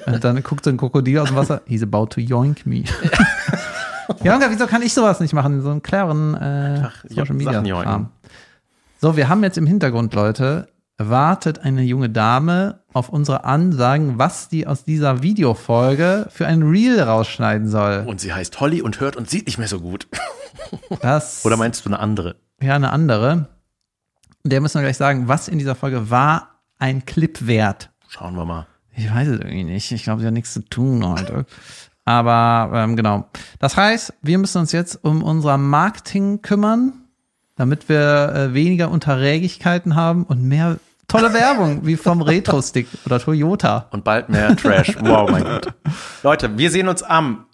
Und 0.06 0.24
dann 0.24 0.42
guckt 0.42 0.64
so 0.64 0.70
ein 0.70 0.76
Krokodil 0.76 1.18
aus 1.18 1.28
dem 1.28 1.36
Wasser, 1.36 1.62
he's 1.66 1.82
about 1.82 2.06
to 2.06 2.20
yoink 2.20 2.64
me. 2.64 2.84
ja, 4.22 4.34
Junge, 4.34 4.50
wieso 4.50 4.66
kann 4.66 4.82
ich 4.82 4.94
sowas 4.94 5.20
nicht 5.20 5.34
machen? 5.34 5.60
So 5.62 5.70
einen 5.70 5.82
clearen 5.82 6.34
äh, 6.34 6.88
Social 7.08 7.34
Media 7.34 7.62
Sachen. 7.64 8.08
So, 9.02 9.16
wir 9.16 9.30
haben 9.30 9.42
jetzt 9.42 9.56
im 9.56 9.66
Hintergrund, 9.66 10.12
Leute, 10.12 10.68
wartet 10.98 11.60
eine 11.60 11.80
junge 11.80 12.10
Dame 12.10 12.80
auf 12.92 13.08
unsere 13.08 13.44
Ansagen, 13.44 14.18
was 14.18 14.50
die 14.50 14.66
aus 14.66 14.84
dieser 14.84 15.22
Videofolge 15.22 16.28
für 16.30 16.46
ein 16.46 16.62
Reel 16.62 17.00
rausschneiden 17.00 17.66
soll. 17.66 18.04
Und 18.06 18.20
sie 18.20 18.34
heißt 18.34 18.60
Holly 18.60 18.82
und 18.82 19.00
hört 19.00 19.16
und 19.16 19.30
sieht 19.30 19.46
nicht 19.46 19.56
mehr 19.56 19.68
so 19.68 19.80
gut. 19.80 20.06
Das 21.00 21.46
Oder 21.46 21.56
meinst 21.56 21.86
du 21.86 21.88
eine 21.88 21.98
andere? 21.98 22.36
ja 22.60 22.74
eine 22.74 22.90
andere. 22.90 23.48
Der 24.44 24.60
müssen 24.60 24.74
wir 24.74 24.82
gleich 24.82 24.98
sagen, 24.98 25.28
was 25.28 25.48
in 25.48 25.58
dieser 25.58 25.74
Folge 25.74 26.10
war 26.10 26.60
ein 26.78 27.06
Clip 27.06 27.46
wert. 27.46 27.90
Schauen 28.06 28.34
wir 28.34 28.44
mal. 28.44 28.66
Ich 28.94 29.10
weiß 29.10 29.28
es 29.28 29.38
irgendwie 29.38 29.64
nicht. 29.64 29.90
Ich 29.92 30.02
glaube, 30.02 30.20
sie 30.20 30.26
hat 30.26 30.34
nichts 30.34 30.52
zu 30.52 30.60
tun 30.60 31.06
heute. 31.06 31.46
Aber 32.04 32.70
ähm, 32.74 32.96
genau. 32.96 33.30
Das 33.58 33.78
heißt, 33.78 34.12
wir 34.20 34.36
müssen 34.36 34.58
uns 34.58 34.72
jetzt 34.72 35.02
um 35.02 35.22
unser 35.22 35.56
Marketing 35.56 36.42
kümmern, 36.42 36.99
damit 37.60 37.90
wir 37.90 38.32
äh, 38.34 38.54
weniger 38.54 38.90
Unterrägigkeiten 38.90 39.94
haben 39.94 40.24
und 40.24 40.42
mehr 40.42 40.78
tolle 41.08 41.30
Werbung, 41.34 41.84
wie 41.84 41.96
vom 41.96 42.22
Retro-Stick 42.22 42.88
oder 43.04 43.20
Toyota. 43.20 43.88
Und 43.90 44.02
bald 44.02 44.30
mehr 44.30 44.56
Trash. 44.56 44.96
Wow, 44.98 45.30
mein 45.30 45.44
Gott. 45.44 45.74
Leute, 46.22 46.56
wir 46.56 46.70
sehen 46.70 46.88
uns 46.88 47.02
am 47.02 47.44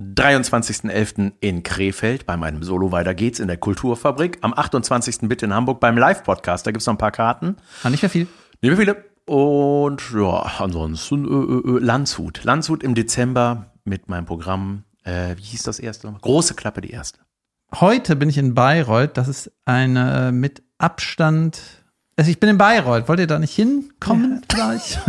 23.11. 0.00 1.34
in 1.38 1.62
Krefeld 1.62 2.26
bei 2.26 2.36
meinem 2.36 2.64
Solo 2.64 2.90
Weiter 2.90 3.14
geht's 3.14 3.38
in 3.38 3.46
der 3.46 3.58
Kulturfabrik. 3.58 4.38
Am 4.40 4.52
28. 4.52 5.28
bitte 5.28 5.46
in 5.46 5.54
Hamburg 5.54 5.78
beim 5.78 5.96
Live-Podcast. 5.96 6.66
Da 6.66 6.72
gibt's 6.72 6.86
noch 6.86 6.94
ein 6.94 6.98
paar 6.98 7.12
Karten. 7.12 7.54
Ah, 7.84 7.90
nicht 7.90 8.02
mehr 8.02 8.10
viel. 8.10 8.26
Nicht 8.60 8.76
mehr 8.76 8.76
viele. 8.76 9.04
Und 9.24 10.02
ja, 10.12 10.50
ansonsten 10.58 11.24
äh, 11.26 11.28
äh, 11.28 11.76
äh, 11.76 11.78
Landshut. 11.78 12.42
Landshut 12.42 12.82
im 12.82 12.96
Dezember 12.96 13.66
mit 13.84 14.08
meinem 14.08 14.26
Programm. 14.26 14.82
Äh, 15.04 15.36
wie 15.36 15.42
hieß 15.42 15.62
das 15.62 15.78
erste? 15.78 16.08
nochmal? 16.08 16.22
Große 16.22 16.54
Klappe, 16.54 16.80
die 16.80 16.90
erste. 16.90 17.20
Heute 17.74 18.16
bin 18.16 18.28
ich 18.28 18.38
in 18.38 18.54
Bayreuth. 18.54 19.16
Das 19.16 19.28
ist 19.28 19.50
eine 19.64 20.28
äh, 20.28 20.32
mit 20.32 20.62
Abstand. 20.78 21.60
Also 22.16 22.30
ich 22.30 22.40
bin 22.40 22.48
in 22.50 22.58
Bayreuth. 22.58 23.08
Wollt 23.08 23.20
ihr 23.20 23.26
da 23.26 23.38
nicht 23.38 23.54
hinkommen 23.54 24.42
vielleicht? 24.50 25.00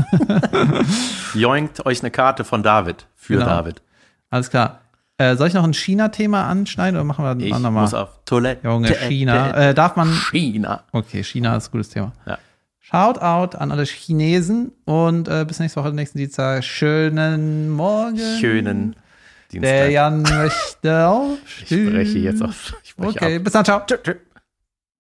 Joinkt 1.34 1.86
euch 1.86 2.02
eine 2.02 2.12
Karte 2.12 2.44
von 2.44 2.62
David 2.64 3.08
für 3.16 3.34
Genau. 3.36 3.46
David. 3.46 3.82
Alles 4.30 4.50
klar. 4.50 4.82
Äh, 5.18 5.36
soll 5.36 5.48
ich 5.48 5.54
noch 5.54 5.64
ein 5.64 5.74
China-Thema 5.74 6.48
anschneiden 6.48 6.96
oder 6.96 7.04
machen 7.04 7.26
wir 7.26 7.32
ein 7.32 7.40
Ich 7.40 7.54
andermal? 7.54 7.84
muss 7.84 7.94
auf 7.94 8.20
Toilette. 8.26 8.66
Junge, 8.68 8.94
China. 8.94 9.70
Äh, 9.70 9.74
darf 9.74 9.96
man. 9.96 10.10
China. 10.32 10.84
Okay, 10.92 11.24
China 11.24 11.58
ist 11.58 11.68
ein 11.70 11.72
gutes 11.72 11.90
Thema. 11.90 12.14
Ja. 12.26 12.38
Shout 12.80 13.20
out 13.22 13.56
an 13.56 13.72
alle 13.72 13.84
Chinesen 13.84 14.72
und 14.86 15.28
äh, 15.28 15.46
bis 15.48 15.60
nächste 15.60 15.82
Woche, 15.82 15.92
nächsten 15.94 16.18
Dienstag. 16.18 16.64
Schönen 16.64 17.70
Morgen. 17.70 18.18
Schönen 18.40 18.96
Der 19.52 19.62
Dienstag. 19.62 19.92
Jan 19.92 20.22
möchte 20.22 21.08
auch. 21.08 21.38
Ich 21.62 21.68
spreche 21.68 22.20
jetzt 22.20 22.44
auf. 22.44 22.76
Ich 22.84 22.92
spreche 22.92 23.10
Okay, 23.10 23.36
ab. 23.38 23.44
bis 23.44 23.54
dann, 23.54 23.66
ciao. 23.66 23.82
Tschüss, 23.86 24.00
tschüss. 24.04 24.16